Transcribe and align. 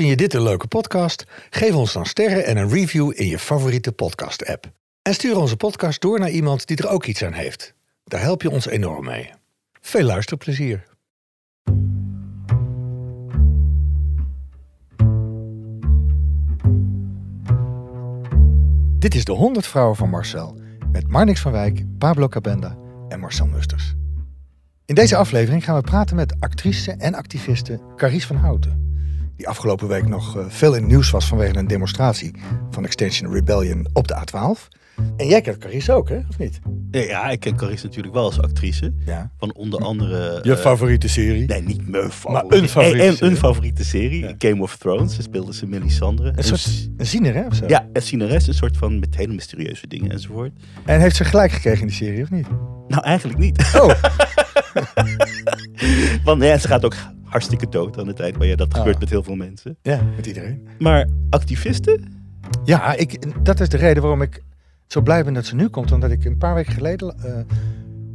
Vind 0.00 0.12
je 0.12 0.18
dit 0.18 0.34
een 0.34 0.42
leuke 0.42 0.66
podcast? 0.66 1.26
Geef 1.50 1.74
ons 1.74 1.92
dan 1.92 2.06
sterren 2.06 2.44
en 2.44 2.56
een 2.56 2.68
review 2.68 3.12
in 3.14 3.26
je 3.26 3.38
favoriete 3.38 3.92
podcast-app. 3.92 4.72
En 5.02 5.14
stuur 5.14 5.36
onze 5.36 5.56
podcast 5.56 6.00
door 6.00 6.18
naar 6.18 6.30
iemand 6.30 6.66
die 6.66 6.76
er 6.76 6.88
ook 6.88 7.06
iets 7.06 7.24
aan 7.24 7.32
heeft. 7.32 7.74
Daar 8.04 8.20
help 8.20 8.42
je 8.42 8.50
ons 8.50 8.66
enorm 8.66 9.04
mee. 9.04 9.30
Veel 9.80 10.02
luisterplezier. 10.02 10.86
Dit 18.98 19.14
is 19.14 19.24
de 19.24 19.32
100 19.32 19.66
Vrouwen 19.66 19.96
van 19.96 20.10
Marcel 20.10 20.60
met 20.92 21.08
Marnix 21.08 21.40
van 21.40 21.52
Wijk, 21.52 21.98
Pablo 21.98 22.28
Cabenda 22.28 22.76
en 23.08 23.20
Marcel 23.20 23.46
Musters. 23.46 23.94
In 24.84 24.94
deze 24.94 25.16
aflevering 25.16 25.64
gaan 25.64 25.76
we 25.76 25.82
praten 25.82 26.16
met 26.16 26.34
actrice 26.38 26.92
en 26.92 27.14
activiste 27.14 27.80
Carice 27.96 28.26
van 28.26 28.36
Houten. 28.36 28.89
Die 29.40 29.48
afgelopen 29.48 29.88
week 29.88 30.08
nog 30.08 30.36
eh, 30.36 30.44
veel 30.48 30.74
in 30.74 30.80
het 30.80 30.90
nieuws 30.90 31.10
was 31.10 31.26
vanwege 31.26 31.56
een 31.56 31.66
demonstratie 31.66 32.34
van 32.70 32.84
Extension 32.84 33.32
Rebellion 33.32 33.86
op 33.92 34.08
de 34.08 34.14
A12. 34.16 34.68
En 35.16 35.26
jij 35.26 35.40
kent 35.40 35.58
Carice 35.58 35.92
ook, 35.92 36.08
hè? 36.08 36.18
Of 36.28 36.38
niet? 36.38 36.60
Ja, 36.90 37.30
ik 37.30 37.40
ken 37.40 37.56
Carice 37.56 37.86
natuurlijk 37.86 38.14
wel 38.14 38.24
als 38.24 38.40
actrice. 38.40 38.92
Ja. 39.06 39.30
Van 39.38 39.54
onder 39.54 39.80
andere... 39.80 40.40
Je 40.42 40.52
eh, 40.52 40.58
favoriete 40.58 41.08
serie? 41.08 41.46
Nee, 41.46 41.62
niet 41.62 41.88
mijn 41.88 42.02
Maar 42.02 42.10
favoriete. 42.12 42.56
een 42.56 42.68
favoriete 42.68 43.02
En, 43.02 43.08
en 43.08 43.16
serie. 43.16 43.30
een 43.32 43.38
favoriete 43.38 43.84
serie. 43.84 44.20
Ja. 44.22 44.34
Game 44.38 44.62
of 44.62 44.76
Thrones. 44.76 45.12
Daar 45.14 45.22
speelde 45.22 45.54
ze 45.54 45.66
Melisandre. 45.66 46.28
Een 46.28 46.36
En 46.36 46.44
soort 46.44 46.90
een 46.96 47.06
ziener, 47.06 47.34
hè? 47.34 47.46
Of 47.46 47.54
zo? 47.54 47.64
Ja, 47.66 47.88
een 47.92 48.02
zieneres. 48.02 48.46
Een 48.46 48.54
soort 48.54 48.76
van 48.76 48.98
met 48.98 49.16
hele 49.16 49.32
mysterieuze 49.34 49.86
dingen 49.86 50.10
enzovoort. 50.10 50.52
En 50.84 51.00
heeft 51.00 51.16
ze 51.16 51.24
gelijk 51.24 51.52
gekregen 51.52 51.80
in 51.80 51.86
die 51.86 51.96
serie, 51.96 52.22
of 52.22 52.30
niet? 52.30 52.46
Nou, 52.88 53.02
eigenlijk 53.02 53.38
niet. 53.38 53.72
Oh, 53.76 53.90
Want 56.24 56.42
ja, 56.42 56.58
ze 56.58 56.68
gaat 56.68 56.84
ook 56.84 56.94
hartstikke 57.30 57.68
dood 57.68 57.98
aan 57.98 58.06
het 58.06 58.20
eind. 58.20 58.38
Maar 58.38 58.46
ja, 58.46 58.56
dat 58.56 58.72
Ah. 58.72 58.78
gebeurt 58.78 58.98
met 58.98 59.10
heel 59.10 59.22
veel 59.22 59.34
mensen. 59.34 59.76
ja, 59.82 60.00
met 60.16 60.26
iedereen. 60.26 60.66
Maar 60.78 61.08
activisten? 61.30 62.04
Ja, 62.64 62.94
ik, 62.94 63.44
dat 63.44 63.60
is 63.60 63.68
de 63.68 63.76
reden 63.76 64.02
waarom 64.02 64.22
ik 64.22 64.42
zo 64.86 65.00
blij 65.00 65.24
ben 65.24 65.34
dat 65.34 65.46
ze 65.46 65.54
nu 65.54 65.68
komt. 65.68 65.92
Omdat 65.92 66.10
ik 66.10 66.24
een 66.24 66.38
paar 66.38 66.54
weken 66.54 66.72
geleden 66.72 67.18
eh, 67.24 67.40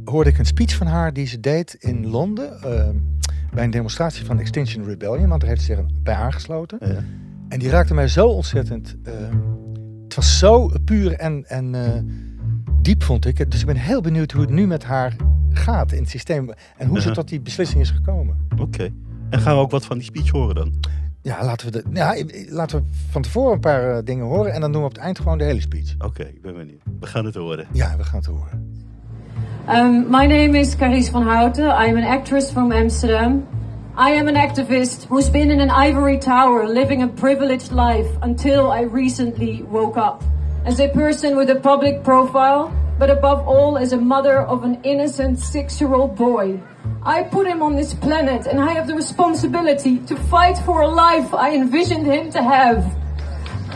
hoorde 0.04 0.30
ik 0.30 0.38
een 0.38 0.44
speech 0.46 0.74
van 0.76 0.86
haar 0.86 1.12
die 1.12 1.26
ze 1.26 1.40
deed 1.40 1.74
in 1.78 2.06
Londen. 2.06 2.62
eh, 2.62 2.88
bij 3.54 3.64
een 3.64 3.70
demonstratie 3.70 4.24
van 4.24 4.38
Extinction 4.38 4.84
Rebellion. 4.84 5.28
Want 5.28 5.40
daar 5.40 5.50
heeft 5.50 5.62
ze 5.62 5.74
zich 5.74 5.84
bij 6.02 6.14
aangesloten. 6.14 6.78
Ja. 6.80 7.04
En 7.48 7.58
die 7.58 7.68
raakte 7.70 7.94
mij 7.94 8.08
zo 8.08 8.26
ontzettend. 8.28 8.96
eh, 9.02 9.12
het 10.04 10.14
was 10.14 10.38
zo 10.38 10.70
puur 10.84 11.12
en, 11.12 11.44
en 11.48 11.74
diep, 12.82 13.02
vond 13.02 13.26
ik. 13.26 13.50
Dus 13.50 13.60
ik 13.60 13.66
ben 13.66 13.76
heel 13.76 14.00
benieuwd 14.00 14.32
hoe 14.32 14.40
het 14.40 14.50
nu 14.50 14.66
met 14.66 14.84
haar 14.84 15.16
gaat 15.50 15.92
in 15.92 16.00
het 16.00 16.10
systeem. 16.10 16.50
En 16.76 16.88
hoe 16.88 17.00
ze 17.00 17.10
tot 17.10 17.28
die 17.28 17.40
beslissing 17.40 17.80
is 17.80 17.90
gekomen. 17.90 18.36
Oké. 18.58 18.88
En 19.30 19.40
gaan 19.40 19.54
we 19.54 19.60
ook 19.60 19.70
wat 19.70 19.86
van 19.86 19.96
die 19.96 20.06
speech 20.06 20.30
horen 20.30 20.54
dan? 20.54 20.72
Ja, 21.22 21.44
laten 21.44 21.72
we, 21.72 21.72
de, 21.72 21.84
ja, 21.92 22.14
laten 22.48 22.78
we 22.78 22.84
van 23.10 23.22
tevoren 23.22 23.52
een 23.52 23.60
paar 23.60 23.96
eh, 23.96 24.04
dingen 24.04 24.26
horen. 24.26 24.52
En 24.52 24.60
dan 24.60 24.72
doen 24.72 24.80
we 24.80 24.86
op 24.86 24.94
het 24.94 25.02
eind 25.02 25.18
gewoon 25.18 25.38
de 25.38 25.44
hele 25.44 25.60
speech. 25.60 25.94
Oké, 25.98 26.22
ik 26.22 26.42
ben 26.42 26.56
benieuwd. 26.56 26.82
We 27.00 27.06
gaan 27.06 27.24
het 27.24 27.34
horen. 27.34 27.66
Ja, 27.72 27.96
we 27.96 28.04
gaan 28.04 28.18
het 28.18 28.26
horen. 28.26 28.74
Um, 29.68 30.10
my 30.10 30.26
name 30.26 30.58
is 30.58 30.76
Carice 30.76 31.10
van 31.10 31.22
Houten. 31.22 31.64
I 31.64 31.88
am 31.88 31.96
an 31.96 32.04
actress 32.04 32.50
from 32.50 32.72
Amsterdam. 32.72 33.46
I 33.98 34.10
am 34.10 34.28
an 34.28 34.36
activist 34.36 35.06
who's 35.08 35.30
been 35.30 35.50
in 35.50 35.60
an 35.60 35.88
ivory 35.88 36.18
tower 36.18 36.68
living 36.68 37.02
a 37.02 37.08
privileged 37.08 37.72
life 37.72 38.08
until 38.20 38.70
I 38.70 38.82
recently 38.82 39.64
woke 39.70 39.96
up. 39.96 40.22
As 40.64 40.80
a 40.80 40.88
person 40.88 41.36
with 41.36 41.50
a 41.50 41.60
public 41.60 42.02
profile, 42.02 42.70
but 42.98 43.10
above 43.10 43.48
all 43.48 43.76
as 43.76 43.92
a 43.92 43.96
mother 43.96 44.38
of 44.46 44.64
an 44.64 44.78
innocent 44.82 45.38
six 45.38 45.80
year 45.80 45.94
old 45.94 46.14
boy. 46.14 46.60
I 47.02 47.22
put 47.22 47.46
him 47.46 47.62
on 47.62 47.76
this 47.76 47.94
planet 47.94 48.46
and 48.46 48.60
I 48.60 48.72
have 48.72 48.86
the 48.86 48.94
responsibility 48.94 49.98
to 50.06 50.16
fight 50.16 50.58
for 50.58 50.82
a 50.82 50.88
life 50.88 51.32
I 51.34 51.54
envisioned 51.54 52.06
him 52.06 52.30
to 52.32 52.42
have. 52.42 52.84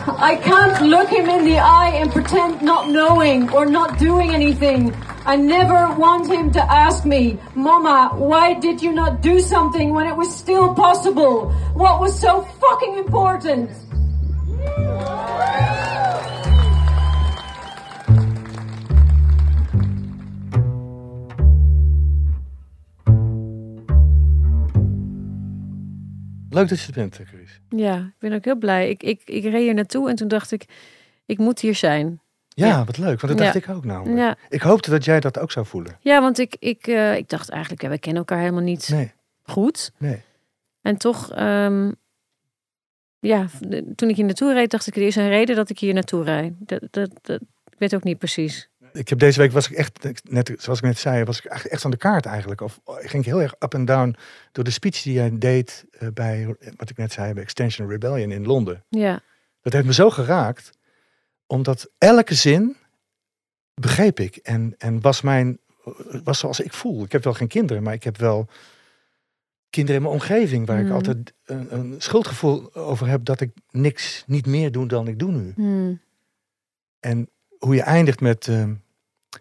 I 0.06 0.36
can't 0.36 0.86
look 0.86 1.08
him 1.08 1.28
in 1.28 1.44
the 1.44 1.58
eye 1.58 1.92
and 1.94 2.10
pretend 2.10 2.62
not 2.62 2.88
knowing 2.88 3.50
or 3.50 3.66
not 3.66 3.98
doing 3.98 4.30
anything. 4.34 4.94
I 5.26 5.36
never 5.36 5.94
want 5.94 6.30
him 6.30 6.50
to 6.52 6.62
ask 6.62 7.04
me, 7.04 7.38
Mama, 7.54 8.10
why 8.16 8.54
did 8.54 8.82
you 8.82 8.92
not 8.92 9.20
do 9.20 9.38
something 9.40 9.92
when 9.92 10.06
it 10.06 10.16
was 10.16 10.34
still 10.34 10.74
possible? 10.74 11.50
What 11.74 12.00
was 12.00 12.18
so 12.18 12.42
fucking 12.42 12.96
important? 12.96 13.70
Leuk 26.50 26.68
dat 26.68 26.80
je 26.80 26.86
er 26.86 26.92
bent, 26.92 27.20
Chris. 27.24 27.60
Ja, 27.68 27.96
ik 27.96 28.14
ben 28.18 28.32
ook 28.32 28.44
heel 28.44 28.56
blij. 28.56 28.88
Ik, 28.90 29.02
ik, 29.02 29.22
ik 29.24 29.42
reed 29.42 29.62
hier 29.62 29.74
naartoe 29.74 30.08
en 30.08 30.16
toen 30.16 30.28
dacht 30.28 30.52
ik, 30.52 30.64
ik 31.26 31.38
moet 31.38 31.60
hier 31.60 31.74
zijn. 31.74 32.20
Ja, 32.48 32.66
Ja. 32.66 32.84
wat 32.84 32.98
leuk, 32.98 33.20
want 33.20 33.32
dat 33.32 33.46
Ja. 33.46 33.52
dacht 33.52 33.68
ik 33.68 33.74
ook 33.76 33.84
namelijk. 33.84 34.18
Ja, 34.18 34.36
Ik 34.48 34.60
hoopte 34.60 34.90
dat 34.90 35.04
jij 35.04 35.20
dat 35.20 35.38
ook 35.38 35.50
zou 35.52 35.66
voelen. 35.66 35.96
ja 36.00 36.20
want 36.20 36.38
ik, 36.38 36.56
ik, 36.58 36.86
eh, 36.86 37.16
ik 37.16 37.28
dacht 37.28 37.48
eigenlijk, 37.48 37.82
ja, 37.82 37.88
wij 37.88 37.98
kennen 37.98 38.18
elkaar 38.20 38.38
helemaal 38.38 38.62
niet 38.62 38.88
Nee, 38.88 39.12
goed. 39.42 39.92
nee. 39.98 40.22
En 40.82 40.96
toch, 40.96 41.32
ehm, 41.32 41.92
ja, 43.20 43.46
toen 43.94 44.08
ik 44.08 44.16
hier 44.16 44.24
naartoe 44.24 44.52
reed, 44.52 44.70
dacht 44.70 44.86
ik, 44.86 44.96
er 44.96 45.02
is 45.02 45.16
een 45.16 45.28
reden 45.28 45.56
dat 45.56 45.70
ik 45.70 45.78
hier 45.78 45.94
naartoe 45.94 46.24
rijd. 46.24 46.52
Dat, 46.58 46.82
dat, 46.90 47.10
dat, 47.22 47.40
ik 47.70 47.78
weet 47.78 47.94
ook 47.94 48.04
niet 48.04 48.18
precies. 48.18 48.68
Ik 48.92 49.08
heb 49.08 49.18
deze 49.18 49.38
week 49.40 49.52
was 49.52 49.70
ik 49.70 49.76
echt, 49.76 49.98
net 50.30 50.52
zoals 50.58 50.78
ik 50.78 50.84
net 50.84 50.98
zei, 50.98 51.24
was 51.24 51.38
ik 51.38 51.44
echt- 51.44 51.66
echt 51.66 51.82
van 51.82 51.90
de 51.90 51.96
kaart 51.96 52.26
eigenlijk. 52.26 52.60
Of 52.60 52.80
oh, 52.84 52.96
ging 52.98 53.12
ik 53.24 53.24
heel 53.24 53.40
erg 53.42 53.54
up 53.58 53.74
en 53.74 53.84
down 53.84 54.16
door 54.52 54.64
de 54.64 54.70
speech 54.70 55.02
die 55.02 55.12
jij 55.12 55.38
deed 55.38 55.84
eh, 55.90 56.08
bij, 56.14 56.56
wat 56.76 56.90
ik 56.90 56.96
net 56.96 57.12
zei, 57.12 57.32
bij 57.32 57.42
Extension 57.42 57.88
Rebellion 57.88 58.30
in 58.30 58.46
Londen. 58.46 58.84
Ja, 58.88 59.20
Dat 59.60 59.72
heeft 59.72 59.86
me 59.86 59.92
zo 59.92 60.10
geraakt, 60.10 60.70
omdat 61.46 61.90
elke 61.98 62.34
zin 62.34 62.76
begreep 63.74 64.20
ik 64.20 64.36
en, 64.36 64.74
en 64.78 65.00
was 65.00 65.20
mijn, 65.20 65.58
was 66.24 66.38
zoals 66.38 66.60
ik 66.60 66.72
voel. 66.72 67.04
Ik 67.04 67.12
heb 67.12 67.24
wel 67.24 67.34
geen 67.34 67.48
kinderen, 67.48 67.82
maar 67.82 67.94
ik 67.94 68.04
heb 68.04 68.16
wel 68.16 68.48
kinderen 69.70 69.96
in 69.96 70.02
mijn 70.08 70.14
omgeving 70.20 70.66
waar 70.66 70.78
ik 70.80 70.86
Mm. 70.86 70.92
altijd 70.92 71.32
een, 71.44 71.74
een 71.74 71.94
schuldgevoel 72.00 72.74
over 72.74 73.08
heb 73.08 73.24
dat 73.24 73.40
ik 73.40 73.50
niks, 73.70 74.24
niet 74.26 74.46
meer 74.46 74.72
doe 74.72 74.86
dan 74.86 75.08
ik 75.08 75.18
doe 75.18 75.30
nu. 75.32 75.52
Hmm. 75.56 76.00
En 77.00 77.28
hoe 77.60 77.74
je 77.74 77.82
eindigt 77.82 78.20
met 78.20 78.48
ehm, 78.48 78.74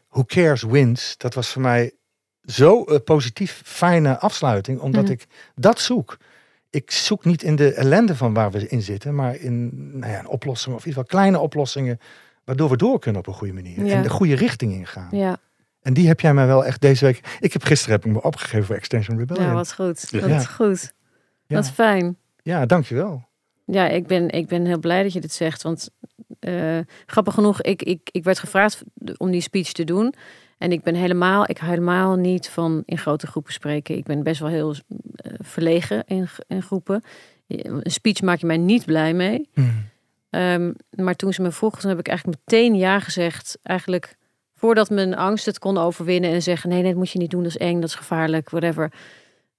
Who 0.10 0.24
cares 0.24 0.62
wins, 0.64 1.18
dat 1.18 1.34
was 1.34 1.48
voor 1.52 1.62
mij 1.62 1.92
zo 2.44 2.84
positief 3.00 3.62
fijne 3.66 4.20
afsluiting, 4.20 4.80
omdat 4.80 5.04
Mhm. 5.04 5.12
ik 5.12 5.26
dat 5.56 5.80
zoek. 5.80 6.18
Ik 6.70 6.92
zoek 6.92 7.26
niet 7.26 7.44
in 7.44 7.56
de 7.56 7.74
ellende 7.74 8.16
van 8.16 8.34
waar 8.34 8.52
we 8.52 8.68
in 8.68 8.82
zitten, 8.82 9.16
maar 9.16 9.36
in 9.36 9.70
nou 10.00 10.12
ja, 10.12 10.20
een 10.20 10.28
oplossing 10.28 10.76
of 10.76 10.82
in 10.82 10.88
ieder 10.88 11.04
geval 11.04 11.20
kleine 11.20 11.40
oplossingen, 11.40 12.00
waardoor 12.44 12.70
we 12.70 12.78
door 12.78 13.00
kunnen 13.00 13.22
op 13.22 13.28
een 13.28 13.34
goede 13.34 13.54
manier 13.54 13.86
Ja. 13.86 13.96
en 13.96 14.04
de 14.04 14.10
goede 14.10 14.36
richting 14.36 14.74
ingaan. 14.74 15.08
ja, 15.12 15.38
En 15.82 15.94
die 15.94 16.08
heb 16.08 16.20
jij 16.20 16.34
mij 16.34 16.48
wel 16.48 16.66
echt 16.66 16.82
deze 16.82 17.06
week. 17.06 17.38
Ik 17.40 17.54
heb 17.54 17.64
gisteren 17.64 17.96
heb 17.96 18.06
ik 18.06 18.12
me 18.12 18.22
opgegeven 18.22 18.66
voor 18.66 18.76
Extension 18.76 19.18
Rebellion. 19.18 19.46
ja, 19.48 19.54
wat 19.54 19.74
goed. 19.74 20.08
Ja. 20.12 20.28
Wat 20.28 20.48
goed. 20.50 20.94
Wat 21.48 21.70
fijn. 21.72 22.18
ja, 22.42 22.66
dankjewel. 22.66 23.28
Ja, 23.66 23.88
ik 23.88 24.08
ben, 24.08 24.30
ik 24.30 24.48
ben 24.48 24.66
heel 24.66 24.80
blij 24.80 25.04
dat 25.04 25.14
je 25.14 25.22
dit 25.22 25.34
zegt. 25.34 25.62
Want 25.62 25.90
eh, 26.40 26.80
grappig 27.06 27.34
genoeg, 27.34 27.62
ik, 27.62 27.84
ik, 27.84 28.10
ik 28.12 28.24
werd 28.24 28.40
gevraagd 28.40 28.84
om 29.18 29.32
die 29.32 29.42
speech 29.42 29.72
te 29.72 29.84
doen. 29.84 30.14
En 30.58 30.72
ik 30.72 30.84
ben 30.84 30.96
helemaal, 30.96 31.50
ik 31.50 31.58
helemaal 31.58 32.16
niet 32.16 32.50
van 32.50 32.84
in 32.86 32.98
grote 32.98 33.28
groepen 33.28 33.54
spreken. 33.54 33.98
Ik 33.98 34.04
ben 34.04 34.24
best 34.24 34.40
wel 34.40 34.50
heel 34.50 34.76
eh, 35.16 35.34
verlegen 35.38 36.04
in, 36.06 36.28
in 36.48 36.62
groepen. 36.62 37.04
Een 37.48 37.82
speech 37.84 38.22
maak 38.22 38.40
je 38.40 38.46
mij 38.46 38.58
niet 38.58 38.86
blij 38.86 39.14
mee. 39.14 39.50
Hm. 39.54 39.62
Ehm, 40.30 40.72
maar 40.90 41.16
toen 41.16 41.34
ze 41.34 41.42
me 41.42 41.52
vroegen, 41.52 41.82
toen 41.82 41.90
heb 41.90 42.00
ik 42.00 42.08
eigenlijk 42.08 42.38
meteen 42.46 42.76
ja 42.76 43.00
gezegd. 43.00 43.60
Eigenlijk 43.64 44.18
voordat 44.56 44.90
mijn 44.90 45.16
angst 45.16 45.46
het 45.46 45.60
kon 45.60 45.78
overwinnen 45.78 46.32
en 46.32 46.42
zeggen: 46.42 46.70
nee, 46.70 46.82
nee, 46.82 46.90
dat 46.90 47.00
moet 47.00 47.12
je 47.12 47.20
niet 47.20 47.32
doen, 47.32 47.44
dat 47.44 47.52
is 47.52 47.58
eng, 47.58 47.80
dat 47.80 47.90
is 47.90 47.96
gevaarlijk, 47.96 48.50
whatever. 48.50 48.92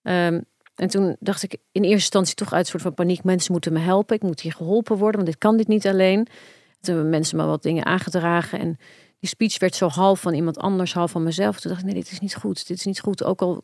Ehm, 0.03 0.41
en 0.75 0.89
toen 0.89 1.17
dacht 1.21 1.43
ik 1.43 1.53
in 1.53 1.83
eerste 1.83 1.95
instantie 1.95 2.35
toch 2.35 2.53
uit 2.53 2.65
een 2.65 2.71
soort 2.71 2.83
van 2.83 2.95
paniek: 2.95 3.25
mensen 3.25 3.53
moeten 3.53 3.73
me 3.73 3.79
helpen, 3.79 4.17
ik 4.17 4.23
moet 4.23 4.41
hier 4.41 4.53
geholpen 4.53 4.97
worden, 4.97 5.21
want 5.21 5.27
dit 5.27 5.39
kan 5.39 5.57
dit 5.57 5.69
niet 5.69 5.87
alleen. 5.87 6.27
Toen 6.81 6.95
hebben 6.95 7.11
mensen 7.11 7.37
me 7.37 7.45
wat 7.45 7.63
dingen 7.63 7.87
aangedragen 7.87 8.59
en 8.59 8.79
die 9.19 9.29
speech 9.29 9.59
werd 9.59 9.75
zo 9.75 9.89
half 9.89 10.21
van 10.21 10.35
iemand 10.35 10.59
anders, 10.59 10.93
half 10.95 11.11
van 11.11 11.23
mezelf. 11.23 11.61
Toen 11.61 11.71
dacht 11.71 11.83
ik: 11.85 11.93
nee, 11.93 12.03
dit 12.03 12.13
is 12.13 12.21
niet 12.21 12.35
goed, 12.35 12.67
dit 12.67 12.77
is 12.79 12.85
niet 12.85 13.01
goed. 13.01 13.25
Ook 13.25 13.41
al, 13.43 13.63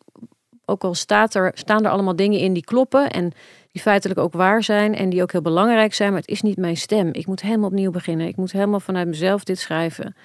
ook 0.64 0.84
al 0.84 0.94
staat 0.94 1.34
er, 1.34 1.50
staan 1.54 1.84
er 1.84 1.90
allemaal 1.90 2.16
dingen 2.16 2.38
in 2.38 2.52
die 2.52 2.64
kloppen 2.64 3.10
en 3.10 3.32
die 3.72 3.82
feitelijk 3.82 4.20
ook 4.20 4.32
waar 4.32 4.62
zijn 4.62 4.94
en 4.94 5.08
die 5.10 5.22
ook 5.22 5.32
heel 5.32 5.40
belangrijk 5.42 5.94
zijn, 5.94 6.10
maar 6.10 6.20
het 6.20 6.28
is 6.30 6.42
niet 6.42 6.56
mijn 6.56 6.76
stem. 6.76 7.08
Ik 7.12 7.26
moet 7.26 7.40
helemaal 7.42 7.68
opnieuw 7.68 7.90
beginnen. 7.90 8.26
Ik 8.26 8.36
moet 8.36 8.52
helemaal 8.52 8.80
vanuit 8.80 9.06
mezelf 9.08 9.44
dit 9.44 9.58
schrijven. 9.58 10.16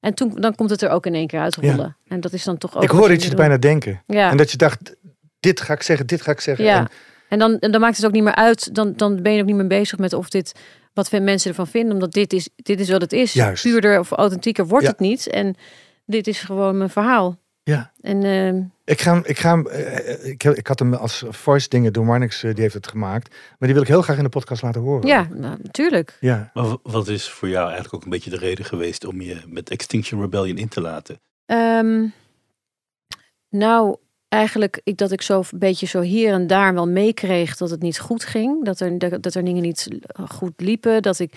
En 0.00 0.14
toen, 0.14 0.30
dan 0.34 0.54
komt 0.54 0.70
het 0.70 0.82
er 0.82 0.90
ook 0.90 1.06
in 1.06 1.14
één 1.14 1.26
keer 1.26 1.40
uitrollen. 1.40 1.96
En 2.08 2.20
dat 2.20 2.32
is 2.32 2.44
dan 2.44 2.58
toch 2.58 2.76
ook. 2.76 2.82
ik 2.82 2.92
je 2.92 2.96
dat 3.08 3.20
je 3.22 3.28
het 3.28 3.36
bijna 3.36 3.56
denken. 3.56 4.02
Ja. 4.06 4.30
En 4.30 4.36
dat 4.36 4.50
je 4.50 4.56
dacht, 4.56 4.96
dit 5.40 5.60
ga 5.60 5.72
ik 5.72 5.82
zeggen, 5.82 6.06
dit 6.06 6.22
ga 6.22 6.30
ik 6.30 6.40
zeggen. 6.40 6.64
Ja. 6.64 6.78
En- 6.78 6.88
En 7.28 7.38
dan, 7.38 7.58
en 7.58 7.70
dan 7.72 7.80
maakt 7.80 7.96
het 7.96 8.06
ook 8.06 8.12
niet 8.12 8.22
meer 8.22 8.34
uit. 8.34 8.74
Dan, 8.74 8.92
dan 8.96 9.22
ben 9.22 9.32
je 9.32 9.40
ook 9.40 9.46
niet 9.46 9.56
meer 9.56 9.66
bezig 9.66 9.98
met 9.98 10.12
of 10.12 10.28
dit 10.28 10.52
wat 10.96 11.08
veel 11.08 11.20
mensen 11.22 11.50
ervan 11.50 11.66
vinden. 11.66 11.92
Omdat 11.92 12.12
dit 12.12 12.32
is, 12.32 12.48
dit 12.56 12.80
is 12.80 12.90
wat 12.90 13.00
het 13.00 13.12
is. 13.12 13.32
Juist. 13.32 13.62
Puurder 13.62 13.98
of 13.98 14.10
authentieker 14.10 14.66
wordt 14.66 14.84
Ja. 14.84 14.90
het 14.90 15.00
niet. 15.00 15.26
En 15.26 15.54
dit 16.06 16.26
is 16.26 16.40
gewoon 16.40 16.76
mijn 16.78 16.90
verhaal. 16.90 17.38
Ja. 17.62 17.92
En 18.00 18.22
ehm, 18.24 18.62
Ik, 18.84 19.00
ga, 19.00 19.12
hem- 19.12 19.22
ik, 19.26 19.38
ga, 19.38 19.48
hem, 19.50 19.66
eh, 19.66 20.26
ik, 20.30 20.42
heb- 20.42 20.54
ik 20.54 20.66
had 20.66 20.78
hem 20.78 20.94
als 20.94 21.24
voice 21.28 21.68
dingen 21.68 21.92
door 21.92 22.04
Marnix, 22.04 22.42
eh, 22.42 22.52
die 22.54 22.62
heeft 22.62 22.74
het 22.74 22.88
gemaakt. 22.88 23.28
Maar 23.30 23.56
die 23.58 23.72
wil 23.72 23.82
ik 23.82 23.88
heel 23.88 24.02
graag 24.02 24.16
in 24.16 24.22
de 24.22 24.28
podcast 24.28 24.62
laten 24.62 24.80
horen. 24.80 25.06
ja, 25.08 25.28
nou, 25.30 25.58
natuurlijk. 25.62 26.16
Ja. 26.20 26.50
Maar 26.54 26.76
wat 26.82 27.08
is 27.08 27.28
voor 27.28 27.48
jou 27.48 27.64
eigenlijk 27.64 27.94
ook 27.94 28.04
een 28.04 28.10
beetje 28.10 28.30
de 28.30 28.38
reden 28.38 28.64
geweest 28.64 29.04
om 29.04 29.20
je 29.20 29.36
met 29.46 29.70
Extinction 29.70 30.20
Rebellion 30.20 30.56
in 30.58 30.68
te 30.68 30.80
laten? 30.80 31.20
Ehm, 31.46 32.06
nou, 33.48 33.96
eigenlijk 34.36 34.80
ik, 34.84 34.96
dat 34.96 35.10
ik 35.12 35.22
zo 35.22 35.38
een 35.38 35.58
beetje 35.58 35.86
zo 35.86 36.00
hier 36.00 36.32
en 36.32 36.46
daar 36.46 36.74
wel 36.74 36.88
meekreeg 36.88 37.56
dat 37.56 37.70
het 37.70 37.82
niet 37.82 37.98
goed 37.98 38.24
ging. 38.24 38.64
Dat 38.64 38.80
er, 38.80 38.98
dat, 39.20 39.34
er 39.34 39.44
dingen 39.44 39.62
niet 39.62 39.88
goed 40.30 40.52
liepen. 40.56 41.02
Dat 41.02 41.18
ik 41.18 41.32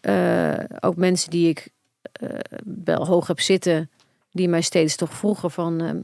eh, 0.00 0.54
ook 0.80 0.96
mensen 0.96 1.30
die 1.30 1.48
ik 1.48 1.68
eh, 2.12 2.28
wel 2.84 3.06
hoog 3.06 3.26
heb 3.26 3.40
zitten, 3.40 3.90
die 4.32 4.48
mij 4.48 4.60
steeds 4.60 4.96
toch 4.96 5.12
vroegen 5.12 5.50
van... 5.50 5.80
ehm, 5.80 6.00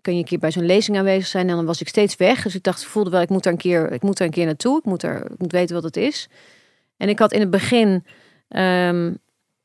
kun 0.00 0.12
je 0.12 0.18
een 0.18 0.24
keer 0.24 0.38
bij 0.38 0.52
zo'n 0.52 0.66
lezing 0.66 0.98
aanwezig 0.98 1.26
zijn? 1.26 1.48
En 1.48 1.56
dan 1.56 1.64
was 1.64 1.80
ik 1.80 1.88
steeds 1.88 2.16
weg. 2.16 2.42
Dus 2.42 2.54
ik 2.54 2.62
dacht, 2.62 2.82
ik 2.82 2.88
voelde 2.88 3.10
wel, 3.10 3.20
ik 3.20 3.28
moet 3.28 3.42
daar 3.42 3.52
een 3.52 3.58
keer, 3.58 3.92
ik 3.92 4.02
moet 4.02 4.16
daar 4.16 4.26
een 4.26 4.32
keer 4.32 4.46
naartoe. 4.46 4.78
Ik 4.78 4.84
moet, 4.84 5.02
er, 5.02 5.24
ik 5.30 5.38
moet 5.38 5.52
weten 5.52 5.74
wat 5.74 5.84
het 5.84 5.96
is. 5.96 6.28
En 6.96 7.08
ik 7.08 7.18
had 7.18 7.32
in 7.32 7.40
het 7.40 7.50
begin... 7.50 8.04
ehm, 8.48 9.12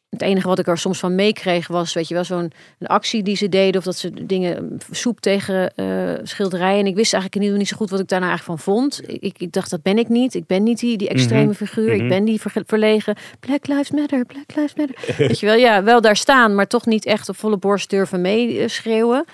het 0.09 0.21
enige 0.21 0.47
wat 0.47 0.59
ik 0.59 0.67
er 0.67 0.77
soms 0.77 0.99
van 0.99 1.15
meekreeg 1.15 1.67
was, 1.67 1.93
weet 1.93 2.07
je 2.07 2.13
wel, 2.13 2.23
zo'n 2.23 2.51
actie 2.79 3.23
die 3.23 3.35
ze 3.35 3.49
deden. 3.49 3.77
Of 3.79 3.83
dat 3.83 3.97
ze 3.97 4.25
dingen, 4.25 4.77
soep 4.91 5.19
tegen 5.19 5.75
eh, 5.75 6.13
schilderijen. 6.23 6.79
En 6.79 6.85
ik 6.85 6.95
wist 6.95 7.13
eigenlijk 7.13 7.43
niet, 7.45 7.57
niet 7.57 7.67
zo 7.67 7.77
goed 7.77 7.89
wat 7.89 7.99
ik 7.99 8.07
daarna 8.07 8.27
eigenlijk 8.27 8.59
van 8.61 8.73
vond. 8.73 9.01
Ik, 9.05 9.37
ik 9.37 9.51
dacht, 9.51 9.69
dat 9.69 9.81
ben 9.81 9.97
ik 9.97 10.09
niet. 10.09 10.33
Ik 10.33 10.45
ben 10.45 10.63
niet 10.63 10.79
die, 10.79 10.97
die 10.97 11.09
extreme 11.09 11.43
Mhm. 11.45 11.53
figuur. 11.53 11.93
Mhm. 11.95 12.03
Ik 12.03 12.09
ben 12.09 12.25
die 12.25 12.41
verlegen. 12.65 13.15
Black 13.39 13.67
Lives 13.67 13.91
Matter, 13.91 14.25
Black 14.25 14.55
Lives 14.55 14.73
Matter. 14.75 15.15
weet 15.17 15.39
je 15.39 15.45
wel, 15.45 15.55
ja, 15.55 15.83
wel 15.83 16.01
daar 16.01 16.15
staan, 16.17 16.55
maar 16.55 16.67
toch 16.67 16.85
niet 16.85 17.05
echt 17.05 17.29
op 17.29 17.35
volle 17.37 17.57
borst 17.57 17.89
durven 17.89 18.21
meeschreeuwen. 18.21 19.25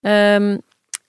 Ehm, 0.00 0.56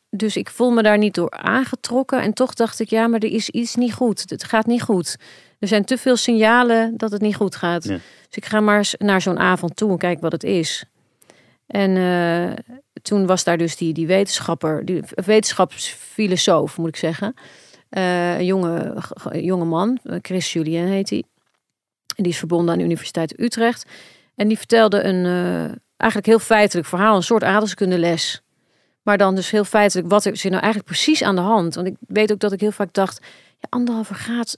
dus 0.09 0.37
ik 0.37 0.49
voel 0.49 0.71
me 0.71 0.83
daar 0.83 0.97
niet 0.97 1.13
door 1.13 1.31
aangetrokken. 1.31 2.21
En 2.21 2.33
toch 2.33 2.53
dacht 2.53 2.79
ik, 2.79 2.89
ja, 2.89 3.07
maar 3.07 3.19
er 3.19 3.31
is 3.31 3.49
iets 3.49 3.75
niet 3.75 3.93
goed. 3.93 4.23
Het 4.29 4.43
gaat 4.43 4.65
niet 4.65 4.81
goed. 4.81 5.15
Er 5.59 5.67
zijn 5.67 5.85
te 5.85 5.97
veel 5.97 6.15
signalen 6.15 6.97
dat 6.97 7.11
het 7.11 7.21
niet 7.21 7.35
goed 7.35 7.55
gaat. 7.55 7.83
Ja. 7.83 7.89
Dus 8.27 8.37
ik 8.37 8.45
ga 8.45 8.59
maar 8.59 8.77
eens 8.77 8.95
naar 8.97 9.21
zo'n 9.21 9.39
avond 9.39 9.75
toe 9.75 9.91
en 9.91 9.97
kijk 9.97 10.21
wat 10.21 10.31
het 10.31 10.43
is. 10.43 10.85
En 11.67 11.97
eh, 11.97 12.75
toen 13.01 13.25
was 13.25 13.43
daar 13.43 13.57
dus 13.57 13.75
die, 13.75 13.93
die 13.93 14.07
wetenschapper, 14.07 14.85
die 14.85 15.03
wetenschapsfilosoof 15.25 16.77
moet 16.77 16.87
ik 16.87 16.95
zeggen. 16.95 17.33
Eh, 17.89 18.37
een 18.37 18.45
jonge, 18.45 18.95
jonge 19.31 19.65
man, 19.65 19.99
eh, 20.03 20.17
Chris 20.21 20.53
Julien 20.53 20.87
heet 20.87 21.09
hij. 21.09 21.23
En 22.15 22.23
die 22.23 22.31
is 22.31 22.37
verbonden 22.37 22.71
aan 22.71 22.77
de 22.77 22.83
Universiteit 22.83 23.39
Utrecht. 23.39 23.85
En 24.35 24.47
die 24.47 24.57
vertelde 24.57 25.03
een 25.03 25.25
eigenlijk 25.97 26.25
heel 26.25 26.39
feitelijk 26.39 26.87
verhaal, 26.87 27.15
een 27.15 27.23
soort 27.23 27.43
aardrijkskundeles. 27.43 28.41
Maar 29.01 29.17
dan 29.17 29.35
dus 29.35 29.51
heel 29.51 29.63
feitelijk, 29.63 30.09
wat 30.09 30.25
is 30.25 30.43
er 30.43 30.49
nou 30.49 30.61
eigenlijk 30.61 30.93
precies 30.93 31.23
aan 31.23 31.35
de 31.35 31.41
hand? 31.41 31.75
Want 31.75 31.87
ik 31.87 31.95
weet 32.07 32.31
ook 32.31 32.39
dat 32.39 32.51
ik 32.51 32.59
heel 32.59 32.71
vaak 32.71 32.93
dacht, 32.93 33.19
ja, 33.57 33.67
anderhalve 33.69 34.13
graad 34.13 34.57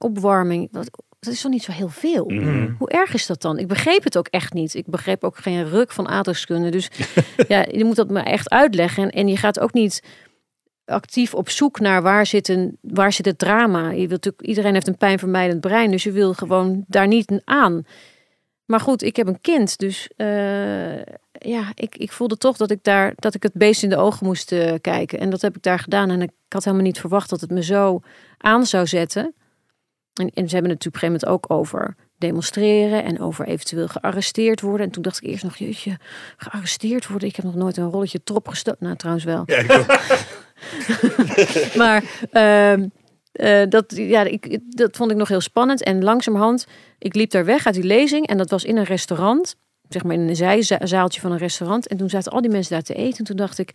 opwarming, 0.00 0.68
dat, 0.72 0.90
dat 1.20 1.32
is 1.32 1.40
toch 1.40 1.50
niet 1.50 1.62
zo 1.62 1.72
heel 1.72 1.88
veel? 1.88 2.24
Mhm. 2.24 2.70
Hoe 2.78 2.90
erg 2.90 3.14
is 3.14 3.26
dat 3.26 3.42
dan? 3.42 3.58
Ik 3.58 3.68
begreep 3.68 4.04
het 4.04 4.18
ook 4.18 4.28
echt 4.28 4.52
niet. 4.52 4.74
Ik 4.74 4.86
begreep 4.86 5.24
ook 5.24 5.36
geen 5.36 5.68
ruk 5.68 5.92
van 5.92 6.08
aardrijkskunde. 6.08 6.70
Dus 6.70 6.90
ja, 7.48 7.66
je 7.70 7.84
moet 7.84 7.96
dat 7.96 8.10
me 8.10 8.20
echt 8.20 8.50
uitleggen. 8.50 9.02
En, 9.02 9.10
en 9.10 9.28
je 9.28 9.36
gaat 9.36 9.60
ook 9.60 9.72
niet 9.72 10.02
actief 10.84 11.34
op 11.34 11.48
zoek 11.48 11.80
naar 11.80 12.02
waar 12.02 12.26
zit, 12.26 12.48
een, 12.48 12.78
waar 12.80 13.12
zit 13.12 13.26
het 13.26 13.38
drama. 13.38 13.90
Je 13.90 13.96
wilt 13.96 14.10
natuurlijk, 14.10 14.42
iedereen 14.42 14.74
heeft 14.74 14.88
een 14.88 14.96
pijnvermijdend 14.96 15.60
brein, 15.60 15.90
dus 15.90 16.02
je 16.02 16.12
wil 16.12 16.34
gewoon 16.34 16.84
daar 16.86 17.06
niet 17.06 17.40
aan. 17.44 17.84
Maar 18.64 18.80
goed, 18.80 19.02
ik 19.02 19.16
heb 19.16 19.26
een 19.26 19.40
kind, 19.40 19.78
dus 19.78 20.08
eh, 20.16 20.96
ja, 21.32 21.72
ik, 21.74 21.96
ik 21.96 22.12
voelde 22.12 22.36
toch 22.36 22.56
dat 22.56 22.70
ik 22.70 22.78
daar 22.82 23.12
dat 23.16 23.34
ik 23.34 23.42
het 23.42 23.52
beest 23.52 23.82
in 23.82 23.88
de 23.88 23.96
ogen 23.96 24.26
moest 24.26 24.52
eh, 24.52 24.74
kijken. 24.80 25.18
En 25.18 25.30
dat 25.30 25.40
heb 25.40 25.56
ik 25.56 25.62
daar 25.62 25.78
gedaan. 25.78 26.10
En 26.10 26.22
ik 26.22 26.30
had 26.48 26.64
helemaal 26.64 26.86
niet 26.86 27.00
verwacht 27.00 27.30
dat 27.30 27.40
het 27.40 27.50
me 27.50 27.62
zo 27.62 28.00
aan 28.38 28.66
zou 28.66 28.86
zetten. 28.86 29.34
En, 30.14 30.30
en 30.34 30.48
ze 30.48 30.54
hebben 30.54 30.70
het 30.70 30.84
natuurlijk 30.84 30.86
op 30.86 30.94
een 30.94 31.00
gegeven 31.00 31.26
moment 31.26 31.26
ook 31.26 31.50
over 31.50 31.96
demonstreren 32.18 33.04
en 33.04 33.20
over 33.20 33.46
eventueel 33.46 33.88
gearresteerd 33.88 34.60
worden. 34.60 34.86
En 34.86 34.92
toen 34.92 35.02
dacht 35.02 35.22
ik 35.22 35.28
eerst 35.28 35.44
nog, 35.44 35.56
jeetje, 35.56 35.98
gearresteerd 36.36 37.06
worden. 37.06 37.28
Ik 37.28 37.36
heb 37.36 37.44
nog 37.44 37.54
nooit 37.54 37.76
een 37.76 37.90
rolletje 37.90 38.22
trop 38.22 38.48
gestopt. 38.48 38.80
Nou, 38.80 38.96
trouwens 38.96 39.24
wel. 39.24 39.42
Ja, 39.46 39.56
ik 39.56 39.72
ook. 39.72 39.86
Maar 41.80 42.04
ehm, 42.30 42.88
eh, 43.32 43.62
dat, 43.68 43.96
ja, 43.96 44.22
ik, 44.22 44.58
dat 44.68 44.96
vond 44.96 45.10
ik 45.10 45.16
nog 45.16 45.28
heel 45.28 45.40
spannend. 45.40 45.82
En 45.82 46.02
langzamerhand, 46.02 46.66
ik 46.98 47.14
liep 47.14 47.30
daar 47.30 47.44
weg 47.44 47.66
uit 47.66 47.74
die 47.74 47.84
lezing. 47.84 48.26
En 48.26 48.36
dat 48.36 48.50
was 48.50 48.64
in 48.64 48.76
een 48.76 48.84
restaurant. 48.84 49.56
Zeg 49.88 50.04
maar 50.04 50.14
in 50.14 50.28
een 50.28 50.36
zijzaaltje 50.36 51.20
van 51.20 51.32
een 51.32 51.38
restaurant. 51.38 51.86
En 51.86 51.96
toen 51.96 52.10
zaten 52.10 52.32
al 52.32 52.40
die 52.40 52.50
mensen 52.50 52.72
daar 52.72 52.82
te 52.82 52.94
eten. 52.94 53.18
En 53.18 53.24
toen 53.24 53.36
dacht 53.36 53.58
ik, 53.58 53.74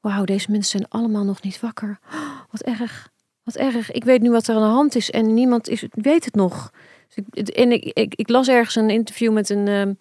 wauw, 0.00 0.24
deze 0.24 0.50
mensen 0.50 0.78
zijn 0.78 0.90
allemaal 0.90 1.24
nog 1.24 1.42
niet 1.42 1.60
wakker. 1.60 1.98
Oh, 2.12 2.40
wat 2.52 2.60
erg, 2.62 3.08
wat 3.46 3.56
erg. 3.56 3.90
Ik 3.92 4.04
weet 4.04 4.22
nu 4.22 4.30
wat 4.30 4.46
er 4.46 4.54
aan 4.54 4.60
de 4.62 4.66
hand 4.68 4.94
is. 4.94 5.10
En 5.10 5.34
niemand 5.34 5.68
is, 5.68 5.84
weet 5.90 6.24
het 6.24 6.34
nog. 6.34 6.70
Dus 7.14 7.24
ik, 7.32 7.48
en 7.48 7.72
ik, 7.72 7.84
ik, 7.84 8.14
ik 8.14 8.28
las 8.28 8.48
ergens 8.48 8.74
een 8.76 8.90
interview 8.90 9.32
met 9.32 9.50
een... 9.50 9.68
ehm, 9.68 9.92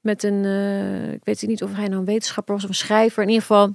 met 0.00 0.22
een, 0.22 0.44
eh, 0.44 1.12
ik 1.12 1.20
weet 1.24 1.42
niet 1.46 1.62
of 1.62 1.74
hij 1.74 1.86
nou 1.86 1.98
een 1.98 2.04
wetenschapper 2.04 2.54
was 2.54 2.62
of 2.62 2.68
een 2.68 2.74
schrijver. 2.74 3.22
In 3.22 3.28
ieder 3.28 3.42
geval 3.46 3.74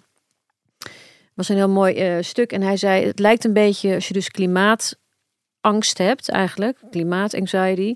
was 1.33 1.49
een 1.49 1.55
heel 1.55 1.69
mooi 1.69 1.95
eh, 1.95 2.17
stuk. 2.23 2.51
En 2.51 2.61
hij 2.61 2.77
zei, 2.77 3.05
het 3.05 3.19
lijkt 3.19 3.43
een 3.45 3.53
beetje, 3.53 3.93
als 3.95 4.07
je 4.07 4.13
dus 4.13 4.29
klimaatangst 4.29 5.97
hebt 5.97 6.29
eigenlijk, 6.29 6.77
klimaatanxiety, 6.91 7.95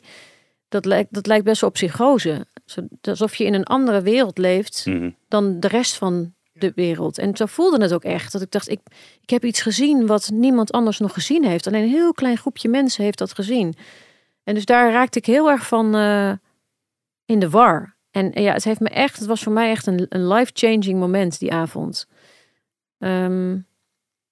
dat 0.70 0.86
lijkt, 0.86 1.14
dat 1.14 1.28
lijkt 1.28 1.44
best 1.46 1.62
wel 1.62 1.70
op 1.70 1.76
psychose. 1.76 2.46
Zo- 2.66 2.88
Alsof 3.02 3.36
je 3.36 3.44
in 3.46 3.54
een 3.54 3.64
andere 3.64 4.02
wereld 4.02 4.38
leeft 4.38 4.86
Mhm. 4.86 5.10
dan 5.28 5.60
de 5.60 5.68
rest 5.68 5.96
van 5.98 6.34
de 6.60 6.72
wereld. 6.76 7.18
En 7.18 7.36
zo 7.36 7.46
voelde 7.46 7.82
het 7.82 7.94
ook 7.94 8.04
echt. 8.04 8.32
Dat 8.32 8.42
ik 8.42 8.52
dacht, 8.52 8.70
ik, 8.70 8.80
ik 9.22 9.30
heb 9.30 9.44
iets 9.46 9.62
gezien 9.62 10.06
wat 10.06 10.30
niemand 10.34 10.72
anders 10.72 11.00
nog 11.00 11.14
gezien 11.14 11.44
heeft. 11.46 11.68
Alleen 11.68 11.84
een 11.84 11.90
heel 11.90 12.14
klein 12.14 12.38
groepje 12.38 12.70
mensen 12.70 13.04
heeft 13.04 13.18
dat 13.18 13.34
gezien. 13.34 13.76
En 14.44 14.54
dus 14.54 14.66
daar 14.66 14.92
raakte 14.92 15.20
ik 15.20 15.26
heel 15.26 15.50
erg 15.50 15.68
van 15.68 15.96
eh, 15.96 16.32
in 17.26 17.40
de 17.40 17.50
war. 17.50 17.96
En 18.12 18.34
eh, 18.34 18.44
ja, 18.44 18.54
het 18.54 18.64
heeft 18.64 18.80
me 18.80 18.90
echt, 18.90 19.18
het 19.18 19.28
was 19.28 19.44
voor 19.44 19.54
mij 19.54 19.70
echt 19.70 19.88
een, 19.88 20.06
een 20.10 20.28
life-changing 20.28 21.00
moment 21.00 21.40
die 21.40 21.52
avond. 21.54 22.08
Ehm, 23.00 23.58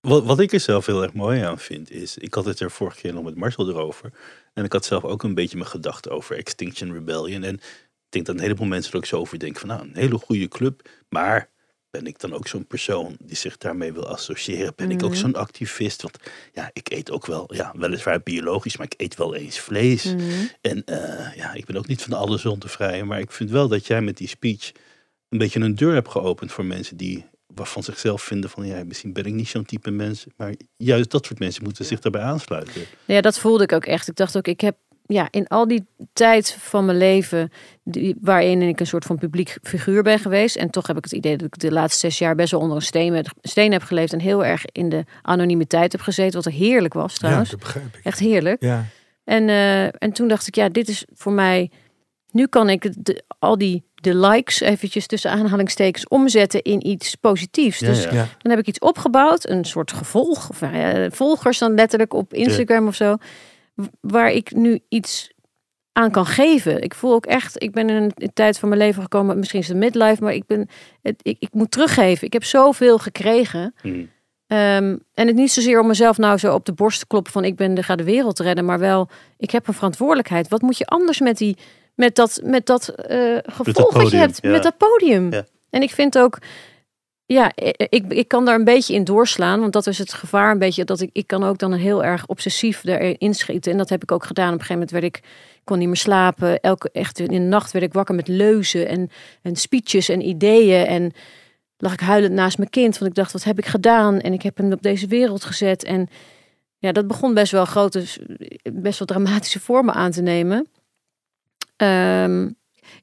Wat, 0.01 0.25
wat 0.25 0.39
ik 0.39 0.54
er 0.54 0.60
zelf 0.60 0.86
heel 0.86 1.04
erg 1.04 1.13
mooi 1.13 1.42
aan 1.42 1.60
vind 1.60 1.92
is, 1.92 2.18
ik 2.18 2.33
had 2.33 2.45
het 2.45 2.60
er 2.60 2.71
vorige 2.71 3.00
keer 3.00 3.13
nog 3.13 3.24
met 3.24 3.36
Marcel 3.36 3.69
erover. 3.69 4.12
En 4.54 4.63
ik 4.63 4.71
had 4.71 4.86
zelf 4.86 5.04
ook 5.04 5.24
een 5.24 5.33
beetje 5.33 5.57
mijn 5.57 5.69
gedachten 5.69 6.12
over 6.12 6.38
Extinction 6.38 6.94
Rebellion. 6.94 7.44
En 7.44 7.54
ik 7.56 8.10
denk 8.10 8.25
dat 8.25 8.36
een 8.36 8.42
heleboel 8.42 8.68
mensen 8.68 8.92
er 8.92 8.98
ook 8.98 9.06
zo 9.06 9.19
over 9.19 9.39
denken 9.39 9.60
van 9.60 9.69
nou, 9.69 9.81
een 9.81 9.95
hele 9.95 10.18
goede 10.18 10.48
club. 10.48 10.89
Maar 11.10 11.50
ben 11.95 12.07
ik 12.07 12.19
dan 12.19 12.33
ook 12.33 12.47
zo'n 12.47 12.65
persoon 12.68 13.15
die 13.19 13.36
zich 13.36 13.57
daarmee 13.57 13.94
wil 13.94 14.07
associëren? 14.07 14.74
Ben 14.75 14.92
ik 14.92 15.03
ook 15.03 15.09
Mhm. 15.12 15.19
zo'n 15.19 15.36
activist? 15.36 16.01
Want 16.01 16.18
ja, 16.53 16.69
ik 16.74 16.89
eet 16.92 17.12
ook 17.12 17.25
wel, 17.25 17.53
ja, 17.53 17.74
weliswaar 17.77 18.21
biologisch, 18.24 18.77
maar 18.77 18.86
ik 18.89 19.01
eet 19.01 19.15
wel 19.15 19.36
eens 19.36 19.59
vlees. 19.59 20.03
mhm. 20.03 20.21
En 20.61 20.83
eh, 20.85 21.35
ja, 21.35 21.54
ik 21.54 21.66
ben 21.66 21.78
ook 21.78 21.87
niet 21.87 22.02
van 22.02 22.14
alle 22.14 22.37
zonde 22.37 22.68
vrij. 22.68 23.04
Maar 23.04 23.19
ik 23.19 23.31
vind 23.31 23.49
wel 23.49 23.68
dat 23.68 23.87
jij 23.87 24.02
met 24.02 24.18
die 24.18 24.28
speech 24.28 24.71
een 25.30 25.37
beetje 25.37 25.59
een 25.59 25.75
deur 25.75 25.94
hebt 25.94 26.09
geopend 26.09 26.52
voor 26.52 26.66
mensen 26.66 26.97
die 26.97 27.25
waarvan 27.47 27.83
zichzelf 27.83 28.21
vinden 28.21 28.49
van 28.49 28.66
ja, 28.66 28.83
misschien 28.83 29.14
ben 29.14 29.25
ik 29.25 29.33
niet 29.33 29.47
zo'n 29.47 29.66
type 29.66 29.92
mens. 29.92 30.25
Maar 30.37 30.54
juist 30.78 31.11
dat 31.11 31.25
soort 31.25 31.40
mensen 31.40 31.64
moeten 31.64 31.85
zich 31.85 31.99
daarbij 31.99 32.21
aansluiten. 32.21 32.81
Ja, 33.06 33.21
dat 33.21 33.40
voelde 33.40 33.64
ik 33.64 33.71
ook 33.71 33.85
echt. 33.85 34.07
Ik 34.07 34.16
dacht 34.16 34.37
ook, 34.37 34.47
ik 34.47 34.61
heb 34.61 34.78
ja, 35.07 35.28
in 35.31 35.47
al 35.47 35.68
die 35.68 35.85
tijd 36.14 36.57
van 36.59 36.85
mijn 36.85 36.97
leven, 36.97 37.52
die, 37.83 38.16
waarin 38.21 38.62
ik 38.62 38.80
een 38.80 38.88
soort 38.88 39.06
van 39.06 39.18
publiek 39.18 39.57
figuur 39.62 40.04
ben 40.04 40.19
geweest. 40.19 40.56
En 40.56 40.69
toch 40.69 40.88
heb 40.88 40.97
ik 40.97 41.04
het 41.04 41.14
idee 41.14 41.38
dat 41.38 41.47
ik 41.47 41.59
de 41.59 41.71
laatste 41.71 42.00
zes 42.00 42.18
jaar 42.18 42.35
best 42.35 42.52
wel 42.52 42.59
onder 42.59 42.76
een 42.76 42.81
steen, 42.83 43.12
met- 43.12 43.30
steen 43.42 43.71
heb 43.71 43.81
geleefd. 43.83 44.14
En 44.14 44.19
heel 44.19 44.45
erg 44.45 44.66
in 44.71 44.90
de 44.90 45.04
anonimiteit 45.21 45.92
heb 45.92 46.02
gezeten. 46.02 46.33
Wat 46.35 46.45
er 46.45 46.52
heerlijk 46.59 46.94
was 46.94 47.12
Ja, 47.12 47.18
trouwens. 47.18 47.50
dat 47.50 47.59
begrijp 47.59 47.95
ik. 47.97 48.04
Echt 48.04 48.19
heerlijk. 48.19 48.62
Ja. 48.64 48.85
En, 49.24 49.50
eh, 49.50 49.83
en 49.83 50.12
toen 50.14 50.28
dacht 50.28 50.47
ik, 50.47 50.56
ja, 50.56 50.69
dit 50.69 50.88
is 50.88 51.06
voor 51.14 51.31
mij. 51.31 51.71
Nu 52.31 52.47
kan 52.47 52.69
ik 52.69 53.06
de, 53.06 53.24
al 53.40 53.57
die 53.57 53.83
de 53.95 54.16
likes 54.16 54.59
eventjes 54.59 55.07
tussen 55.07 55.31
aanhalingstekens 55.31 56.07
omzetten 56.07 56.62
in 56.62 56.88
iets 56.88 57.16
positiefs. 57.16 57.80
Ja, 57.80 57.88
dus 57.88 58.04
ja. 58.04 58.12
Dan 58.12 58.52
heb 58.52 58.59
ik 58.59 58.68
iets 58.68 58.80
opgebouwd, 58.80 59.50
een 59.50 59.66
soort 59.66 59.92
gevolg, 59.92 60.50
of 60.50 60.62
nou 60.62 61.12
volgers 61.12 61.57
dan 61.57 61.74
letterlijk 61.74 62.14
op 62.14 62.33
Instagram 62.33 62.88
of 62.88 62.95
zo, 62.95 63.16
waar 64.02 64.32
ik 64.32 64.56
nu 64.56 64.80
iets 64.90 65.34
aan 65.92 66.12
kan 66.12 66.26
geven. 66.26 66.82
Ik 66.82 66.94
voel 66.94 67.14
ook 67.14 67.26
echt, 67.26 67.64
ik 67.64 67.72
ben 67.72 67.90
in 67.90 67.96
een, 67.96 68.12
een 68.16 68.34
tijd 68.34 68.60
van 68.60 68.70
mijn 68.70 68.82
leven 68.82 69.02
gekomen, 69.02 69.40
misschien 69.40 69.60
is 69.60 69.68
het 69.68 69.78
midlife, 69.78 70.24
maar 70.24 70.34
ik 70.34 70.46
ben, 70.46 70.70
het, 71.02 71.16
ik, 71.22 71.36
ik 71.40 71.54
moet 71.54 71.72
teruggeven. 71.72 72.28
Ik 72.28 72.34
heb 72.34 72.44
zoveel 72.44 72.98
gekregen. 72.98 73.74
Hm. 73.82 74.06
Ehm, 74.48 74.98
en 75.14 75.28
het 75.28 75.36
niet 75.36 75.52
zozeer 75.52 75.80
om 75.80 75.88
mezelf 75.88 76.18
nou 76.18 76.38
zo 76.38 76.54
op 76.54 76.66
de 76.66 76.74
borst 76.74 77.00
te 77.00 77.08
kloppen 77.08 77.32
van 77.32 77.44
ik 77.44 77.56
ben 77.56 77.74
de 77.74 77.84
ga 77.84 77.96
de 77.96 78.04
wereld 78.04 78.40
redden, 78.40 78.66
maar 78.66 78.80
wel 78.80 79.10
ik 79.38 79.52
heb 79.52 79.68
een 79.68 79.74
verantwoordelijkheid. 79.74 80.48
Wat 80.48 80.62
moet 80.62 80.78
je 80.78 80.86
anders 80.86 81.20
met 81.20 81.38
die 81.38 81.58
met 81.96 82.16
dat 82.16 82.42
met 82.44 82.66
dat 82.66 82.90
eh, 82.90 83.38
gevolg 83.44 83.94
wat 83.94 84.12
je 84.12 84.18
hebt 84.18 84.40
ja. 84.42 84.50
met 84.50 84.64
dat 84.64 84.78
podium? 84.78 85.32
Ja. 85.32 85.46
En 85.70 85.82
ik 85.82 85.92
vind 85.92 86.18
ook 86.18 86.38
ja, 87.26 87.52
ik, 87.90 88.06
ik 88.08 88.28
kan 88.28 88.46
daar 88.46 88.56
een 88.56 88.64
beetje 88.64 88.94
in 88.94 89.04
doorslaan, 89.04 89.60
want 89.60 89.74
dat 89.74 89.88
is 89.88 89.98
het 89.98 90.14
gevaar 90.14 90.52
een 90.52 90.60
beetje 90.60 90.84
dat 90.84 91.02
ik 91.02 91.10
ik 91.14 91.28
kan 91.28 91.44
ook 91.44 91.58
dan 91.58 91.74
heel 91.74 92.04
erg 92.04 92.28
obsessief 92.28 92.84
erin 92.84 93.34
schieten 93.34 93.72
en 93.72 93.78
dat 93.78 93.90
heb 93.90 94.04
ik 94.04 94.12
ook 94.12 94.26
gedaan. 94.26 94.54
Op 94.54 94.60
een 94.60 94.66
gegeven 94.66 94.88
moment 94.88 94.92
werd 94.92 95.16
ik 95.16 95.24
kon 95.64 95.78
niet 95.78 95.88
meer 95.88 95.98
slapen. 95.98 96.60
Elke 96.60 96.90
echt 96.92 97.20
in 97.20 97.28
de 97.28 97.40
nacht 97.40 97.72
werd 97.72 97.86
ik 97.86 97.94
wakker 97.94 98.16
met 98.16 98.28
leuzen 98.28 98.88
en 98.88 99.10
en 99.42 99.56
speeches 99.56 100.10
en 100.10 100.28
ideeën 100.28 100.86
en 100.86 101.12
lag 101.78 101.94
ik 101.94 102.00
huilend 102.00 102.34
naast 102.34 102.58
mijn 102.58 102.70
kind. 102.70 102.98
Want 102.98 103.12
ik 103.12 103.18
dacht, 103.18 103.32
wat 103.32 103.44
heb 103.44 103.58
ik 103.58 103.66
gedaan? 103.66 104.20
En 104.20 104.34
ik 104.34 104.42
heb 104.42 104.58
hem 104.58 104.72
op 104.72 104.82
deze 104.82 105.08
wereld 105.08 105.44
gezet. 105.44 105.84
En 105.84 106.08
ja, 106.78 106.92
dat 106.92 107.08
begon 107.08 107.34
best 107.34 107.52
wel 107.52 107.66
grote, 107.66 108.04
best 108.74 109.00
wel 109.00 109.08
dramatische 109.08 109.60
vormen 109.60 109.94
aan 109.94 110.12
te 110.12 110.22
nemen. 110.22 110.68
Ehm, 111.76 112.50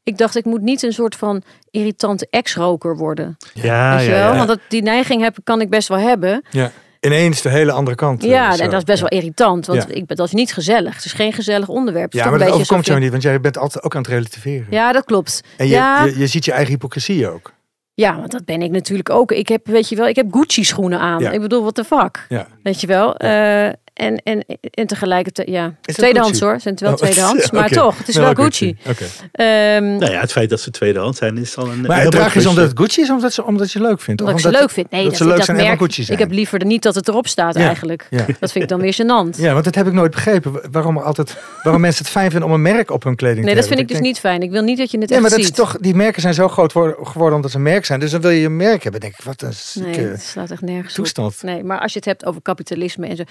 ik 0.02 0.18
dacht, 0.18 0.36
ik 0.36 0.44
moet 0.44 0.60
niet 0.60 0.82
een 0.82 0.92
soort 0.92 1.16
van 1.16 1.42
irritante 1.70 2.26
ex-roker 2.30 2.96
worden. 2.96 3.36
Ja, 3.54 3.96
weet 3.96 4.04
je 4.04 4.10
ja, 4.10 4.16
wel? 4.18 4.30
ja. 4.30 4.36
Want 4.36 4.48
dat, 4.48 4.58
die 4.68 4.82
neiging 4.82 5.22
heb, 5.22 5.36
kan 5.44 5.60
ik 5.60 5.70
best 5.70 5.88
wel 5.88 5.98
hebben. 5.98 6.44
Ja. 6.50 6.70
Ineens 7.00 7.42
de 7.42 7.48
hele 7.48 7.72
andere 7.72 7.96
kant. 7.96 8.22
eh, 8.22 8.28
Ja, 8.30 8.52
zo. 8.56 8.62
en 8.62 8.70
dat 8.70 8.78
is 8.78 8.84
best 8.84 9.00
wel 9.00 9.08
irritant. 9.08 9.66
Want 9.66 9.82
Ja. 9.88 9.94
ik, 9.94 10.06
ben- 10.06 10.16
dat 10.16 10.26
is 10.26 10.32
niet 10.32 10.52
gezellig. 10.52 10.94
Het 10.94 11.04
is 11.04 11.12
geen 11.12 11.32
gezellig 11.32 11.68
onderwerp. 11.68 12.12
Ja, 12.12 12.30
maar 12.30 12.38
dat 12.38 12.48
overkomt 12.48 12.68
jou 12.68 12.78
alsof 12.80 12.98
niet, 12.98 13.10
want 13.10 13.22
jij 13.22 13.40
bent 13.40 13.58
altijd 13.58 13.84
ook 13.84 13.94
aan 13.94 14.00
het 14.02 14.10
relativeren. 14.10 14.66
Ja, 14.70 14.92
dat 14.92 15.04
klopt. 15.04 15.40
En 15.56 15.66
je, 15.66 15.72
ja, 15.74 16.04
je, 16.04 16.18
je 16.18 16.26
ziet 16.26 16.44
je 16.44 16.52
eigen 16.52 16.72
hypocrisie 16.72 17.28
ook. 17.30 17.52
ja, 17.94 18.16
want 18.18 18.30
dat 18.30 18.44
ben 18.44 18.62
ik 18.62 18.70
natuurlijk 18.70 19.10
ook. 19.10 19.32
Ik 19.32 19.48
heb, 19.48 19.66
weet 19.66 19.88
je 19.88 19.96
wel, 19.96 20.08
ik 20.08 20.16
heb 20.16 20.26
Gucci 20.34 20.64
schoenen 20.64 20.98
aan. 20.98 21.20
Ja. 21.20 21.30
Ik 21.30 21.40
bedoel, 21.40 21.62
wat 21.62 21.76
de 21.76 21.84
fuck. 21.84 22.26
Ja. 22.28 22.46
Weet 22.62 22.80
je 22.80 22.86
wel? 22.86 23.16
Eh, 23.16 23.68
en, 23.94 24.16
en, 24.24 24.44
en 24.70 24.86
tegelijkertijd, 24.86 25.48
ja, 25.48 25.74
het 25.82 25.94
tweedehands 25.96 26.30
Gucci? 26.38 26.44
hoor. 26.44 26.60
Zijn 26.60 26.74
het 26.74 26.82
wel 26.82 26.92
Oh, 26.92 26.98
tweedehands, 26.98 27.50
maar 27.50 27.68
toch, 27.68 27.98
het 27.98 28.08
is 28.08 28.16
Wel 28.16 28.24
wel 28.34 28.44
Gucci. 28.44 28.76
Oké. 28.88 29.04
Ehm, 29.32 29.96
Nou 29.96 30.12
ja, 30.12 30.20
het 30.20 30.32
feit 30.32 30.50
dat 30.50 30.60
ze 30.60 30.70
tweedehands 30.70 31.18
zijn 31.18 31.38
is 31.38 31.56
al 31.56 31.64
een. 31.70 31.80
Maar 31.80 31.96
heel 31.96 32.04
het 32.04 32.14
ze 32.14 32.38
mooi 32.38 32.46
omdat 32.48 32.64
het 32.68 32.78
Gucci 32.78 33.00
is 33.00 33.08
of 33.10 33.14
omdat, 33.16 33.32
ze, 33.32 33.44
omdat 33.44 33.72
je 33.72 33.80
leuk 33.80 34.00
vindt? 34.00 34.20
Omdat 34.20 34.36
Of 34.36 34.44
ik 34.44 34.52
ze 34.52 34.58
leuk 34.60 34.70
vind. 34.70 34.90
Nee, 34.90 35.00
dat 35.00 35.10
dat, 35.10 35.18
ze 35.20 35.26
leuk 35.26 35.36
dat 35.36 35.44
zijn 35.44 35.56
merk, 35.56 35.78
Gucci 35.78 36.02
zijn. 36.02 36.18
Ik 36.18 36.24
heb 36.24 36.32
liever 36.32 36.64
niet 36.64 36.82
dat 36.82 36.94
het 36.94 37.08
erop 37.08 37.26
staat 37.26 37.54
Ja. 37.54 37.66
eigenlijk. 37.66 38.06
Ja. 38.10 38.26
Dat 38.40 38.52
vind 38.52 38.64
ik 38.64 38.68
dan 38.70 38.80
weer 38.80 38.94
gênant. 38.94 39.36
Ja, 39.40 39.52
want 39.52 39.64
dat 39.64 39.74
heb 39.74 39.86
ik 39.86 39.92
nooit 39.92 40.10
begrepen. 40.10 40.52
Waarom, 40.70 40.98
altijd, 40.98 41.36
waarom 41.62 41.82
mensen 41.86 42.04
het 42.04 42.12
fijn 42.12 42.30
vinden 42.30 42.48
om 42.48 42.54
een 42.54 42.62
merk 42.62 42.90
op 42.90 43.02
hun 43.04 43.16
kleding 43.16 43.44
Nee, 43.44 43.54
te 43.54 43.60
dat 43.60 43.68
vind 43.68 43.80
ik 43.80 43.86
hebben. 43.88 44.04
dus 44.04 44.12
niet 44.12 44.18
fijn. 44.20 44.42
Ik 44.42 44.50
wil 44.50 44.62
niet 44.62 44.78
dat 44.78 44.90
je 44.90 44.98
het 44.98 45.08
Ja, 45.08 45.14
echt 45.14 45.22
maar 45.24 45.30
dat 45.30 45.40
is 45.40 45.50
toch, 45.50 45.76
die 45.80 45.94
merken 45.94 46.20
zijn 46.22 46.34
zo 46.34 46.48
groot 46.48 46.72
worden- 46.72 47.06
geworden 47.06 47.34
omdat 47.36 47.50
ze 47.50 47.56
een 47.56 47.62
merk 47.62 47.84
zijn. 47.84 48.00
Dus 48.00 48.10
dan 48.10 48.20
wil 48.20 48.30
je 48.30 48.40
je 48.40 48.48
merk 48.48 48.82
hebben. 48.82 49.00
denk 49.00 49.12
ik, 49.18 49.24
wat 49.24 49.42
een 49.42 49.52
Nee, 49.74 49.98
het 50.06 50.22
slaat 50.22 50.50
echt 50.50 50.60
nergens 50.62 50.94
toestand. 50.94 51.42
Nee, 51.42 51.64
maar 51.64 51.80
als 51.80 51.92
je 51.92 51.98
het 51.98 52.08
hebt 52.08 52.24
over 52.24 52.42
kapitalisme 52.42 53.06
en 53.06 53.16
zo. 53.16 53.22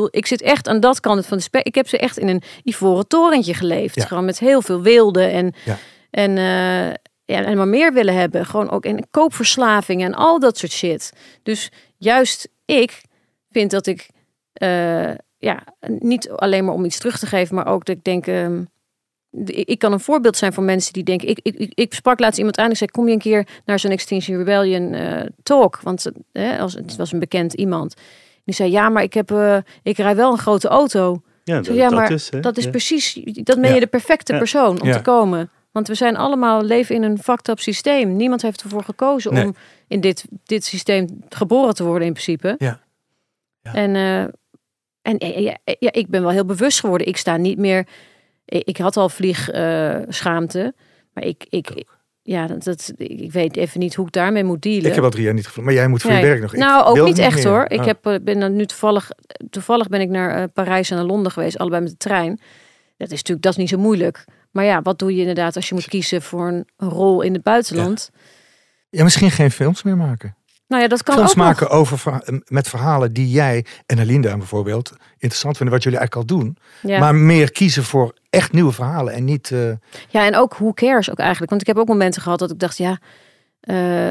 Ik 0.00 0.06
bedoel, 0.06 0.20
ik 0.22 0.26
zit 0.26 0.42
echt 0.42 0.68
aan 0.68 0.80
dat 0.80 1.00
kant 1.00 1.26
van 1.26 1.36
de 1.36 1.42
spek. 1.42 1.66
Ik 1.66 1.74
heb 1.74 1.88
ze 1.88 1.98
echt 1.98 2.18
in 2.18 2.28
een 2.28 2.42
ivoren 2.64 3.06
torentje 3.08 3.54
geleefd. 3.54 3.94
Ja. 3.94 4.04
Gewoon 4.04 4.24
met 4.24 4.38
heel 4.38 4.62
veel 4.62 4.82
wilde 4.82 5.22
en, 5.24 5.52
Ja. 5.64 5.78
en, 6.10 6.30
eh, 6.38 6.94
ja, 7.24 7.44
en 7.44 7.56
maar 7.56 7.68
meer 7.68 7.92
willen 7.92 8.14
hebben. 8.14 8.46
Gewoon 8.46 8.70
ook 8.70 8.84
in 8.84 9.06
koopverslaving 9.10 10.02
en 10.02 10.14
al 10.14 10.38
dat 10.40 10.58
soort 10.58 10.72
shit. 10.72 11.12
Dus 11.42 11.70
juist 11.96 12.48
ik 12.64 13.02
vind 13.50 13.70
dat 13.70 13.86
ik, 13.86 14.08
eh, 14.52 15.10
ja, 15.38 15.64
niet 15.88 16.30
alleen 16.30 16.64
maar 16.64 16.74
om 16.74 16.84
iets 16.84 16.98
terug 16.98 17.18
te 17.18 17.26
geven, 17.26 17.54
maar 17.54 17.66
ook 17.66 17.84
dat 17.84 17.96
ik 17.96 18.04
denk. 18.04 18.26
ehm, 18.26 18.62
ik 19.46 19.78
kan 19.78 19.92
een 19.92 20.00
voorbeeld 20.00 20.36
zijn 20.36 20.52
voor 20.52 20.62
mensen 20.62 20.92
die 20.92 21.02
denken. 21.02 21.28
Ik, 21.28 21.38
ik, 21.42 21.54
ik- 21.54 21.72
ik 21.74 21.94
sprak 21.94 22.20
laatst 22.20 22.38
iemand 22.38 22.58
aan. 22.58 22.70
Ik 22.70 22.76
zei: 22.76 22.90
Kom 22.90 23.06
je 23.06 23.12
een 23.12 23.18
keer 23.18 23.46
naar 23.64 23.78
zo'n 23.78 23.90
Extinction 23.90 24.36
Rebellion 24.36 24.92
eh, 24.94 25.26
talk? 25.42 25.80
Want 25.82 26.10
eh, 26.32 26.60
als, 26.60 26.74
het 26.74 26.96
was 26.96 27.12
een 27.12 27.18
bekend 27.18 27.52
iemand. 27.54 27.94
Die 28.50 28.58
zei: 28.58 28.70
Ja, 28.70 28.88
maar 28.88 29.02
ik, 29.02 29.14
heb, 29.14 29.30
eh, 29.30 29.56
ik 29.82 29.96
rij 29.96 30.16
wel 30.16 30.32
een 30.32 30.38
grote 30.38 30.68
auto. 30.68 31.22
Ja, 31.44 31.56
dat, 31.56 31.64
zei, 31.64 31.76
ja, 31.76 31.88
dat 31.88 31.98
maar 31.98 32.10
is, 32.12 32.30
hè. 32.30 32.40
dat 32.40 32.56
is 32.56 32.64
Ja. 32.64 32.70
precies. 32.70 33.20
Dat 33.24 33.60
ben 33.60 33.74
je 33.74 33.80
de 33.80 33.86
perfecte 33.86 34.36
persoon 34.38 34.80
om 34.82 34.92
te 34.92 35.02
komen. 35.02 35.50
Want 35.72 35.88
we 35.88 35.94
zijn 35.94 36.16
allemaal 36.16 36.62
leven 36.62 36.94
in 36.94 37.02
een 37.02 37.18
fucked 37.18 37.48
up 37.48 37.60
systeem. 37.60 38.16
Niemand 38.16 38.42
heeft 38.42 38.62
ervoor 38.62 38.84
gekozen 38.84 39.32
Nee. 39.34 39.44
om 39.44 39.54
in 39.88 40.00
dit, 40.00 40.24
dit 40.44 40.64
systeem 40.64 41.24
geboren 41.28 41.74
te 41.74 41.84
worden 41.84 42.06
in 42.06 42.12
principe. 42.12 42.54
Ja. 42.58 42.80
Ja. 43.62 43.74
En, 43.74 43.94
eh, 43.94 44.20
en 45.02 45.42
ja, 45.42 45.56
ja, 45.64 45.92
ik 45.92 46.08
ben 46.08 46.22
wel 46.22 46.30
heel 46.30 46.44
bewust 46.44 46.80
geworden. 46.80 47.06
Ik 47.06 47.16
sta 47.16 47.36
niet 47.36 47.58
meer. 47.58 47.86
Ik, 48.44 48.62
ik 48.66 48.76
had 48.76 48.96
al 48.96 49.08
vliegschaamte. 49.08 50.74
maar 51.12 51.24
ik, 51.24 51.46
ik, 51.48 51.84
ja, 52.22 52.46
dat, 52.46 52.64
dat, 52.64 52.92
ik 52.96 53.32
weet 53.32 53.56
even 53.56 53.80
niet 53.80 53.94
hoe 53.94 54.06
ik 54.06 54.12
daarmee 54.12 54.44
moet 54.44 54.62
dealen. 54.62 54.84
Ik 54.88 54.94
heb 54.94 55.04
al 55.04 55.10
drie 55.10 55.24
jaar 55.24 55.34
niet 55.34 55.44
gevlogen. 55.46 55.64
Maar 55.64 55.74
jij 55.80 55.88
moet 55.88 56.02
voor 56.02 56.10
Nee. 56.10 56.20
je 56.20 56.26
werk 56.26 56.40
nog. 56.40 56.52
Nou, 56.52 56.84
ook 56.84 57.06
niet 57.06 57.18
echt 57.18 57.34
meer. 57.34 57.48
hoor. 57.48 57.64
Ik 57.68 57.78
Ah. 57.80 57.86
heb, 57.86 58.06
eh, 58.06 58.14
ben 58.22 58.40
dan 58.40 58.56
nu 58.56 58.66
toevallig, 58.66 59.10
toevallig 59.50 59.88
ben 59.88 60.00
ik 60.00 60.08
naar 60.08 60.36
eh, 60.36 60.44
Parijs 60.52 60.90
en 60.90 60.96
naar 60.96 61.04
Londen 61.04 61.32
geweest, 61.32 61.58
allebei 61.58 61.82
met 61.82 61.90
de 61.90 61.96
trein. 61.96 62.40
Dat 62.96 63.10
is 63.10 63.16
natuurlijk 63.16 63.42
dat 63.42 63.52
is 63.52 63.58
niet 63.58 63.68
zo 63.68 63.78
moeilijk. 63.78 64.24
Maar 64.50 64.64
ja, 64.64 64.82
wat 64.82 64.98
doe 64.98 65.14
je 65.14 65.20
inderdaad 65.20 65.56
als 65.56 65.68
je 65.68 65.74
moet 65.74 65.88
kiezen 65.88 66.22
voor 66.22 66.48
een, 66.48 66.66
rol 66.76 67.22
in 67.22 67.32
het 67.32 67.42
buitenland? 67.42 68.10
Ja, 68.90 69.02
misschien 69.04 69.30
geen 69.30 69.50
films 69.50 69.82
meer 69.82 69.96
maken. 69.96 70.34
Nou 70.68 70.82
ja, 70.82 70.88
dat 70.88 71.02
kan 71.02 71.14
films 71.14 71.30
ook 71.30 71.36
nog. 71.36 71.46
maken 71.46 71.68
over, 71.70 72.22
met 72.46 72.68
verhalen 72.68 73.12
die 73.12 73.30
jij 73.30 73.64
en 73.86 73.98
Alinda 73.98 74.36
bijvoorbeeld 74.36 74.92
interessant 75.18 75.56
vinden. 75.56 75.74
Wat 75.74 75.84
jullie 75.84 75.98
eigenlijk 75.98 76.30
al 76.30 76.36
doen. 76.38 76.56
Ja. 76.82 76.98
Maar 76.98 77.14
meer 77.14 77.50
kiezen 77.52 77.84
voor 77.84 78.14
echt 78.30 78.52
nieuwe 78.52 78.72
verhalen. 78.72 79.12
En 79.12 79.24
niet... 79.24 79.50
eh, 79.50 79.70
ja, 80.08 80.26
en 80.26 80.36
ook 80.36 80.54
who 80.56 80.72
cares 80.72 81.10
ook 81.10 81.18
eigenlijk. 81.18 81.50
Want 81.50 81.60
ik 81.62 81.66
heb 81.66 81.76
ook 81.78 81.88
momenten 81.88 82.22
gehad 82.22 82.38
dat 82.38 82.50
ik 82.50 82.58
dacht, 82.58 82.76
ja, 82.78 82.98
eh, 83.60 84.10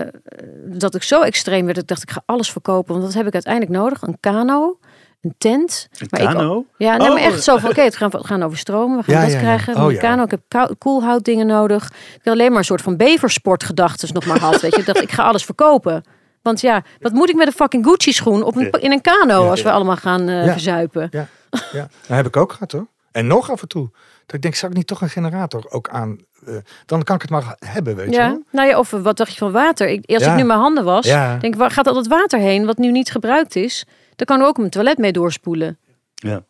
dat 0.66 0.96
ik 0.96 1.04
zo 1.04 1.22
extreem 1.22 1.64
werd. 1.64 1.74
Dat 1.76 1.84
ik 1.84 1.90
dacht, 1.90 2.02
ik 2.04 2.12
ga 2.12 2.22
alles 2.26 2.52
verkopen. 2.52 2.94
Want 2.94 3.06
wat 3.06 3.14
heb 3.14 3.28
ik 3.28 3.34
uiteindelijk 3.34 3.74
nodig? 3.74 4.02
Een 4.02 4.18
kano, 4.20 4.80
een 5.22 5.34
tent. 5.38 5.88
Een 5.98 6.08
Maar 6.10 6.22
ik- 6.22 6.28
kano? 6.28 6.66
Ja, 6.78 6.98
nee, 6.98 7.08
maar 7.08 7.18
Oh. 7.18 7.24
echt 7.26 7.44
zo 7.44 7.58
van, 7.58 7.70
oké, 7.70 7.82
het 7.82 7.96
gaan, 7.96 8.10
we 8.10 8.24
gaan 8.24 8.44
over 8.44 8.58
stromen, 8.58 8.98
we 8.98 9.04
gaan 9.04 9.16
Ja, 9.16 9.22
dat 9.22 9.30
ja, 9.32 9.36
ja. 9.38 9.44
krijgen, 9.44 9.76
Oh, 9.76 9.84
een 9.88 9.94
ja. 9.94 10.00
kano, 10.00 10.24
ik 10.24 10.32
heb 10.50 10.76
koelhoutdingen 10.78 11.48
nodig. 11.48 11.86
Ik 11.90 12.20
had 12.24 12.34
alleen 12.34 12.50
maar 12.50 12.58
een 12.60 12.64
soort 12.66 12.82
van 12.82 12.98
beversportgedachten 12.98 14.14
nog 14.14 14.26
maar 14.26 14.40
had, 14.40 14.62
weet 14.62 14.74
je. 14.74 14.80
Ik 14.80 14.86
dacht, 14.86 15.02
ik 15.02 15.12
ga 15.12 15.24
alles 15.24 15.46
verkopen. 15.46 16.04
Want 16.42 16.62
ja, 16.62 16.84
wat 17.00 17.12
moet 17.14 17.30
ik 17.30 17.36
met 17.36 17.48
een 17.48 17.54
fucking 17.54 17.86
Gucci 17.86 18.12
schoen 18.14 18.44
op 18.44 18.56
een, 18.56 18.70
in 18.72 18.92
een 18.92 19.02
kano 19.02 19.44
Ja, 19.44 19.50
als 19.50 19.62
we 19.62 19.72
allemaal 19.72 19.96
gaan 19.98 20.30
eh, 20.30 20.46
Ja. 20.46 20.52
verzuipen? 20.52 21.08
ja, 21.12 21.28
dat 21.72 21.88
heb 22.08 22.26
ik 22.28 22.38
ook 22.38 22.52
gehad 22.52 22.72
hoor. 22.72 22.88
En 23.12 23.28
nog 23.28 23.52
af 23.52 23.62
en 23.62 23.68
toe. 23.68 23.90
Dat 24.26 24.36
ik 24.36 24.42
denk, 24.42 24.56
zou 24.56 24.72
ik 24.72 24.78
niet 24.78 24.88
toch 24.88 25.02
een 25.02 25.10
generator 25.10 25.66
ook 25.70 25.90
aan... 25.90 26.18
eh, 26.46 26.56
dan 26.86 27.04
kan 27.04 27.16
ik 27.16 27.22
het 27.22 27.32
maar 27.32 27.56
hebben, 27.60 27.96
weet 27.96 28.10
je 28.10 28.16
Ja, 28.16 28.28
wel. 28.30 28.44
nou 28.52 28.68
ja, 28.68 28.80
of 28.80 28.90
wat 28.90 29.18
dacht 29.18 29.32
je 29.32 29.38
van 29.38 29.52
water? 29.52 29.88
Ik, 29.88 30.10
als 30.12 30.24
Ja. 30.24 30.32
ik 30.32 30.38
nu 30.38 30.44
mijn 30.44 30.60
handen 30.60 30.84
was, 30.84 31.06
Ja. 31.06 31.30
denk 31.38 31.54
ik, 31.54 31.60
waar 31.60 31.72
gaat 31.72 31.88
al 31.88 31.94
dat 31.94 32.08
water 32.08 32.40
heen 32.40 32.66
wat 32.66 32.78
nu 32.78 32.92
niet 32.92 33.12
gebruikt 33.12 33.56
is? 33.56 33.86
Dan 34.16 34.26
kan 34.28 34.40
er 34.40 34.46
ook 34.48 34.58
mijn 34.58 34.70
toilet 34.70 34.98
mee 34.98 35.12
doorspoelen. 35.12 35.78
Ja. 36.16 36.44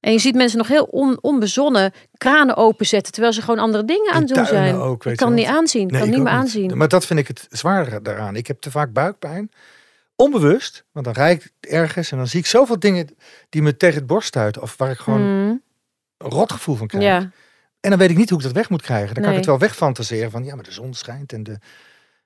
En 0.00 0.12
je 0.12 0.18
ziet 0.18 0.34
mensen 0.34 0.58
nog 0.58 0.68
heel 0.68 0.84
on, 0.84 1.18
onbezonnen 1.20 1.92
kranen 2.18 2.56
openzetten, 2.56 3.12
terwijl 3.12 3.32
ze 3.34 3.40
gewoon 3.42 3.58
andere 3.58 3.84
dingen 3.84 4.12
aan 4.12 4.22
het 4.22 4.34
doen 4.34 4.46
zijn. 4.46 4.74
ook, 4.74 5.02
weet 5.04 5.12
ik 5.14 5.18
je 5.20 5.24
kan 5.26 5.34
niet 5.34 5.46
aanzien. 5.46 5.86
Nee, 5.86 5.98
kan 6.00 6.08
ik 6.08 6.14
niet 6.14 6.24
meer 6.24 6.32
aanzien. 6.32 6.76
Maar 6.76 6.88
dat 6.88 7.06
vind 7.06 7.18
ik 7.18 7.28
het 7.28 7.46
zware 7.50 8.02
daaraan. 8.02 8.36
Ik 8.36 8.46
heb 8.46 8.60
te 8.60 8.70
vaak 8.70 8.92
buikpijn. 8.92 9.50
Onbewust. 10.16 10.84
Want 10.92 11.04
dan 11.04 11.14
rijd 11.14 11.44
ik 11.44 11.70
ergens 11.70 12.10
en 12.10 12.16
dan 12.16 12.26
zie 12.26 12.40
ik 12.40 12.46
zoveel 12.46 12.78
dingen 12.78 13.08
die 13.48 13.62
me 13.62 13.76
tegen 13.76 13.96
het 13.96 14.06
borst 14.06 14.28
stuiten. 14.28 14.62
Of 14.62 14.74
waar 14.76 14.90
ik 14.90 14.98
gewoon 14.98 15.20
Mm, 15.20 15.26
een 15.45 15.45
rotgevoel 16.30 16.74
van 16.76 16.86
krijg. 16.86 17.04
ja, 17.04 17.30
En 17.80 17.90
dan 17.90 17.98
weet 17.98 18.10
ik 18.10 18.16
niet 18.16 18.28
hoe 18.30 18.38
ik 18.38 18.44
dat 18.44 18.52
weg 18.54 18.70
moet 18.70 18.82
krijgen. 18.82 19.14
Dan 19.14 19.22
kan 19.22 19.32
ik 19.32 19.38
het 19.38 19.46
wel 19.46 19.58
wegfantaseren 19.58 20.30
van 20.30 20.44
ja, 20.44 20.54
maar 20.54 20.64
de 20.64 20.72
zon 20.72 20.94
schijnt 20.94 21.32
en 21.32 21.42
de, 21.42 21.58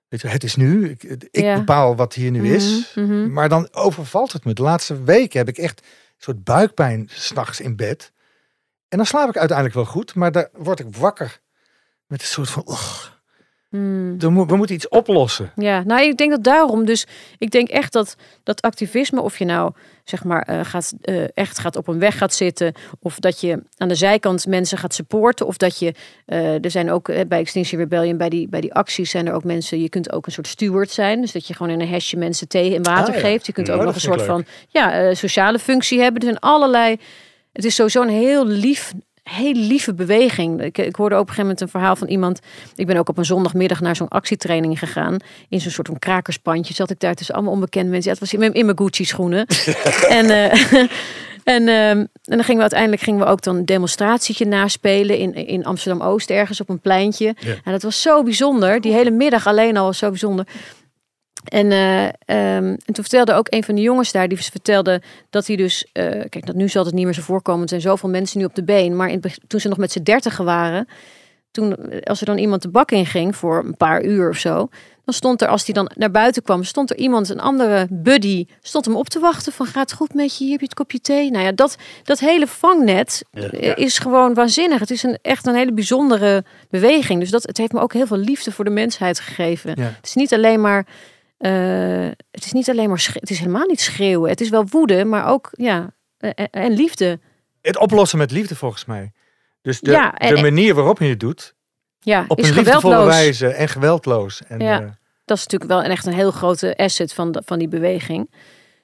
weet 0.08 0.20
je, 0.20 0.28
het 0.28 0.44
is 0.44 0.56
nu. 0.56 0.88
Ik, 0.90 1.02
ik 1.02 1.28
Ja. 1.30 1.54
bepaal 1.58 1.96
wat 1.96 2.14
hier 2.14 2.30
nu 2.30 2.54
is. 2.54 2.92
Mhm, 2.94 3.06
mhm. 3.06 3.32
Maar 3.32 3.48
dan 3.48 3.68
overvalt 3.72 4.32
het 4.32 4.44
me. 4.44 4.52
De 4.52 4.62
laatste 4.62 5.02
weken 5.02 5.38
heb 5.38 5.48
ik 5.48 5.58
echt 5.58 5.80
een 5.80 5.86
soort 6.16 6.44
buikpijn 6.44 7.08
s'nachts 7.12 7.60
in 7.60 7.76
bed. 7.76 8.12
En 8.88 8.96
dan 8.96 9.06
slaap 9.06 9.28
ik 9.28 9.36
uiteindelijk 9.36 9.76
wel 9.76 9.86
goed, 9.86 10.14
maar 10.14 10.32
dan 10.32 10.48
word 10.52 10.80
ik 10.80 10.96
wakker 10.96 11.40
met 12.06 12.20
een 12.20 12.26
soort 12.26 12.50
van, 12.50 12.64
"Ugh, 12.68 13.04
Mm. 13.70 14.16
er 14.20 14.32
moet, 14.32 14.50
we 14.50 14.56
moeten 14.56 14.74
iets 14.74 14.88
oplossen. 14.88 15.52
Ja, 15.56 15.82
nou, 15.86 16.02
ik 16.02 16.16
denk 16.16 16.30
dat 16.30 16.44
daarom. 16.44 16.84
Dus 16.84 17.06
ik 17.38 17.50
denk 17.50 17.68
echt 17.68 17.92
dat 17.92 18.16
dat 18.42 18.62
activisme, 18.62 19.20
of 19.20 19.38
je 19.38 19.44
nou 19.44 19.72
zeg 20.04 20.24
maar 20.24 20.42
eh, 20.42 20.60
gaat, 20.62 20.92
eh, 21.02 21.24
echt 21.34 21.58
gaat 21.58 21.76
op 21.76 21.88
een 21.88 21.98
weg 21.98 22.18
gaat 22.18 22.34
zitten, 22.34 22.74
of 23.00 23.18
dat 23.18 23.40
je 23.40 23.62
aan 23.76 23.88
de 23.88 23.94
zijkant 23.94 24.46
mensen 24.46 24.78
gaat 24.78 24.94
supporten, 24.94 25.46
of 25.46 25.56
dat 25.56 25.78
je, 25.78 25.94
eh, 26.26 26.64
er 26.64 26.70
zijn 26.70 26.90
ook 26.90 27.06
bij 27.28 27.40
Extinction 27.40 27.80
Rebellion, 27.80 28.16
bij 28.16 28.28
die, 28.28 28.48
bij 28.48 28.60
die 28.60 28.74
acties 28.74 29.10
zijn 29.10 29.26
er 29.26 29.32
ook 29.32 29.44
mensen, 29.44 29.80
je 29.80 29.88
kunt 29.88 30.12
ook 30.12 30.26
een 30.26 30.32
soort 30.32 30.46
steward 30.46 30.90
zijn, 30.90 31.20
dus 31.20 31.32
dat 31.32 31.46
je 31.46 31.54
gewoon 31.54 31.72
in 31.72 31.80
een 31.80 31.88
hesje 31.88 32.16
mensen 32.16 32.48
thee 32.48 32.74
en 32.74 32.82
water 32.82 33.14
Ah, 33.14 33.20
ja. 33.20 33.28
geeft. 33.28 33.46
Je 33.46 33.52
kunt 33.52 33.66
Ja, 33.66 33.74
ook 33.74 33.82
nog 33.82 33.94
een 33.94 34.00
soort 34.00 34.22
van 34.22 34.44
ja, 34.68 35.14
sociale 35.14 35.58
functie 35.58 36.00
hebben. 36.00 36.20
Er 36.20 36.26
zijn 36.28 36.38
allerlei, 36.38 36.96
het 37.52 37.64
is 37.64 37.74
sowieso 37.74 38.02
een 38.02 38.08
heel 38.08 38.46
lief 38.46 38.92
heel 39.22 39.52
lieve 39.52 39.94
beweging. 39.94 40.62
Ik, 40.62 40.78
ik 40.78 40.96
hoorde 40.96 41.14
op 41.14 41.20
een 41.20 41.26
gegeven 41.26 41.42
moment 41.42 41.60
een 41.60 41.68
verhaal 41.68 41.96
van 41.96 42.08
iemand. 42.08 42.40
Ik 42.74 42.86
ben 42.86 42.96
ook 42.96 43.08
op 43.08 43.18
een 43.18 43.24
zondagmiddag 43.24 43.80
naar 43.80 43.96
zo'n 43.96 44.08
actietraining 44.08 44.78
gegaan. 44.78 45.16
In 45.48 45.60
zo'n 45.60 45.70
soort 45.70 45.86
van 45.86 45.98
krakerspandje 45.98 46.74
zat 46.74 46.90
ik 46.90 47.00
daar 47.00 47.14
tussen 47.14 47.34
allemaal 47.34 47.52
onbekende 47.52 47.90
mensen. 47.90 48.10
Ja, 48.12 48.18
het 48.18 48.20
was 48.20 48.32
in 48.32 48.38
mijn, 48.38 48.54
in 48.54 48.64
mijn 48.64 48.78
Gucci 48.78 49.04
schoenen. 49.04 49.46
en, 50.08 50.30
eh, 50.30 50.72
en, 51.44 51.68
ehm, 51.68 51.98
en 51.98 52.08
dan 52.24 52.44
gingen 52.44 52.56
we 52.56 52.60
uiteindelijk 52.60 53.02
gingen 53.02 53.20
we 53.20 53.26
ook 53.26 53.42
dan 53.42 53.56
een 53.56 53.66
demonstratietje 53.66 54.46
naspelen 54.46 55.18
in, 55.18 55.34
in 55.34 55.64
Amsterdam 55.64 56.06
Oost 56.06 56.30
ergens 56.30 56.60
op 56.60 56.68
een 56.68 56.80
pleintje. 56.80 57.34
Ja. 57.38 57.54
En 57.64 57.72
dat 57.72 57.82
was 57.82 58.02
zo 58.02 58.22
bijzonder. 58.22 58.80
Die 58.80 58.92
hele 58.92 59.10
middag 59.10 59.46
alleen 59.46 59.76
al 59.76 59.84
was 59.84 59.98
zo 59.98 60.08
bijzonder. 60.08 60.46
En, 61.44 61.72
eh, 61.72 62.04
ehm, 62.04 62.64
en 62.64 62.92
toen 62.92 63.04
vertelde 63.04 63.32
ook 63.32 63.46
een 63.50 63.64
van 63.64 63.74
de 63.74 63.80
jongens 63.80 64.12
daar, 64.12 64.28
die 64.28 64.38
vertelde 64.38 65.02
dat 65.30 65.46
hij 65.46 65.56
dus, 65.56 65.86
eh, 65.92 66.04
kijk, 66.04 66.46
dat 66.46 66.54
nu 66.54 66.68
zal 66.68 66.84
het 66.84 66.94
niet 66.94 67.04
meer 67.04 67.14
zo 67.14 67.22
voorkomen, 67.22 67.62
er 67.62 67.68
zijn 67.68 67.80
zoveel 67.80 68.08
mensen 68.08 68.38
nu 68.38 68.44
op 68.44 68.54
de 68.54 68.64
been, 68.64 68.96
maar 68.96 69.10
in, 69.10 69.22
toen 69.46 69.60
ze 69.60 69.68
nog 69.68 69.78
met 69.78 69.92
z'n 69.92 70.02
dertigen 70.02 70.44
waren, 70.44 70.88
toen, 71.50 71.76
eh, 71.76 72.00
als 72.02 72.20
er 72.20 72.26
dan 72.26 72.38
iemand 72.38 72.62
de 72.62 72.68
bak 72.68 72.90
in 72.90 73.06
ging 73.06 73.36
voor 73.36 73.64
een 73.64 73.76
paar 73.76 74.04
uur 74.04 74.28
of 74.28 74.36
zo, 74.36 74.68
dan 75.04 75.14
stond 75.14 75.42
er, 75.42 75.48
als 75.48 75.64
hij 75.64 75.74
dan 75.74 75.90
naar 75.94 76.10
buiten 76.10 76.42
kwam, 76.42 76.64
stond 76.64 76.90
er 76.90 76.96
iemand, 76.96 77.28
een 77.28 77.40
andere 77.40 77.86
buddy, 77.90 78.46
stond 78.60 78.84
hem 78.84 78.96
op 78.96 79.08
te 79.08 79.18
wachten 79.18 79.52
van 79.52 79.66
gaat 79.66 79.90
het 79.90 79.98
goed 79.98 80.14
met 80.14 80.38
je, 80.38 80.42
hier 80.44 80.52
heb 80.52 80.60
je 80.60 80.66
het 80.66 80.74
kopje 80.74 81.00
thee. 81.00 81.30
Nou 81.30 81.44
ja, 81.44 81.52
dat, 81.52 81.76
dat 82.02 82.18
hele 82.18 82.46
vangnet 82.46 83.24
Ja. 83.30 83.76
is 83.76 83.98
gewoon 83.98 84.34
waanzinnig. 84.34 84.80
Het 84.80 84.90
is 84.90 85.02
een, 85.02 85.18
echt 85.22 85.46
een 85.46 85.54
hele 85.54 85.72
bijzondere 85.72 86.44
beweging. 86.70 87.20
Dus 87.20 87.30
dat, 87.30 87.42
het 87.42 87.56
heeft 87.56 87.72
me 87.72 87.80
ook 87.80 87.92
heel 87.92 88.06
veel 88.06 88.16
liefde 88.16 88.52
voor 88.52 88.64
de 88.64 88.70
mensheid 88.70 89.20
gegeven. 89.20 89.72
Ja. 89.76 89.82
Het 89.82 90.06
is 90.06 90.14
niet 90.14 90.34
alleen 90.34 90.60
maar 90.60 90.86
eh, 91.40 92.10
het 92.30 92.44
is 92.44 92.52
niet 92.52 92.70
alleen 92.70 92.88
maar 92.88 93.08
het 93.12 93.30
is 93.30 93.38
helemaal 93.38 93.66
niet 93.66 93.80
schreeuwen. 93.80 94.30
Het 94.30 94.40
is 94.40 94.48
wel 94.48 94.64
woede, 94.70 95.04
maar 95.04 95.26
ook 95.28 95.48
ja 95.52 95.94
eh, 96.18 96.30
en, 96.34 96.50
en 96.50 96.72
liefde. 96.72 97.20
Het 97.62 97.78
oplossen 97.78 98.18
met 98.18 98.30
liefde 98.30 98.56
volgens 98.56 98.84
mij. 98.84 99.12
Dus 99.62 99.80
de, 99.80 99.90
Ja, 99.90 100.14
en- 100.14 100.34
de 100.34 100.40
manier 100.40 100.74
waarop 100.74 100.98
je 100.98 101.04
het 101.08 101.20
doet, 101.20 101.54
Ja, 102.00 102.24
op 102.28 102.38
is 102.38 102.48
een 102.48 102.54
liefdevolle 102.54 102.80
geweldloos. 102.94 103.14
wijze 103.14 103.46
en 103.48 103.68
geweldloos. 103.68 104.42
En, 104.48 104.58
Ja. 104.60 104.80
eh, 104.80 104.86
Dat 105.24 105.38
is 105.38 105.44
natuurlijk 105.46 105.70
wel 105.70 105.82
echt 105.82 106.06
een 106.06 106.12
heel 106.12 106.30
grote 106.30 106.76
asset 106.76 107.12
van, 107.12 107.42
van 107.44 107.58
die 107.58 107.68
beweging. 107.68 108.30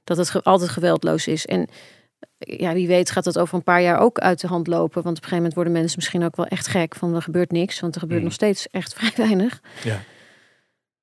Dat 0.05 0.17
het 0.17 0.31
ge- 0.31 0.43
altijd 0.43 0.71
geweldloos 0.71 1.27
is. 1.27 1.47
En 1.47 1.67
eh, 2.39 2.59
ja, 2.59 2.73
wie 2.73 2.87
weet 2.87 3.11
gaat 3.11 3.25
dat 3.25 3.39
over 3.39 3.55
een 3.55 3.63
paar 3.63 3.83
jaar 3.83 3.99
ook 3.99 4.19
uit 4.19 4.41
de 4.41 4.47
hand 4.47 4.67
lopen. 4.67 5.03
Want 5.03 5.17
op 5.17 5.23
een 5.23 5.29
gegeven 5.29 5.37
moment 5.37 5.55
worden 5.55 5.73
mensen 5.73 5.97
misschien 5.97 6.25
ook 6.25 6.37
wel 6.37 6.47
echt 6.47 6.67
gek 6.67 6.95
van 6.95 7.15
er 7.15 7.23
gebeurt 7.23 7.51
niks. 7.53 7.81
Want 7.81 7.95
er 7.95 8.01
gebeurt 8.01 8.21
Mm. 8.21 8.27
nog 8.27 8.35
steeds 8.35 8.69
echt 8.71 8.95
vrij 8.99 9.13
weinig. 9.17 9.61
Ja. 9.85 10.01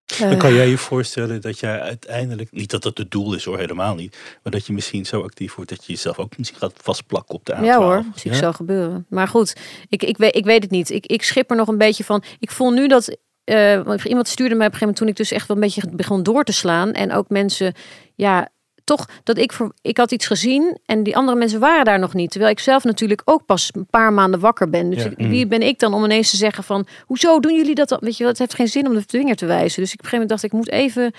Eh, 0.05 0.19
Dan 0.29 0.38
kan 0.38 0.53
jij 0.53 0.67
je 0.69 0.77
voorstellen 0.77 1.41
dat 1.41 1.60
jij 1.60 1.79
uiteindelijk, 1.81 2.51
niet 2.51 2.69
dat 2.72 2.83
dat 2.83 2.98
het 2.98 3.12
doel 3.12 3.33
is 3.33 3.45
hoor, 3.45 3.57
helemaal 3.57 3.95
niet. 3.95 4.17
Maar 4.43 4.51
dat 4.51 4.65
je 4.67 4.74
misschien 4.74 5.05
zo 5.05 5.22
actief 5.24 5.55
wordt 5.55 5.69
dat 5.69 5.86
je 5.86 5.91
jezelf 5.93 6.19
ook 6.19 6.38
misschien 6.38 6.60
gaat 6.60 6.74
vastplakken 6.81 7.36
op 7.36 7.45
de 7.45 7.53
A12. 7.55 7.60
Ja 7.63 7.77
hoor, 7.77 8.03
zie 8.15 8.31
ik 8.31 8.38
Ja? 8.38 8.43
zo 8.43 8.51
gebeuren. 8.51 9.05
Maar 9.10 9.27
goed, 9.27 9.55
ik, 9.89 10.03
ik, 10.03 10.17
weet, 10.17 10.36
ik 10.36 10.45
weet 10.45 10.62
het 10.63 10.72
niet. 10.72 10.89
Ik, 10.89 11.05
ik 11.05 11.24
schip 11.24 11.50
er 11.50 11.55
nog 11.55 11.67
een 11.67 11.77
beetje 11.77 12.03
van. 12.03 12.24
Ik 12.39 12.51
voel 12.51 12.72
nu 12.72 12.88
dat... 12.88 13.17
eh, 13.43 13.81
want 13.81 14.05
iemand 14.05 14.27
stuurde 14.27 14.55
mij 14.55 14.67
op 14.67 14.74
een 14.74 14.79
gegeven 14.79 14.79
moment 14.79 14.98
toen 14.98 15.07
ik 15.07 15.15
dus 15.15 15.31
echt 15.31 15.48
wel 15.48 15.57
een 15.57 15.63
beetje 15.63 15.81
begon 15.91 16.24
door 16.24 16.43
te 16.43 16.53
slaan. 16.53 16.91
En 16.91 17.13
ook 17.13 17.29
mensen, 17.29 17.74
ja, 18.15 18.50
toch 18.83 19.07
dat 19.23 19.37
ik, 19.37 19.53
voor, 19.53 19.71
ik 19.81 19.97
had 19.97 20.11
iets 20.11 20.27
gezien 20.27 20.77
en 20.85 21.03
die 21.03 21.17
andere 21.17 21.37
mensen 21.37 21.59
waren 21.59 21.85
daar 21.85 21.99
nog 21.99 22.13
niet. 22.13 22.31
Terwijl 22.31 22.51
ik 22.51 22.59
zelf 22.59 22.83
natuurlijk 22.83 23.21
ook 23.25 23.45
pas 23.45 23.69
een 23.75 23.85
paar 23.89 24.13
maanden 24.13 24.39
wakker 24.39 24.69
ben. 24.69 24.89
Dus 24.89 25.03
Ja. 25.03 25.09
ik- 25.09 25.27
wie 25.27 25.47
ben 25.47 25.61
ik 25.61 25.79
dan 25.79 25.93
om 25.93 26.03
ineens 26.03 26.29
te 26.29 26.37
zeggen 26.37 26.63
van, 26.63 26.87
hoezo 27.05 27.39
doen 27.39 27.55
jullie 27.55 27.75
dat? 27.75 27.97
Weet 27.99 28.17
je 28.17 28.25
het 28.25 28.37
heeft 28.39 28.53
geen 28.53 28.67
zin 28.67 28.87
om 28.87 28.93
de 28.93 29.03
vinger 29.07 29.35
te 29.35 29.45
wijzen. 29.45 29.81
Dus 29.81 29.93
ik 29.93 29.99
op 29.99 30.05
een 30.05 30.09
gegeven 30.09 30.11
moment 30.11 30.29
dacht 30.29 30.43
ik, 30.43 30.51
moet 30.51 30.69
even 30.69 31.11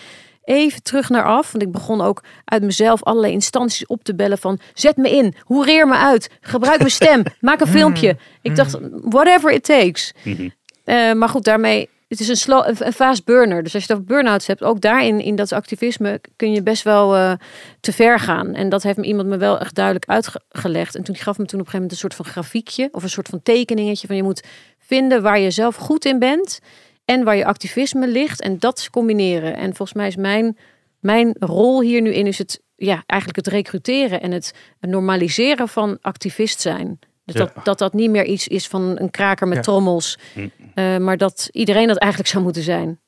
even 0.45 0.83
terug 0.83 1.09
naar 1.09 1.25
af. 1.25 1.53
Want 1.53 1.65
ik 1.65 1.73
begon 1.73 2.01
ook 2.01 2.23
uit 2.45 2.63
mezelf 2.63 3.03
allerlei 3.03 3.33
instanties 3.33 3.87
op 3.87 4.05
te 4.05 4.15
bellen 4.15 4.39
van... 4.39 4.59
zet 4.75 4.97
me 4.97 5.11
in, 5.11 5.35
hoereer 5.41 5.89
me 5.89 5.95
uit, 5.95 6.31
gebruik 6.41 6.79
mijn 6.79 6.91
stem, 6.91 7.23
maak 7.41 7.61
een 7.61 7.67
filmpje. 7.67 8.17
Ik 8.43 8.57
dacht, 8.57 8.79
whatever 9.03 9.53
it 9.53 9.65
takes. 9.65 10.13
Mhm. 10.25 10.49
Eh, 10.85 11.13
maar 11.13 11.29
goed, 11.29 11.45
daarmee... 11.45 11.89
Het 12.09 12.21
is 12.21 12.29
een, 12.29 12.37
slow, 12.37 12.77
fast 12.77 13.25
burner. 13.25 13.63
Dus 13.63 13.75
als 13.75 13.85
je 13.85 13.93
het 13.93 14.07
burn-outs 14.07 14.47
hebt, 14.47 14.63
ook 14.63 14.81
daarin, 14.81 15.21
in 15.21 15.37
dat 15.37 15.53
activisme, 15.53 16.21
kun 16.37 16.53
je 16.53 16.63
best 16.63 16.83
wel 16.83 17.17
eh, 17.17 17.33
te 17.81 17.93
ver 17.93 18.19
gaan. 18.19 18.55
En 18.55 18.69
dat 18.69 18.83
heeft 18.83 18.97
me 18.97 19.05
iemand 19.05 19.29
me 19.29 19.37
wel 19.37 19.59
echt 19.59 19.75
duidelijk 19.75 20.07
uitgelegd. 20.07 20.95
En 20.95 21.03
toen 21.03 21.15
gaf 21.15 21.39
me 21.39 21.45
toen 21.45 21.61
op 21.61 21.67
een 21.67 21.73
gegeven 21.73 21.73
moment 21.73 21.93
een 21.93 21.99
soort 21.99 22.15
van 22.15 22.25
grafiekje 22.25 22.89
of 22.93 23.03
een 23.03 23.11
soort 23.11 23.29
van 23.29 23.43
tekeningetje 23.43 24.07
van 24.07 24.17
je 24.17 24.23
moet 24.23 24.43
vinden 24.79 25.23
waar 25.23 25.39
je 25.39 25.51
zelf 25.51 25.77
goed 25.77 26.05
in 26.05 26.19
bent 26.19 26.61
en 27.05 27.25
waar 27.25 27.37
je 27.37 27.45
activisme 27.45 28.09
ligt 28.09 28.41
en 28.41 28.59
dat 28.59 28.91
combineren. 28.91 29.57
En 29.57 29.75
volgens 29.75 29.99
mij 29.99 30.07
is 30.07 30.17
mijn, 30.17 30.59
mijn 31.01 31.37
rol 31.39 31.81
hier 31.81 32.01
nu 32.01 32.13
in 32.13 32.27
is 32.27 32.39
het 32.39 32.63
ja, 32.77 33.03
eigenlijk 33.07 33.47
het 33.47 33.55
recruteren 33.55 34.21
en 34.21 34.33
het 34.33 34.55
normaliseren 34.81 35.69
van 35.69 35.99
activist 36.01 36.61
zijn. 36.61 36.99
Dus 37.25 37.35
Ja. 37.35 37.51
dat, 37.55 37.65
dat 37.65 37.79
dat 37.79 37.93
niet 37.93 38.11
meer 38.11 38.25
iets 38.25 38.49
is 38.49 38.67
van 38.69 38.99
een 38.99 39.11
kraker 39.11 39.49
met 39.49 39.57
Ja. 39.57 39.63
trommels, 39.63 40.19
Hm. 40.35 40.49
eh, 40.75 40.97
maar 40.97 41.17
dat 41.17 41.49
iedereen 41.53 41.87
dat 41.87 41.97
eigenlijk 41.97 42.31
zou 42.33 42.45
moeten 42.45 42.63
zijn. 42.63 43.01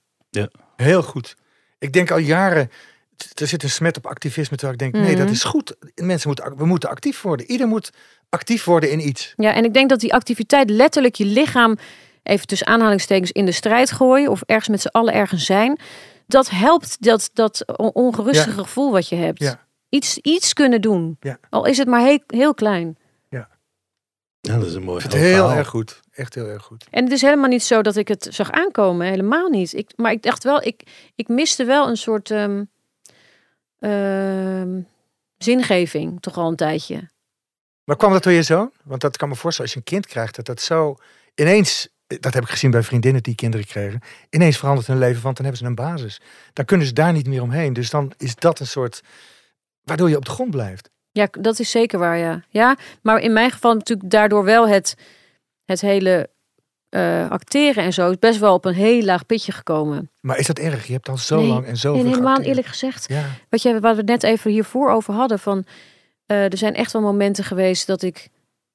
Heel 0.76 1.02
goed. 1.02 1.35
Ik 1.78 1.92
denk 1.92 2.11
al 2.11 2.18
jaren, 2.18 2.70
er 3.35 3.46
zit 3.46 3.62
een 3.62 3.70
smet 3.70 3.96
op 3.96 4.06
activisme, 4.06 4.56
terwijl 4.56 4.73
ik 4.73 4.92
denk, 4.92 5.04
nee, 5.04 5.16
dat 5.16 5.25
Mhm. 5.25 5.35
is 5.35 5.44
goed. 5.44 5.76
Mensen 5.94 6.28
moeten, 6.28 6.56
we 6.56 6.66
moeten 6.66 6.88
actief 6.88 7.23
worden. 7.23 7.50
Ieder 7.50 7.66
moet 7.66 7.90
actief 8.28 8.64
worden 8.64 8.90
in 8.90 9.06
iets. 9.08 9.32
Ja, 9.37 9.54
en 9.54 9.64
ik 9.64 9.75
denk 9.75 9.88
dat 9.88 10.00
die 10.00 10.14
activiteit 10.14 10.70
letterlijk 10.70 11.14
je 11.14 11.25
lichaam 11.25 11.76
even 12.23 12.46
tussen 12.46 12.66
aanhalingstekens 12.66 13.32
in 13.32 13.44
de 13.46 13.52
strijd 13.52 13.90
gooien 13.92 14.30
of 14.30 14.42
ergens 14.42 14.68
met 14.68 14.80
z'n 14.80 14.87
allen 14.88 15.14
ergens 15.14 15.44
zijn. 15.44 15.78
Dat 16.26 16.50
helpt 16.50 16.96
dat, 17.02 17.30
dat 17.32 17.76
on- 17.78 17.92
ongerustige 17.94 18.58
gevoel 18.58 18.92
wat 18.92 19.08
je 19.08 19.16
hebt. 19.16 19.42
Ja. 19.42 19.66
Iets, 19.88 20.18
iets 20.18 20.52
kunnen 20.52 20.80
doen. 20.80 21.16
Ja. 21.20 21.38
Al 21.50 21.64
is 21.66 21.78
het 21.78 21.88
maar 21.88 22.00
heel, 22.04 22.20
heel 22.26 22.54
klein. 22.54 22.96
Ja, 24.47 24.59
dat 24.59 24.67
is 24.67 24.75
een 24.75 24.83
mooi 24.83 24.97
Ik 24.97 25.00
vind 25.00 25.12
het 25.12 25.23
heel 25.23 25.37
verhaal. 25.37 25.59
erg 25.59 25.69
goed. 25.69 26.00
Echt 26.12 26.35
heel 26.35 26.47
erg 26.49 26.62
goed. 26.62 26.87
En 26.91 27.05
het 27.05 27.12
is 27.12 27.21
helemaal 27.21 27.49
niet 27.49 27.62
zo 27.62 27.82
dat 27.82 27.97
ik 27.97 28.09
het 28.09 28.28
zag 28.30 28.50
aankomen. 28.50 29.06
Helemaal 29.06 29.49
niet. 29.49 29.73
Ik, 29.73 29.93
maar 29.97 30.13
ik 30.13 30.23
dacht 30.23 30.45
wel, 30.45 30.63
ik, 30.63 30.82
ik 31.15 31.28
miste 31.28 31.65
wel 31.65 31.89
een 31.89 31.97
soort 31.97 32.30
ehm, 32.30 32.65
ehm, 33.78 34.80
zingeving. 35.39 36.21
Toch 36.21 36.37
al 36.37 36.49
een 36.49 36.56
tijdje. 36.56 37.11
Maar 37.85 37.97
kwam 37.97 38.13
dat 38.13 38.23
door 38.23 38.32
je 38.32 38.43
zoon? 38.43 38.73
Want 38.85 39.00
dat 39.00 39.17
kan 39.17 39.28
me 39.28 39.35
voorstellen, 39.35 39.71
als 39.73 39.80
je 39.80 39.87
een 39.87 39.93
kind 40.00 40.06
krijgt, 40.13 40.37
dat 40.37 40.47
dat 40.47 40.61
zo 40.61 40.97
ineens, 41.35 41.89
dat 42.06 42.35
heb 42.35 42.43
ik 42.43 42.49
gezien 42.49 42.71
bij 42.71 42.82
vriendinnen 42.82 43.23
die 43.23 43.35
kinderen 43.35 43.67
kregen, 43.67 44.00
ineens 44.30 44.59
verandert 44.59 44.87
hun 44.87 44.99
leven, 44.99 45.23
want 45.23 45.37
dan 45.37 45.45
hebben 45.47 45.63
ze 45.65 45.69
een 45.69 45.75
basis. 45.75 46.21
Dan 46.52 46.65
kunnen 46.65 46.87
ze 46.87 46.93
daar 46.93 47.13
niet 47.13 47.26
meer 47.26 47.43
omheen. 47.43 47.73
Dus 47.73 47.91
dan 47.91 48.13
is 48.17 48.35
dat 48.35 48.61
een 48.61 48.67
soort, 48.67 49.00
waardoor 49.82 50.09
je 50.09 50.17
op 50.17 50.25
de 50.25 50.30
grond 50.30 50.50
blijft. 50.50 50.91
Ja, 51.17 51.29
dat 51.41 51.59
is 51.59 51.71
zeker 51.71 51.99
waar, 51.99 52.19
ja. 52.19 52.43
Ja, 52.49 52.76
maar 53.02 53.19
in 53.19 53.33
mijn 53.33 53.50
geval 53.50 53.75
natuurlijk 53.75 54.11
daardoor 54.11 54.45
wel 54.45 54.69
het, 54.69 54.95
het 55.65 55.81
hele 55.81 56.29
eh, 56.89 57.31
acteren 57.31 57.85
en 57.85 57.93
zo 57.93 58.11
is 58.11 58.19
best 58.19 58.39
wel 58.39 58.55
op 58.55 58.65
een 58.65 58.75
heel 58.75 59.02
laag 59.02 59.26
pitje 59.26 59.52
gekomen. 59.52 60.11
Maar 60.21 60.39
is 60.39 60.47
dat 60.47 60.59
erg? 60.59 60.87
Je 60.87 60.93
hebt 60.93 61.09
al 61.09 61.17
zo 61.17 61.37
Nee, 61.37 61.47
lang 61.47 61.67
en 61.67 61.76
zo 61.76 61.95
En 61.95 62.07
helemaal 62.07 62.41
eerlijk 62.41 62.67
gezegd, 62.67 63.09
Ja, 63.09 63.25
wat 63.49 63.63
jij, 63.63 63.81
wat 63.81 63.97
we 63.97 64.02
net 64.02 64.23
even 64.23 64.50
hiervoor 64.50 64.91
over 64.91 65.15
hadden, 65.15 65.39
van 65.39 65.65
eh, 66.26 66.45
er 66.45 66.57
zijn 66.57 66.75
echt 66.75 66.93
wel 66.93 67.02
momenten 67.02 67.45
geweest 67.45 67.87
dat 67.87 68.02
ik, 68.02 68.29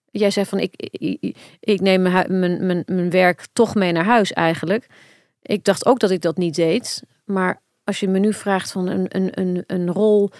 jij 0.05 0.31
zei 0.31 0.45
van 0.45 0.59
ik, 0.59 0.73
ik, 0.75 1.37
ik 1.59 1.81
neem 1.81 2.01
mijn, 2.01 2.39
mijn, 2.39 2.65
mijn, 2.65 2.83
mijn 2.85 3.09
werk 3.09 3.45
toch 3.53 3.75
mee 3.75 3.91
naar 3.91 4.05
huis 4.05 4.33
eigenlijk. 4.33 4.87
Ik 5.41 5.63
dacht 5.63 5.85
ook 5.85 5.99
dat 5.99 6.11
ik 6.11 6.21
dat 6.21 6.37
niet 6.37 6.55
deed, 6.55 7.03
maar 7.25 7.61
als 7.83 7.99
je 7.99 8.07
me 8.07 8.19
nu 8.19 8.33
vraagt 8.33 8.71
van 8.71 8.87
een, 8.87 9.05
een, 9.09 9.39
een, 9.39 9.63
een 9.67 9.91
rol, 9.91 10.31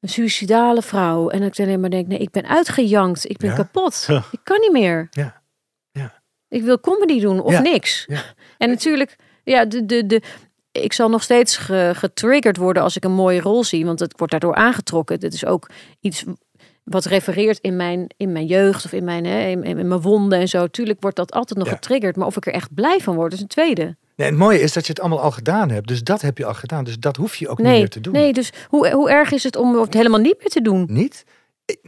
een 0.00 0.08
suïcidale 0.08 0.82
vrouw, 0.82 1.28
en 1.28 1.42
ik 1.42 1.58
alleen 1.60 1.80
maar 1.80 1.90
denk, 1.90 2.06
nee, 2.06 2.18
ik 2.18 2.30
ben 2.30 2.46
uitgejankt, 2.48 3.30
ik 3.30 3.36
ben 3.36 3.50
Ja. 3.50 3.56
kapot, 3.56 4.04
Ja. 4.08 4.24
ik 4.30 4.40
kan 4.42 4.60
niet 4.60 4.72
meer. 4.72 5.06
Ja. 5.10 5.42
Ja. 5.90 6.22
Ik 6.48 6.62
wil 6.62 6.80
comedy 6.80 7.20
doen 7.20 7.40
of 7.40 7.60
niks. 7.60 8.04
Ja. 8.08 8.22
En 8.58 8.68
natuurlijk, 8.68 9.16
ja, 9.44 9.64
de, 9.64 9.86
de, 9.86 10.06
de, 10.06 10.22
ik 10.72 10.92
zal 10.92 11.08
nog 11.08 11.22
steeds 11.22 11.56
ge- 11.56 11.92
getriggerd 11.94 12.56
worden 12.56 12.82
als 12.82 12.96
ik 12.96 13.04
een 13.04 13.12
mooie 13.12 13.40
rol 13.40 13.64
zie, 13.64 13.84
want 13.86 14.00
het 14.00 14.14
wordt 14.16 14.32
daardoor 14.32 14.54
aangetrokken. 14.54 15.20
Dit 15.20 15.34
is 15.34 15.44
ook 15.44 15.70
iets 16.00 16.24
wat 16.90 17.04
refereert 17.04 17.58
in 17.60 17.76
mijn, 17.76 18.06
in 18.16 18.32
mijn 18.32 18.46
jeugd 18.46 18.84
of 18.84 18.92
in 18.92 19.04
mijn, 19.04 19.24
hè, 19.24 19.48
in, 19.48 19.64
in 19.64 19.88
mijn 19.88 20.00
wonden 20.00 20.38
en 20.38 20.48
zo. 20.48 20.66
Tuurlijk 20.66 21.00
wordt 21.00 21.16
dat 21.16 21.32
altijd 21.32 21.58
nog 21.58 21.68
Ja. 21.68 21.74
getriggerd, 21.74 22.16
maar 22.16 22.26
of 22.26 22.36
ik 22.36 22.46
er 22.46 22.52
echt 22.52 22.74
blij 22.74 22.98
van 23.00 23.14
word, 23.14 23.32
is 23.32 23.40
een 23.40 23.46
tweede. 23.46 23.96
Nee, 24.16 24.28
het 24.28 24.36
mooie 24.38 24.60
is 24.60 24.72
dat 24.72 24.86
je 24.86 24.92
het 24.92 25.00
allemaal 25.00 25.20
al 25.20 25.30
gedaan 25.30 25.70
hebt. 25.70 25.88
Dus 25.88 26.02
dat 26.02 26.20
heb 26.20 26.38
je 26.38 26.44
al 26.44 26.54
gedaan. 26.54 26.84
Dus 26.84 26.98
dat 26.98 27.16
hoef 27.16 27.36
je 27.36 27.48
ook 27.48 27.58
niet 27.58 27.66
meer 27.66 27.88
te 27.88 28.00
doen. 28.00 28.12
nee, 28.12 28.32
dus 28.32 28.52
hoe, 28.68 28.90
hoe 28.90 29.10
erg 29.10 29.32
is 29.32 29.42
het 29.42 29.56
om 29.56 29.80
het 29.80 29.94
helemaal 29.94 30.20
niet 30.20 30.36
meer 30.38 30.48
te 30.48 30.62
doen? 30.62 30.86
Niet? 30.90 31.24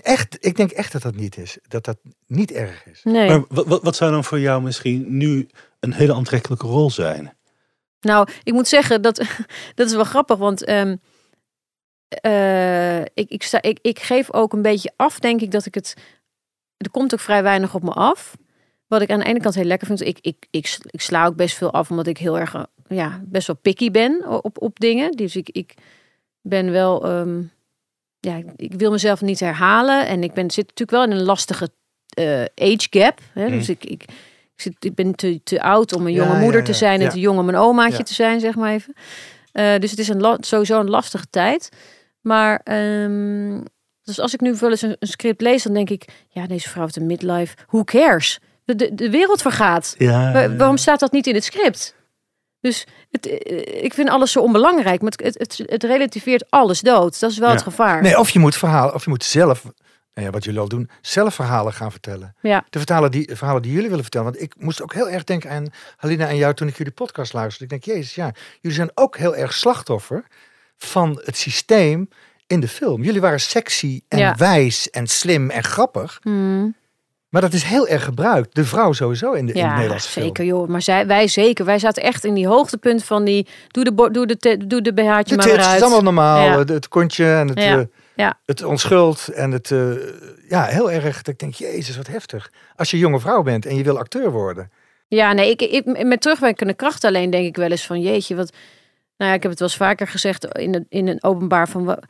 Echt, 0.02 0.36
ik 0.40 0.56
denk 0.56 0.70
echt 0.70 0.92
dat 0.92 1.02
dat 1.02 1.14
niet 1.14 1.36
is. 1.38 1.58
Dat 1.68 1.84
dat 1.84 1.98
niet 2.26 2.52
erg 2.52 2.86
is. 2.86 3.00
Nee. 3.04 3.28
Maar 3.28 3.44
wat, 3.48 3.66
wat, 3.66 3.82
wat 3.82 3.96
zou 3.96 4.10
dan 4.10 4.24
voor 4.24 4.40
jou 4.40 4.62
misschien 4.62 5.04
nu 5.16 5.48
een 5.80 5.92
hele 5.92 6.14
aantrekkelijke 6.14 6.66
rol 6.66 6.90
zijn? 6.90 7.32
Nou, 8.00 8.28
ik 8.42 8.52
moet 8.52 8.68
zeggen, 8.68 9.02
dat, 9.02 9.16
dat 9.74 9.86
is 9.86 9.94
wel 9.94 10.04
grappig, 10.04 10.36
want 10.38 10.64
ehm, 10.64 10.96
eh, 12.10 13.00
ik, 13.00 13.28
ik, 13.28 13.42
sta, 13.42 13.62
ik, 13.62 13.78
ik 13.82 13.98
geef 13.98 14.32
ook 14.32 14.52
een 14.52 14.62
beetje 14.62 14.92
af, 14.96 15.18
denk 15.18 15.40
ik, 15.40 15.50
dat 15.50 15.66
ik 15.66 15.74
het... 15.74 15.94
Er 16.76 16.90
komt 16.90 17.12
ook 17.12 17.20
vrij 17.20 17.42
weinig 17.42 17.74
op 17.74 17.82
me 17.82 17.90
af. 17.90 18.36
Wat 18.86 19.02
ik 19.02 19.10
aan 19.10 19.18
de 19.18 19.24
ene 19.24 19.40
kant 19.40 19.54
heel 19.54 19.64
lekker 19.64 19.86
vind. 19.86 20.00
Ik, 20.00 20.18
ik, 20.20 20.46
ik, 20.50 20.78
ik 20.90 21.00
sla 21.00 21.26
ook 21.26 21.36
best 21.36 21.56
veel 21.56 21.72
af, 21.72 21.90
omdat 21.90 22.06
ik 22.06 22.18
heel 22.18 22.38
erg, 22.38 22.54
eh, 22.54 22.62
ja, 22.88 23.20
best 23.24 23.46
wel 23.46 23.56
picky 23.56 23.90
ben 23.90 24.42
op, 24.44 24.62
op 24.62 24.80
dingen. 24.80 25.12
Dus 25.12 25.36
ik, 25.36 25.48
ik 25.48 25.74
ben 26.40 26.70
wel, 26.70 27.04
ehm, 27.04 27.42
ja, 28.20 28.42
ik 28.56 28.72
wil 28.72 28.90
mezelf 28.90 29.20
niet 29.20 29.40
herhalen. 29.40 30.06
En 30.06 30.22
ik 30.22 30.32
ben, 30.32 30.50
zit 30.50 30.66
natuurlijk 30.66 30.90
wel 30.90 31.04
in 31.04 31.10
een 31.10 31.26
lastige 31.26 31.70
eh, 32.08 32.40
age 32.40 32.86
gap. 32.90 33.20
Hè? 33.32 33.46
Mm. 33.46 33.58
Dus 33.58 33.68
ik, 33.68 33.84
ik, 33.84 34.02
ik, 34.02 34.10
zit, 34.56 34.84
ik 34.84 34.94
ben 34.94 35.14
te, 35.14 35.40
te 35.42 35.62
oud 35.62 35.92
om 35.92 36.06
een 36.06 36.12
jonge 36.12 36.32
ja, 36.32 36.40
moeder 36.40 36.60
ja, 36.60 36.66
te 36.66 36.72
zijn 36.72 37.00
en 37.00 37.08
te 37.08 37.20
jong 37.20 37.38
om 37.38 37.48
een 37.48 37.56
omaatje 37.56 38.02
te 38.02 38.14
zijn, 38.14 38.40
zeg 38.40 38.54
maar 38.54 38.72
even. 38.72 38.94
Dus 39.80 39.90
het 39.90 39.98
is 39.98 40.08
een 40.08 40.36
sowieso 40.40 40.80
een 40.80 40.90
lastige 40.90 41.26
tijd. 41.30 41.70
Maar 42.20 42.60
ehm, 42.64 43.60
dus 44.02 44.20
als 44.20 44.34
ik 44.34 44.40
nu 44.40 44.54
wel 44.60 44.70
eens 44.70 44.82
een, 44.82 44.96
een 44.98 45.08
script 45.08 45.40
lees, 45.40 45.62
dan 45.62 45.74
denk 45.74 45.90
ik, 45.90 46.04
ja, 46.28 46.46
deze 46.46 46.68
vrouw 46.68 46.82
heeft 46.82 46.96
een 46.96 47.06
midlife. 47.06 47.56
Who 47.66 47.84
cares? 47.84 48.38
De, 48.64 48.74
de, 48.74 48.94
de 48.94 49.10
wereld 49.10 49.42
vergaat. 49.42 49.94
Ja, 49.98 50.32
waarom 50.56 50.76
staat 50.76 51.00
dat 51.00 51.12
niet 51.12 51.26
in 51.26 51.34
het 51.34 51.44
script? 51.44 51.94
Dus 52.60 52.86
het, 53.10 53.26
eh, 53.26 53.84
ik 53.84 53.94
vind 53.94 54.08
alles 54.08 54.32
zo 54.32 54.40
onbelangrijk. 54.40 55.00
Maar 55.02 55.12
het, 55.16 55.22
het, 55.38 55.38
het, 55.58 55.70
het 55.70 55.82
relativeert 55.84 56.50
alles 56.50 56.80
dood. 56.80 57.20
Dat 57.20 57.30
is 57.30 57.38
wel 57.38 57.48
Ja. 57.48 57.54
het 57.54 57.62
gevaar. 57.62 58.02
Nee, 58.02 58.18
of 58.18 58.30
je 58.30 58.38
moet 58.38 58.56
verhalen, 58.56 58.94
of 58.94 59.04
je 59.04 59.10
moet 59.10 59.24
zelf, 59.24 59.64
nou 60.14 60.26
ja, 60.26 60.30
wat 60.30 60.44
jullie 60.44 60.60
al 60.60 60.68
doen, 60.68 60.90
zelf 61.00 61.34
verhalen 61.34 61.72
gaan 61.72 61.90
vertellen. 61.90 62.34
Ja. 62.40 62.64
De 62.70 62.78
verhalen 62.80 63.10
die, 63.10 63.30
verhalen 63.36 63.62
die 63.62 63.72
jullie 63.72 63.88
willen 63.88 64.02
vertellen. 64.04 64.26
Want 64.30 64.42
ik 64.42 64.54
moest 64.58 64.82
ook 64.82 64.94
heel 64.94 65.08
erg 65.08 65.24
denken 65.24 65.50
aan 65.50 65.66
Halina 65.96 66.28
en 66.28 66.36
jou 66.36 66.54
toen 66.54 66.68
ik 66.68 66.76
jullie 66.76 66.92
podcast 66.92 67.32
luisterde. 67.32 67.74
Ik 67.74 67.82
denk, 67.84 67.96
jezus, 67.96 68.14
ja, 68.14 68.32
jullie 68.60 68.76
zijn 68.76 68.90
ook 68.94 69.16
heel 69.16 69.36
erg 69.36 69.52
slachtoffer 69.52 70.24
van 70.84 71.20
het 71.24 71.36
systeem 71.36 72.08
in 72.46 72.60
de 72.60 72.68
film. 72.68 73.02
Jullie 73.02 73.20
waren 73.20 73.40
sexy 73.40 74.00
en 74.08 74.18
Ja. 74.18 74.34
wijs 74.36 74.90
en 74.90 75.06
slim 75.06 75.50
en 75.50 75.64
grappig. 75.64 76.18
Hmm. 76.22 76.74
Maar 77.28 77.40
dat 77.40 77.52
is 77.52 77.62
heel 77.62 77.88
erg 77.88 78.04
gebruikt. 78.04 78.54
De 78.54 78.64
vrouw 78.64 78.92
sowieso 78.92 79.32
in 79.32 79.46
de, 79.46 79.52
in 79.52 79.58
de 79.60 79.66
Ja, 79.66 79.74
Nederlandse 79.74 80.08
film. 80.08 80.26
zeker 80.26 80.44
joh. 80.44 80.68
Maar 80.68 80.82
zij, 80.82 81.06
wij 81.06 81.28
zeker. 81.28 81.64
Wij 81.64 81.78
zaten 81.78 82.02
echt 82.02 82.24
in 82.24 82.34
die 82.34 82.46
hoogtepunt 82.46 83.04
van 83.04 83.24
die... 83.24 83.46
Doe 83.68 83.84
de, 83.84 84.08
doe 84.12 84.26
de, 84.26 84.36
te- 84.36 84.66
doe 84.66 84.82
de 84.82 84.92
BH'tje 84.94 85.36
De 85.36 85.36
maar 85.36 85.66
het 85.66 85.76
is 85.76 85.82
allemaal 85.82 86.02
normaal. 86.02 86.44
Ja. 86.44 86.58
Het, 86.58 86.68
het 86.68 86.88
kontje 86.88 87.32
en 87.32 87.48
het, 87.48 87.58
Ja. 87.62 87.86
eh, 88.16 88.30
het 88.46 88.62
onschuld. 88.62 89.28
En 89.28 89.50
het, 89.50 89.70
eh, 89.70 89.90
ja, 90.48 90.64
heel 90.64 90.90
erg. 90.90 91.16
Dat 91.16 91.28
ik 91.28 91.38
denk, 91.38 91.54
jezus, 91.54 91.96
wat 91.96 92.06
heftig. 92.06 92.50
Als 92.76 92.90
je 92.90 92.98
jonge 92.98 93.20
vrouw 93.20 93.42
bent 93.42 93.66
en 93.66 93.76
je 93.76 93.82
wil 93.82 93.98
acteur 93.98 94.30
worden. 94.30 94.70
Ja, 95.08 95.32
nee, 95.32 95.50
ik, 95.50 95.62
ik, 95.62 96.04
met 96.04 96.20
terugwerkende 96.20 96.74
kracht 96.74 97.04
alleen 97.04 97.30
denk 97.30 97.46
ik 97.46 97.56
wel 97.56 97.70
eens 97.70 97.86
van... 97.86 98.00
Jeetje, 98.00 98.34
wat... 98.36 98.52
Nou 99.20 99.32
ja, 99.32 99.36
ik 99.36 99.42
heb 99.42 99.50
het 99.50 99.60
wel 99.60 99.68
eens 99.68 99.76
vaker 99.76 100.06
gezegd 100.06 100.44
in, 100.44 100.74
een- 100.74 100.86
in 100.88 101.08
een 101.08 101.22
openbaar 101.22 101.68
van... 101.68 101.84
wa- 101.84 102.02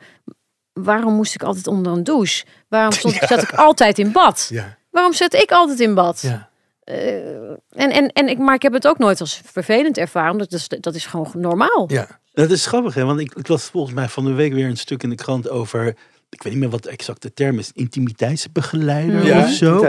waarom 0.73 1.13
moest 1.13 1.35
ik 1.35 1.43
altijd 1.43 1.67
onder 1.67 1.91
een 1.91 2.03
douche? 2.03 2.45
Waarom 2.67 2.91
stond, 2.91 3.15
zat 3.29 3.41
ik 3.43 3.51
altijd 3.53 3.99
in 3.99 4.11
bad? 4.11 4.47
Ja, 4.49 4.77
Waarom 4.91 5.13
zat 5.13 5.33
ik 5.33 5.51
altijd 5.51 5.79
in 5.79 5.93
bad? 5.93 6.21
ja. 6.21 6.49
Eh, 6.83 7.49
en, 7.69 7.91
en, 7.91 8.07
en 8.07 8.27
ik, 8.27 8.37
maar 8.37 8.55
ik 8.55 8.61
heb 8.61 8.73
het 8.73 8.87
ook 8.87 8.97
nooit 8.97 9.19
als 9.19 9.41
vervelend 9.45 9.97
ervaren. 9.97 10.31
omdat 10.31 10.49
Dat 10.49 10.59
is, 10.59 10.67
dat 10.79 10.95
is 10.95 11.05
gewoon 11.05 11.31
normaal. 11.37 11.85
ja. 11.87 12.19
Dat 12.33 12.51
is 12.51 12.65
grappig, 12.65 12.93
hè? 12.93 13.05
want 13.05 13.19
ik, 13.19 13.33
ik 13.35 13.47
las 13.47 13.63
volgens 13.63 13.93
mij 13.93 14.07
van 14.07 14.23
de 14.25 14.33
week 14.33 14.53
weer 14.53 14.65
een 14.67 14.77
stuk 14.77 15.03
in 15.03 15.09
de 15.09 15.15
krant 15.15 15.49
over, 15.49 15.87
ik 16.29 16.43
weet 16.43 16.51
niet 16.53 16.61
meer 16.61 16.69
wat 16.69 16.83
de 16.83 16.89
exacte 16.89 17.33
term 17.33 17.59
is, 17.59 17.71
intimiteitsbegeleider 17.73 19.25
Ja, 19.25 19.43
of 19.43 19.49
zo. 19.49 19.83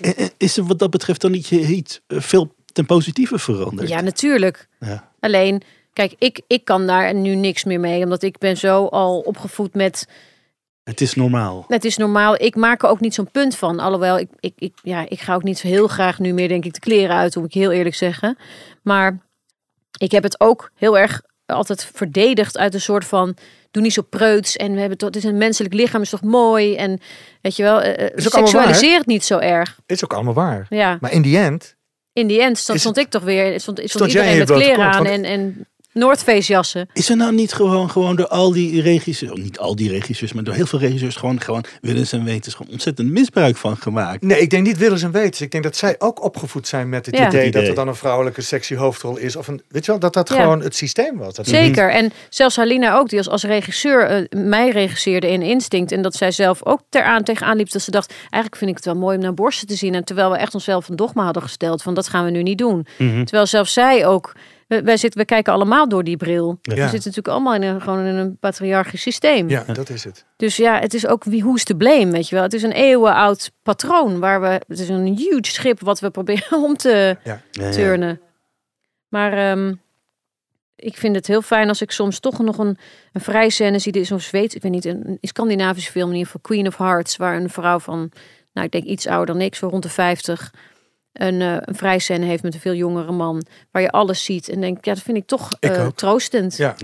En- 0.00 0.16
en 0.16 0.30
Is 0.36 0.56
er 0.56 0.64
wat 0.64 0.78
dat 0.78 0.90
betreft 0.90 1.20
dan 1.20 1.30
niet 1.30 1.50
eh, 2.06 2.20
veel 2.20 2.54
ten 2.72 2.86
positieve 2.86 3.38
veranderd? 3.38 3.88
Ja, 3.88 4.00
natuurlijk. 4.00 4.68
Ja. 4.80 5.10
Alleen, 5.20 5.62
kijk, 5.96 6.14
ik, 6.18 6.40
ik 6.46 6.64
kan 6.64 6.86
daar 6.86 7.14
nu 7.14 7.34
niks 7.34 7.64
meer 7.64 7.80
mee. 7.80 8.02
Omdat 8.02 8.22
ik 8.22 8.38
ben 8.38 8.56
zo 8.56 8.86
al 8.86 9.20
opgevoed 9.20 9.74
met... 9.74 10.08
Het 10.82 11.00
is 11.00 11.14
normaal. 11.14 11.64
Het 11.68 11.84
is 11.84 11.96
normaal. 11.96 12.42
Ik 12.42 12.54
maak 12.54 12.82
er 12.82 12.88
ook 12.88 13.00
niet 13.00 13.14
zo'n 13.14 13.30
punt 13.30 13.56
van. 13.56 13.80
Alhoewel, 13.80 14.18
ik, 14.18 14.28
ik, 14.40 14.52
ik, 14.56 14.72
ja, 14.82 15.08
ik 15.08 15.20
ga 15.20 15.34
ook 15.34 15.42
niet 15.42 15.58
zo 15.58 15.68
heel 15.68 15.88
graag 15.88 16.18
nu 16.18 16.32
meer, 16.32 16.48
denk 16.48 16.64
ik, 16.64 16.74
de 16.74 16.80
kleren 16.80 17.16
uit. 17.16 17.36
Moet 17.36 17.44
ik 17.44 17.52
heel 17.52 17.72
eerlijk 17.72 17.94
zeggen. 17.94 18.38
Maar 18.82 19.18
ik 19.98 20.10
heb 20.10 20.22
het 20.22 20.40
ook 20.40 20.70
heel 20.74 20.98
erg 20.98 21.22
altijd 21.46 21.90
verdedigd 21.94 22.58
uit 22.58 22.74
een 22.74 22.80
soort 22.80 23.04
van... 23.04 23.36
Doe 23.70 23.82
niet 23.82 23.92
zo 23.92 24.02
preuts. 24.02 24.56
En 24.56 24.72
we 24.72 24.80
hebben 24.80 24.98
toch, 24.98 25.08
het 25.08 25.18
is 25.18 25.24
een 25.24 25.38
menselijk 25.38 25.74
lichaam, 25.74 26.02
is 26.02 26.10
toch 26.10 26.22
mooi. 26.22 26.76
En 26.76 27.00
weet 27.40 27.56
je 27.56 27.62
wel, 27.62 27.80
eh, 27.80 28.06
eh, 28.06 28.16
Is 28.16 28.26
ook 28.26 28.32
allemaal 28.32 28.52
waar, 28.52 28.62
seksualiseer 28.62 28.98
het 28.98 29.06
niet 29.06 29.24
zo 29.24 29.38
erg. 29.38 29.78
Is 29.86 30.04
ook 30.04 30.12
allemaal 30.12 30.34
waar. 30.34 30.66
Ja, 30.68 30.98
Maar 31.00 31.12
in 31.12 31.22
die 31.22 31.38
end, 31.38 31.76
in 32.12 32.26
die 32.26 32.42
end 32.42 32.58
stond, 32.58 32.98
ik 32.98 33.08
toch 33.08 33.22
weer... 33.22 33.60
Stond, 33.60 33.78
stond, 33.78 33.90
Stond 33.90 34.10
iedereen 34.10 34.32
je 34.32 34.38
met 34.38 34.50
kleren 34.50 34.74
kont? 34.74 34.94
aan 34.94 35.06
en, 35.06 35.24
en 35.24 35.66
Noordface 35.96 36.52
jassen. 36.52 36.88
Is 36.92 37.08
er 37.10 37.16
nou 37.16 37.34
niet 37.34 37.52
gewoon, 37.52 37.90
gewoon 37.90 38.16
door 38.16 38.28
al 38.28 38.52
die 38.52 38.82
regisseurs, 38.82 39.32
oh, 39.32 39.38
niet 39.38 39.58
al 39.58 39.76
die 39.76 39.90
regisseurs, 39.90 40.32
maar 40.32 40.44
door 40.44 40.54
heel 40.54 40.66
veel 40.66 40.78
regisseurs 40.78 41.16
gewoon, 41.16 41.40
gewoon 41.40 41.64
willens 41.80 42.12
en 42.12 42.24
wetens 42.24 42.54
gewoon 42.54 42.72
ontzettend 42.72 43.10
misbruik 43.10 43.56
van 43.56 43.76
gemaakt? 43.76 44.22
nee, 44.22 44.40
ik 44.40 44.50
denk 44.50 44.66
niet 44.66 44.78
willens 44.78 45.02
en 45.02 45.10
wetens. 45.12 45.40
Ik 45.40 45.50
denk 45.50 45.64
dat 45.64 45.76
zij 45.76 45.94
ook 45.98 46.22
opgevoed 46.24 46.68
zijn 46.68 46.88
met 46.88 47.06
het 47.06 47.16
Ja. 47.16 47.26
idee 47.28 47.50
dat 47.50 47.66
er 47.66 47.74
dan 47.74 47.88
een 47.88 47.94
vrouwelijke 47.94 48.42
sexy 48.42 48.74
hoofdrol 48.74 49.16
is. 49.16 49.36
Of 49.36 49.48
een, 49.48 49.62
weet 49.68 49.84
je 49.84 49.90
wel, 49.90 50.00
dat 50.00 50.12
dat 50.12 50.28
Ja. 50.28 50.40
gewoon 50.40 50.60
het 50.60 50.76
systeem 50.76 51.16
was. 51.16 51.34
Dat 51.34 51.46
Zeker. 51.46 51.90
En 51.90 52.12
zelfs 52.28 52.56
Halina 52.56 52.96
ook, 52.96 53.08
die 53.08 53.18
als, 53.18 53.28
als 53.28 53.44
regisseur 53.44 54.06
eh, 54.06 54.40
mij 54.44 54.70
regisseerde 54.70 55.30
in 55.30 55.42
Instinct. 55.42 55.92
En 55.92 56.02
dat 56.02 56.14
zij 56.14 56.30
zelf 56.30 56.64
ook 56.64 56.80
teraan 56.88 57.22
tegenaan 57.22 57.56
liep. 57.56 57.70
Dat 57.70 57.82
ze 57.82 57.90
dacht, 57.90 58.10
eigenlijk 58.20 58.56
vind 58.56 58.70
ik 58.70 58.76
het 58.76 58.84
wel 58.84 58.94
mooi 58.96 59.16
om 59.16 59.22
naar 59.22 59.34
borsten 59.34 59.66
te 59.66 59.74
zien. 59.74 59.94
En 59.94 60.04
terwijl 60.04 60.30
we 60.30 60.36
echt 60.36 60.54
onszelf 60.54 60.88
een 60.88 60.96
dogma 60.96 61.24
hadden 61.24 61.42
gesteld 61.42 61.82
van 61.82 61.94
dat 61.94 62.08
gaan 62.08 62.24
we 62.24 62.30
nu 62.30 62.42
niet 62.42 62.58
doen. 62.58 62.86
Mhm. 62.98 63.22
Terwijl 63.24 63.46
zelfs 63.46 63.72
zij 63.72 64.06
ook, 64.06 64.32
we, 64.66 64.82
wij 64.82 64.96
zitten, 64.96 65.20
we 65.20 65.26
kijken 65.26 65.52
allemaal 65.52 65.88
door 65.88 66.04
die 66.04 66.16
bril. 66.16 66.58
Ja. 66.62 66.74
We 66.74 66.80
zitten 66.80 66.96
natuurlijk 66.98 67.28
allemaal 67.28 67.54
in 67.54 67.62
een, 67.62 67.80
gewoon 67.80 68.04
in 68.04 68.14
een 68.14 68.36
patriarchisch 68.38 69.02
systeem. 69.02 69.48
Ja, 69.48 69.64
dat 69.72 69.88
is 69.90 70.04
het. 70.04 70.24
Dus 70.36 70.56
ja, 70.56 70.78
het 70.80 70.94
is 70.94 71.06
ook 71.06 71.24
wie 71.24 71.42
hoe 71.42 71.56
is 71.56 71.64
te 71.64 71.74
blame, 71.76 72.10
weet 72.10 72.28
je 72.28 72.34
wel. 72.34 72.44
Het 72.44 72.54
is 72.54 72.62
een 72.62 72.72
eeuwenoud 72.72 73.52
patroon 73.62 74.18
waar 74.18 74.40
we, 74.40 74.60
het 74.66 74.78
is 74.78 74.88
een 74.88 75.16
huge 75.16 75.40
schip 75.52 75.80
wat 75.80 76.00
we 76.00 76.10
proberen 76.10 76.62
om 76.68 76.76
te 76.76 77.16
Ja, 77.24 77.40
ja. 77.50 77.70
turnen. 77.70 78.20
Maar 79.08 79.32
ehm, 79.32 79.74
ik 80.76 80.96
vind 80.96 81.16
het 81.16 81.26
heel 81.26 81.42
fijn 81.42 81.68
als 81.68 81.82
ik 81.82 81.90
soms 81.90 82.20
toch 82.20 82.38
nog 82.38 82.58
een, 82.58 82.78
een 83.12 83.20
vrij 83.20 83.48
scène 83.48 83.78
zie. 83.78 83.92
Die 83.92 84.00
is 84.00 84.08
zo'n 84.08 84.20
Zweeds, 84.20 84.54
ik 84.54 84.62
weet 84.62 84.72
niet, 84.72 84.84
een, 84.84 85.06
een 85.06 85.18
Scandinavische 85.20 85.90
film 85.90 86.08
in 86.08 86.16
ieder 86.16 86.26
geval, 86.26 86.40
Queen 86.40 86.66
of 86.66 86.76
Hearts, 86.76 87.16
waar 87.16 87.36
een 87.36 87.50
vrouw 87.50 87.78
van, 87.78 88.10
nou 88.52 88.66
ik 88.66 88.72
denk 88.72 88.84
iets 88.84 89.06
ouder 89.06 89.34
dan 89.34 89.44
ik, 89.44 89.54
zo 89.54 89.68
rond 89.68 89.82
de 89.82 89.88
50, 89.88 90.52
een, 91.18 91.40
eh 91.40 91.56
een 91.60 91.74
vrij 91.74 91.98
scène 91.98 92.26
heeft 92.26 92.42
met 92.42 92.54
een 92.54 92.60
veel 92.60 92.74
jongere 92.74 93.12
man, 93.12 93.46
waar 93.70 93.82
je 93.82 93.90
alles 93.90 94.24
ziet 94.24 94.48
en 94.48 94.60
denk, 94.60 94.84
ja, 94.84 94.94
dat 94.94 95.02
vind 95.02 95.16
ik 95.16 95.26
toch 95.26 95.50
Ik 95.60 95.70
eh, 95.70 95.86
troostend 95.86 96.56
Ja. 96.56 96.74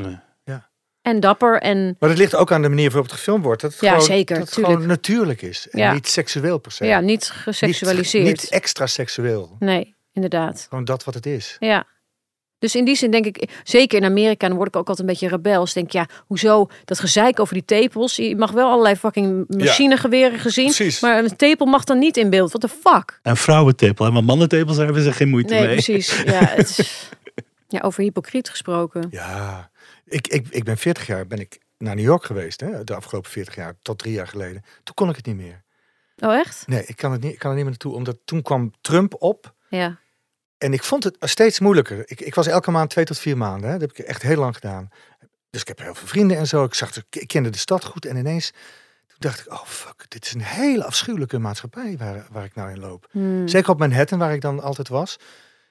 Ja. 0.45 0.69
en 1.03 1.21
dapper 1.21 1.61
en 1.61 1.97
Maar 1.99 2.09
het 2.09 2.19
ligt 2.19 2.35
ook 2.35 2.53
aan 2.53 2.63
de 2.63 2.69
manier 2.69 2.87
waarop 2.89 3.05
het 3.05 3.15
gefilmd 3.15 3.45
wordt. 3.45 3.61
Dat 3.63 3.71
het 3.73 3.81
Ja, 3.81 3.91
gewoon, 3.91 4.05
zeker, 4.05 4.39
dat 4.39 4.45
het 4.45 4.55
gewoon 4.55 4.87
natuurlijk 4.87 5.43
is. 5.43 5.69
En 5.71 5.79
Ja. 5.79 5.93
niet 5.93 6.09
seksueel 6.09 6.59
per 6.59 6.73
se. 6.73 6.85
ja, 6.85 7.01
niet 7.01 7.25
geseksualiseerd. 7.31 8.25
Niet, 8.25 8.41
niet 8.43 8.51
extra 8.51 8.87
seksueel. 8.87 9.57
Nee, 9.59 9.95
inderdaad. 10.13 10.67
Gewoon 10.69 10.85
dat 10.85 11.05
wat 11.05 11.15
het 11.15 11.27
is. 11.27 11.57
Ja. 11.59 11.87
Dus 12.63 12.75
in 12.75 12.85
die 12.85 12.95
zin 12.97 13.11
denk 13.11 13.27
ik, 13.27 13.61
zeker 13.65 13.99
in 13.99 14.05
Amerika, 14.05 14.49
dan 14.49 14.57
word 14.57 14.69
ik 14.69 14.77
ook 14.77 14.89
altijd 14.89 15.09
een 15.09 15.13
beetje 15.13 15.29
rebels. 15.29 15.73
Denk 15.73 15.91
ja, 15.91 16.07
hoezo 16.27 16.67
dat 16.85 16.99
gezeik 17.01 17.41
over 17.41 17.55
die 17.55 17.65
tepels? 17.65 18.17
Je 18.17 18.37
mag 18.37 18.51
wel 18.51 18.71
allerlei 18.71 18.97
fucking 18.97 19.45
machinegeweren 19.49 20.39
gezien, 20.39 20.65
Precies. 20.65 21.01
maar 21.01 21.19
een 21.25 21.37
tepel 21.37 21.67
mag 21.67 21.85
dan 21.85 21.99
niet 21.99 22.17
in 22.17 22.31
beeld. 22.31 22.53
What 22.53 22.61
the 22.61 22.79
fuck? 22.91 23.19
En 23.23 23.37
vrouwentepel, 23.37 24.05
hè, 24.05 24.11
maar 24.11 24.25
mannentepels 24.25 24.77
daar 24.77 24.85
hebben 24.85 25.03
ze 25.03 25.13
geen 25.13 25.29
moeite 25.29 25.55
Nee, 25.55 25.63
mee. 25.67 25.73
precies. 25.73 26.23
Ja, 26.25 26.45
het 26.45 26.69
is, 26.79 27.09
ja, 27.69 27.81
over 27.81 28.03
hypocriet 28.03 28.49
gesproken. 28.49 29.07
Ja, 29.11 29.71
ik, 30.05 30.29
ik, 30.29 30.47
ik 30.51 30.65
ben 30.65 30.77
40 30.77 31.07
jaar 31.07 31.27
ben 31.27 31.39
ik 31.39 31.59
naar 31.79 31.95
New 31.95 32.05
York 32.05 32.25
geweest. 32.25 32.61
Hè, 32.61 32.85
de 32.85 32.95
afgelopen 32.95 33.31
40 33.31 33.55
jaar, 33.55 33.75
tot 33.83 33.99
drie 33.99 34.13
jaar 34.13 34.29
geleden. 34.29 34.63
Toen 34.85 34.95
kon 34.95 35.09
ik 35.09 35.17
het 35.17 35.27
niet 35.27 35.37
meer. 35.37 35.63
Oh, 36.19 36.35
echt? 36.35 36.65
Nee, 36.67 36.85
ik 36.87 36.97
kan, 36.97 37.13
het 37.13 37.23
niet, 37.23 37.33
ik 37.33 37.39
kan 37.39 37.51
er 37.51 37.57
niet 37.57 37.65
meer 37.65 37.75
naartoe. 37.75 37.95
Omdat 37.95 38.17
toen 38.25 38.43
kwam 38.43 38.73
Trump 38.81 39.15
op. 39.19 39.55
Ja. 39.69 39.99
En 40.63 40.73
ik 40.73 40.83
vond 40.83 41.05
het 41.05 41.17
steeds 41.21 41.61
moeilijker. 41.61 42.03
Ik, 42.07 42.21
ik 42.21 42.35
was 42.35 42.47
elke 42.47 42.71
maand 42.71 42.91
twee 42.91 43.05
tot 43.05 43.19
vier 43.19 43.37
maanden. 43.37 43.71
Hè. 43.71 43.79
Dat 43.79 43.89
heb 43.89 43.99
ik 43.99 44.05
echt 44.07 44.23
heel 44.23 44.37
lang 44.37 44.55
gedaan. 44.55 44.89
Dus 45.51 45.61
ik 45.61 45.69
heb 45.69 45.79
heel 45.79 45.95
veel 45.95 46.07
vrienden 46.07 46.37
en 46.37 46.47
zo. 46.47 46.65
Ik, 46.65 46.75
zag, 46.75 46.91
ik 47.11 47.29
kende 47.29 47.51
de 47.51 47.59
stad 47.59 47.85
goed. 47.85 48.07
En 48.07 48.17
ineens 48.17 48.51
toen 49.07 49.17
dacht 49.19 49.41
ik, 49.41 49.53
oh 49.53 49.65
fuck, 49.65 50.05
dit 50.09 50.25
is 50.25 50.35
een 50.35 50.43
hele 50.43 50.85
afschuwelijke 50.85 51.39
maatschappij 51.39 51.97
waar, 51.99 52.27
waar 52.31 52.45
ik 52.45 52.55
nou 52.55 52.71
in 52.71 52.79
loop. 52.79 53.09
Hmm. 53.11 53.49
Zeker 53.49 53.71
op 53.71 53.79
Manhattan, 53.79 54.19
waar 54.19 54.33
ik 54.33 54.41
dan 54.41 54.61
altijd 54.61 54.89
was. 54.89 55.17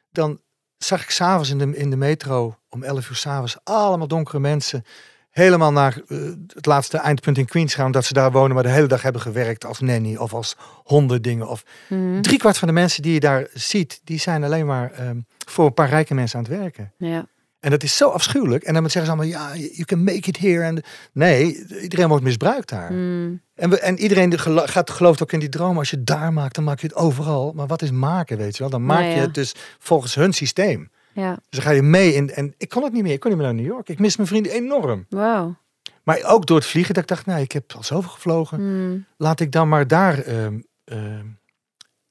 Dan 0.09 0.41
zag 0.77 1.03
ik 1.03 1.09
s'avonds 1.09 1.49
in 1.49 1.57
de, 1.57 1.77
in 1.77 1.89
de 1.89 1.95
metro 1.95 2.57
om 2.69 2.83
11 2.83 3.09
uur 3.09 3.15
s'avonds 3.15 3.57
allemaal 3.63 4.07
donkere 4.07 4.39
mensen. 4.39 4.85
Helemaal 5.31 5.71
naar 5.71 6.01
eh, 6.07 6.17
het 6.53 6.65
laatste 6.65 6.97
eindpunt 6.97 7.37
in 7.37 7.45
Queens 7.45 7.73
gaan, 7.73 7.85
omdat 7.85 8.05
ze 8.05 8.13
daar 8.13 8.31
wonen, 8.31 8.53
maar 8.53 8.63
de 8.63 8.69
hele 8.69 8.87
dag 8.87 9.01
hebben 9.01 9.21
gewerkt 9.21 9.65
als 9.65 9.79
nanny 9.79 10.15
of 10.15 10.33
als 10.33 10.55
hondendingen. 10.83 11.47
Of 11.47 11.63
Mhm. 11.89 12.21
driekwart 12.21 12.57
van 12.57 12.67
de 12.67 12.73
mensen 12.73 13.01
die 13.01 13.13
je 13.13 13.19
daar 13.19 13.47
ziet, 13.53 14.01
die 14.03 14.19
zijn 14.19 14.43
alleen 14.43 14.65
maar 14.65 14.91
ehm, 14.91 15.19
voor 15.47 15.65
een 15.65 15.73
paar 15.73 15.89
rijke 15.89 16.13
mensen 16.13 16.37
aan 16.39 16.45
het 16.45 16.53
werken. 16.59 16.93
Ja. 16.97 17.25
En 17.59 17.69
dat 17.69 17.83
is 17.83 17.97
zo 17.97 18.09
afschuwelijk. 18.09 18.63
En 18.63 18.73
dan 18.73 18.89
zeggen 18.89 19.05
ze 19.05 19.17
allemaal, 19.17 19.31
ja, 19.55 19.55
you 19.55 19.83
can 19.83 20.03
make 20.03 20.27
it 20.29 20.37
here. 20.39 20.63
En 20.63 20.83
nee, 21.13 21.65
iedereen 21.81 22.07
wordt 22.07 22.23
misbruikt 22.23 22.69
daar. 22.69 22.87
Hmm. 22.87 23.41
En, 23.55 23.69
we, 23.69 23.79
en 23.79 23.99
iedereen 23.99 24.39
gelo- 24.39 24.65
gaat, 24.65 24.89
gelooft 24.89 25.21
ook 25.23 25.31
in 25.31 25.39
die 25.39 25.49
droom. 25.49 25.77
Als 25.77 25.89
je 25.89 25.95
het 25.95 26.05
daar 26.05 26.33
maakt, 26.33 26.55
dan 26.55 26.63
maak 26.63 26.79
je 26.79 26.87
het 26.87 26.95
overal. 26.95 27.51
Maar 27.55 27.67
wat 27.67 27.81
is 27.81 27.91
maken, 27.91 28.37
weet 28.37 28.53
je 28.57 28.59
wel? 28.63 28.69
Dan 28.71 28.85
maak 28.85 28.97
Nou 28.99 29.09
ja. 29.09 29.15
je 29.15 29.21
het 29.21 29.33
dus 29.33 29.55
volgens 29.79 30.15
hun 30.15 30.33
systeem. 30.33 30.89
Ja. 31.13 31.33
Dus 31.33 31.43
dan 31.49 31.61
ga 31.61 31.71
je 31.71 31.81
mee 31.81 32.13
in. 32.13 32.29
En 32.29 32.53
ik 32.57 32.69
kon 32.69 32.83
het 32.83 32.93
niet 32.93 33.03
meer. 33.03 33.13
Ik 33.13 33.19
kon 33.19 33.29
niet 33.29 33.39
meer 33.39 33.47
naar 33.47 33.61
New 33.61 33.71
York. 33.71 33.89
Ik 33.89 33.99
mis 33.99 34.17
mijn 34.17 34.27
vrienden 34.27 34.51
enorm. 34.51 35.05
Wauw. 35.09 35.55
Maar 36.03 36.23
ook 36.23 36.45
door 36.45 36.57
het 36.57 36.65
vliegen, 36.65 36.93
dat 36.93 37.03
ik 37.03 37.09
dacht, 37.09 37.25
nou, 37.25 37.41
ik 37.41 37.51
heb 37.51 37.73
al 37.75 37.83
zoveel 37.83 38.09
gevlogen. 38.09 38.57
Hmm. 38.57 39.05
Laat 39.17 39.39
ik 39.39 39.51
dan 39.51 39.69
maar 39.69 39.87
daar 39.87 40.19
ehm, 40.19 40.59
ehm, 40.83 41.25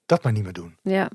dat 0.07 0.23
maar 0.23 0.33
niet 0.33 0.43
meer 0.43 0.53
doen. 0.53 0.77
Ja. 0.83 1.11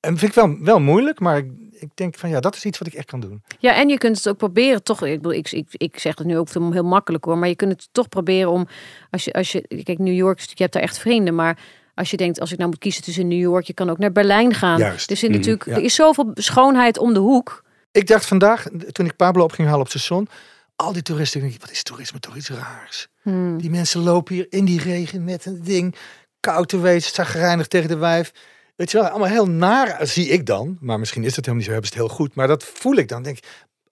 En 0.00 0.18
vind 0.18 0.30
ik 0.30 0.36
wel, 0.36 0.56
wel 0.60 0.80
moeilijk, 0.80 1.20
maar 1.20 1.36
ik, 1.36 1.50
ik 1.70 1.90
denk 1.94 2.18
van 2.18 2.28
ja, 2.28 2.40
dat 2.40 2.54
is 2.54 2.64
iets 2.64 2.78
wat 2.78 2.88
ik 2.88 2.94
echt 2.94 3.06
kan 3.06 3.20
doen. 3.20 3.42
Ja, 3.58 3.74
en 3.74 3.88
je 3.88 3.98
kunt 3.98 4.16
het 4.16 4.28
ook 4.28 4.36
proberen, 4.36 4.82
toch? 4.82 5.04
Ik, 5.04 5.16
bedoel, 5.16 5.32
ik, 5.32 5.50
ik, 5.50 5.66
ik 5.70 5.98
zeg 5.98 6.18
het 6.18 6.26
nu 6.26 6.38
ook 6.38 6.48
heel 6.48 6.84
makkelijk 6.84 7.24
hoor, 7.24 7.38
maar 7.38 7.48
je 7.48 7.56
kunt 7.56 7.72
het 7.72 7.88
toch 7.92 8.08
proberen 8.08 8.50
om, 8.50 8.66
als 9.10 9.24
je, 9.24 9.32
als 9.32 9.52
je 9.52 9.82
kijk, 9.82 9.98
New 9.98 10.14
York, 10.14 10.40
je 10.40 10.54
hebt 10.62 10.72
daar 10.72 10.82
echt 10.82 10.98
vrienden, 10.98 11.34
maar 11.34 11.58
als 11.96 12.10
je 12.10 12.16
denkt, 12.16 12.40
als 12.40 12.52
ik 12.52 12.58
nou 12.58 12.70
moet 12.70 12.78
kiezen 12.78 13.02
tussen 13.02 13.28
New 13.28 13.38
York, 13.40 13.64
je 13.66 13.72
kan 13.74 13.90
ook 13.90 13.98
naar 13.98 14.12
Berlijn 14.12 14.54
gaan. 14.54 14.78
Juist. 14.78 15.08
Dus 15.08 15.22
er, 15.22 15.28
Mhm. 15.28 15.36
natuurlijk, 15.38 15.64
Ja. 15.64 15.72
er 15.74 15.82
is 15.82 15.94
zoveel 15.94 16.30
schoonheid 16.34 16.98
om 16.98 17.12
de 17.14 17.18
hoek. 17.20 17.64
Ik 17.92 18.06
dacht 18.06 18.26
vandaag, 18.26 18.66
toen 18.92 19.06
ik 19.06 19.16
Pablo 19.16 19.44
op 19.44 19.52
ging 19.52 19.66
halen 19.68 19.84
op 19.86 19.92
het 19.92 20.00
station, 20.00 20.28
al 20.76 20.92
die 20.92 21.02
toeristen, 21.02 21.42
ik 21.44 21.60
wat 21.60 21.70
is 21.70 21.82
toerisme 21.82 22.18
toch 22.20 22.36
iets 22.36 22.48
raars? 22.50 23.06
Hmm. 23.22 23.58
Die 23.58 23.70
mensen 23.70 24.00
lopen 24.00 24.34
hier 24.34 24.46
in 24.48 24.64
die 24.64 24.80
regen 24.80 25.24
met 25.24 25.46
een 25.46 25.60
ding, 25.64 25.94
koud 26.40 26.68
te 26.68 26.80
wezen, 26.80 27.14
zagrijnig 27.14 27.66
tegen 27.66 27.88
de 27.88 27.96
wijf. 27.96 28.32
Weet 28.76 28.90
je 28.90 28.98
wel, 28.98 29.08
allemaal 29.08 29.28
heel 29.28 29.46
naar 29.48 29.98
zie 30.06 30.28
ik 30.28 30.46
dan. 30.46 30.76
Maar 30.80 30.98
misschien 30.98 31.24
is 31.24 31.36
het 31.36 31.46
helemaal 31.46 31.56
niet 31.56 31.66
zo, 31.66 31.72
hebben 31.72 31.90
ze 31.90 31.96
het 31.98 32.06
heel 32.06 32.16
goed. 32.16 32.34
Maar 32.34 32.46
dat 32.48 32.64
voel 32.64 32.94
ik 32.96 33.08
dan. 33.08 33.22
Denk 33.22 33.36
ik, 33.38 33.44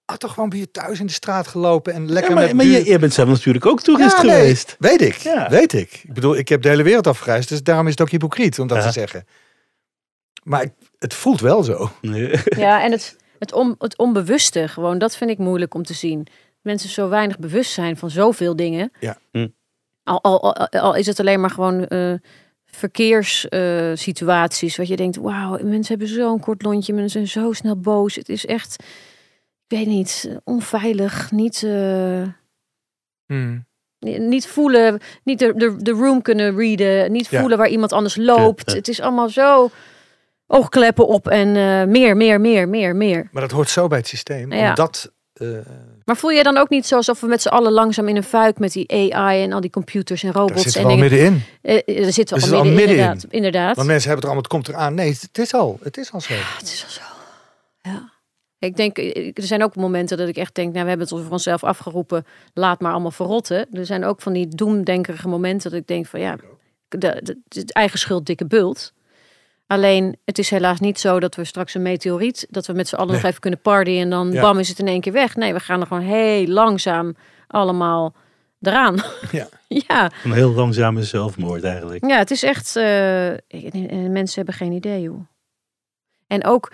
had 0.05 0.19
toch 0.19 0.33
gewoon 0.33 0.49
bij 0.49 0.59
je 0.59 0.71
thuis 0.71 0.99
in 0.99 1.05
de 1.05 1.11
straat 1.13 1.47
gelopen 1.47 1.93
en 1.93 2.11
lekker 2.11 2.29
Ja, 2.31 2.35
maar 2.37 2.45
met 2.45 2.55
maar 2.55 2.65
buur- 2.65 2.77
je, 2.77 2.85
je 2.91 2.99
bent 2.99 3.13
zelf 3.13 3.29
natuurlijk 3.29 3.65
ook 3.65 3.81
toerist 3.81 4.15
Ja, 4.17 4.23
nee, 4.23 4.31
geweest. 4.35 4.75
weet 4.79 5.01
ik, 5.01 5.15
Ja. 5.15 5.49
weet 5.49 5.73
ik. 5.73 6.01
Ik 6.03 6.13
bedoel, 6.13 6.35
ik 6.37 6.49
heb 6.49 6.61
de 6.61 6.69
hele 6.69 6.83
wereld 6.83 7.07
afgereisd, 7.07 7.49
dus 7.49 7.63
daarom 7.63 7.85
is 7.85 7.91
het 7.91 8.01
ook 8.01 8.09
hypocriet 8.09 8.59
om 8.59 8.67
dat 8.67 8.77
Ja. 8.77 8.83
te 8.85 8.91
zeggen. 8.91 9.25
Maar 10.43 10.61
ik- 10.63 10.73
het 10.99 11.13
voelt 11.13 11.39
wel 11.41 11.63
zo. 11.63 11.89
Nee. 12.01 12.35
Ja, 12.65 12.83
en 12.83 12.91
het, 12.91 13.15
het, 13.39 13.53
on, 13.53 13.75
het 13.79 13.97
onbewuste, 13.97 14.67
gewoon, 14.67 14.97
dat 14.97 15.17
vind 15.17 15.29
ik 15.29 15.37
moeilijk 15.37 15.73
om 15.73 15.83
te 15.83 15.93
zien. 15.93 16.27
Mensen 16.61 16.89
zo 16.89 17.09
weinig 17.09 17.39
bewust 17.39 17.71
zijn 17.71 17.97
van 17.97 18.09
zoveel 18.09 18.55
dingen. 18.55 18.91
Ja. 18.99 19.17
Hm. 19.31 19.47
Al, 20.03 20.23
al, 20.23 20.55
al, 20.55 20.67
al 20.69 20.95
is 20.95 21.05
het 21.05 21.19
alleen 21.19 21.41
maar 21.41 21.49
gewoon 21.49 21.85
eh, 21.87 22.13
verkeerssituaties. 22.65 24.75
wat 24.77 24.87
je 24.87 24.95
denkt, 24.95 25.15
wauw, 25.15 25.51
mensen 25.63 25.97
hebben 25.97 26.07
zo'n 26.07 26.39
kort 26.39 26.61
lontje, 26.63 26.93
mensen 26.93 27.27
zijn 27.27 27.45
zo 27.45 27.53
snel 27.53 27.79
boos. 27.79 28.15
Het 28.15 28.29
is 28.29 28.45
echt, 28.45 28.83
ik 29.67 29.77
weet 29.77 29.87
niet, 29.87 30.39
onveilig, 30.43 31.31
niet, 31.31 31.63
eh, 31.63 32.21
Hmm. 33.25 33.65
niet 33.99 34.47
voelen, 34.47 34.99
niet 35.23 35.39
de, 35.39 35.53
de, 35.55 35.75
de 35.81 35.91
room 35.91 36.21
kunnen 36.21 36.55
readen, 36.57 37.11
niet 37.11 37.27
Ja. 37.27 37.39
voelen 37.39 37.57
waar 37.57 37.67
iemand 37.69 37.93
anders 37.93 38.15
loopt. 38.15 38.69
Ja. 38.71 38.75
Het 38.77 38.87
is 38.87 39.01
allemaal 39.01 39.29
zo 39.29 39.69
oogkleppen 40.47 41.07
op 41.07 41.27
en 41.27 41.47
eh, 41.55 41.83
meer, 41.87 42.17
meer, 42.17 42.41
meer, 42.41 42.69
meer, 42.69 42.95
meer. 42.95 43.29
Maar 43.31 43.41
dat 43.41 43.51
hoort 43.51 43.69
zo 43.69 43.87
bij 43.87 43.97
het 43.97 44.07
systeem. 44.07 44.51
Ja. 44.53 44.69
Omdat, 44.69 45.11
eh, 45.33 45.47
Maar 46.05 46.17
voel 46.17 46.31
jij 46.33 46.43
dan 46.43 46.57
ook 46.57 46.69
niet 46.69 46.85
zo 46.85 46.95
alsof 46.95 47.19
we 47.21 47.27
met 47.27 47.41
z'n 47.41 47.47
allen 47.47 47.71
langzaam 47.71 48.07
in 48.07 48.15
een 48.15 48.23
fuik 48.23 48.59
met 48.59 48.71
die 48.71 49.13
AI 49.13 49.43
en 49.43 49.53
al 49.53 49.61
die 49.61 49.69
computers 49.69 50.23
en 50.23 50.31
daar 50.31 50.41
robots 50.41 50.61
zitten 50.63 50.81
en 50.81 50.87
we 50.87 50.93
al 50.93 50.99
dingen. 50.99 51.19
middenin. 51.19 51.43
Eh, 51.85 52.05
er 52.05 52.13
zitten 52.13 52.37
we 52.37 52.41
Er 52.45 52.47
al 52.47 52.57
zit 52.57 52.57
al 52.57 52.63
midden, 52.63 52.75
middenin. 52.75 53.03
inderdaad. 53.05 53.33
inderdaad. 53.33 53.75
Want 53.75 53.87
mensen 53.87 54.09
hebben 54.09 54.29
er 54.29 54.33
allemaal, 54.35 54.43
het 54.43 54.65
komt 54.65 54.67
eraan. 54.67 54.93
Nee, 54.93 55.17
het 55.21 55.37
is 55.37 55.53
al. 55.53 55.79
Het 55.83 55.97
is 55.97 56.11
al 56.11 56.21
zo. 56.21 56.33
Het 56.33 56.61
is 56.67 56.83
al 56.83 56.89
zo. 56.91 57.01
Ja. 57.81 58.13
Ik 58.59 58.75
denk, 58.75 58.97
eh, 58.97 59.27
er 59.33 59.43
zijn 59.43 59.63
ook 59.63 59.75
momenten 59.75 60.17
dat 60.17 60.27
ik 60.27 60.37
echt 60.37 60.55
denk, 60.55 60.71
nou, 60.71 60.83
we 60.83 60.89
hebben 60.89 61.07
het 61.07 61.17
voor 61.23 61.31
onszelf 61.31 61.63
afgeroepen, 61.63 62.25
laat 62.53 62.79
maar 62.81 62.91
allemaal 62.91 63.11
verrotten. 63.11 63.67
Er 63.71 63.85
zijn 63.85 64.03
ook 64.05 64.21
van 64.21 64.33
die 64.33 64.47
doemdenkerige 64.47 65.27
momenten 65.27 65.71
dat 65.71 65.79
ik 65.79 65.87
denk 65.87 66.05
van 66.05 66.19
ja, 66.19 66.35
de, 66.87 67.35
eigen 67.67 67.99
schuld 67.99 68.25
dikke 68.25 68.45
bult. 68.45 68.93
Alleen, 69.67 70.17
het 70.25 70.37
is 70.37 70.49
helaas 70.49 70.79
niet 70.79 70.99
zo 70.99 71.19
dat 71.19 71.35
we 71.35 71.43
straks 71.43 71.73
een 71.73 71.81
meteoriet, 71.81 72.47
dat 72.49 72.65
we 72.65 72.73
met 72.73 72.87
z'n 72.87 72.95
allen 72.95 73.13
nog 73.13 73.23
even 73.23 73.39
kunnen 73.39 73.61
partyen 73.61 74.01
en 74.01 74.09
dan 74.09 74.31
Ja. 74.31 74.41
bam 74.41 74.59
is 74.59 74.69
het 74.69 74.79
in 74.79 74.87
één 74.87 75.01
keer 75.01 75.13
weg. 75.13 75.35
Nee, 75.35 75.53
we 75.53 75.59
gaan 75.59 75.81
er 75.81 75.87
gewoon 75.87 76.03
heel 76.03 76.47
langzaam 76.47 77.15
allemaal 77.47 78.15
eraan. 78.61 78.95
Ja. 79.31 79.47
ja. 79.87 80.11
Een 80.23 80.31
heel 80.31 80.51
langzame 80.53 81.03
zelfmoord 81.03 81.63
eigenlijk. 81.63 82.05
Ja, 82.07 82.17
het 82.17 82.31
is 82.31 82.43
echt. 82.43 82.75
eh, 82.75 83.29
en 83.91 84.11
mensen 84.11 84.35
hebben 84.35 84.53
geen 84.53 84.71
idee, 84.71 85.01
joh. 85.01 85.27
En 86.27 86.45
ook, 86.45 86.71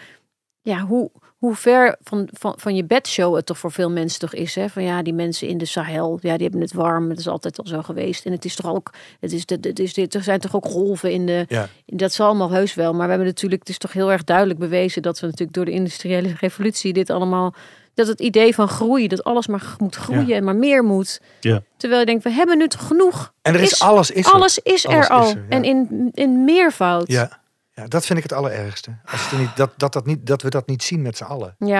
ja, 0.62 0.80
hoe, 0.80 1.12
hoe 1.41 1.56
ver 1.56 1.95
van, 2.04 2.27
van, 2.32 2.54
van 2.58 2.75
je 2.75 2.84
bedshow 2.84 3.36
het 3.36 3.45
toch 3.45 3.58
voor 3.58 3.71
veel 3.71 3.91
mensen 3.91 4.19
toch 4.19 4.34
is. 4.34 4.56
Hè? 4.56 4.69
Van 4.69 4.84
ja, 4.84 5.01
die 5.01 5.13
mensen 5.13 5.47
in 5.47 5.58
de 5.58 5.65
Sahel, 5.65 6.17
ja, 6.21 6.34
die 6.34 6.41
hebben 6.41 6.62
het 6.62 6.73
warm. 6.73 7.10
Het 7.10 7.19
is 7.19 7.27
altijd 7.27 7.60
al 7.60 7.67
zo 7.67 7.82
geweest. 7.82 8.25
En 8.25 8.32
het 8.32 8.45
is 8.45 8.56
toch 8.56 8.71
ook, 8.73 8.91
het 9.19 9.32
is, 9.32 9.43
het 9.45 9.80
is, 9.80 9.93
dit, 9.93 10.13
er 10.15 10.23
zijn 10.23 10.39
toch 10.39 10.56
ook 10.56 10.65
golven 10.65 11.12
in 11.12 11.25
de. 11.25 11.45
Ja. 11.47 11.67
Dat 11.86 12.13
zal 12.13 12.27
allemaal 12.27 12.51
heus 12.51 12.73
wel. 12.73 12.91
Maar 12.93 13.04
we 13.04 13.10
hebben 13.10 13.27
natuurlijk, 13.27 13.62
het 13.62 13.69
is 13.69 13.77
toch 13.77 13.93
heel 13.93 14.12
erg 14.12 14.23
duidelijk 14.23 14.60
bewezen 14.60 15.01
dat 15.01 15.19
we 15.19 15.25
natuurlijk 15.25 15.54
door 15.54 15.65
de 15.65 15.71
industriële 15.71 16.34
revolutie 16.39 16.93
dit 16.93 17.10
allemaal. 17.10 17.54
Dat 17.93 18.08
het 18.08 18.19
idee 18.19 18.56
van 18.56 18.67
groei, 18.67 19.08
dat 19.08 19.23
alles 19.23 19.47
maar 19.47 19.75
moet 19.77 19.95
groeien 19.95 20.36
en 20.36 20.43
maar 20.43 20.56
meer 20.56 20.84
moet. 20.84 21.21
Ja. 21.39 21.62
Terwijl 21.77 21.99
je 21.99 22.06
denkt, 22.06 22.23
we 22.23 22.30
hebben 22.30 22.58
nu 22.58 22.67
toch 22.67 22.88
genoeg. 22.88 23.34
En 23.41 23.54
er 23.54 23.62
is, 23.62 23.71
Is- 23.71 23.82
alles 23.82 24.12
is 24.12 24.25
er. 24.25 24.32
Alles 24.32 24.60
is 24.60 24.88
Alles 24.88 25.06
er 25.06 25.12
al. 25.12 25.23
is 25.27 25.34
er. 25.34 25.45
En 25.49 25.63
in, 25.63 26.10
in 26.13 26.43
meervoud. 26.43 27.08
Ja. 27.08 27.39
Ja, 27.74 27.88
dat 27.88 28.06
vind 28.06 28.18
ik 28.18 28.24
het 28.24 28.34
allerergste. 28.34 28.98
Als 29.06 29.30
het 29.30 29.40
niet, 29.40 29.56
dat, 29.56 29.72
dat, 29.78 29.94
dat, 29.94 30.06
niet, 30.06 30.26
dat 30.26 30.42
we 30.42 30.50
dat 30.50 30.68
niet 30.68 30.84
zien 30.84 31.02
met 31.02 31.18
z'n 31.18 31.24
allen. 31.24 31.56
Ja, 31.60 31.80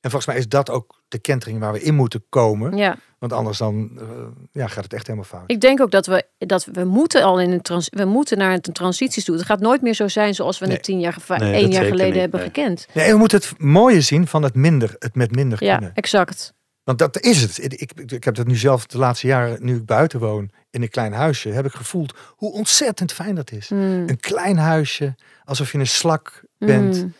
En 0.00 0.10
volgens 0.10 0.26
mij 0.26 0.36
is 0.36 0.48
dat 0.48 0.70
ook 0.70 1.02
de 1.08 1.18
kentering 1.18 1.60
waar 1.60 1.72
we 1.72 1.82
in 1.82 1.94
moeten 1.94 2.24
komen. 2.28 2.76
ja. 2.76 2.96
Want 3.18 3.32
anders 3.32 3.58
dan 3.58 3.90
eh, 4.00 4.06
ja, 4.52 4.66
gaat 4.66 4.84
het 4.84 4.92
echt 4.92 5.06
helemaal 5.06 5.28
fout. 5.28 5.42
Ik 5.50 5.60
denk 5.60 5.80
ook 5.80 5.90
dat 5.90 6.06
we, 6.06 6.24
dat 6.38 6.64
we 6.64 6.84
moeten 6.84 7.22
al 7.22 7.40
in 7.40 7.50
een 7.50 7.62
trans, 7.62 7.88
we 7.90 8.04
moeten 8.04 8.38
naar 8.38 8.52
een 8.52 8.60
transities 8.60 9.24
toe. 9.24 9.36
Het 9.36 9.44
gaat 9.44 9.60
nooit 9.60 9.82
meer 9.82 9.94
zo 9.94 10.08
zijn 10.08 10.34
zoals 10.34 10.58
we 10.58 10.66
Nee. 10.66 10.74
het 10.74 10.84
tien 10.84 11.00
jaar, 11.00 11.16
Nee, 11.28 11.52
één 11.54 11.70
jaar 11.70 11.84
geleden 11.84 12.12
niet, 12.12 12.20
hebben 12.20 12.40
nee. 12.40 12.48
gekend. 12.48 12.86
Nee, 12.94 13.04
en 13.04 13.12
we 13.12 13.18
moeten 13.18 13.38
het 13.38 13.58
mooie 13.58 14.00
zien 14.00 14.26
van 14.26 14.42
het 14.42 14.54
minder, 14.54 14.94
het 14.98 15.14
met 15.14 15.34
minder 15.34 15.64
Ja, 15.64 15.76
kunnen. 15.76 15.94
exact. 15.94 16.54
Want 16.88 17.00
dat 17.00 17.20
is 17.20 17.42
het. 17.42 17.80
Ik, 17.80 17.92
ik, 18.10 18.24
heb 18.24 18.34
dat 18.34 18.46
nu 18.46 18.56
zelf 18.56 18.86
de 18.86 18.98
laatste 18.98 19.26
jaren, 19.26 19.64
nu 19.64 19.76
ik 19.76 19.84
buiten 19.84 20.20
woon, 20.20 20.50
in 20.70 20.82
een 20.82 20.88
klein 20.88 21.12
huisje, 21.12 21.48
heb 21.48 21.64
ik 21.64 21.72
gevoeld 21.72 22.14
hoe 22.36 22.52
ontzettend 22.52 23.12
fijn 23.12 23.34
dat 23.34 23.52
is. 23.52 23.68
Mm. 23.68 24.08
Een 24.08 24.20
klein 24.20 24.56
huisje, 24.56 25.14
alsof 25.44 25.72
je 25.72 25.78
een 25.78 25.86
slak 25.86 26.42
bent. 26.58 26.96
Mm. 26.96 27.14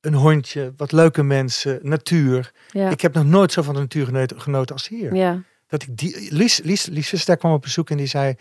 Een 0.00 0.14
hondje, 0.14 0.72
wat 0.76 0.92
leuke 0.92 1.22
mensen, 1.22 1.78
natuur. 1.82 2.52
Ja. 2.70 2.90
Ik 2.90 3.00
heb 3.00 3.14
nog 3.14 3.24
nooit 3.24 3.52
zo 3.52 3.62
van 3.62 3.74
de 3.74 3.80
natuur 3.80 4.04
genoten, 4.04 4.40
genoten 4.40 4.74
als 4.74 4.88
hier. 4.88 5.14
ja. 5.14 5.42
Dat 5.66 5.82
ik 5.82 5.96
die, 5.96 6.32
Lies, 6.32 6.60
Lies, 6.88 7.24
kwam 7.24 7.52
op 7.52 7.62
bezoek 7.62 7.90
en 7.90 7.96
die 7.96 8.06
zei... 8.06 8.34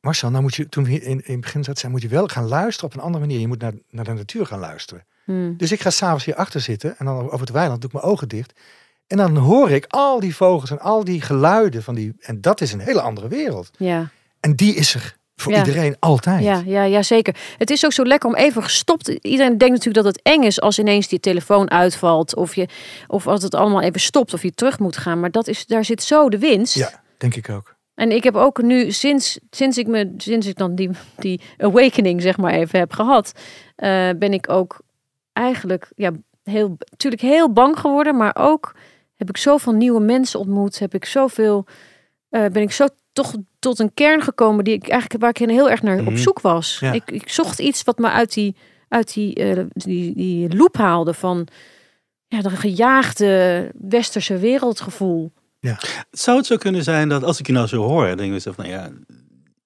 Marcel, 0.00 0.30
nou 0.30 0.42
moet 0.42 0.54
je, 0.54 0.68
toen 0.68 0.84
we 0.84 0.90
in, 0.90 1.24
in 1.24 1.32
het 1.32 1.40
begin 1.40 1.64
zaten, 1.64 1.80
zei, 1.80 1.92
moet 1.92 2.02
je 2.02 2.08
wel 2.08 2.26
gaan 2.26 2.48
luisteren 2.48 2.90
op 2.90 2.96
een 2.96 3.04
andere 3.04 3.24
manier. 3.24 3.40
Je 3.40 3.48
moet 3.48 3.60
naar, 3.60 3.72
naar 3.90 4.04
de 4.04 4.12
natuur 4.12 4.46
gaan 4.46 4.58
luisteren. 4.58 5.06
Mm. 5.24 5.56
Dus 5.56 5.72
ik 5.72 5.80
ga 5.80 5.90
s'avonds 5.90 6.24
hier 6.24 6.34
achter 6.34 6.60
zitten 6.60 6.98
en 6.98 7.04
dan 7.06 7.24
over 7.24 7.40
het 7.40 7.50
weiland 7.50 7.80
doe 7.80 7.90
ik 7.90 7.96
mijn 7.96 8.12
ogen 8.12 8.28
dicht. 8.28 8.52
En 9.06 9.16
dan 9.16 9.36
hoor 9.36 9.70
ik 9.70 9.84
al 9.88 10.20
die 10.20 10.36
vogels 10.36 10.70
en 10.70 10.80
al 10.80 11.04
die 11.04 11.20
geluiden 11.20 11.82
van 11.82 11.94
die... 11.94 12.12
En 12.20 12.40
dat 12.40 12.60
is 12.60 12.72
een 12.72 12.80
hele 12.80 13.00
andere 13.00 13.28
wereld. 13.28 13.70
Ja. 13.78 14.08
En 14.40 14.54
die 14.54 14.74
is 14.74 14.94
er 14.94 15.16
voor 15.36 15.52
Ja. 15.52 15.58
iedereen 15.58 15.96
altijd. 15.98 16.42
Ja, 16.44 16.62
ja, 16.66 16.82
ja, 16.82 17.02
zeker. 17.02 17.36
Het 17.58 17.70
is 17.70 17.84
ook 17.84 17.92
zo 17.92 18.04
lekker 18.04 18.28
om 18.28 18.34
even 18.34 18.62
gestopt. 18.62 19.08
Iedereen 19.08 19.58
denkt 19.58 19.74
natuurlijk 19.74 20.04
dat 20.04 20.14
het 20.14 20.22
eng 20.22 20.42
is 20.42 20.60
als 20.60 20.78
ineens 20.78 21.08
die 21.08 21.20
telefoon 21.20 21.70
uitvalt. 21.70 22.36
Of, 22.36 22.54
je, 22.54 22.68
of 23.06 23.26
als 23.26 23.42
het 23.42 23.54
allemaal 23.54 23.80
even 23.80 24.00
stopt 24.00 24.34
of 24.34 24.42
je 24.42 24.52
terug 24.54 24.78
moet 24.78 24.96
gaan. 24.96 25.20
Maar 25.20 25.30
dat 25.30 25.48
is, 25.48 25.66
daar 25.66 25.84
zit 25.84 26.02
zo 26.02 26.28
de 26.28 26.38
winst. 26.38 26.74
Ja, 26.74 27.02
denk 27.18 27.34
ik 27.34 27.48
ook. 27.48 27.74
En 27.94 28.10
ik 28.10 28.24
heb 28.24 28.34
ook 28.36 28.62
nu, 28.62 28.92
sinds, 28.92 29.38
sinds, 29.50 29.78
ik, 29.78 29.86
me, 29.86 30.14
sinds 30.16 30.46
ik 30.46 30.56
dan 30.56 30.74
die, 30.74 30.90
die 31.18 31.40
awakening 31.58 32.22
zeg 32.22 32.36
maar 32.36 32.52
even 32.52 32.78
heb 32.78 32.92
gehad, 32.92 33.32
eh, 33.76 34.10
ben 34.18 34.32
ik 34.32 34.50
ook 34.50 34.80
eigenlijk 35.32 35.92
ja, 35.96 36.10
heel, 36.42 36.76
natuurlijk 36.90 37.22
heel 37.22 37.52
bang 37.52 37.78
geworden. 37.78 38.16
Maar 38.16 38.36
ook 38.38 38.74
heb 39.16 39.28
ik 39.28 39.36
zoveel 39.36 39.72
nieuwe 39.72 40.00
mensen 40.00 40.40
ontmoet. 40.40 40.78
Heb 40.78 40.94
ik 40.94 41.04
zoveel, 41.04 41.66
eh, 42.28 42.46
ben 42.46 42.62
ik 42.62 42.72
zo 42.72 42.86
toch 43.12 43.34
tot 43.58 43.78
een 43.78 43.94
kern 43.94 44.22
gekomen 44.22 44.64
die 44.64 44.74
ik 44.74 44.88
eigenlijk 44.88 45.20
waar 45.22 45.30
ik 45.30 45.38
heel 45.50 45.70
erg 45.70 45.82
naar 45.82 45.98
op 45.98 46.04
Mhm. 46.04 46.16
zoek 46.16 46.40
was. 46.40 46.78
Ja. 46.80 46.92
Ik, 46.92 47.10
ik 47.10 47.28
zocht 47.28 47.58
iets 47.58 47.82
wat 47.82 47.98
me 47.98 48.08
uit 48.10 48.34
die, 48.34 48.56
uit 48.88 49.14
die, 49.14 49.34
eh, 49.34 49.64
die, 49.72 50.14
die 50.14 50.56
loop 50.56 50.76
haalde 50.76 51.14
van 51.14 51.46
ja, 52.28 52.40
dat 52.40 52.52
gejaagde 52.52 53.70
westerse 53.80 54.38
wereldgevoel. 54.38 55.32
Zou 56.10 56.36
het 56.36 56.46
zo 56.46 56.56
kunnen 56.56 56.82
zijn 56.82 57.08
dat 57.08 57.22
als 57.22 57.38
ik 57.40 57.46
je 57.46 57.52
nou 57.52 57.66
zo 57.66 57.82
hoor, 57.82 58.06
dan 58.06 58.16
denk 58.16 58.34
ik 58.34 58.40
zelf, 58.40 58.56
nou 58.56 58.68
ja, 58.68 58.90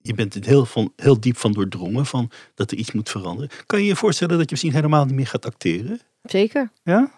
je 0.02 0.14
bent 0.14 0.34
er 0.34 0.44
heel, 0.44 0.64
van, 0.64 0.92
heel 0.96 1.20
diep 1.20 1.36
van 1.36 1.52
doordrongen 1.52 2.06
van 2.06 2.30
dat 2.54 2.70
er 2.70 2.76
iets 2.76 2.92
moet 2.92 3.08
veranderen. 3.10 3.50
Kan 3.66 3.80
je 3.80 3.86
je 3.86 3.96
voorstellen 3.96 4.34
dat 4.34 4.44
je 4.44 4.50
misschien 4.50 4.72
helemaal 4.72 5.04
niet 5.04 5.14
meer 5.14 5.26
gaat 5.26 5.46
acteren? 5.46 6.00
Zeker. 6.22 6.70
Ja? 6.82 7.10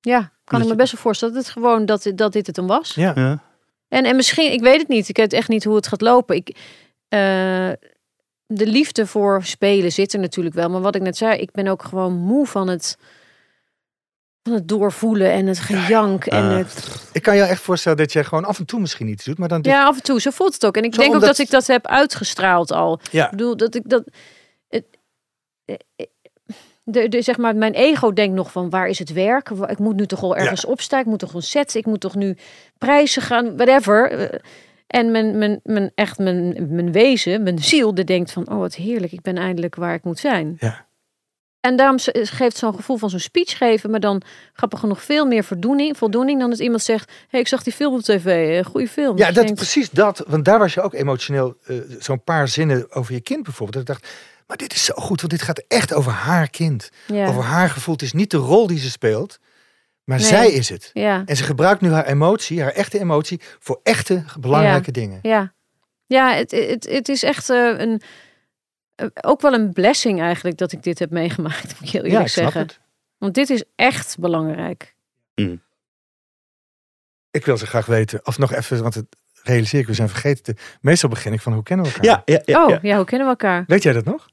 Ja, 0.00 0.32
kan 0.48 0.58
Dat 0.58 0.68
ik 0.68 0.74
me 0.74 0.78
je- 0.78 0.82
best 0.82 0.92
wel 0.92 1.02
voorstellen 1.02 1.34
dat 1.34 1.42
het 1.44 1.52
gewoon 1.52 1.86
dat, 1.86 2.10
dat 2.14 2.32
dit 2.32 2.46
het 2.46 2.54
dan 2.54 2.66
was. 2.66 2.94
Ja. 2.94 3.12
Ja. 3.14 3.42
En, 3.88 4.04
en 4.04 4.16
misschien, 4.16 4.52
ik 4.52 4.60
weet 4.60 4.78
het 4.80 4.88
niet. 4.88 5.08
Ik 5.08 5.16
weet 5.16 5.32
echt 5.32 5.48
niet 5.48 5.64
hoe 5.64 5.76
het 5.76 5.86
gaat 5.86 6.00
lopen. 6.00 6.36
Ik, 6.36 6.48
eh, 7.08 7.18
de 8.46 8.66
liefde 8.66 9.06
voor 9.06 9.44
spelen 9.44 9.92
zit 9.92 10.12
er 10.12 10.18
natuurlijk 10.20 10.54
wel. 10.54 10.70
Maar 10.70 10.80
wat 10.80 10.94
ik 10.94 11.02
net 11.02 11.16
zei, 11.16 11.38
ik 11.40 11.50
ben 11.52 11.66
ook 11.66 11.82
gewoon 11.82 12.12
moe 12.12 12.46
van 12.46 12.68
het, 12.68 12.96
van 14.42 14.52
het 14.52 14.68
doorvoelen 14.68 15.30
en 15.32 15.46
het 15.46 15.58
gejank. 15.58 16.24
En 16.26 16.42
Ah. 16.50 16.56
het, 16.56 17.08
Ik 17.12 17.22
kan 17.22 17.36
je 17.36 17.42
echt 17.42 17.62
voorstellen 17.62 17.98
dat 17.98 18.12
jij 18.12 18.24
gewoon 18.24 18.44
af 18.44 18.58
en 18.58 18.66
toe 18.66 18.80
misschien 18.80 19.08
iets 19.08 19.24
doet, 19.24 19.38
maar 19.38 19.48
dan... 19.48 19.58
ja, 19.62 19.84
af 19.86 19.96
en 19.96 20.02
toe. 20.02 20.20
Zo 20.20 20.30
voelt 20.30 20.54
het 20.54 20.66
ook. 20.66 20.76
En 20.76 20.82
ik 20.84 20.94
Zo 20.94 21.00
denk 21.00 21.14
ook 21.14 21.20
dat 21.20 21.38
ik 21.38 21.50
dat 21.50 21.66
heb 21.66 21.86
uitgestraald 21.86 22.72
al. 22.72 23.00
Ja. 23.10 23.24
Ik 23.24 23.30
bedoel, 23.30 23.56
dat 23.56 23.74
ik 23.74 23.88
dat... 23.88 24.04
Het, 24.68 24.84
eh, 25.64 25.74
de, 26.90 27.08
de, 27.08 27.22
zeg 27.22 27.36
maar, 27.36 27.56
mijn 27.56 27.72
ego 27.74 28.12
denkt 28.12 28.34
nog 28.34 28.52
van 28.52 28.70
waar 28.70 28.88
is 28.88 28.98
het 28.98 29.12
werk? 29.12 29.50
Ik 29.50 29.78
moet 29.78 29.96
nu 29.96 30.06
toch 30.06 30.22
al 30.22 30.36
ergens 30.36 30.64
opstaan. 30.64 31.00
Ik 31.00 31.06
moet 31.06 31.18
toch 31.18 31.34
een 31.34 31.42
set. 31.42 31.74
Ik 31.74 31.86
moet 31.86 32.00
toch 32.00 32.14
nu 32.14 32.36
prijzen 32.78 33.22
gaan. 33.22 33.56
Whatever. 33.56 34.10
Eh, 34.10 34.38
En 34.86 35.10
mijn, 35.10 35.38
mijn, 35.38 35.60
mijn, 35.62 35.90
echt 35.94 36.18
mijn, 36.18 36.66
mijn 36.74 36.92
wezen, 36.92 37.42
mijn 37.42 37.58
ziel, 37.58 37.94
die 37.94 38.04
denkt 38.04 38.32
van 38.32 38.48
oh 38.50 38.58
wat 38.58 38.74
heerlijk. 38.74 39.12
Ik 39.12 39.22
ben 39.22 39.36
eindelijk 39.36 39.74
waar 39.74 39.94
ik 39.94 40.04
moet 40.04 40.18
zijn. 40.18 40.56
Ja. 40.60 40.86
En 41.60 41.76
daarom 41.76 41.98
z- 41.98 42.08
geeft 42.12 42.56
zo'n 42.56 42.74
gevoel 42.74 42.96
van 42.96 43.10
zo'n 43.10 43.18
speech 43.18 43.56
geven 43.58 43.90
me 43.90 43.98
dan 43.98 44.22
grappig 44.52 44.80
genoeg 44.80 45.02
veel 45.02 45.26
meer 45.26 45.44
voldoening, 45.44 45.96
voldoening 45.96 46.40
dan 46.40 46.50
dat 46.50 46.58
iemand 46.58 46.82
zegt: 46.82 47.12
hey, 47.28 47.40
ik 47.40 47.48
zag 47.48 47.62
die 47.62 47.72
film 47.72 47.94
op 47.94 48.00
tv, 48.00 48.58
een 48.58 48.64
goede 48.64 48.88
film. 48.88 49.16
Ja, 49.18 49.26
Dus 49.26 49.34
dat, 49.34 49.44
denkt, 49.44 49.54
precies 49.60 49.90
dat. 49.90 50.24
Want 50.26 50.44
daar 50.44 50.58
was 50.58 50.74
je 50.74 50.80
ook 50.80 50.94
emotioneel. 50.94 51.54
eh, 51.66 51.76
Zo'n 51.98 52.22
paar 52.24 52.48
zinnen 52.48 52.86
over 52.92 53.12
je 53.14 53.20
kind 53.20 53.42
bijvoorbeeld. 53.42 53.86
Dat 53.86 53.96
ik 53.96 54.02
dacht, 54.02 54.14
maar 54.48 54.56
dit 54.56 54.72
is 54.72 54.84
zo 54.84 54.94
goed, 54.94 55.20
want 55.20 55.32
dit 55.32 55.42
gaat 55.42 55.62
echt 55.68 55.92
over 55.94 56.12
haar 56.12 56.48
kind. 56.50 56.90
ja, 57.06 57.26
Over 57.26 57.42
haar 57.42 57.70
gevoel. 57.70 57.94
Het 57.94 58.02
is 58.02 58.12
niet 58.12 58.30
de 58.30 58.36
rol 58.36 58.66
die 58.66 58.78
ze 58.78 58.90
speelt, 58.90 59.38
maar 60.04 60.18
Nee. 60.18 60.26
zij 60.26 60.50
is 60.52 60.68
het. 60.68 60.90
ja. 60.92 61.22
En 61.26 61.36
ze 61.36 61.44
gebruikt 61.44 61.80
nu 61.80 61.90
haar 61.92 62.06
emotie, 62.06 62.62
haar 62.62 62.72
echte 62.72 62.98
emotie, 63.00 63.40
voor 63.58 63.80
echte 63.82 64.24
belangrijke 64.40 64.90
dingen. 64.90 65.18
Ja, 65.22 65.52
ja 66.06 66.34
het, 66.34 66.50
het, 66.50 66.88
het 66.88 67.08
is 67.08 67.22
echt 67.22 67.50
eh, 67.50 67.74
een, 67.78 68.00
eh, 68.94 69.06
ook 69.20 69.40
wel 69.40 69.52
een 69.52 69.72
blessing 69.72 70.20
eigenlijk 70.20 70.56
dat 70.58 70.72
ik 70.72 70.82
dit 70.82 70.98
heb 70.98 71.10
meegemaakt, 71.10 71.64
moet 71.80 71.88
ik 71.88 71.88
heel 71.90 72.02
Ja, 72.04 72.08
eerlijk 72.08 72.26
ik 72.26 72.32
snap 72.32 72.44
zeggen. 72.44 72.60
het. 72.62 72.80
Want 73.18 73.34
dit 73.34 73.50
is 73.50 73.64
echt 73.76 74.18
belangrijk. 74.18 74.94
Ik 77.30 77.44
wil 77.44 77.56
ze 77.56 77.66
graag 77.66 77.86
weten, 77.86 78.20
of 78.26 78.38
nog 78.38 78.52
even, 78.52 78.82
want 78.82 78.94
het 78.94 79.06
realiseer 79.42 79.80
ik, 79.80 79.86
we 79.86 79.94
zijn 79.94 80.08
vergeten. 80.08 80.42
Te, 80.42 80.62
meestal 80.80 81.08
begin 81.08 81.32
ik 81.32 81.40
van 81.40 81.52
hoe 81.52 81.62
kennen 81.62 81.86
we 81.86 81.92
elkaar? 81.92 82.04
Ja, 82.04 82.22
ja, 82.24 82.42
ja. 82.44 82.64
oh, 82.64 82.70
ja. 82.70 82.78
ja. 82.82 82.96
hoe 82.96 83.04
kennen 83.04 83.26
we 83.26 83.32
elkaar? 83.32 83.64
Weet 83.66 83.82
jij 83.82 83.92
dat 83.92 84.04
nog? 84.04 84.28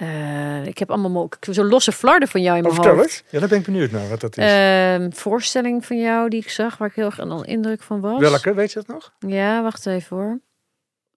Eh, 0.00 0.66
ik 0.66 0.78
heb 0.78 0.90
allemaal 0.90 1.28
zo'n 1.40 1.66
losse 1.68 1.92
flarden 1.92 2.28
van 2.28 2.42
jou 2.42 2.58
in 2.58 2.64
Oh, 2.64 2.70
mijn 2.70 2.82
vertel 2.82 2.98
hoofd. 3.00 3.10
eens. 3.14 3.24
Ja, 3.30 3.38
daar 3.38 3.48
ben 3.48 3.58
ik 3.58 3.64
benieuwd 3.64 3.90
naar 3.90 4.08
wat 4.08 4.20
dat 4.20 4.36
is. 4.36 4.44
Ehm, 4.44 5.10
voorstelling 5.10 5.86
van 5.86 6.00
jou 6.00 6.28
die 6.28 6.40
ik 6.42 6.50
zag, 6.50 6.78
waar 6.78 6.88
ik 6.88 6.94
heel 6.94 7.04
erg 7.04 7.16
de 7.16 7.46
indruk 7.46 7.82
van 7.82 8.00
was. 8.00 8.20
Welke, 8.20 8.54
weet 8.54 8.72
je 8.72 8.82
dat 8.84 8.86
nog? 8.86 9.12
Ja, 9.18 9.62
wacht 9.62 9.86
even 9.86 10.16
hoor. 10.16 10.40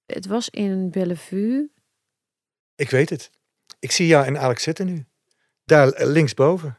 Het 0.06 0.26
was 0.28 0.50
in 0.50 0.90
Bellevue. 0.90 1.72
Ik 2.76 2.90
weet 2.90 3.10
het. 3.10 3.30
Ik 3.80 3.92
zie 3.92 4.08
jou 4.08 4.26
en 4.26 4.40
Alex 4.40 4.64
zitten 4.64 4.86
nu. 4.86 5.06
Daar 5.66 5.90
eh, 5.90 6.08
linksboven. 6.08 6.78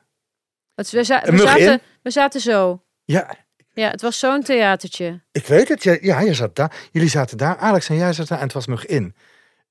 Het, 0.74 0.90
we, 0.90 1.04
za- 1.04 1.26
Een 1.26 1.36
we, 1.36 1.42
mug 1.42 1.48
zaten, 1.48 1.80
we 2.02 2.10
zaten 2.10 2.40
zo. 2.40 2.82
Ja, 3.04 3.36
Ja, 3.72 3.90
het 3.90 4.02
was 4.02 4.18
zo'n 4.18 4.42
theatertje. 4.42 5.20
ik 5.32 5.46
weet 5.46 5.68
het. 5.68 5.82
Ja, 5.82 5.96
ja, 6.00 6.20
je 6.20 6.34
zat 6.34 6.56
daar. 6.56 6.72
Jullie 6.92 7.08
zaten 7.08 7.38
daar. 7.38 7.56
Alex 7.56 7.88
en 7.88 7.96
jij 7.96 8.12
zaten 8.12 8.26
daar. 8.28 8.38
En 8.38 8.44
het 8.44 8.52
was 8.54 8.66
mug 8.66 8.86
in. 8.86 9.14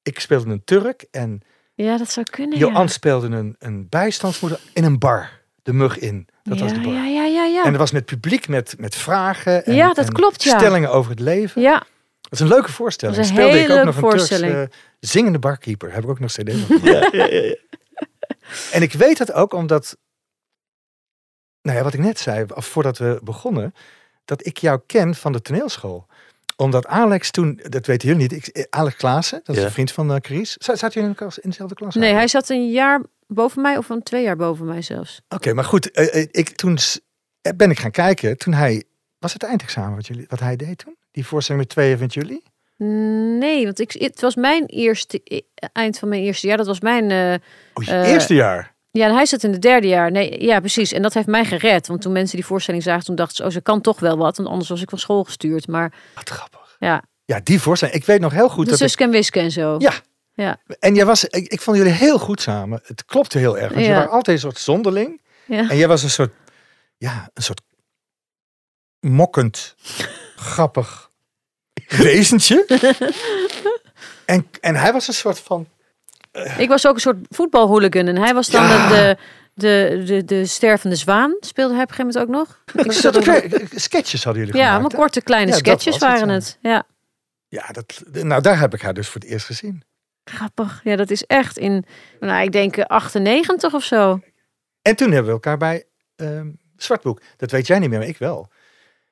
Ik 0.03 0.19
speelde 0.19 0.49
een 0.51 0.63
Turk 0.63 1.05
en 1.11 1.41
Ja, 1.75 1.97
dat 1.97 2.11
zou 2.11 2.25
kunnen. 2.29 2.57
Johan 2.57 2.81
ja. 2.81 2.87
speelde 2.87 3.27
een, 3.27 3.55
een 3.59 3.89
bijstandsmoeder 3.89 4.59
in 4.73 4.83
een 4.83 4.99
bar. 4.99 5.41
De 5.63 5.73
mug 5.73 5.99
in. 5.99 6.27
Dat 6.43 6.57
ja, 6.57 6.63
was 6.63 6.73
de 6.73 6.79
bar. 6.79 6.93
ja, 6.93 7.05
ja, 7.05 7.25
ja, 7.25 7.45
ja. 7.45 7.63
En 7.63 7.69
dat 7.69 7.79
was 7.79 7.91
met 7.91 8.05
publiek, 8.05 8.47
met, 8.47 8.75
met 8.77 8.95
vragen. 8.95 9.65
En, 9.65 9.75
Ja, 9.75 9.93
dat 9.93 10.05
en 10.05 10.13
klopt, 10.13 10.43
ja. 10.43 10.57
Stellingen 10.57 10.91
over 10.91 11.11
het 11.11 11.19
leven. 11.19 11.61
ja, 11.61 11.83
Dat 12.21 12.31
is 12.31 12.39
een 12.39 12.47
leuke 12.47 12.71
voorstelling. 12.71 13.17
Dat 13.17 13.25
is 13.25 13.31
een 13.31 13.37
Speelde 13.37 13.59
ik 13.59 13.67
hele 13.67 13.79
ook 13.79 13.85
nog 13.85 14.11
een 14.11 14.27
Turks 14.27 14.69
zingende 14.99 15.39
barkeeper. 15.39 15.93
Heb 15.93 16.03
ik 16.03 16.09
ook 16.09 16.19
nog 16.19 16.31
cd 16.31 16.51
van. 16.53 16.79
Ja, 16.91 17.09
ja, 17.11 17.25
ja. 17.25 17.55
En 18.71 18.81
ik 18.81 18.93
weet 18.93 19.19
het 19.19 19.31
ook 19.31 19.53
omdat, 19.53 19.97
nou 21.61 21.77
ja, 21.77 21.83
wat 21.83 21.93
ik 21.93 21.99
net 21.99 22.19
zei, 22.19 22.45
voordat 22.47 22.97
we 22.97 23.19
begonnen, 23.23 23.73
dat 24.25 24.45
ik 24.45 24.57
jou 24.57 24.81
ken 24.85 25.15
van 25.15 25.31
de 25.31 25.41
toneelschool. 25.41 26.07
Omdat 26.55 26.85
Alex 26.87 27.31
toen, 27.31 27.59
dat 27.69 27.85
weten 27.85 28.07
jullie 28.07 28.21
niet, 28.29 28.47
ik, 28.47 28.67
Alex 28.69 28.95
Klaassen, 28.95 29.41
dat 29.43 29.55
is 29.55 29.61
Ja. 29.61 29.67
een 29.67 29.73
vriend 29.73 29.91
van 29.91 30.11
uh, 30.11 30.17
Chris. 30.21 30.53
Zat, 30.53 30.77
zaten 30.79 31.01
jullie 31.01 31.17
in, 31.19 31.27
de 31.27 31.39
in 31.41 31.49
dezelfde 31.49 31.75
klas? 31.75 31.95
nee, 31.95 32.13
hij 32.13 32.27
zat 32.27 32.49
een 32.49 32.71
jaar 32.71 33.01
boven 33.27 33.61
mij 33.61 33.77
of 33.77 33.89
een 33.89 34.03
twee 34.03 34.23
jaar 34.23 34.35
boven 34.35 34.65
mij 34.65 34.81
zelfs. 34.81 35.21
Oké, 35.29 35.53
maar 35.53 35.63
goed, 35.63 35.91
eh, 35.91 36.21
eh, 36.21 36.27
ik, 36.31 36.49
toen 36.49 36.77
ben 37.55 37.69
ik 37.71 37.79
gaan 37.79 37.91
kijken, 37.91 38.37
toen 38.37 38.53
hij, 38.53 38.83
was 39.19 39.33
het 39.33 39.43
eindexamen 39.43 39.95
wat, 39.95 40.07
jullie, 40.07 40.25
wat 40.29 40.39
hij 40.39 40.55
deed 40.55 40.77
toen? 40.77 40.95
Die 41.11 41.25
voorstelling 41.25 41.63
met 41.63 41.71
tweeën 41.73 41.97
van 41.97 42.07
jullie? 42.07 42.43
Nee, 43.37 43.63
want 43.65 43.79
ik, 43.79 43.91
het 43.91 44.21
was 44.21 44.35
mijn 44.35 44.65
eerste, 44.65 45.21
eind 45.73 45.99
van 45.99 46.09
mijn 46.09 46.21
eerste 46.21 46.47
jaar. 46.47 46.57
Dat 46.57 46.67
was 46.67 46.79
mijn, 46.79 47.11
eh, 47.11 47.33
Oh, 47.73 47.83
je 47.83 48.03
eerste 48.11 48.33
jaar? 48.33 48.72
Ja, 48.93 49.07
en 49.07 49.13
hij 49.13 49.25
zat 49.25 49.43
in 49.43 49.51
het 49.51 49.61
derde 49.61 49.87
jaar. 49.87 50.11
Nee, 50.11 50.43
ja, 50.43 50.59
precies. 50.59 50.91
En 50.91 51.01
dat 51.01 51.13
heeft 51.13 51.27
mij 51.27 51.45
gered. 51.45 51.87
Want 51.87 52.01
toen 52.01 52.11
mensen 52.11 52.35
die 52.35 52.45
voorstelling 52.45 52.83
zagen, 52.83 53.05
toen 53.05 53.15
dachten 53.15 53.35
ze, 53.35 53.43
oh, 53.43 53.49
ze 53.49 53.61
kan 53.61 53.81
toch 53.81 53.99
wel 53.99 54.17
wat. 54.17 54.37
Want 54.37 54.49
anders 54.49 54.69
was 54.69 54.81
ik 54.81 54.89
van 54.89 54.99
school 54.99 55.23
gestuurd. 55.23 55.67
Maar 55.67 55.93
Wat 56.15 56.29
grappig. 56.29 56.75
ja, 56.79 57.03
Ja, 57.25 57.39
die 57.43 57.61
voorstelling. 57.61 57.97
Ik 57.97 58.05
weet 58.05 58.19
nog 58.19 58.31
heel 58.31 58.49
goed 58.49 58.65
de 58.65 58.77
dat 58.77 58.91
ik 58.91 58.99
en 58.99 59.09
Wiske 59.09 59.39
en 59.39 59.51
zo. 59.51 59.75
Ja. 59.79 59.93
Ja. 60.33 60.57
En 60.79 60.95
jij 60.95 61.05
was, 61.05 61.25
ik, 61.25 61.47
ik 61.47 61.61
vond 61.61 61.77
jullie 61.77 61.91
heel 61.91 62.19
goed 62.19 62.41
samen. 62.41 62.81
Het 62.83 63.05
klopte 63.05 63.37
heel 63.37 63.57
erg. 63.57 63.73
Want 63.73 63.85
je 63.85 63.91
waren 63.91 64.09
altijd 64.09 64.35
een 64.35 64.41
soort 64.43 64.59
zonderling. 64.59 65.21
Ja. 65.45 65.69
En 65.69 65.77
jij 65.77 65.87
was 65.87 66.03
een 66.03 66.09
soort, 66.09 66.33
ja, 66.97 67.29
een 67.33 67.43
soort 67.43 67.61
mokkend, 68.99 69.75
grappig 70.35 71.09
wezentje. 71.87 72.65
en, 74.25 74.47
en 74.61 74.75
hij 74.75 74.93
was 74.93 75.07
een 75.07 75.13
soort 75.13 75.39
van, 75.39 75.67
Ik 76.57 76.67
was 76.69 76.87
ook 76.87 76.95
een 76.95 77.01
soort 77.01 77.17
voetbalhooligan. 77.29 78.07
En 78.07 78.17
hij 78.17 78.33
was 78.33 78.47
dan 78.47 78.63
Ja. 78.63 78.87
de, 78.89 79.17
de, 79.53 80.03
de, 80.05 80.25
de 80.25 80.45
stervende 80.45 80.95
zwaan. 80.95 81.35
Speelde 81.39 81.73
hij 81.73 81.83
op 81.83 81.89
een 81.89 81.95
gegeven 81.95 82.21
moment 82.27 82.39
ook 82.39 82.47
nog. 82.75 82.85
Ik 82.85 82.91
zat 82.91 83.17
ook- 83.17 83.23
kle- 83.23 83.65
sketches 83.75 84.23
hadden 84.23 84.45
jullie 84.45 84.59
ja, 84.61 84.73
gemaakt. 84.75 84.91
maar 84.91 85.01
korte 85.01 85.21
kleine 85.21 85.51
Ja, 85.51 85.57
sketches 85.57 85.93
het, 85.93 86.03
waren 86.03 86.27
ja. 86.27 86.33
het. 86.33 86.57
Ja, 86.61 86.83
Ja, 87.47 87.67
dat, 87.71 88.03
nou 88.11 88.41
daar 88.41 88.59
heb 88.59 88.73
ik 88.73 88.81
haar 88.81 88.93
dus 88.93 89.07
voor 89.07 89.21
het 89.21 89.29
eerst 89.29 89.45
gezien. 89.45 89.83
grappig. 90.23 90.81
Ja, 90.83 90.95
dat 90.95 91.09
is 91.09 91.23
echt 91.25 91.57
in, 91.57 91.85
nou, 92.19 92.43
ik 92.43 92.51
denk 92.51 92.77
eh, 92.77 92.85
98 92.85 93.73
of 93.73 93.83
zo. 93.83 94.19
En 94.81 94.95
toen 94.95 95.07
hebben 95.07 95.25
we 95.25 95.31
elkaar 95.31 95.57
bij 95.57 95.83
ehm, 96.15 96.47
Zwartboek. 96.77 97.21
Dat 97.37 97.51
weet 97.51 97.67
jij 97.67 97.79
niet 97.79 97.89
meer, 97.89 97.99
maar 97.99 98.07
ik 98.07 98.17
wel. 98.17 98.47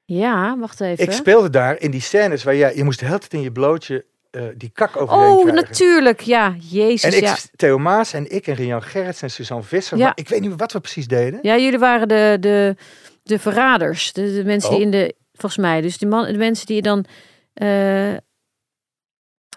Ja, 0.06 0.58
wacht 0.60 0.82
even. 0.82 1.04
Ik 1.04 1.12
speelde 1.12 1.50
daar 1.50 1.80
in 1.80 1.92
die 1.92 2.02
scènes 2.02 2.44
waar 2.44 2.56
jij, 2.56 2.76
je 2.76 2.84
moest 2.84 3.00
de 3.00 3.06
hele 3.06 3.20
tijd 3.20 3.34
in 3.34 3.42
je 3.42 3.52
blootje 3.52 4.06
eh, 4.32 4.44
die 4.56 4.70
kak 4.74 4.98
over 5.02 5.18
je 5.18 5.24
Oh, 5.26 5.42
krijgen. 5.42 5.56
natuurlijk. 5.64 6.22
Ja, 6.22 6.56
jezus. 6.70 7.04
En 7.12 7.18
ik, 7.18 7.24
ja. 7.24 7.38
Theo 7.56 7.78
Maas 7.78 8.14
en 8.14 8.32
ik 8.32 8.48
en 8.48 8.56
Rian 8.56 8.84
Gerrits 8.84 9.22
en 9.22 9.32
Suzanne 9.32 9.64
Visser. 9.64 9.98
Ja. 9.98 10.04
maar 10.04 10.14
ik 10.16 10.30
weet 10.30 10.42
niet 10.42 10.54
wat 10.58 10.72
we 10.72 10.80
precies 10.80 11.08
deden. 11.08 11.40
ja, 11.42 11.58
jullie 11.58 11.80
waren 11.80 12.08
de, 12.08 12.38
de, 12.40 12.76
de 13.24 13.40
verraders. 13.40 14.14
De, 14.14 14.34
de 14.34 14.44
mensen 14.44 14.70
die 14.70 14.80
Oh. 14.80 14.86
in 14.86 14.92
de, 14.92 15.16
volgens 15.34 15.62
mij, 15.62 15.82
dus 15.82 15.98
de, 15.98 16.06
man, 16.06 16.26
de 16.26 16.38
mensen 16.38 16.66
die 16.66 16.82
dan, 16.82 17.06
eh, 17.54 18.14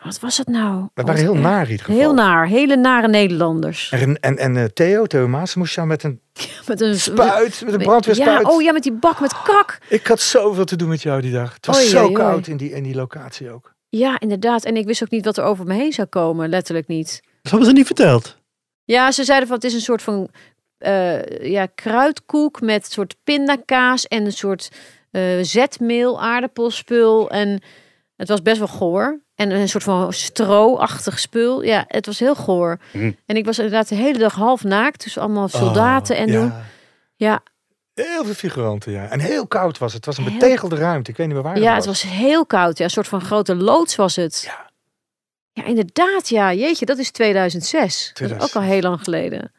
wat 0.04 0.20
was 0.20 0.36
het 0.38 0.48
nou? 0.48 0.88
We 0.94 1.02
waren 1.02 1.20
heel 1.20 1.34
naar 1.34 1.64
in 1.64 1.70
ieder 1.70 1.84
geval. 1.84 2.00
Heel 2.00 2.14
naar, 2.14 2.46
hele 2.46 2.76
nare 2.76 3.08
Nederlanders. 3.08 3.90
En, 3.90 4.20
en, 4.20 4.38
en 4.38 4.56
eh, 4.56 4.64
Theo, 4.64 5.06
Theo 5.06 5.28
Maas 5.28 5.54
moest 5.54 5.74
jou 5.74 5.86
met 5.86 6.02
een 6.02 6.20
Met 6.68 6.80
een 6.80 6.98
spuit, 7.00 7.62
met 7.64 7.72
een 7.74 7.78
Ja, 7.80 7.84
brandweerspuit. 7.86 8.44
oh 8.46 8.62
ja, 8.62 8.72
met 8.72 8.82
die 8.82 8.92
bak 8.92 9.20
met 9.20 9.42
kak. 9.42 9.78
Ik 9.88 10.06
had 10.06 10.20
zoveel 10.20 10.64
te 10.64 10.76
doen 10.76 10.88
met 10.88 11.02
jou 11.02 11.20
die 11.20 11.32
dag. 11.32 11.54
Het 11.54 11.66
was 11.66 11.90
zo 11.90 12.10
koud 12.12 12.46
in 12.46 12.56
die, 12.56 12.70
in 12.70 12.82
die 12.82 12.94
locatie 12.94 13.50
ook. 13.50 13.73
Ja, 13.96 14.20
inderdaad. 14.20 14.64
En 14.64 14.76
ik 14.76 14.86
wist 14.86 15.02
ook 15.02 15.10
niet 15.10 15.24
wat 15.24 15.36
er 15.36 15.44
over 15.44 15.66
me 15.66 15.74
heen 15.74 15.92
zou 15.92 16.08
komen, 16.08 16.48
letterlijk 16.48 16.86
niet. 16.86 17.22
Dat 17.42 17.50
hebben 17.50 17.68
ze 17.68 17.74
niet 17.74 17.86
verteld. 17.86 18.36
Ja, 18.84 19.12
ze 19.12 19.24
zeiden 19.24 19.48
van 19.48 19.56
het 19.56 19.64
is 19.64 19.74
een 19.74 19.80
soort 19.80 20.02
van 20.02 20.28
eh, 20.78 21.50
ja, 21.50 21.66
kruidkoek 21.66 22.60
met 22.60 22.92
soort 22.92 23.16
pindakaas 23.24 24.06
en 24.06 24.24
een 24.24 24.32
soort 24.32 24.70
eh, 25.10 25.22
zetmeel, 25.42 26.22
aardappelspul. 26.22 27.30
En 27.30 27.62
het 28.16 28.28
was 28.28 28.42
best 28.42 28.58
wel 28.58 28.68
goor. 28.68 29.20
En 29.34 29.50
een 29.50 29.68
soort 29.68 29.84
van 29.84 30.12
stro-achtig 30.12 31.18
spul. 31.18 31.62
Ja, 31.62 31.84
het 31.88 32.06
was 32.06 32.18
heel 32.18 32.34
goor. 32.34 32.78
Hm. 32.90 33.12
En 33.26 33.36
ik 33.36 33.44
was 33.44 33.58
inderdaad 33.58 33.88
de 33.88 33.94
hele 33.94 34.18
dag 34.18 34.34
half 34.34 34.64
naakt. 34.64 35.04
Dus 35.04 35.18
allemaal 35.18 35.48
soldaten 35.48 36.14
Oh, 36.14 36.20
en 36.22 36.28
ja. 36.28 36.40
doen. 36.40 36.52
Ja, 37.16 37.42
Heel 37.94 38.24
veel 38.24 38.34
figuranten, 38.34 38.92
ja. 38.92 39.08
En 39.08 39.20
heel 39.20 39.46
koud 39.46 39.78
was 39.78 39.92
het. 39.92 40.04
Het 40.04 40.16
was 40.16 40.24
een 40.24 40.30
Heel- 40.32 40.40
betegelde 40.40 40.76
ruimte. 40.76 41.10
Ik 41.10 41.16
weet 41.16 41.26
niet 41.26 41.34
meer 41.34 41.44
waar 41.44 41.58
ja, 41.58 41.66
het 41.66 41.76
het 41.76 41.86
was 41.86 42.02
heel 42.02 42.46
koud. 42.46 42.78
Ja, 42.78 42.84
een 42.84 42.90
soort 42.90 43.08
van 43.08 43.20
grote 43.20 43.54
loods 43.54 43.96
was 43.96 44.16
het. 44.16 44.42
Ja. 44.46 44.70
Ja, 45.52 45.64
inderdaad. 45.64 46.28
Ja, 46.28 46.52
jeetje, 46.52 46.86
dat 46.86 46.98
is 46.98 47.10
2006. 47.10 47.80
Dat 47.80 47.90
is 47.94 48.08
ook 48.08 48.14
2006. 48.14 48.54
al 48.56 48.62
heel 48.62 48.80
lang 48.80 49.02
geleden. 49.02 49.52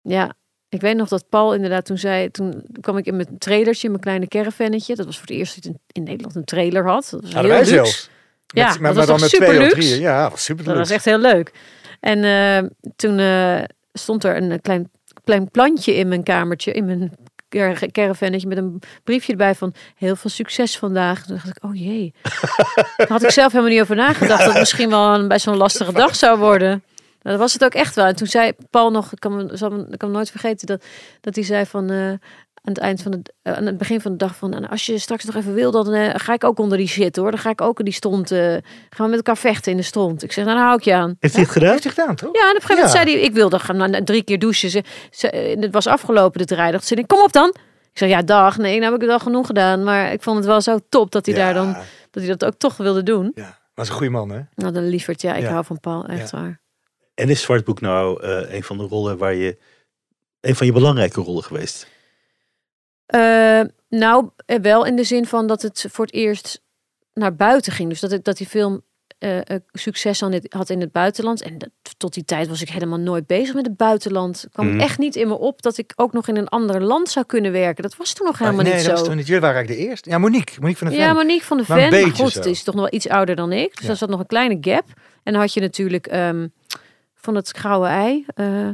Ja, 0.00 0.34
ik 0.68 0.80
weet 0.80 0.96
nog 0.96 1.08
dat 1.08 1.28
Paul 1.28 1.54
inderdaad 1.54 1.84
toen 1.84 1.98
zei... 1.98 2.30
Toen 2.30 2.64
kwam 2.80 2.96
ik 2.96 3.06
in 3.06 3.16
mijn 3.16 3.38
trailertje, 3.38 3.88
mijn 3.88 4.00
kleine 4.00 4.28
caravannetje. 4.28 4.94
Dat 4.94 5.06
was 5.06 5.18
voor 5.18 5.26
het 5.26 5.36
eerst 5.36 5.54
dat 5.62 5.64
ik 5.64 5.80
in, 5.92 6.02
Nederland 6.02 6.34
een 6.34 6.44
trailer 6.44 6.86
had. 6.86 7.08
Dat 7.10 7.22
was 7.22 7.32
Hadden 7.32 7.52
heel 7.52 7.60
wij 7.60 7.70
luxe. 7.70 7.74
zelfs. 7.74 8.10
Ja, 8.46 8.68
Met, 8.68 8.80
maar, 8.80 8.94
was 8.94 9.06
dan 9.06 9.20
met 9.20 9.28
twee 9.30 9.60
of 9.62 9.68
drieën. 9.68 10.00
Ja, 10.00 10.22
dat 10.22 10.30
was 10.30 10.44
super 10.44 10.64
Dat 10.64 10.76
was 10.76 10.90
echt 10.90 11.04
heel 11.04 11.18
leuk. 11.18 11.52
En 12.00 12.20
toen 12.96 13.18
eh, 13.18 13.62
stond 13.92 14.24
er 14.24 14.36
een 14.36 14.60
klein, 14.60 14.90
klein 15.24 15.50
plantje 15.50 15.94
in 15.94 16.08
mijn 16.08 16.22
kamertje, 16.22 16.72
in 16.72 16.84
mijn 16.84 17.12
car- 17.48 17.90
caravannetje, 17.90 18.48
met 18.48 18.58
een 18.58 18.82
briefje 19.04 19.32
erbij 19.32 19.54
van 19.54 19.74
heel 19.96 20.16
veel 20.16 20.30
succes 20.30 20.78
vandaag. 20.78 21.26
Toen 21.26 21.34
dacht 21.34 21.48
ik, 21.48 21.64
oh 21.64 21.74
jee. 21.74 22.14
Daar 22.96 23.08
had 23.08 23.22
ik 23.22 23.30
zelf 23.30 23.52
helemaal 23.52 23.72
niet 23.72 23.80
over 23.82 23.96
nagedacht 23.96 24.44
dat 24.44 24.52
het 24.52 24.58
misschien 24.58 24.90
wel 24.90 25.14
een 25.14 25.28
best 25.28 25.44
wel 25.44 25.54
lastige 25.54 25.92
dag 25.92 26.16
zou 26.16 26.38
worden. 26.38 26.68
Nou, 27.22 27.36
dat 27.36 27.38
was 27.38 27.52
het 27.52 27.64
ook 27.64 27.74
echt 27.74 27.94
wel. 27.94 28.06
En 28.06 28.16
toen 28.16 28.26
zei 28.26 28.52
Paul 28.70 28.90
nog, 28.90 29.12
ik 29.12 29.20
kan, 29.20 30.10
nooit 30.10 30.30
vergeten, 30.30 30.66
dat, 30.66 30.84
dat 31.20 31.34
hij 31.34 31.44
zei 31.44 31.66
van... 31.66 31.90
eh, 31.90 32.12
aan 32.66 32.72
het 32.72 32.78
eind 32.82 33.02
van 33.02 33.10
de, 33.10 33.20
eh, 33.42 33.52
aan 33.52 33.66
het 33.66 33.78
begin 33.78 34.00
van 34.00 34.10
de 34.10 34.16
dag 34.16 34.36
van, 34.36 34.50
nou, 34.50 34.66
als 34.66 34.86
je 34.86 34.98
straks 34.98 35.24
nog 35.24 35.34
even 35.34 35.54
wil, 35.54 35.70
dan 35.70 35.92
eh, 35.92 36.14
ga 36.16 36.32
ik 36.32 36.44
ook 36.44 36.58
onder 36.58 36.78
die 36.78 36.86
shit 36.86 37.16
hoor. 37.16 37.30
Dan 37.30 37.40
ga 37.40 37.50
ik 37.50 37.60
ook 37.60 37.78
in 37.78 37.84
die 37.84 37.94
stond, 37.94 38.30
eh, 38.30 38.38
gaan 38.90 39.04
we 39.04 39.06
met 39.06 39.14
elkaar 39.16 39.36
vechten 39.36 39.70
in 39.70 39.76
de 39.76 39.82
stront. 39.82 40.22
Ik 40.22 40.32
zeg, 40.32 40.44
nou, 40.44 40.56
dan 40.56 40.66
hou 40.66 40.78
ik 40.78 40.84
je 40.84 40.94
aan. 40.94 41.16
Heeft 41.18 41.34
hij 41.34 41.42
het 41.42 41.52
gedaan? 41.52 41.70
Heeft 41.70 41.84
hij 41.84 41.92
gedaan, 41.92 42.14
toch? 42.14 42.34
Ja, 42.34 42.40
en 42.42 42.48
op 42.48 42.54
een 42.54 42.60
gegeven 42.60 42.74
moment 42.76 42.92
Ja. 42.96 43.02
zei 43.02 43.16
hij, 43.16 43.24
ik 43.26 43.34
wilde 43.34 43.58
gaan 43.58 43.76
na 43.76 44.02
drie 44.04 44.22
keer 44.22 44.38
douchen. 44.38 44.70
Ze, 44.70 44.82
ze, 45.10 45.30
en 45.30 45.62
het 45.62 45.72
was 45.72 45.86
afgelopen, 45.86 46.38
de 46.38 46.46
draaidag. 46.46 46.80
Ze 46.84 46.86
zei, 46.94 47.06
kom 47.06 47.22
op 47.22 47.32
dan. 47.32 47.48
Ik 47.92 47.98
zei, 48.00 48.10
ja, 48.10 48.22
dag. 48.22 48.56
Nee, 48.58 48.72
nou 48.78 48.84
heb 48.92 48.94
ik 48.94 49.00
het 49.00 49.10
al 49.10 49.24
genoeg 49.24 49.46
gedaan. 49.46 49.82
Maar 49.84 50.12
ik 50.12 50.22
vond 50.22 50.36
het 50.36 50.46
wel 50.46 50.60
zo 50.60 50.78
top 50.88 51.10
dat 51.12 51.26
hij 51.26 51.34
Ja, 51.34 51.40
daar 51.44 51.54
dan, 51.54 51.72
dat 52.10 52.22
hij 52.22 52.36
dat 52.36 52.44
ook 52.44 52.54
toch 52.58 52.76
wilde 52.76 53.02
doen. 53.02 53.32
Ja, 53.34 53.58
was 53.74 53.88
een 53.88 53.94
goede 53.94 54.10
man, 54.12 54.30
hè? 54.30 54.40
Nou, 54.54 54.72
dan 54.72 54.88
lieverd, 54.88 55.20
ja, 55.22 55.34
ik 55.34 55.42
Ja. 55.42 55.50
hou 55.50 55.64
van 55.64 55.80
Paul, 55.80 56.06
echt 56.06 56.30
waar. 56.30 56.60
En 57.14 57.28
is 57.28 57.42
Zwartboek 57.42 57.80
nou 57.80 58.22
eh, 58.22 58.54
een 58.54 58.62
van 58.62 58.78
de 58.78 58.84
rollen 58.84 59.18
waar 59.18 59.34
je... 59.34 59.58
Een 60.40 60.54
van 60.56 60.66
je 60.66 60.72
belangrijke 60.72 61.20
rollen 61.20 61.42
geweest? 61.44 61.86
Eh, 63.06 63.60
nou, 63.88 64.28
eh, 64.46 64.58
wel 64.60 64.84
in 64.84 64.96
de 64.96 65.04
zin 65.04 65.26
van 65.26 65.46
dat 65.46 65.62
het 65.62 65.86
voor 65.90 66.04
het 66.04 66.14
eerst 66.14 66.62
naar 67.14 67.34
buiten 67.34 67.72
ging. 67.72 67.88
Dus 67.88 68.00
dat, 68.00 68.10
het, 68.10 68.24
dat 68.24 68.36
die 68.36 68.46
film 68.46 68.82
eh, 69.18 69.38
succes 69.72 70.20
had 70.48 70.70
in 70.70 70.80
het 70.80 70.92
buitenland. 70.92 71.42
En 71.42 71.58
dat, 71.58 71.68
tot 71.96 72.14
die 72.14 72.24
tijd 72.24 72.48
was 72.48 72.62
ik 72.62 72.68
helemaal 72.70 72.98
nooit 72.98 73.26
bezig 73.26 73.54
met 73.54 73.66
het 73.66 73.76
buitenland. 73.76 74.40
Het 74.42 74.52
kwam 74.52 74.66
Mhm. 74.70 74.80
echt 74.80 74.98
niet 74.98 75.16
in 75.16 75.28
me 75.28 75.38
op 75.38 75.62
dat 75.62 75.78
ik 75.78 75.92
ook 75.96 76.12
nog 76.12 76.28
in 76.28 76.36
een 76.36 76.48
ander 76.48 76.82
land 76.82 77.08
zou 77.08 77.26
kunnen 77.26 77.52
werken. 77.52 77.82
Dat 77.82 77.96
was 77.96 78.12
toen 78.12 78.26
nog 78.26 78.38
helemaal 78.38 78.62
nee, 78.62 78.74
niet 78.74 78.82
dat 78.82 78.90
zo. 78.90 78.98
was 78.98 79.08
toen 79.08 79.16
niet. 79.16 79.26
Jullie 79.26 79.40
waren 79.40 79.56
eigenlijk 79.56 79.84
de 79.84 79.88
eerste. 79.90 80.10
Ja, 80.10 80.18
Monique. 80.18 80.60
Monique 80.60 80.78
van 80.78 80.88
de 80.88 80.96
Ja, 80.96 81.06
Ven. 81.06 81.14
Monique 81.16 81.44
van 81.46 81.56
de 81.56 81.64
Maar 81.68 81.78
Ven. 81.78 81.90
Maar 81.90 82.00
beetje 82.00 82.22
goed, 82.22 82.32
zo. 82.32 82.38
het 82.38 82.48
is 82.48 82.62
toch 82.62 82.74
nog 82.74 82.84
wel 82.84 82.94
iets 82.94 83.08
ouder 83.08 83.36
dan 83.36 83.52
ik. 83.52 83.70
Dus 83.70 83.80
Ja. 83.80 83.86
daar 83.86 83.96
zat 83.96 84.08
nog 84.08 84.20
een 84.20 84.26
kleine 84.26 84.56
gap. 84.60 84.84
En 85.22 85.32
dan 85.32 85.40
had 85.42 85.54
je 85.54 85.60
natuurlijk 85.60 86.06
ehm, 86.06 86.48
van 87.14 87.34
het 87.34 87.50
grauwe 87.50 87.86
ei. 87.86 88.24
eh 88.34 88.68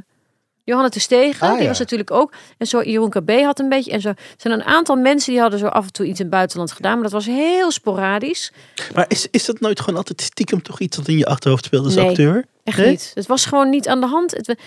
Johanna 0.65 0.89
de 0.89 1.01
Stegen, 1.01 1.47
Ah, 1.47 1.53
die 1.53 1.63
ja. 1.63 1.69
was 1.69 1.79
natuurlijk 1.79 2.11
ook. 2.11 2.33
En 2.59 2.67
zo 2.67 2.83
Jeroen 2.83 3.11
KB 3.11 3.31
had 3.31 3.59
een 3.59 3.69
beetje. 3.69 3.91
En 3.91 4.01
zo 4.01 4.09
er 4.09 4.17
zijn 4.37 4.55
een 4.55 4.65
aantal 4.65 4.97
mensen 4.97 5.33
die 5.33 5.41
hadden 5.41 5.59
zo 5.59 5.67
af 5.67 5.85
en 5.87 5.93
toe 5.93 6.07
iets 6.07 6.19
in 6.19 6.25
het 6.25 6.35
buitenland 6.35 6.73
gedaan. 6.73 6.93
Maar 6.95 7.03
dat 7.03 7.13
was 7.13 7.27
heel 7.27 7.71
sporadisch. 7.71 8.53
Maar 8.95 9.05
is, 9.09 9.27
is 9.31 9.45
dat 9.45 9.61
nooit 9.61 9.81
gewoon 9.81 9.97
altijd 9.97 10.21
stiekem 10.21 10.63
toch 10.63 10.81
iets 10.81 10.97
dat 10.97 11.09
in 11.09 11.19
je 11.19 11.27
achterhoofd 11.27 11.65
speelt 11.65 11.85
als 11.85 11.95
Nee. 11.95 12.09
acteur? 12.09 12.45
Echt 12.65 12.77
Nee? 12.79 12.89
niet. 12.91 13.11
Het 13.15 13.27
was 13.27 13.45
gewoon 13.47 13.71
niet 13.71 13.89
aan 13.89 14.01
de 14.01 14.07
hand. 14.07 14.31
Het, 14.31 14.59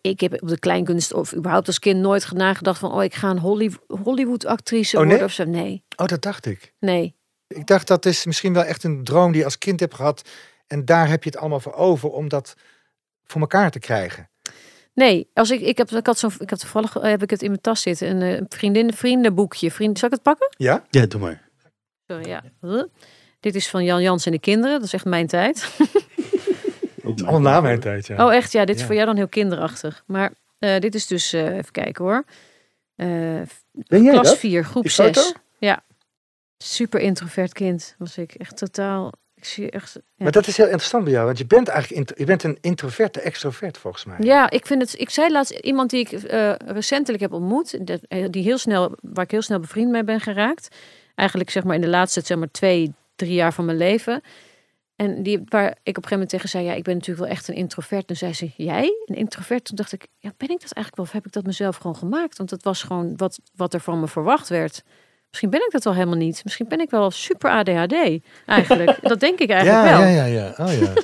ik- 0.00 0.20
heb 0.20 0.42
op 0.42 0.48
de 0.48 0.58
kleinkunst 0.58 1.12
of 1.12 1.34
überhaupt 1.34 1.66
als 1.66 1.78
kind 1.78 2.00
nooit 2.00 2.32
nagedacht 2.32 2.78
van... 2.78 2.92
oh, 2.92 3.02
ik 3.04 3.14
ga 3.14 3.30
een 3.30 3.38
Holly- 3.38 3.76
Hollywood 4.02 4.46
actrice 4.46 4.94
Oh, 4.96 5.00
nee? 5.00 5.08
worden 5.10 5.26
of 5.26 5.32
zo. 5.32 5.44
Nee, 5.44 5.84
Oh, 5.96 6.06
dat 6.06 6.22
dacht 6.22 6.46
ik. 6.46 6.72
nee. 6.80 7.14
Ik 7.46 7.66
dacht 7.66 7.86
dat 7.86 8.06
is 8.06 8.24
misschien 8.24 8.52
wel 8.52 8.62
echt 8.64 8.84
een 8.84 9.04
droom 9.04 9.28
die 9.30 9.38
je 9.38 9.44
als 9.44 9.58
kind 9.58 9.80
hebt 9.80 9.94
gehad. 9.94 10.28
En 10.66 10.84
daar 10.84 11.08
heb 11.08 11.24
je 11.24 11.30
het 11.30 11.38
allemaal 11.38 11.60
voor 11.60 11.74
over 11.74 12.10
om 12.10 12.28
dat 12.28 12.54
voor 13.24 13.40
elkaar 13.40 13.70
te 13.70 13.78
krijgen. 13.78 14.28
Nee, 14.94 15.30
als 15.34 15.50
ik, 15.50 15.60
ik 15.60 15.78
heb, 15.78 15.90
ik 15.90 16.06
had 16.06 16.18
zo'n, 16.18 16.32
ik 16.38 16.50
heb 16.50 16.58
toevallig 16.58 16.92
heb 16.94 17.22
ik 17.22 17.30
het 17.30 17.42
in 17.42 17.48
mijn 17.48 17.60
tas 17.60 17.82
zitten, 17.82 18.08
een 18.22 18.36
eh, 18.38 18.42
vriendin, 18.48 18.92
vriendenboekje. 18.92 19.70
Vriend, 19.70 19.98
zal 19.98 20.08
ik 20.08 20.14
het 20.14 20.22
pakken? 20.22 20.54
Ja? 20.56 20.84
Ja, 20.90 21.06
doe 21.06 21.20
maar. 21.20 21.48
Sorry, 22.06 22.28
ja. 22.28 22.42
Huh? 22.60 22.82
Dit 23.40 23.54
is 23.54 23.68
van 23.68 23.84
Jan 23.84 24.02
Jans 24.02 24.26
en 24.26 24.32
de 24.32 24.38
kinderen. 24.38 24.76
Dat 24.78 24.86
is 24.86 24.92
echt 24.92 25.04
mijn 25.04 25.26
tijd. 25.26 25.68
Ook 27.04 27.20
Allemaal 27.20 27.40
na 27.40 27.60
mijn 27.60 27.80
tijd, 27.80 28.06
ja. 28.06 28.26
Oh, 28.26 28.34
echt? 28.34 28.52
Ja, 28.52 28.64
dit 28.64 28.74
is 28.74 28.80
Ja. 28.80 28.86
voor 28.86 28.94
jou 28.94 29.06
dan 29.06 29.16
heel 29.16 29.28
kinderachtig. 29.28 30.02
Maar 30.06 30.32
eh, 30.58 30.78
dit 30.78 30.94
is 30.94 31.06
dus, 31.06 31.32
eh, 31.32 31.56
even 31.56 31.72
kijken 31.72 32.04
hoor. 32.04 32.24
Eh, 32.96 33.06
Ben 33.72 34.02
jij 34.02 34.12
klas 34.12 34.26
dat? 34.28 34.38
4, 34.38 34.64
groep 34.64 34.82
Die 34.82 34.92
foto? 34.92 35.20
6. 35.20 35.32
Ja. 35.58 35.82
Super 36.58 37.00
introvert 37.00 37.52
kind 37.52 37.94
was 37.98 38.18
ik. 38.18 38.34
Echt 38.34 38.56
totaal. 38.56 39.12
Ik 39.44 39.50
zie 39.50 39.70
echt. 39.70 39.92
Ja. 39.94 40.00
Maar 40.16 40.32
dat 40.32 40.46
is 40.46 40.56
heel 40.56 40.66
interessant 40.66 41.04
bij 41.04 41.12
jou, 41.12 41.24
want 41.26 41.38
je 41.38 41.46
bent 41.46 41.68
eigenlijk 41.68 42.18
je 42.18 42.24
bent 42.24 42.42
een 42.42 42.58
introverte 42.60 43.20
extrovert 43.20 43.78
volgens 43.78 44.04
mij. 44.04 44.16
Ja, 44.20 44.50
ik 44.50 44.66
vind 44.66 44.82
het. 44.82 45.00
Ik 45.00 45.10
zei 45.10 45.30
laatst 45.32 45.50
iemand 45.52 45.90
die 45.90 46.00
ik 46.00 46.12
eh, 46.12 46.52
recentelijk 46.66 47.22
heb 47.22 47.32
ontmoet, 47.32 47.86
dat- 47.86 48.00
eh, 48.08 48.26
die 48.30 48.42
heel 48.42 48.58
snel, 48.58 48.96
waar 49.00 49.24
ik 49.24 49.30
heel 49.30 49.42
snel 49.42 49.60
bevriend 49.60 49.90
mee 49.90 50.04
ben 50.04 50.20
geraakt. 50.20 50.76
Eigenlijk 51.14 51.50
zeg 51.50 51.64
maar 51.64 51.74
in 51.74 51.80
de 51.80 51.88
laatste 51.88 52.20
zeg 52.24 52.38
maar 52.38 52.50
twee, 52.50 52.92
drie 53.16 53.32
jaar 53.34 53.52
van 53.52 53.64
mijn 53.64 53.78
leven. 53.78 54.20
En 54.96 55.22
die, 55.22 55.42
waar 55.48 55.66
ik 55.70 55.72
op 55.72 55.84
een 55.86 55.94
gegeven 55.94 56.10
moment 56.10 56.30
tegen 56.30 56.48
zei, 56.48 56.64
ja, 56.64 56.72
ik 56.72 56.82
ben 56.82 56.94
natuurlijk 56.94 57.26
wel 57.26 57.34
echt 57.36 57.48
een 57.48 57.54
introvert. 57.54 58.06
Toen 58.06 58.16
zei 58.16 58.32
ze, 58.34 58.50
jij 58.56 58.92
een 59.06 59.14
introvert? 59.16 59.64
Toen 59.64 59.76
dacht 59.76 59.92
ik, 59.92 60.06
ja, 60.18 60.32
ben 60.36 60.48
ik 60.50 60.60
dat 60.60 60.72
eigenlijk 60.72 60.96
wel? 60.96 61.04
Of 61.06 61.12
heb 61.12 61.26
ik 61.26 61.32
dat 61.32 61.44
mezelf 61.44 61.76
gewoon 61.76 61.96
gemaakt? 61.96 62.38
Want 62.38 62.50
het 62.50 62.64
was 62.64 62.82
gewoon 62.82 63.16
wat, 63.16 63.38
wat 63.54 63.74
er 63.74 63.80
van 63.80 64.00
me 64.00 64.08
verwacht 64.08 64.48
werd. 64.48 64.82
Misschien 65.34 65.50
ben 65.50 65.60
ik 65.66 65.70
dat 65.72 65.84
wel 65.84 65.94
helemaal 65.94 66.16
niet. 66.16 66.40
Misschien 66.44 66.68
ben 66.68 66.80
ik 66.80 66.90
wel 66.90 67.10
super 67.10 67.50
ADHD 67.50 67.94
eigenlijk. 68.46 68.98
dat 69.10 69.20
denk 69.20 69.38
ik 69.38 69.50
eigenlijk 69.50 69.86
ja, 69.88 69.98
wel. 69.98 70.06
ja, 70.08 70.24
ja, 70.24 70.24
ja. 70.24 70.54
Oh, 70.64 70.72
ja. 70.80 70.92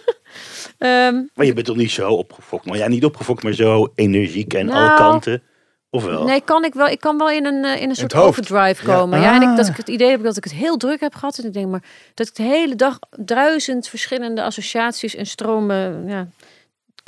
Ehm, 0.78 1.22
Maar 1.35 1.47
je 1.47 1.53
bent 1.53 1.66
toch 1.66 1.76
niet 1.76 1.91
zo 1.91 2.11
opgefokt? 2.11 2.66
Maar 2.66 2.76
ja, 2.76 2.89
niet 2.89 3.05
opgefokt, 3.05 3.43
maar 3.43 3.53
zo 3.53 3.93
energiek 3.95 4.55
en 4.55 4.70
alle 4.70 4.87
Nou, 4.87 4.97
kanten. 4.99 5.43
Of 5.91 6.05
wel? 6.05 6.24
Nee, 6.24 6.41
kan 6.41 6.64
ik 6.64 6.74
wel. 6.74 6.87
Ik 6.89 7.01
kan 7.01 7.18
wel 7.18 7.31
in 7.31 7.45
een, 7.47 7.64
eh, 7.64 7.83
in 7.83 7.89
een 7.89 7.95
soort 7.97 8.14
overdrive 8.14 8.87
Ja. 8.87 8.97
komen. 8.97 9.20
Ja, 9.20 9.35
en 9.35 9.43
ik, 9.51 9.57
dat 9.57 9.64
Ah. 9.64 9.70
ik 9.70 9.76
het 9.76 9.89
idee 9.89 10.11
heb 10.11 10.22
dat 10.22 10.37
ik 10.37 10.45
het 10.45 10.53
heel 10.53 10.76
druk 10.76 11.01
heb 11.01 11.14
gehad. 11.14 11.39
En 11.39 11.45
ik 11.45 11.53
denk 11.53 11.68
maar 11.70 11.83
dat 12.14 12.26
ik 12.28 12.35
de 12.35 12.43
hele 12.43 12.74
dag 12.76 12.99
duizend 13.18 13.89
verschillende 13.89 14.43
associaties 14.43 15.14
en 15.14 15.26
stromen. 15.26 16.05
Ja, 16.07 16.26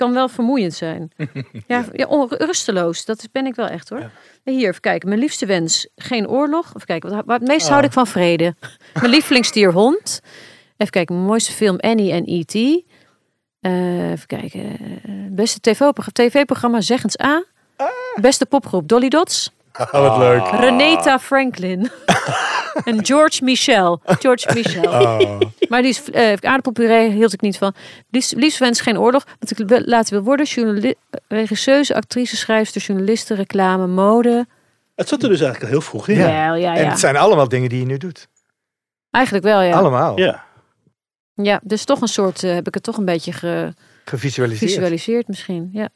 kan 0.02 0.12
wel 0.12 0.28
vermoeiend 0.28 0.74
zijn. 0.74 1.10
ja, 1.66 1.84
ja. 1.92 2.06
on- 2.06 2.28
rusteloos. 2.28 3.04
Dat 3.04 3.18
is- 3.18 3.30
ben 3.32 3.46
ik 3.46 3.54
wel 3.54 3.66
echt 3.66 3.88
hoor. 3.88 4.10
Hier, 4.44 4.68
even 4.68 4.80
kijken. 4.80 5.08
Mijn 5.08 5.20
liefste 5.20 5.46
wens: 5.46 5.88
geen 5.96 6.28
oorlog. 6.28 6.66
Even 6.66 6.86
kijken. 6.86 7.10
Wat, 7.10 7.22
wat 7.26 7.40
het 7.40 7.48
meest 7.48 7.68
houd 7.68 7.80
Ah. 7.80 7.84
ik 7.86 7.92
van 7.92 8.06
vrede. 8.06 8.54
Mijn 9.00 9.10
lievelingsdier 9.10 9.72
hond. 9.72 10.20
Even 10.76 10.92
kijken. 10.92 11.14
Mijn 11.14 11.26
mooiste 11.26 11.52
film 11.52 11.76
Annie 11.78 12.12
en 12.12 12.22
E.T. 12.26 12.54
Eh, 13.60 14.10
even 14.10 14.26
kijken. 14.26 14.76
beste 15.34 15.60
TV-programma, 15.60 16.10
TV-programma 16.30 16.80
Zeggens 16.80 17.20
A. 17.20 17.44
Beste 18.20 18.46
popgroep 18.46 18.88
Dolly 18.88 19.08
Dots. 19.08 19.52
Oh, 19.78 19.90
wat 20.08 20.18
leuk. 20.18 20.46
Renata 20.48 21.18
Franklin. 21.18 21.90
en 22.84 23.04
George 23.06 23.44
Michel. 23.44 24.00
George 24.04 24.54
Michel. 24.54 24.90
Oh. 24.92 25.40
Maar 25.68 25.82
die 25.82 25.90
is, 25.90 26.10
eh 26.10 26.32
aardappelpuree 26.32 27.10
hield 27.10 27.32
ik 27.32 27.40
niet 27.40 27.58
van. 27.58 27.74
Liefst, 28.10 28.32
liefst 28.34 28.58
wens 28.58 28.80
geen 28.80 28.98
oorlog. 28.98 29.24
Wat 29.38 29.50
ik 29.58 29.86
laten 29.86 30.14
wil 30.14 30.22
worden. 30.22 30.46
Journali- 30.46 30.94
regisseuse, 31.28 31.94
actrice, 31.94 32.36
schrijfster, 32.36 32.80
journaliste, 32.80 33.34
reclame, 33.34 33.86
mode. 33.86 34.46
Het 34.94 35.08
zat 35.08 35.22
er 35.22 35.28
dus 35.28 35.40
eigenlijk 35.40 35.72
al 35.72 35.78
heel 35.78 35.88
vroeg 35.88 36.08
in. 36.08 36.18
Ja. 36.18 36.28
Ja, 36.28 36.54
ja, 36.54 36.74
En 36.76 36.82
ja. 36.84 36.88
het 36.90 36.98
zijn 36.98 37.16
allemaal 37.16 37.48
dingen 37.48 37.68
die 37.68 37.78
je 37.78 37.86
nu 37.86 37.96
doet. 37.96 38.28
Eigenlijk 39.10 39.44
wel, 39.44 39.60
ja. 39.60 39.76
Allemaal. 39.76 40.18
Ja. 40.18 40.44
Ja, 41.34 41.60
dus 41.64 41.84
toch 41.84 42.00
een 42.00 42.08
soort, 42.08 42.42
eh, 42.42 42.54
heb 42.54 42.66
ik 42.66 42.74
het 42.74 42.82
toch 42.82 42.96
een 42.96 43.04
beetje 43.04 43.32
Gevisualiseerd. 44.04 44.70
gevisualiseerd 44.70 45.28
misschien. 45.28 45.70
Ja. 45.72 45.88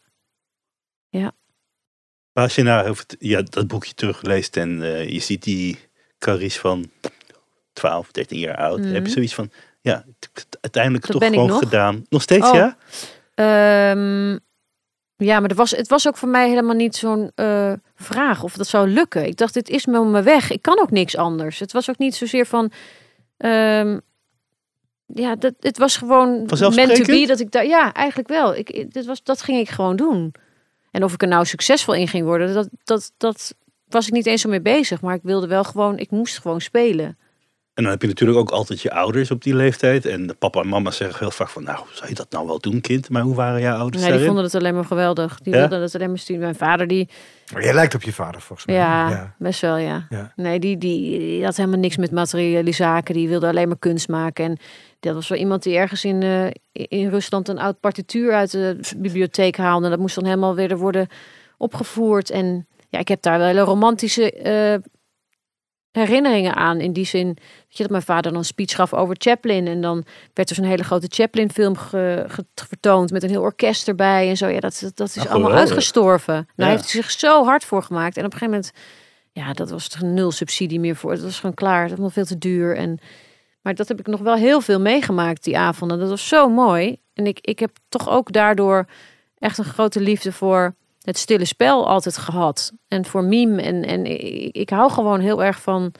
Maar 2.37 2.45
als 2.45 2.55
je 2.55 2.63
nou 2.63 2.89
over 2.89 3.05
ja, 3.19 3.43
dat 3.43 3.67
boekje 3.67 3.95
terugleest 3.95 4.57
en 4.57 4.83
eh, 4.83 5.09
je 5.09 5.21
ziet 5.21 5.43
die 5.43 5.79
Carice 6.19 6.61
van 6.61 6.91
12, 7.73 8.11
13 8.11 8.39
jaar 8.39 8.57
oud. 8.57 8.79
Mhm. 8.79 8.93
Heb 8.95 9.07
je 9.07 9.13
zoiets 9.13 9.35
van, 9.35 9.51
ja, 9.81 10.05
uiteindelijk 10.61 11.07
Dat 11.07 11.21
toch 11.21 11.29
gewoon 11.31 11.49
nog. 11.49 11.59
gedaan. 11.59 12.05
Nog 12.09 12.23
steeds, 12.23 12.49
Oh. 12.49 12.55
ja? 12.55 12.77
Ehm, 13.35 14.31
ja, 15.17 15.41
maar 15.41 15.51
er 15.51 15.57
was, 15.57 15.71
het 15.71 15.89
was 15.89 16.09
ook 16.09 16.17
voor 16.17 16.29
mij 16.29 16.49
helemaal 16.49 16.75
niet 16.75 16.97
zo'n 16.97 17.31
eh, 17.35 17.73
vraag 17.95 18.43
of 18.43 18.53
dat 18.57 18.67
zou 18.67 18.89
lukken. 18.89 19.27
Ik 19.27 19.37
dacht, 19.37 19.55
dit 19.55 19.69
is 19.69 19.87
me 19.87 20.05
mijn 20.05 20.25
weg. 20.25 20.51
Ik 20.51 20.63
kan 20.63 20.81
ook 20.81 20.91
niks 20.91 21.17
anders. 21.17 21.59
Het 21.59 21.73
was 21.73 21.91
ook 21.91 21.99
niet 21.99 22.15
zozeer 22.15 22.47
van... 22.47 22.73
ehm, 23.37 23.99
ja, 25.07 25.37
dat, 25.37 25.55
het 25.61 25.79
was 25.79 25.97
gewoon 25.97 26.47
meant 26.75 26.95
to 26.95 27.05
be 27.05 27.25
dat 27.27 27.41
ik 27.41 27.51
daar... 27.51 27.67
Ja, 27.67 27.93
eigenlijk 27.93 28.29
wel. 28.29 28.55
Ik- 28.55 28.93
dit 28.93 29.07
was, 29.07 29.23
dat 29.23 29.43
ging 29.43 29.59
ik 29.59 29.69
gewoon 29.69 29.97
doen. 29.97 30.35
En 30.97 31.05
of 31.05 31.13
ik 31.13 31.23
er 31.23 31.29
nou 31.29 31.45
succesvol 31.45 31.95
in 31.95 32.09
ging 32.09 32.25
worden, 32.25 32.55
dat, 32.55 32.69
dat, 32.85 33.13
dat 33.17 33.55
was 33.89 34.07
ik 34.07 34.13
niet 34.13 34.27
eens 34.27 34.41
zo 34.41 34.49
mee 34.49 34.61
bezig. 34.61 35.01
Maar 35.01 35.15
ik 35.15 35.21
wilde 35.23 35.47
wel 35.47 35.65
gewoon... 35.65 35.99
Ik 35.99 36.11
moest 36.11 36.39
gewoon 36.39 36.61
spelen. 36.61 37.19
En 37.75 37.83
dan 37.83 37.93
heb 37.93 38.03
je 38.03 38.09
natuurlijk 38.09 38.39
ook 38.39 38.51
altijd 38.51 38.81
je 38.81 38.91
ouders 38.91 39.31
op 39.31 39.43
die 39.43 39.55
leeftijd. 39.55 40.07
En 40.07 40.27
de 40.27 40.35
papa 40.35 40.61
en 40.61 40.69
mama 40.69 40.91
zeggen 40.91 41.19
heel 41.19 41.31
vaak 41.31 41.49
van, 41.49 41.63
nou, 41.65 41.79
zou 41.93 42.09
je 42.09 42.15
dat 42.15 42.31
nou 42.31 42.47
wel 42.47 42.59
doen, 42.59 42.81
kind? 42.81 43.11
Maar 43.11 43.23
hoe 43.23 43.35
waren 43.35 43.61
jouw 43.61 43.77
ouders 43.77 44.03
Nee, 44.03 44.03
die 44.03 44.11
daarin? 44.11 44.27
vonden 44.27 44.45
het 44.45 44.55
alleen 44.55 44.75
maar 44.75 44.85
geweldig. 44.85 45.39
Die 45.41 45.53
Ja? 45.53 45.59
wilden 45.61 45.81
het 45.81 45.95
alleen 45.95 46.09
maar 46.09 46.19
sturen. 46.19 46.43
Mijn 46.43 46.55
vader, 46.55 46.87
die... 46.87 47.09
Maar 47.53 47.63
jij 47.63 47.75
lijkt 47.75 47.95
op 47.95 48.03
je 48.03 48.13
vader 48.13 48.41
volgens 48.41 48.67
mij. 48.67 48.77
Ja, 48.77 49.35
best 49.39 49.61
wel, 49.61 49.77
ja. 49.77 50.07
Ja. 50.09 50.33
Nee, 50.37 50.59
die, 50.61 50.79
die, 50.79 51.19
die 51.19 51.45
had 51.45 51.57
helemaal 51.57 51.79
niks 51.79 51.97
met 51.97 52.11
materiële 52.11 52.73
zaken. 52.73 53.15
Die 53.15 53.29
wilde 53.29 53.49
alleen 53.49 53.69
maar 53.69 53.79
kunst 53.79 54.09
maken. 54.09 54.45
En 54.45 54.59
dat 55.07 55.15
was 55.15 55.29
wel 55.29 55.39
iemand 55.39 55.63
die 55.63 55.77
ergens 55.77 56.05
in, 56.05 56.23
eh, 56.23 56.47
in 56.73 57.09
Rusland 57.09 57.49
een 57.49 57.59
oud 57.59 57.81
partituur 57.81 58.33
uit 58.33 58.51
de 58.51 58.79
bibliotheek 58.97 59.57
haalde. 59.57 59.85
En 59.85 59.91
dat 59.91 60.01
moest 60.01 60.15
dan 60.15 60.25
helemaal 60.25 60.55
weer 60.55 60.77
worden 60.79 61.09
opgevoerd. 61.59 62.31
En 62.31 62.67
ja, 62.89 62.99
ik 62.99 63.09
heb 63.09 63.23
daar 63.23 63.39
wel 63.39 63.47
hele 63.47 63.61
romantische 63.61 64.33
eh, 64.33 64.75
herinneringen 65.91 66.55
aan. 66.55 66.81
In 66.81 66.93
die 66.93 67.05
zin 67.05 67.27
dat, 67.35 67.77
je, 67.77 67.83
dat 67.83 67.91
mijn 67.91 68.03
vader 68.03 68.31
dan 68.31 68.41
een 68.41 68.45
speech 68.47 68.75
gaf 68.75 68.95
over 68.95 69.17
Chaplin. 69.19 69.67
En 69.67 69.81
dan 69.81 70.05
werd 70.35 70.51
er 70.51 70.57
zo'n 70.57 70.65
hele 70.65 70.85
grote 70.85 71.07
Chaplin-film 71.11 71.77
ge- 71.77 72.25
ge- 72.29 72.45
vertoond 72.55 73.11
met 73.11 73.23
een 73.23 73.31
heel 73.31 73.41
orkest 73.43 73.89
erbij 73.89 74.29
en 74.29 74.37
zo. 74.37 74.47
Ja, 74.49 74.61
dat, 74.61 74.91
dat 74.95 75.09
is 75.09 75.15
Nou, 75.15 75.29
allemaal 75.29 75.49
geweldig. 75.49 75.69
uitgestorven. 75.71 76.35
Daar 76.57 76.67
Ja. 76.69 76.73
heeft 76.77 76.93
hij 76.93 77.03
zich 77.03 77.11
zo 77.11 77.45
hard 77.45 77.65
voor 77.65 77.83
gemaakt. 77.83 78.17
En 78.17 78.25
op 78.25 78.33
een 78.33 78.39
gegeven 78.39 78.55
moment, 78.55 78.73
ja, 79.33 79.53
dat 79.53 79.71
was 79.71 79.89
er 79.89 80.05
nul 80.05 80.31
subsidie 80.31 80.81
meer 80.81 80.97
voor. 80.97 81.11
Dat 81.15 81.21
was 81.23 81.41
gewoon 81.41 81.55
klaar. 81.55 81.81
Dat 81.83 81.91
was 81.91 81.99
nog 81.99 82.13
veel 82.13 82.25
te 82.25 82.39
duur. 82.39 82.77
En, 82.77 82.99
maar 83.67 83.75
dat 83.75 83.89
heb 83.89 84.01
ik 84.01 84.07
nog 84.07 84.21
wel 84.21 84.35
heel 84.35 84.61
veel 84.61 84.81
meegemaakt 84.81 85.45
die 85.45 85.59
avonden. 85.59 85.99
Dat 85.99 86.09
was 86.09 86.29
zo 86.29 86.49
mooi. 86.49 86.97
En 87.15 87.27
ik, 87.27 87.39
ik 87.41 87.59
heb 87.59 87.71
toch 87.89 88.09
ook 88.09 88.33
daardoor 88.33 88.87
echt 89.39 89.59
een 89.59 89.65
grote 89.65 90.01
liefde 90.01 90.33
voor 90.33 90.75
het 91.03 91.19
stille 91.19 91.45
spel 91.45 91.89
altijd 91.89 92.19
gehad. 92.19 92.73
En 92.89 93.05
voor 93.05 93.25
meme. 93.25 93.63
En, 93.63 93.85
en 93.85 94.07
ik, 94.07 94.55
ik 94.57 94.71
hou 94.71 94.91
gewoon 94.91 95.21
heel 95.21 95.45
erg 95.45 95.61
van. 95.61 95.95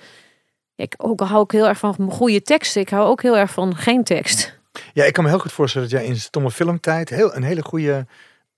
Ik 0.77 0.95
ook 0.97 1.21
hou 1.21 1.43
ik 1.43 1.51
heel 1.51 1.69
erg 1.69 1.79
van 1.79 2.11
goede 2.11 2.43
teksten. 2.43 2.81
Ik 2.81 2.89
hou 2.89 3.09
ook 3.09 3.23
heel 3.23 3.37
erg 3.37 3.51
van 3.51 3.77
geen 3.77 4.05
tekst. 4.05 4.59
Ja, 4.93 5.05
ik 5.05 5.13
kan 5.13 5.25
me 5.25 5.31
heel 5.31 5.39
goed 5.39 5.53
voorstellen 5.53 5.91
dat 5.91 6.01
jij 6.01 6.09
in 6.09 6.17
stomme 6.17 6.51
filmtijd 6.51 7.09
heel, 7.09 7.35
een 7.35 7.43
hele 7.43 7.63
goede 7.63 8.07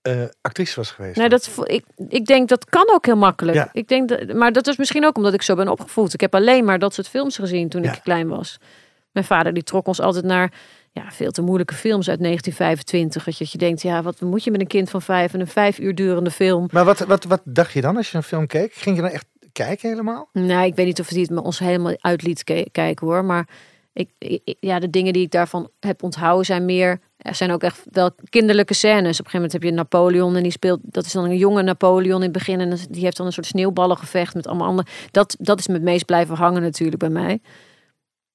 eh, 0.01 0.23
actrice 0.41 0.75
was 0.75 0.91
geweest. 0.91 1.17
Nee, 1.17 1.29
dat, 1.29 1.49
ik, 1.63 1.85
ik 2.09 2.25
denk 2.25 2.49
dat 2.49 2.65
kan 2.65 2.89
ook 2.93 3.05
heel 3.05 3.17
makkelijk. 3.17 3.57
Ja. 3.57 3.69
Ik 3.73 3.87
denk 3.87 4.09
dat, 4.09 4.33
maar 4.33 4.51
dat 4.51 4.67
is 4.67 4.77
misschien 4.77 5.05
ook 5.05 5.17
omdat 5.17 5.33
ik 5.33 5.41
zo 5.41 5.55
ben 5.55 5.67
opgevoed. 5.67 6.13
Ik 6.13 6.21
heb 6.21 6.35
alleen 6.35 6.65
maar 6.65 6.79
dat 6.79 6.93
soort 6.93 7.07
films 7.09 7.35
gezien 7.35 7.69
toen 7.69 7.83
Ja. 7.83 7.93
ik 7.93 7.99
klein 8.03 8.27
was. 8.27 8.57
Mijn 9.11 9.25
vader 9.25 9.53
die 9.53 9.63
trok 9.63 9.87
ons 9.87 10.01
altijd 10.01 10.25
naar 10.25 10.53
ja, 10.91 11.11
veel 11.11 11.31
te 11.31 11.41
moeilijke 11.41 11.73
films 11.73 12.09
uit 12.09 12.19
1925. 12.19 13.23
Dat 13.23 13.37
je, 13.37 13.43
dat 13.43 13.51
je 13.53 13.57
denkt, 13.57 13.81
ja, 13.81 14.01
wat 14.03 14.21
moet 14.21 14.43
je 14.43 14.51
met 14.51 14.61
een 14.61 14.67
kind 14.67 14.89
van 14.89 15.01
vijf 15.01 15.33
en 15.33 15.39
een 15.39 15.47
vijf 15.47 15.79
uur 15.79 15.95
durende 15.95 16.31
film? 16.31 16.67
Maar 16.71 16.85
wat, 16.85 16.99
wat, 16.99 17.23
wat 17.23 17.41
dacht 17.43 17.71
je 17.71 17.81
dan 17.81 17.97
als 17.97 18.11
je 18.11 18.17
een 18.17 18.23
film 18.23 18.47
keek? 18.47 18.73
Ging 18.73 18.95
je 18.95 19.01
dan 19.01 19.11
echt 19.11 19.25
kijken 19.51 19.89
helemaal? 19.89 20.29
Nou, 20.33 20.65
ik 20.65 20.75
weet 20.75 20.85
niet 20.85 20.99
of 20.99 21.09
hij 21.09 21.21
het 21.21 21.29
me 21.29 21.41
ons 21.43 21.59
helemaal 21.59 21.93
uit 21.99 22.21
liet 22.23 22.43
ke- 22.43 22.67
kijken 22.71 23.07
hoor. 23.07 23.25
Maar 23.25 23.47
ik, 23.93 24.09
ik- 24.17 24.55
ja, 24.59 24.79
de 24.79 24.89
dingen 24.89 25.13
die 25.13 25.23
ik 25.23 25.31
daarvan 25.31 25.69
heb 25.79 26.03
onthouden 26.03 26.45
zijn 26.45 26.65
meer. 26.65 26.99
Er 27.17 27.35
zijn 27.35 27.51
ook 27.51 27.63
echt 27.63 27.81
wel 27.91 28.11
kinderlijke 28.29 28.73
scènes. 28.73 29.19
Op 29.19 29.25
een 29.25 29.31
gegeven 29.31 29.33
moment 29.35 29.51
heb 29.51 29.63
je 29.63 29.71
Napoleon 29.71 30.35
en 30.35 30.43
die 30.43 30.51
speelt. 30.51 30.79
Dat 30.83 31.05
is 31.05 31.11
dan 31.11 31.23
een 31.23 31.37
jonge 31.37 31.61
Napoleon 31.61 32.15
in 32.17 32.21
het 32.21 32.31
begin. 32.31 32.59
En 32.59 32.77
die 32.89 33.03
heeft 33.03 33.17
dan 33.17 33.25
een 33.25 33.31
soort 33.33 33.45
sneeuwballengevecht 33.45 34.33
met 34.35 34.47
allemaal 34.47 34.67
andere. 34.67 34.87
Dat, 35.11 35.35
dat 35.39 35.59
is 35.59 35.67
me 35.67 35.73
het 35.73 35.83
meest 35.83 36.05
blijven 36.05 36.35
hangen 36.35 36.61
natuurlijk 36.61 36.97
bij 36.97 37.09
mij. 37.09 37.41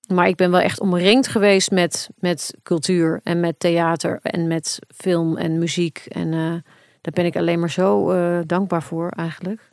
Maar 0.06 0.28
ik 0.28 0.36
ben 0.36 0.50
wel 0.50 0.60
echt 0.60 0.80
omringd 0.80 1.28
geweest 1.28 1.70
met, 1.70 2.08
met 2.16 2.54
cultuur 2.62 3.20
en 3.22 3.40
met 3.40 3.58
theater 3.60 4.18
en 4.22 4.46
met 4.46 4.78
film 4.94 5.36
en 5.36 5.58
muziek. 5.58 6.06
En 6.08 6.32
eh, 6.32 6.54
daar 7.00 7.12
ben 7.12 7.24
ik 7.24 7.36
alleen 7.36 7.60
maar 7.60 7.70
zo 7.70 8.10
eh, 8.10 8.38
dankbaar 8.46 8.82
voor 8.82 9.08
eigenlijk. 9.08 9.72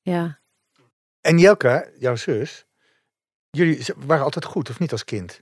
Ja. 0.00 0.38
En 1.20 1.38
Jelka, 1.38 1.86
jouw 1.98 2.16
zus, 2.16 2.64
jullie 3.50 3.84
waren 3.96 4.24
altijd 4.24 4.44
goed, 4.44 4.70
of 4.70 4.78
niet 4.78 4.92
als 4.92 5.04
kind? 5.04 5.40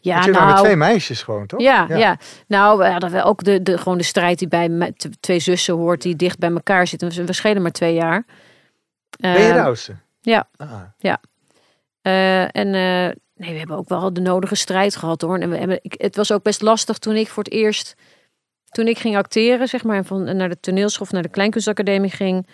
Ja, 0.00 0.12
Want 0.12 0.24
jullie 0.24 0.40
waren 0.40 0.40
nou, 0.40 0.52
met 0.52 0.64
twee 0.64 0.76
meisjes 0.76 1.22
gewoon, 1.22 1.46
toch? 1.46 1.60
Ja, 1.60 1.86
ja. 1.88 2.18
nou, 2.46 2.78
we 2.78 2.90
hadden 2.90 3.24
ook 3.24 3.44
de, 3.44 3.62
de, 3.62 3.78
gewoon 3.78 3.98
de 3.98 4.04
strijd 4.04 4.38
die 4.38 4.48
bij 4.48 4.92
twee 5.20 5.38
zussen 5.38 5.74
hoort, 5.74 6.02
die 6.02 6.16
dicht 6.16 6.38
bij 6.38 6.50
elkaar 6.50 6.86
zitten. 6.86 7.26
We, 7.26 7.32
schelen 7.32 7.62
maar 7.62 7.70
twee 7.70 7.94
jaar. 7.94 8.24
Ben 9.20 9.30
je 9.30 9.38
de 9.38 9.52
Ehm, 9.52 9.64
oudste? 9.64 9.96
ja. 10.20 10.48
Ah. 10.56 10.82
eh, 12.02 12.56
en 12.56 12.74
nee, 13.34 13.52
we 13.52 13.58
hebben 13.58 13.76
ook 13.76 13.88
wel 13.88 14.12
de 14.12 14.20
nodige 14.20 14.54
strijd 14.54 14.96
gehad 14.96 15.20
hoor. 15.20 15.38
En 15.38 15.50
we 15.50 15.56
hebben, 15.56 15.80
het 15.82 16.16
was 16.16 16.32
ook 16.32 16.42
best 16.42 16.62
lastig 16.62 16.98
toen 16.98 17.14
ik 17.16 17.28
voor 17.28 17.42
het 17.42 17.52
eerst, 17.52 17.94
toen 18.70 18.86
ik 18.86 18.98
ging 18.98 19.16
acteren, 19.16 19.68
zeg 19.68 19.84
maar, 19.84 19.96
en 19.96 20.04
van 20.04 20.36
naar 20.36 20.48
de 20.48 20.60
toneelschool 20.60 21.06
of 21.06 21.12
naar 21.12 21.22
de 21.22 21.28
Kleinkunstacademie 21.28 22.10
ging. 22.10 22.46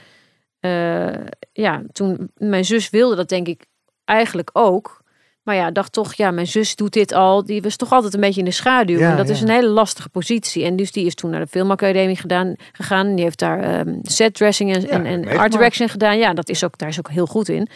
eh, 0.60 1.08
ja, 1.52 1.82
toen 1.92 2.30
mijn 2.36 2.64
zus 2.64 2.90
wilde 2.90 3.16
dat 3.16 3.28
denk 3.28 3.46
ik 3.48 3.64
eigenlijk 4.04 4.50
ook. 4.52 4.96
Maar 5.42 5.56
ja, 5.56 5.70
dacht 5.70 5.92
toch, 5.92 6.14
ja, 6.14 6.30
mijn 6.30 6.46
zus 6.46 6.76
doet 6.76 6.92
dit 6.92 7.12
al. 7.12 7.44
Die 7.44 7.62
was 7.62 7.76
toch 7.76 7.92
altijd 7.92 8.14
een 8.14 8.20
beetje 8.20 8.38
in 8.40 8.44
de 8.46 8.50
schaduw. 8.52 8.98
Ja, 8.98 9.10
en 9.10 9.16
dat 9.16 9.28
is 9.28 9.40
een 9.40 9.50
hele 9.50 9.68
lastige 9.68 10.08
positie. 10.08 10.64
En 10.64 10.76
dus 10.76 10.92
die 10.92 11.06
is 11.06 11.14
toen 11.14 11.30
naar 11.30 11.40
de 11.40 11.46
filmacademie 11.46 12.16
gedaan, 12.16 12.54
gegaan. 12.72 13.14
Die 13.14 13.24
heeft 13.24 13.38
daar 13.38 13.84
setdressing 14.02 14.74
en, 14.74 14.80
Ja, 14.80 14.88
en, 14.88 15.04
en 15.06 15.14
meegemaakt. 15.20 15.38
art 15.38 15.52
direction 15.52 15.88
gedaan. 15.88 16.18
Ja, 16.18 16.34
dat 16.34 16.48
is 16.48 16.64
ook, 16.64 16.78
daar 16.78 16.88
is 16.88 16.98
ook 16.98 17.10
heel 17.10 17.26
goed 17.26 17.48
in. 17.48 17.68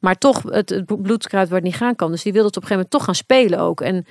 Maar 0.00 0.18
toch, 0.18 0.42
het, 0.42 0.68
het 0.68 1.02
bloedkruid 1.02 1.48
waar 1.48 1.58
het 1.58 1.66
niet 1.66 1.76
gaan 1.76 1.96
kan. 1.96 2.10
Dus 2.10 2.22
die 2.22 2.32
wilde 2.32 2.46
het 2.46 2.56
op 2.56 2.62
een 2.62 2.68
gegeven 2.68 2.88
moment 2.90 2.90
toch 2.90 3.04
gaan 3.04 3.38
spelen 3.38 3.58
ook. 3.58 3.80
En, 3.80 4.06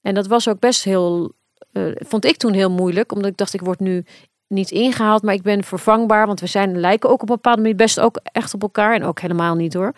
en 0.00 0.14
dat 0.14 0.26
was 0.26 0.48
ook 0.48 0.58
best 0.58 0.84
heel, 0.84 1.32
eh, 1.72 1.84
vond 1.94 2.24
ik 2.24 2.36
toen 2.36 2.52
heel 2.52 2.70
moeilijk. 2.70 3.12
Omdat 3.12 3.30
ik 3.30 3.36
dacht, 3.36 3.54
ik 3.54 3.60
word 3.60 3.80
nu 3.80 4.04
niet 4.48 4.70
ingehaald, 4.70 5.22
maar 5.22 5.34
ik 5.34 5.42
ben 5.42 5.64
vervangbaar. 5.64 6.26
Want 6.26 6.40
we 6.40 6.46
zijn, 6.46 6.80
lijken 6.80 7.08
ook 7.08 7.22
op 7.22 7.28
een 7.28 7.34
bepaalde 7.34 7.60
manier 7.60 7.76
best 7.76 8.00
ook 8.00 8.20
echt 8.22 8.54
op 8.54 8.62
elkaar. 8.62 8.94
En 8.94 9.04
ook 9.04 9.20
helemaal 9.20 9.54
niet 9.54 9.74
hoor. 9.74 9.92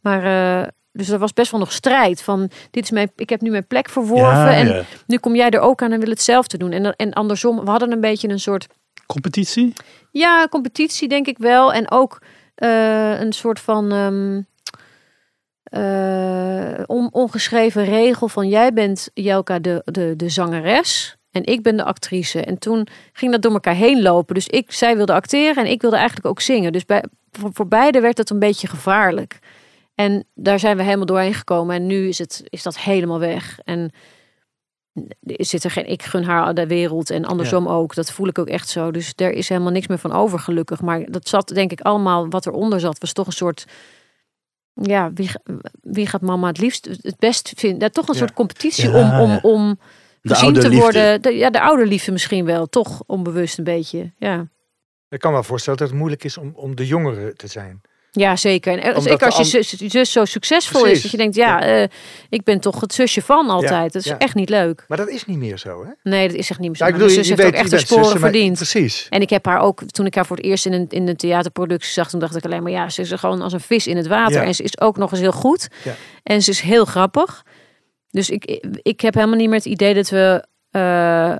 Maar 0.00 0.24
eh, 0.24 0.68
dus 0.92 1.08
er 1.08 1.18
was 1.18 1.32
best 1.32 1.50
wel 1.50 1.60
nog 1.60 1.72
strijd. 1.72 2.22
Van, 2.22 2.50
dit 2.70 2.84
is 2.84 2.90
mijn, 2.90 3.12
ik 3.16 3.28
heb 3.28 3.40
nu 3.40 3.50
mijn 3.50 3.66
plek 3.66 3.88
verworven. 3.88 4.50
Ja, 4.50 4.54
en 4.54 4.66
ja. 4.66 4.82
nu 5.06 5.18
kom 5.18 5.34
jij 5.34 5.50
er 5.50 5.60
ook 5.60 5.82
aan 5.82 5.92
en 5.92 6.00
wil 6.00 6.10
hetzelfde 6.10 6.58
doen. 6.58 6.72
En, 6.72 6.96
en 6.96 7.12
andersom, 7.12 7.64
we 7.64 7.70
hadden 7.70 7.92
een 7.92 8.00
beetje 8.00 8.28
een 8.28 8.40
soort 8.40 8.66
Competitie? 9.06 9.72
ja, 10.10 10.46
competitie 10.50 11.08
denk 11.08 11.26
ik 11.26 11.38
wel. 11.38 11.72
En 11.72 11.90
ook 11.90 12.22
eh, 12.54 13.20
een 13.20 13.32
soort 13.32 13.60
van 13.60 13.92
ehm, 13.92 14.40
on- 16.86 17.12
ongeschreven 17.12 17.84
regel 17.84 18.28
van 18.28 18.48
jij 18.48 18.72
bent 18.72 19.10
Jelka 19.14 19.58
de, 19.58 19.82
de, 19.84 20.16
de 20.16 20.28
zangeres 20.28 21.16
en 21.30 21.44
ik 21.44 21.62
ben 21.62 21.76
de 21.76 21.84
actrice. 21.84 22.44
En 22.44 22.58
toen 22.58 22.86
ging 23.12 23.32
dat 23.32 23.42
door 23.42 23.52
elkaar 23.52 23.74
heen 23.74 24.02
lopen. 24.02 24.34
Dus 24.34 24.46
ik, 24.46 24.72
zij 24.72 24.96
wilde 24.96 25.12
acteren 25.12 25.64
en 25.64 25.70
ik 25.70 25.80
wilde 25.80 25.96
eigenlijk 25.96 26.26
ook 26.26 26.40
zingen. 26.40 26.72
Dus 26.72 26.84
bij, 26.84 27.04
voor, 27.30 27.50
voor 27.52 27.68
beide 27.68 28.00
werd 28.00 28.18
het 28.18 28.30
een 28.30 28.38
beetje 28.38 28.66
gevaarlijk. 28.66 29.38
En 29.94 30.24
daar 30.34 30.58
zijn 30.58 30.76
we 30.76 30.82
helemaal 30.82 31.06
doorheen 31.06 31.34
gekomen. 31.34 31.74
En 31.74 31.86
nu 31.86 32.08
is, 32.08 32.18
het, 32.18 32.42
is 32.44 32.62
dat 32.62 32.78
helemaal 32.78 33.18
weg. 33.18 33.58
En 33.64 33.90
zit 35.22 35.64
er 35.64 35.70
geen 35.70 35.86
ik 35.86 36.02
gun 36.02 36.24
haar 36.24 36.54
de 36.54 36.66
wereld 36.66 37.10
en 37.10 37.24
andersom 37.24 37.68
ook. 37.68 37.94
Dat 37.94 38.12
voel 38.12 38.28
ik 38.28 38.38
ook 38.38 38.48
echt 38.48 38.68
zo. 38.68 38.90
Dus 38.90 39.12
er 39.16 39.32
is 39.32 39.48
helemaal 39.48 39.72
niks 39.72 39.86
meer 39.86 39.98
van 39.98 40.12
over 40.12 40.38
gelukkig. 40.38 40.80
Maar 40.80 41.04
dat 41.10 41.28
zat 41.28 41.48
denk 41.48 41.72
ik 41.72 41.80
allemaal 41.80 42.28
wat 42.28 42.46
eronder 42.46 42.80
zat 42.80 42.98
was 42.98 43.12
toch 43.12 43.26
een 43.26 43.32
soort 43.32 43.64
ja 44.74 45.12
wie, 45.12 45.30
wie 45.80 46.06
gaat 46.06 46.20
mama 46.20 46.46
het 46.46 46.58
liefst 46.58 46.84
het 46.84 47.18
best 47.18 47.52
vinden? 47.56 47.80
Ja, 47.80 47.88
toch 47.88 48.08
een 48.08 48.14
Ja. 48.14 48.20
soort 48.20 48.32
competitie 48.32 48.90
Ja, 48.90 48.98
om 49.00 49.20
om 49.20 49.30
ja. 49.30 49.38
om 49.42 49.78
gezien 50.22 50.54
te 50.54 50.70
worden. 50.70 51.22
De, 51.22 51.30
ja, 51.36 51.50
de 51.50 51.60
oude 51.60 51.86
liefde 51.86 52.12
misschien 52.12 52.44
wel, 52.44 52.66
toch 52.66 53.02
onbewust 53.06 53.58
een 53.58 53.64
beetje. 53.64 54.12
Ja. 54.18 54.48
Ik 55.08 55.18
kan 55.18 55.30
me 55.30 55.36
wel 55.36 55.46
voorstellen 55.46 55.78
dat 55.78 55.88
het 55.88 55.96
moeilijk 55.98 56.24
is 56.24 56.36
om, 56.38 56.52
om 56.54 56.76
de 56.76 56.86
jongere 56.86 57.32
te 57.32 57.46
zijn. 57.46 57.80
Ja, 58.12 58.36
zeker. 58.36 58.78
En 58.78 58.88
Omdat 58.88 59.02
zeker 59.02 59.26
als 59.26 59.50
je 59.50 59.88
zus, 59.88 60.12
zo 60.12 60.24
succesvol 60.24 60.80
Precies. 60.80 60.96
is, 60.96 61.02
dat 61.02 61.10
je 61.10 61.16
denkt, 61.16 61.36
ja, 61.36 61.62
eh, 61.62 61.88
ik 62.28 62.44
ben 62.44 62.60
toch 62.60 62.80
het 62.80 62.94
zusje 62.94 63.22
van 63.22 63.48
altijd. 63.48 63.92
Dat 63.92 64.02
is 64.02 64.08
ja. 64.08 64.18
echt 64.18 64.34
niet 64.34 64.48
leuk. 64.48 64.84
Maar 64.88 64.98
dat 64.98 65.08
is 65.08 65.26
niet 65.26 65.38
meer 65.38 65.58
zo, 65.58 65.84
hè? 65.84 66.10
Nee, 66.10 66.28
dat 66.28 66.36
is 66.36 66.50
echt 66.50 66.58
niet 66.58 66.68
meer 66.68 66.76
zo. 66.76 66.84
Ja, 66.84 66.90
ik 66.90 66.96
bedoel, 66.96 67.14
zus 67.14 67.28
je 67.28 67.34
heeft 67.34 67.42
weet, 67.42 67.52
ook 67.52 67.60
echt 67.60 67.70
de 67.70 67.78
sporen 67.78 68.04
zussen, 68.04 68.20
maar- 68.20 68.30
verdiend. 68.30 68.56
Precies. 68.56 69.06
En 69.10 69.20
ik 69.20 69.30
heb 69.30 69.46
haar 69.46 69.60
ook, 69.60 69.82
toen 69.82 70.06
ik 70.06 70.14
haar 70.14 70.26
voor 70.26 70.36
het 70.36 70.44
eerst 70.44 70.66
in 70.66 70.72
een, 70.72 70.86
in 70.88 71.08
een 71.08 71.16
theaterproductie 71.16 71.92
zag, 71.92 72.10
toen 72.10 72.20
dacht 72.20 72.36
ik 72.36 72.44
alleen 72.44 72.62
maar, 72.62 72.72
ja, 72.72 72.88
ze 72.88 73.00
is 73.00 73.10
er 73.10 73.18
gewoon 73.18 73.42
als 73.42 73.52
een 73.52 73.60
vis 73.60 73.86
in 73.86 73.96
het 73.96 74.06
water. 74.06 74.42
En 74.42 74.54
ze 74.54 74.62
is 74.62 74.80
ook 74.80 74.96
nog 74.96 75.10
eens 75.10 75.20
heel 75.20 75.32
goed. 75.32 75.68
Ja. 75.84 75.94
En 76.22 76.42
ze 76.42 76.50
is 76.50 76.60
heel 76.60 76.84
grappig. 76.84 77.42
Dus 78.10 78.30
ik, 78.30 78.44
ik 78.82 79.00
heb 79.00 79.14
helemaal 79.14 79.36
niet 79.36 79.48
meer 79.48 79.58
het 79.58 79.66
idee 79.66 79.94
dat 79.94 80.08
we, 80.08 80.46
eh, 80.70 81.34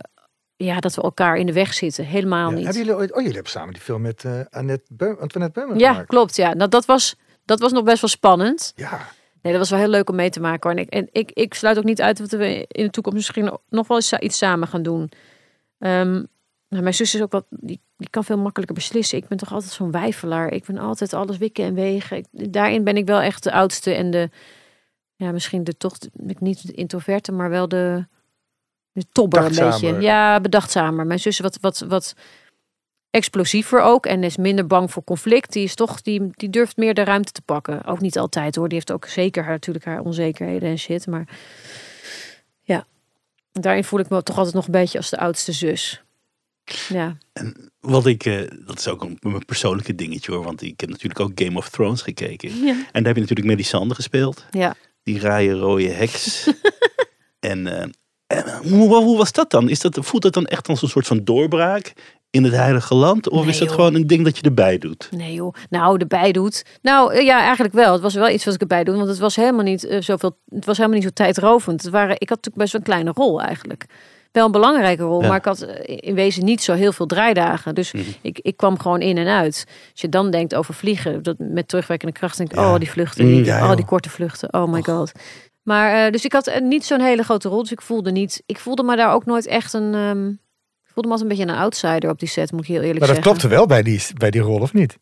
ja, 0.64 0.80
dat 0.80 0.94
we 0.94 1.02
elkaar 1.02 1.36
in 1.36 1.46
de 1.46 1.52
weg 1.52 1.74
zitten. 1.74 2.04
Helemaal 2.04 2.48
Ja. 2.50 2.54
niet. 2.54 2.64
Hebben 2.64 2.82
jullie 2.82 2.96
ooit... 2.98 3.10
Oh, 3.10 3.16
jullie 3.16 3.32
hebben 3.34 3.52
samen 3.52 3.72
die 3.72 3.82
film 3.82 4.00
met 4.02 4.24
eh 4.24 4.40
Annette, 4.50 4.84
Beum, 4.88 5.16
Antoinette 5.20 5.60
Beumer 5.60 5.78
Ja, 5.78 5.90
gemaakt. 5.90 6.08
klopt. 6.08 6.36
Ja, 6.36 6.54
dat, 6.54 6.70
dat, 6.70 6.84
was, 6.84 7.16
dat 7.44 7.60
was 7.60 7.72
nog 7.72 7.84
best 7.84 8.00
wel 8.00 8.10
spannend. 8.10 8.72
Ja. 8.76 9.08
Nee, 9.42 9.52
dat 9.52 9.60
was 9.62 9.70
wel 9.70 9.78
heel 9.78 9.88
leuk 9.88 10.08
om 10.10 10.16
mee 10.16 10.30
te 10.30 10.40
maken. 10.40 10.70
hoor. 10.70 10.78
En 10.78 10.84
ik, 10.86 10.92
en 10.92 11.08
ik, 11.12 11.30
ik 11.32 11.54
sluit 11.54 11.78
ook 11.78 11.84
niet 11.84 12.00
uit 12.02 12.18
dat 12.18 12.30
we 12.30 12.64
in 12.68 12.84
de 12.84 12.90
toekomst 12.90 13.16
misschien 13.18 13.58
nog 13.68 13.86
wel 13.88 13.96
eens 13.96 14.12
iets 14.12 14.38
samen 14.38 14.68
gaan 14.68 14.82
doen. 14.82 15.10
Ehm, 15.78 16.12
nou, 16.68 16.82
mijn 16.82 16.94
zus 16.94 17.14
is 17.14 17.22
ook 17.22 17.32
wat, 17.32 17.46
die, 17.50 17.80
die 17.96 18.10
kan 18.10 18.24
veel 18.24 18.38
makkelijker 18.38 18.74
beslissen. 18.76 19.18
Ik 19.18 19.28
ben 19.28 19.38
toch 19.38 19.52
altijd 19.52 19.72
zo'n 19.72 19.90
wijfelaar. 19.90 20.52
Ik 20.52 20.64
ben 20.64 20.78
altijd 20.78 21.12
alles 21.12 21.38
wikken 21.38 21.64
en 21.64 21.74
wegen. 21.74 22.16
Ik- 22.16 22.52
daarin 22.52 22.84
ben 22.84 22.96
ik 22.96 23.06
wel 23.06 23.20
echt 23.20 23.42
de 23.42 23.52
oudste 23.52 23.94
en 23.94 24.10
de, 24.10 24.30
ja, 25.16 25.32
misschien 25.32 25.64
de 25.64 25.76
toch, 25.76 25.96
niet 26.38 26.66
de 26.66 26.72
introverte, 26.72 27.32
maar 27.32 27.50
wel 27.50 27.68
de, 27.68 28.06
de 28.92 29.04
tobber 29.12 29.44
een 29.44 29.54
beetje. 29.70 30.00
Ja, 30.00 30.40
bedachtzamer. 30.40 31.06
Mijn 31.06 31.20
zus 31.20 31.32
is 31.32 31.40
wat, 31.40 31.58
wat, 31.60 31.84
wat 31.88 32.14
explosiever 33.10 33.80
ook 33.80 34.06
en 34.06 34.24
is 34.24 34.36
minder 34.36 34.66
bang 34.66 34.90
voor 34.90 35.04
conflict. 35.04 35.52
Die 35.52 35.64
is 35.64 35.74
toch, 35.74 36.02
die, 36.02 36.30
die 36.30 36.50
durft 36.50 36.76
meer 36.76 36.94
de 36.94 37.04
ruimte 37.04 37.32
te 37.32 37.42
pakken. 37.42 37.84
Ook 37.84 38.00
niet 38.00 38.18
altijd 38.18 38.56
hoor. 38.56 38.68
Die 38.68 38.76
heeft 38.76 38.92
ook 38.92 39.06
zeker 39.06 39.42
haar, 39.42 39.52
natuurlijk 39.52 39.84
haar 39.84 40.00
onzekerheden 40.00 40.68
en 40.68 40.78
shit. 40.78 41.06
Maar 41.06 41.28
ja, 42.60 42.86
daarin 43.52 43.84
voel 43.84 44.00
ik 44.00 44.08
me 44.08 44.22
toch 44.22 44.36
altijd 44.36 44.54
nog 44.54 44.66
een 44.66 44.72
beetje 44.72 44.98
als 44.98 45.10
de 45.10 45.18
oudste 45.18 45.52
zus. 45.52 46.02
Ja, 46.88 47.16
Wat 47.80 48.06
ik, 48.06 48.24
eh, 48.24 48.48
dat 48.66 48.78
is 48.78 48.88
ook 48.88 49.02
een, 49.02 49.18
mijn 49.20 49.44
persoonlijke 49.44 49.94
dingetje 49.94 50.32
hoor. 50.32 50.44
Want 50.44 50.62
ik 50.62 50.80
heb 50.80 50.88
natuurlijk 50.90 51.20
ook 51.20 51.32
Game 51.34 51.56
of 51.56 51.68
Thrones 51.68 52.02
gekeken. 52.02 52.64
ja. 52.64 52.72
En 52.72 52.86
daar 52.92 53.04
heb 53.04 53.14
je 53.14 53.20
natuurlijk 53.20 53.48
Melisandre 53.48 53.94
gespeeld. 53.94 54.44
ja. 54.50 54.74
Die 55.02 55.20
raaie 55.20 55.52
rode 55.52 55.88
heks. 55.88 56.50
en 57.40 57.80
eh, 57.80 57.88
hoe, 58.62 58.94
hoe 58.94 59.16
was 59.16 59.32
dat 59.32 59.50
dan? 59.50 59.68
Is 59.68 59.80
dat, 59.80 59.98
voelt 60.00 60.22
dat 60.22 60.32
dan 60.34 60.46
echt 60.46 60.68
als 60.68 60.82
een 60.82 60.88
soort 60.88 61.06
van 61.06 61.24
doorbraak 61.24 61.92
in 62.30 62.44
het 62.44 62.52
heilige 62.52 62.94
land? 62.94 63.28
Of 63.28 63.40
Nee, 63.40 63.48
is 63.48 63.58
dat 63.58 63.66
joh. 63.68 63.76
gewoon 63.76 63.94
een 63.94 64.06
ding 64.06 64.24
dat 64.24 64.36
je 64.36 64.42
erbij 64.42 64.78
doet? 64.78 65.08
Nee 65.10 65.32
joh, 65.34 65.54
nou 65.70 65.98
erbij 65.98 66.32
doet. 66.32 66.64
Nou 66.82 67.14
eh, 67.14 67.24
ja, 67.24 67.40
eigenlijk 67.40 67.74
wel. 67.74 67.92
Het 67.92 68.02
was 68.02 68.14
wel 68.14 68.28
iets 68.28 68.44
wat 68.44 68.54
ik 68.54 68.60
erbij 68.60 68.84
doe, 68.84 68.96
want 68.96 69.08
het 69.08 69.18
was 69.18 69.36
helemaal 69.36 69.64
niet 69.64 69.84
eh, 69.84 70.00
zoveel. 70.00 70.38
Het 70.48 70.64
was 70.64 70.76
helemaal 70.76 70.98
niet 70.98 71.06
zo 71.06 71.12
tijdrovend. 71.14 71.82
Het 71.82 71.90
waren, 71.90 72.14
ik 72.18 72.28
had 72.28 72.36
natuurlijk 72.44 72.56
best 72.56 72.72
wel 72.72 72.80
een 72.80 72.86
kleine 72.86 73.12
rol 73.14 73.40
eigenlijk. 73.40 73.84
Wel 74.32 74.44
een 74.46 74.52
belangrijke 74.52 75.02
rol, 75.02 75.22
Ja. 75.22 75.28
maar 75.28 75.36
ik 75.36 75.44
had 75.44 75.60
eh, 75.62 75.96
in 76.00 76.14
wezen 76.14 76.44
niet 76.44 76.62
zo 76.62 76.72
heel 76.72 76.92
veel 76.92 77.06
draaidagen. 77.06 77.74
Dus 77.74 77.92
Mhm. 77.92 78.04
ik, 78.22 78.38
ik 78.42 78.56
kwam 78.56 78.78
gewoon 78.78 79.00
in 79.00 79.18
en 79.18 79.26
uit. 79.26 79.64
Als 79.92 80.00
je 80.00 80.08
dan 80.08 80.30
denkt 80.30 80.54
over 80.54 80.74
vliegen, 80.74 81.22
dat 81.22 81.36
met 81.38 81.68
terugwerkende 81.68 82.12
kracht 82.14 82.36
denk 82.36 82.50
ik, 82.52 82.58
Ja. 82.58 82.72
oh 82.72 82.78
die 82.78 82.90
vluchten, 82.90 83.24
Mm, 83.26 83.34
die, 83.34 83.44
ja, 83.44 83.70
oh 83.70 83.76
die 83.76 83.84
korte 83.84 84.10
vluchten, 84.10 84.52
oh 84.54 84.72
my 84.72 84.82
god. 84.82 85.12
Maar 85.62 86.06
eh, 86.06 86.12
dus 86.12 86.24
ik 86.24 86.32
had 86.32 86.46
eh, 86.46 86.60
niet 86.60 86.84
zo'n 86.84 87.00
hele 87.00 87.22
grote 87.22 87.48
rol, 87.48 87.60
dus 87.62 87.72
ik 87.72 87.82
voelde 87.82 88.10
niet, 88.12 88.42
ik 88.46 88.58
voelde 88.58 88.82
me 88.82 88.96
daar 88.96 89.12
ook 89.12 89.24
nooit 89.24 89.46
echt 89.46 89.72
een, 89.72 89.94
ehm, 89.94 90.28
ik 90.84 90.90
voelde 90.94 91.08
me 91.08 91.14
altijd 91.14 91.20
een 91.20 91.36
beetje 91.36 91.52
een 91.52 91.60
outsider 91.60 92.10
op 92.10 92.18
die 92.18 92.28
set, 92.28 92.52
moet 92.52 92.60
ik 92.60 92.66
heel 92.66 92.80
eerlijk 92.80 92.98
Maar 92.98 93.08
dat 93.08 93.16
zeggen. 93.16 93.32
klopte 93.32 93.56
wel 93.56 93.66
bij 93.66 93.82
die, 93.82 94.02
bij 94.14 94.30
die 94.30 94.40
rol, 94.40 94.60
of 94.60 94.72
niet? 94.72 94.96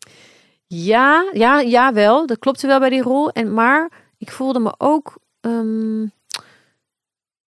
Ja, 0.67 1.29
ja, 1.33 1.59
ja 1.59 1.93
wel. 1.93 2.27
Dat 2.27 2.39
klopte 2.39 2.67
wel 2.67 2.79
bij 2.79 2.89
die 2.89 3.01
rol. 3.01 3.29
En, 3.31 3.53
maar 3.53 3.91
ik 4.17 4.31
voelde 4.31 4.59
me 4.59 4.73
ook... 4.77 5.17
ehm, 5.41 6.01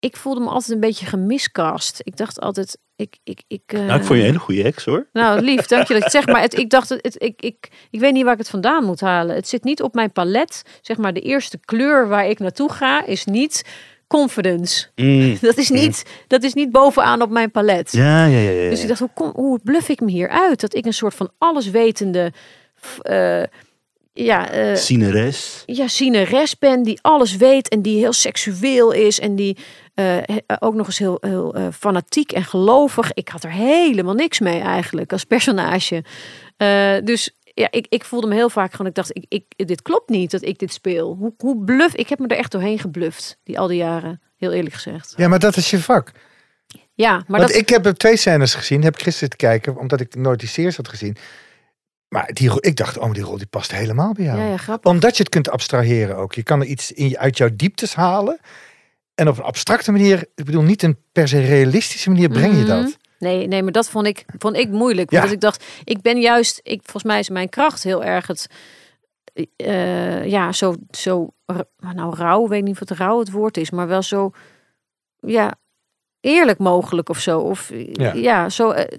ik 0.00 0.16
voelde 0.16 0.40
me 0.40 0.48
altijd 0.48 0.70
een 0.70 0.80
beetje 0.80 1.06
gemiscast. 1.06 2.00
Ik 2.02 2.16
dacht 2.16 2.40
altijd... 2.40 2.78
Ik, 2.96 3.16
ik, 3.24 3.42
ik, 3.48 3.62
eh, 3.66 3.80
Nou, 3.80 3.98
ik 3.98 4.04
vond 4.04 4.08
je 4.08 4.14
een 4.14 4.24
hele 4.24 4.38
goede 4.38 4.62
heks 4.62 4.84
hoor. 4.84 5.08
nou, 5.12 5.40
lief, 5.40 5.66
dank 5.66 5.88
je 5.88 5.94
dat 5.94 6.02
je 6.02 6.10
zegt. 6.10 6.26
Maar 6.26 6.40
het, 6.40 6.58
ik 6.64 6.70
dacht, 6.70 6.88
het, 6.88 7.16
ik, 7.18 7.42
ik, 7.42 7.68
ik 7.90 8.00
weet 8.00 8.12
niet 8.12 8.24
waar 8.24 8.32
ik 8.32 8.38
het 8.38 8.48
vandaan 8.48 8.84
moet 8.84 9.00
halen. 9.00 9.34
Het 9.34 9.48
zit 9.48 9.64
niet 9.64 9.82
op 9.82 9.94
mijn 9.94 10.12
palet. 10.12 10.62
Zeg 10.80 10.96
maar, 10.96 11.12
de 11.12 11.20
eerste 11.20 11.58
kleur 11.64 12.08
waar 12.08 12.28
ik 12.28 12.38
naartoe 12.38 12.72
ga 12.72 13.06
is 13.06 13.24
niet 13.24 13.64
confidence. 14.06 14.86
Mm. 14.96 15.38
Dat 15.40 15.56
is 15.56 15.68
niet, 15.68 16.02
dat 16.26 16.42
is 16.42 16.54
niet 16.54 16.70
bovenaan 16.70 17.22
op 17.22 17.30
mijn 17.30 17.50
palet. 17.50 17.92
Ja, 17.92 18.24
ja, 18.24 18.38
ja. 18.38 18.50
ja. 18.50 18.70
Dus 18.70 18.82
ik 18.82 18.88
dacht, 18.88 19.00
hoe, 19.00 19.10
kom, 19.14 19.32
hoe 19.34 19.60
bluff 19.64 19.88
ik 19.88 20.00
me 20.00 20.10
hier 20.10 20.28
uit? 20.28 20.60
Dat 20.60 20.74
ik 20.74 20.86
een 20.86 20.92
soort 20.94 21.14
van 21.14 21.30
alleswetende... 21.38 22.32
eh, 23.02 23.42
ja, 24.24 24.50
eh, 24.50 24.74
Cieneres. 24.76 25.62
ja, 25.66 25.88
zieneres 25.88 26.58
ben 26.58 26.82
die 26.82 26.98
alles 27.02 27.36
weet 27.36 27.68
en 27.68 27.82
die 27.82 27.98
heel 27.98 28.12
seksueel 28.12 28.92
is 28.92 29.20
en 29.20 29.34
die 29.34 29.56
eh, 29.98 30.16
he- 30.22 30.56
ook 30.58 30.74
nog 30.74 30.86
eens 30.86 30.98
heel, 30.98 31.16
heel 31.20 31.54
eh, 31.54 31.66
fanatiek 31.78 32.32
en 32.32 32.44
gelovig. 32.44 33.12
Ik 33.12 33.28
had 33.28 33.44
er 33.44 33.50
helemaal 33.52 34.14
niks 34.14 34.38
mee 34.40 34.60
eigenlijk 34.60 35.12
als 35.12 35.24
personage. 35.24 36.04
Eh, 36.56 36.94
dus 37.04 37.30
ja, 37.54 37.68
ik, 37.70 37.86
ik 37.88 38.04
voelde 38.04 38.26
me 38.26 38.34
heel 38.34 38.50
vaak 38.50 38.70
gewoon, 38.70 38.86
ik 38.86 38.94
dacht, 38.94 39.16
ik, 39.16 39.24
ik, 39.28 39.44
dit 39.68 39.82
klopt 39.82 40.08
niet 40.08 40.30
dat 40.30 40.42
ik 40.42 40.58
dit 40.58 40.72
speel. 40.72 41.14
Hoe, 41.18 41.34
hoe 41.38 41.64
bluff, 41.64 41.94
ik 41.94 42.08
heb 42.08 42.18
me 42.18 42.26
er 42.26 42.36
echt 42.36 42.52
doorheen 42.52 42.78
gebluft, 42.78 43.38
die 43.44 43.58
al 43.58 43.66
die 43.66 43.76
jaren, 43.76 44.20
heel 44.36 44.52
eerlijk 44.52 44.74
gezegd. 44.74 45.14
Ja, 45.16 45.28
maar 45.28 45.38
dat 45.38 45.56
is 45.56 45.70
je 45.70 45.78
vak. 45.78 46.12
Ja, 46.94 47.12
maar 47.12 47.40
Want 47.40 47.52
dat, 47.52 47.60
ik 47.60 47.68
heb 47.68 47.84
twee 47.84 48.16
scènes 48.16 48.54
gezien, 48.54 48.82
heb 48.82 48.94
ik 48.96 49.02
gisteren 49.02 49.30
te 49.30 49.36
kijken, 49.36 49.76
omdat 49.76 50.00
ik 50.00 50.14
nooit 50.14 50.40
die 50.40 50.48
series 50.48 50.76
had 50.76 50.88
gezien. 50.88 51.16
Maar 52.08 52.30
die, 52.32 52.60
ik 52.60 52.76
dacht, 52.76 52.98
oh, 52.98 53.12
die 53.12 53.22
rol 53.22 53.36
die 53.36 53.46
past 53.46 53.72
helemaal 53.72 54.12
bij 54.12 54.24
jou. 54.24 54.38
ja, 54.38 54.44
ja, 54.48 54.56
grappig. 54.56 54.90
Omdat 54.92 55.16
je 55.16 55.22
het 55.22 55.32
kunt 55.32 55.50
abstraheren 55.50 56.16
ook. 56.16 56.34
Je 56.34 56.42
kan 56.42 56.60
er 56.60 56.66
iets 56.66 56.92
in, 56.92 57.08
je- 57.08 57.18
uit 57.18 57.36
jouw 57.38 57.48
dieptes 57.52 57.94
halen. 57.94 58.38
En 59.18 59.28
op 59.28 59.38
een 59.38 59.44
abstracte 59.44 59.92
manier, 59.92 60.26
ik 60.34 60.44
bedoel 60.44 60.62
niet 60.62 60.82
een 60.82 60.98
per 61.12 61.28
se 61.28 61.40
realistische 61.40 62.10
manier, 62.10 62.28
breng 62.28 62.52
je 62.52 62.58
Mhm. 62.64 62.66
dat. 62.66 62.96
Nee, 63.18 63.46
nee, 63.46 63.62
maar 63.62 63.72
dat 63.72 63.90
vond 63.90 64.06
ik, 64.06 64.24
vond 64.38 64.56
ik 64.56 64.68
moeilijk. 64.68 65.10
Ja. 65.10 65.20
Want 65.20 65.32
ik 65.32 65.40
dacht, 65.40 65.64
ik 65.84 66.00
ben 66.02 66.20
juist, 66.20 66.60
ik, 66.62 66.80
volgens 66.82 67.02
mij 67.04 67.18
is 67.18 67.28
mijn 67.28 67.48
kracht 67.48 67.82
heel 67.82 68.04
erg 68.04 68.26
het, 68.26 68.46
eh, 69.56 70.24
ja, 70.26 70.52
zo, 70.52 70.74
zo, 70.90 71.28
nou 71.94 72.14
rauw, 72.16 72.48
weet 72.48 72.62
niet 72.64 72.78
het 72.78 72.90
rauw 72.90 73.18
het 73.18 73.30
woord 73.30 73.56
is, 73.56 73.70
maar 73.70 73.88
wel 73.88 74.02
zo, 74.02 74.30
ja, 75.20 75.54
eerlijk 76.20 76.58
mogelijk 76.58 77.08
of 77.08 77.18
zo. 77.18 77.40
Of 77.40 77.72
Ja. 77.92 78.12
ja, 78.12 78.48
zo 78.48 78.70
eh, 78.70 78.98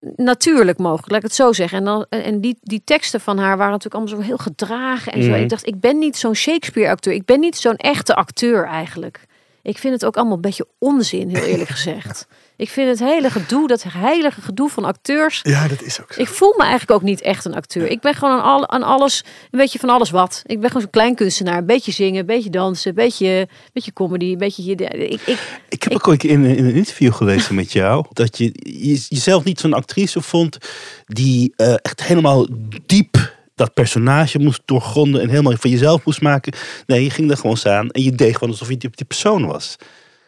natuurlijk 0.00 0.78
mogelijk, 0.78 1.10
laat 1.10 1.18
ik 1.18 1.26
het 1.26 1.34
zo 1.34 1.52
zeggen. 1.52 1.78
En, 1.78 1.84
dan, 1.84 2.06
en 2.08 2.40
die, 2.40 2.58
die 2.60 2.82
teksten 2.84 3.20
van 3.20 3.38
haar 3.38 3.56
waren 3.56 3.72
natuurlijk 3.72 3.94
allemaal 3.94 4.22
zo 4.22 4.28
heel 4.28 4.38
gedragen 4.38 5.12
en 5.12 5.22
zo. 5.22 5.30
Mhm. 5.30 5.40
Ik 5.40 5.48
dacht, 5.48 5.66
ik 5.66 5.80
ben 5.80 5.98
niet 5.98 6.16
zo'n 6.16 6.34
Shakespeare-acteur. 6.34 7.12
Ik 7.12 7.24
ben 7.24 7.40
niet 7.40 7.56
zo'n 7.56 7.76
echte 7.76 8.14
acteur 8.14 8.64
eigenlijk. 8.64 9.26
Ik 9.62 9.78
vind 9.78 9.94
het 9.94 10.04
ook 10.04 10.16
allemaal 10.16 10.34
een 10.34 10.40
beetje 10.40 10.66
onzin, 10.78 11.28
heel 11.28 11.44
eerlijk 11.44 11.70
gezegd. 11.70 12.26
Ik 12.58 12.68
vind 12.68 12.88
het 12.88 12.98
hele 12.98 13.30
gedoe, 13.30 13.68
dat 13.68 13.84
heilige 13.88 14.40
gedoe 14.40 14.68
van 14.68 14.84
acteurs. 14.84 15.40
Ja, 15.42 15.68
dat 15.68 15.82
is 15.82 16.00
ook 16.00 16.12
zo. 16.12 16.20
Ik 16.20 16.28
voel 16.28 16.54
me 16.56 16.62
eigenlijk 16.62 16.90
ook 16.90 17.02
niet 17.02 17.20
echt 17.20 17.44
een 17.44 17.54
acteur. 17.54 17.86
Ik 17.86 18.00
ben 18.00 18.14
gewoon 18.14 18.38
aan, 18.38 18.42
al, 18.42 18.68
aan 18.68 18.82
alles, 18.82 19.24
een 19.50 19.58
beetje 19.58 19.78
van 19.78 19.88
alles 19.88 20.10
wat. 20.10 20.42
Ik 20.46 20.60
ben 20.60 20.66
gewoon 20.66 20.82
zo'n 20.82 20.90
klein 20.90 21.14
kunstenaar. 21.14 21.58
Een 21.58 21.66
beetje 21.66 21.92
zingen, 21.92 22.20
een 22.20 22.26
beetje 22.26 22.50
dansen, 22.50 22.88
een 22.88 22.94
beetje, 22.94 23.26
een 23.26 23.70
beetje 23.72 23.92
comedy, 23.92 24.32
een 24.32 24.38
beetje... 24.38 24.72
Ik, 24.72 25.20
ik, 25.26 25.38
Ik 25.68 25.82
heb 25.82 25.92
ook 25.92 26.08
ooit 26.08 26.24
in, 26.24 26.44
in 26.44 26.64
een 26.64 26.74
interview 26.74 27.12
gelezen 27.12 27.54
met 27.54 27.72
jou 27.72 28.06
dat 28.12 28.38
je, 28.38 28.50
je 28.62 29.04
jezelf 29.08 29.44
niet 29.44 29.60
zo'n 29.60 29.72
actrice 29.72 30.22
vond 30.22 30.58
die 31.06 31.52
eh, 31.56 31.74
echt 31.82 32.02
helemaal 32.02 32.46
diep 32.86 33.36
dat 33.54 33.74
personage 33.74 34.38
moest 34.38 34.62
doorgronden 34.64 35.20
en 35.20 35.28
helemaal 35.28 35.56
van 35.56 35.70
jezelf 35.70 36.04
moest 36.04 36.20
maken. 36.20 36.52
Nee, 36.86 37.02
je 37.02 37.10
ging 37.10 37.30
er 37.30 37.36
gewoon 37.36 37.56
staan 37.56 37.90
en 37.90 38.02
je 38.02 38.12
deed 38.12 38.32
gewoon 38.32 38.50
alsof 38.50 38.68
je 38.68 38.76
die, 38.76 38.90
die 38.94 39.06
persoon 39.06 39.46
was. 39.46 39.76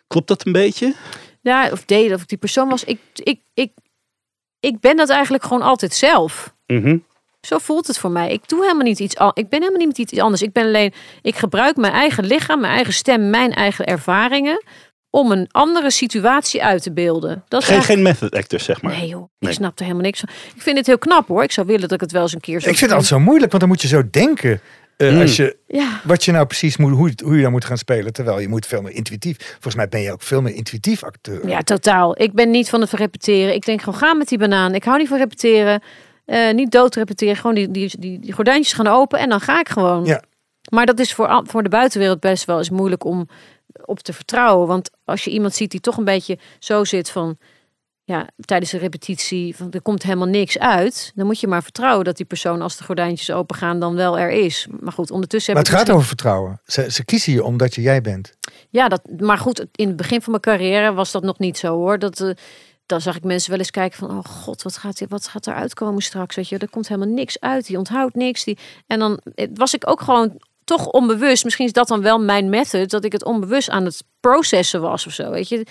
Klopt 0.06 0.28
dat 0.28 0.46
een 0.46 0.52
beetje? 0.52 0.94
Ja, 1.40 1.70
of 1.70 1.84
deed, 1.84 2.12
of 2.14 2.22
ik 2.22 2.28
die 2.28 2.38
persoon 2.38 2.68
was. 2.68 2.84
Ik, 2.84 3.00
ik, 3.14 3.40
ik, 3.54 3.72
ik 4.60 4.80
ben 4.80 4.96
dat 4.96 5.08
eigenlijk 5.08 5.42
gewoon 5.44 5.62
altijd 5.62 5.94
zelf. 5.94 6.54
Mhm. 6.66 6.98
Zo 7.40 7.58
voelt 7.58 7.86
het 7.86 7.98
voor 7.98 8.10
mij. 8.10 8.32
Ik 8.32 8.48
doe 8.48 8.60
helemaal 8.62 8.82
niet 8.84 8.98
iets 8.98 9.16
al. 9.16 9.30
Ik 9.34 9.48
ben 9.48 9.62
helemaal 9.62 9.86
niet 9.86 9.98
iets 9.98 10.18
anders. 10.18 10.42
Ik 10.42 10.52
ben 10.52 10.64
alleen. 10.64 10.92
Ik 11.22 11.36
gebruik 11.36 11.76
mijn 11.76 11.92
eigen 11.92 12.24
lichaam, 12.24 12.60
mijn 12.60 12.72
eigen 12.72 12.92
stem, 12.92 13.30
mijn 13.30 13.52
eigen 13.52 13.86
ervaringen 13.86 14.64
om 15.10 15.30
een 15.32 15.48
andere 15.50 15.90
situatie 15.90 16.64
uit 16.64 16.82
te 16.82 16.92
beelden. 16.92 17.44
Dat 17.48 17.60
is 17.60 17.66
Geen, 17.68 17.76
eigenlijk- 17.76 18.08
geen 18.08 18.18
method 18.20 18.38
actor, 18.38 18.60
zeg 18.60 18.82
maar. 18.82 18.92
Nee 18.96 19.08
joh, 19.08 19.28
Nee. 19.38 19.50
ik 19.50 19.56
snap 19.56 19.78
er 19.78 19.82
helemaal 19.84 20.04
niks 20.04 20.20
van. 20.20 20.28
Ik 20.54 20.62
vind 20.62 20.76
het 20.76 20.86
heel 20.86 20.98
knap 20.98 21.28
hoor. 21.28 21.42
Ik 21.42 21.52
zou 21.52 21.66
willen 21.66 21.80
dat 21.82 21.92
ik 21.92 22.00
het 22.00 22.12
wel 22.12 22.22
eens 22.22 22.32
een 22.34 22.40
keer 22.40 22.60
zo 22.60 22.68
Ik 22.68 22.76
vind 22.76 22.90
het 22.90 23.00
altijd 23.00 23.08
zo 23.08 23.18
moeilijk, 23.18 23.50
want 23.50 23.62
dan 23.62 23.72
moet 23.72 23.82
je 23.82 23.88
zo 23.88 24.02
denken. 24.10 24.60
Eh, 25.00 25.12
Mm. 25.12 25.20
als 25.20 25.36
je, 25.36 25.56
Ja, 25.66 26.00
wat 26.04 26.24
je 26.24 26.32
nou 26.32 26.46
precies 26.46 26.76
moet, 26.76 26.92
hoe, 26.92 27.12
hoe 27.24 27.36
je 27.36 27.42
dan 27.42 27.50
moet 27.50 27.64
gaan 27.64 27.78
spelen. 27.78 28.12
Terwijl 28.12 28.38
je 28.40 28.48
moet 28.48 28.66
veel 28.66 28.82
meer 28.82 28.92
intuïtief. 28.92 29.36
Volgens 29.52 29.74
mij 29.74 29.88
ben 29.88 30.00
je 30.00 30.12
ook 30.12 30.22
veel 30.22 30.42
meer 30.42 30.54
intuïtief 30.54 31.04
acteur. 31.04 31.48
ja, 31.48 31.60
totaal. 31.60 32.22
Ik 32.22 32.32
ben 32.32 32.50
niet 32.50 32.68
van 32.68 32.80
het 32.80 32.90
repeteren. 32.90 33.54
Ik 33.54 33.64
denk 33.64 33.82
gewoon, 33.82 33.98
ga 33.98 34.14
met 34.14 34.28
die 34.28 34.38
banaan. 34.38 34.74
Ik 34.74 34.84
hou 34.84 34.98
niet 34.98 35.08
van 35.08 35.18
repeteren. 35.18 35.82
Eh, 36.24 36.52
niet 36.52 36.70
dood 36.70 36.94
repeteren. 36.94 37.36
Gewoon 37.36 37.54
die, 37.54 37.70
die, 37.70 37.90
die, 37.98 38.18
die 38.18 38.32
gordijntjes 38.32 38.72
gaan 38.74 38.86
open 38.86 39.18
en 39.18 39.28
dan 39.28 39.40
ga 39.40 39.60
ik 39.60 39.68
gewoon. 39.68 40.04
Ja. 40.04 40.22
Maar 40.70 40.86
dat 40.86 40.98
is 40.98 41.14
voor, 41.14 41.42
voor 41.46 41.62
de 41.62 41.68
buitenwereld 41.68 42.20
best 42.20 42.44
wel 42.44 42.58
eens 42.58 42.70
moeilijk 42.70 43.04
om 43.04 43.28
op 43.84 43.98
te 44.00 44.12
vertrouwen. 44.12 44.66
Want 44.66 44.90
als 45.04 45.24
je 45.24 45.30
iemand 45.30 45.54
ziet 45.54 45.70
die 45.70 45.80
toch 45.80 45.96
een 45.96 46.04
beetje 46.04 46.38
zo 46.58 46.84
zit 46.84 47.10
van... 47.10 47.38
Ja, 48.10 48.28
tijdens 48.44 48.72
een 48.72 48.78
repetitie, 48.78 49.56
van, 49.56 49.70
er 49.70 49.82
komt 49.82 50.02
helemaal 50.02 50.26
niks 50.26 50.58
uit. 50.58 51.12
Dan 51.14 51.26
moet 51.26 51.40
je 51.40 51.46
maar 51.46 51.62
vertrouwen 51.62 52.04
dat 52.04 52.16
die 52.16 52.26
persoon, 52.26 52.62
als 52.62 52.76
de 52.76 52.84
gordijntjes 52.84 53.30
open 53.30 53.56
gaan, 53.56 53.80
dan 53.80 53.94
wel 53.94 54.18
er 54.18 54.30
is. 54.30 54.66
Maar 54.80 54.92
goed, 54.92 55.10
ondertussen 55.10 55.54
Maar 55.54 55.62
het 55.62 55.72
gaat 55.72 55.90
over 55.90 56.06
vertrouwen. 56.06 56.60
Ze, 56.64 56.90
ze 56.90 57.04
kiezen 57.04 57.32
je 57.32 57.44
omdat 57.44 57.74
je 57.74 57.80
jij 57.80 58.00
bent. 58.00 58.32
Ja, 58.70 58.88
dat, 58.88 59.02
maar 59.18 59.38
goed, 59.38 59.66
in 59.74 59.86
het 59.86 59.96
begin 59.96 60.22
van 60.22 60.30
mijn 60.30 60.42
carrière 60.42 60.92
was 60.92 61.10
dat 61.10 61.22
nog 61.22 61.38
niet 61.38 61.58
zo 61.58 61.74
hoor. 61.76 61.98
Dat, 61.98 62.20
eh, 62.20 62.30
dan 62.86 63.00
zag 63.00 63.16
ik 63.16 63.24
mensen 63.24 63.50
wel 63.50 63.58
eens 63.58 63.70
kijken 63.70 63.98
van, 63.98 64.10
oh 64.10 64.24
god, 64.24 64.62
wat 64.62 64.76
gaat, 64.76 65.02
wat 65.08 65.28
gaat 65.28 65.46
er 65.46 65.54
uitkomen 65.54 66.02
straks? 66.02 66.36
Weet 66.36 66.48
je, 66.48 66.58
er 66.58 66.70
komt 66.70 66.88
helemaal 66.88 67.14
niks 67.14 67.40
uit, 67.40 67.66
die 67.66 67.78
onthoudt 67.78 68.14
niks. 68.14 68.44
Die... 68.44 68.58
En 68.86 68.98
dan 68.98 69.20
eh, 69.34 69.48
was 69.54 69.74
ik 69.74 69.88
ook 69.88 70.00
gewoon 70.00 70.40
toch 70.64 70.86
onbewust, 70.86 71.44
misschien 71.44 71.66
is 71.66 71.72
dat 71.72 71.88
dan 71.88 72.02
wel 72.02 72.20
mijn 72.20 72.48
method, 72.48 72.90
dat 72.90 73.04
ik 73.04 73.12
het 73.12 73.24
onbewust 73.24 73.70
aan 73.70 73.84
het 73.84 74.04
processen 74.20 74.80
was 74.80 75.06
of 75.06 75.12
zo, 75.12 75.30
weet 75.30 75.48
je. 75.48 75.66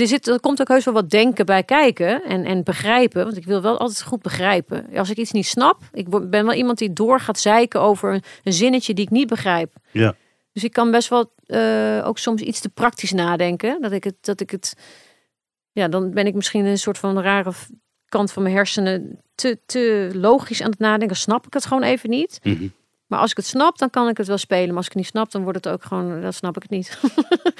Er, 0.00 0.06
zit, 0.06 0.28
er 0.28 0.40
komt 0.40 0.60
ook 0.60 0.68
heus 0.68 0.84
wel 0.84 0.94
wat 0.94 1.10
denken 1.10 1.46
bij 1.46 1.62
kijken 1.62 2.24
en, 2.24 2.44
en 2.44 2.62
begrijpen. 2.62 3.24
Want 3.24 3.36
ik 3.36 3.44
wil 3.44 3.62
wel 3.62 3.78
altijd 3.78 4.02
goed 4.02 4.22
begrijpen. 4.22 4.86
Als 4.96 5.10
ik 5.10 5.16
iets 5.16 5.32
niet 5.32 5.46
snap, 5.46 5.82
ik 5.92 6.08
ben 6.30 6.44
wel 6.44 6.52
iemand 6.52 6.78
die 6.78 6.92
door 6.92 7.20
gaat 7.20 7.38
zeiken 7.38 7.80
over 7.80 8.14
een, 8.14 8.22
een 8.42 8.52
zinnetje 8.52 8.94
die 8.94 9.04
ik 9.04 9.10
niet 9.10 9.28
begrijp. 9.28 9.72
Ja. 9.90 10.14
Dus 10.52 10.64
ik 10.64 10.72
kan 10.72 10.90
best 10.90 11.08
wel 11.08 11.32
eh, 11.46 12.02
ook 12.04 12.18
soms 12.18 12.42
iets 12.42 12.60
te 12.60 12.68
praktisch 12.68 13.12
nadenken. 13.12 13.82
Dat 13.82 13.92
ik 13.92 14.04
het, 14.04 14.14
dat 14.20 14.40
ik 14.40 14.50
het, 14.50 14.74
ja, 15.72 15.88
dan 15.88 16.10
ben 16.10 16.26
ik 16.26 16.34
misschien 16.34 16.64
een 16.64 16.78
soort 16.78 16.98
van 16.98 17.20
rare 17.20 17.52
kant 18.08 18.32
van 18.32 18.42
mijn 18.42 18.54
hersenen 18.54 19.20
te, 19.34 19.58
te 19.66 20.10
logisch 20.12 20.62
aan 20.62 20.70
het 20.70 20.78
nadenken. 20.78 21.08
Dan 21.08 21.16
snap 21.16 21.46
ik 21.46 21.52
het 21.54 21.66
gewoon 21.66 21.82
even 21.82 22.10
niet. 22.10 22.40
Mhm. 22.42 22.68
Maar 23.06 23.18
als 23.18 23.30
ik 23.30 23.36
het 23.36 23.46
snap, 23.46 23.78
dan 23.78 23.90
kan 23.90 24.08
ik 24.08 24.16
het 24.16 24.26
wel 24.26 24.38
spelen. 24.38 24.68
Maar 24.68 24.76
als 24.76 24.86
ik 24.86 24.92
het 24.92 25.02
niet 25.02 25.10
snap, 25.10 25.30
dan 25.30 25.42
wordt 25.42 25.64
het 25.64 25.72
ook 25.72 25.84
gewoon, 25.84 26.20
dan 26.20 26.32
snap 26.32 26.56
ik 26.56 26.62
het 26.62 26.70
niet. 26.70 26.98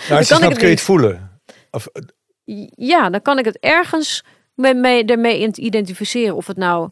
Nou, 0.08 0.18
als 0.18 0.28
je 0.28 0.34
kan 0.34 0.42
ik 0.42 0.42
snapt 0.42 0.42
het 0.42 0.58
kun 0.58 0.68
je 0.68 0.74
het 0.74 0.80
voelen. 0.80 1.40
Of, 1.70 1.88
ja, 2.76 3.10
dan 3.10 3.22
kan 3.22 3.38
ik 3.38 3.44
het 3.44 3.58
ergens 3.58 4.24
mee, 4.54 4.74
mee, 4.74 5.04
ermee 5.04 5.40
in- 5.40 5.64
identificeren. 5.64 6.36
Of 6.36 6.46
het 6.46 6.56
nou, 6.56 6.90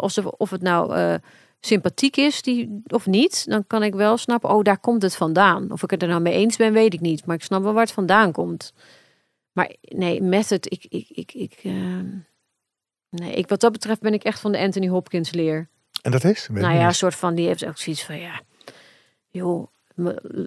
of, 0.00 0.16
of 0.18 0.50
het 0.50 0.62
nou 0.62 0.94
eh, 0.94 1.14
sympathiek 1.60 2.16
is 2.16 2.42
die, 2.42 2.82
of 2.86 3.06
niet. 3.06 3.44
Dan 3.48 3.66
kan 3.66 3.82
ik 3.82 3.94
wel 3.94 4.16
snappen, 4.16 4.50
oh, 4.50 4.62
daar 4.62 4.78
komt 4.78 5.02
het 5.02 5.16
vandaan. 5.16 5.70
Of 5.72 5.82
ik 5.82 5.90
het 5.90 6.02
er 6.02 6.08
nou 6.08 6.20
mee 6.20 6.32
eens 6.34 6.56
ben, 6.56 6.72
weet 6.72 6.94
ik 6.94 7.00
niet. 7.00 7.26
Maar 7.26 7.36
ik 7.36 7.42
snap 7.42 7.62
wel 7.62 7.72
waar 7.72 7.82
het 7.84 7.92
vandaan 7.92 8.32
komt. 8.32 8.72
Maar 9.52 9.74
nee, 9.80 10.22
method, 10.22 10.72
ik, 10.72 10.86
ik, 10.88 11.06
ik, 11.10 11.32
ik 11.34 11.60
ehm, 11.62 12.06
nee, 13.10 13.32
ik, 13.34 13.48
wat 13.48 13.60
dat 13.60 13.72
betreft 13.72 14.00
ben 14.00 14.14
ik 14.14 14.24
echt 14.24 14.40
van 14.40 14.52
de 14.52 14.58
Anthony 14.58 14.88
Hopkins 14.88 15.30
leer. 15.32 15.68
en 16.02 16.10
dat 16.10 16.24
is? 16.24 16.48
Nou 16.50 16.74
ja, 16.74 16.86
een 16.86 16.94
soort 16.94 17.14
van, 17.14 17.34
die 17.34 17.46
heeft 17.46 17.66
ook 17.66 17.76
zoiets 17.78 18.04
van, 18.04 18.18
ja, 18.20 18.40
joh, 19.28 19.66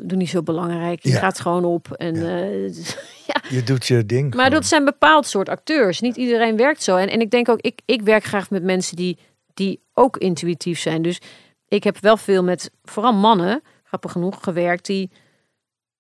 doe 0.04 0.18
niet 0.18 0.30
zo 0.30 0.42
belangrijk. 0.44 1.04
Je 1.04 1.10
Ja. 1.10 1.20
gaat 1.20 1.40
gewoon 1.40 1.66
op. 1.66 1.92
En 1.92 2.16
Ja. 2.16 2.70
Je 3.50 3.64
doet 3.64 3.88
je 3.88 4.06
ding. 4.06 4.24
maar 4.24 4.46
gewoon. 4.46 4.60
dat 4.60 4.70
zijn 4.70 4.86
bepaald 4.86 5.28
soort 5.28 5.50
acteurs. 5.50 6.00
Niet 6.00 6.16
iedereen 6.16 6.58
werkt 6.58 6.84
zo. 6.84 6.96
En, 6.96 7.10
en 7.10 7.22
ik 7.22 7.32
denk 7.32 7.50
ook, 7.50 7.62
ik, 7.62 7.82
ik 7.86 8.02
werk 8.02 8.24
graag 8.24 8.50
met 8.50 8.64
mensen 8.64 8.96
die, 8.96 9.18
die 9.54 9.82
ook 9.94 10.18
intuïtief 10.18 10.80
zijn. 10.80 11.02
Dus 11.02 11.22
ik 11.68 11.84
heb 11.84 11.98
wel 12.00 12.18
veel 12.18 12.44
met, 12.44 12.72
vooral 12.84 13.14
mannen, 13.14 13.62
grappig 13.84 14.12
genoeg, 14.12 14.38
gewerkt 14.42 14.86
die 14.86 15.10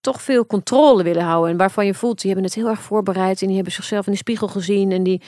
toch 0.01 0.21
veel 0.21 0.45
controle 0.45 1.03
willen 1.03 1.23
houden. 1.23 1.51
En 1.51 1.57
waarvan 1.57 1.85
je 1.85 1.93
voelt, 1.93 2.21
die 2.21 2.31
hebben 2.31 2.45
het 2.45 2.55
heel 2.55 2.67
erg 2.67 2.81
voorbereid. 2.81 3.41
En 3.41 3.47
die 3.47 3.55
hebben 3.55 3.73
zichzelf 3.73 4.05
in 4.05 4.11
de 4.11 4.17
spiegel 4.17 4.47
gezien. 4.47 4.91
En 4.91 5.03
die, 5.03 5.21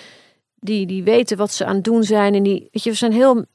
die, 0.56 0.86
die 0.86 1.04
weten 1.04 1.38
wat 1.38 1.52
ze 1.52 1.66
aan 1.66 1.76
het 1.76 1.84
doen 1.84 2.04
zijn. 2.04 2.36
En 2.36 2.43
die, 2.43 2.68
weet 2.72 2.84
je, 2.84 2.89
we 2.89 2.95
zijn 2.95 3.14
heel, 3.14 3.45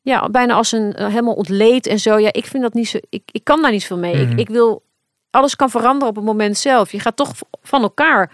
ja, 0.00 0.28
bijna 0.28 0.54
als 0.54 0.72
een, 0.72 0.92
eh, 0.94 1.06
helemaal 1.06 1.34
ontleed 1.34 1.86
en 1.86 1.98
zo. 1.98 2.18
Ja, 2.18 2.32
ik 2.32 2.46
vind 2.46 2.62
dat 2.62 2.74
niet 2.74 2.88
zo, 2.88 2.98
ik, 3.08 3.22
ik 3.32 3.44
kan 3.44 3.62
daar 3.62 3.70
niet 3.70 3.84
veel 3.84 3.98
mee. 3.98 4.14
Mhm. 4.14 4.32
ik, 4.32 4.38
ik 4.38 4.48
wil, 4.48 4.82
alles 5.36 5.56
kan 5.56 5.70
veranderen 5.70 6.08
op 6.08 6.16
het 6.16 6.24
moment 6.24 6.58
zelf. 6.58 6.92
Je 6.92 7.00
gaat 7.00 7.16
toch 7.16 7.32
van 7.62 7.82
elkaar 7.82 8.32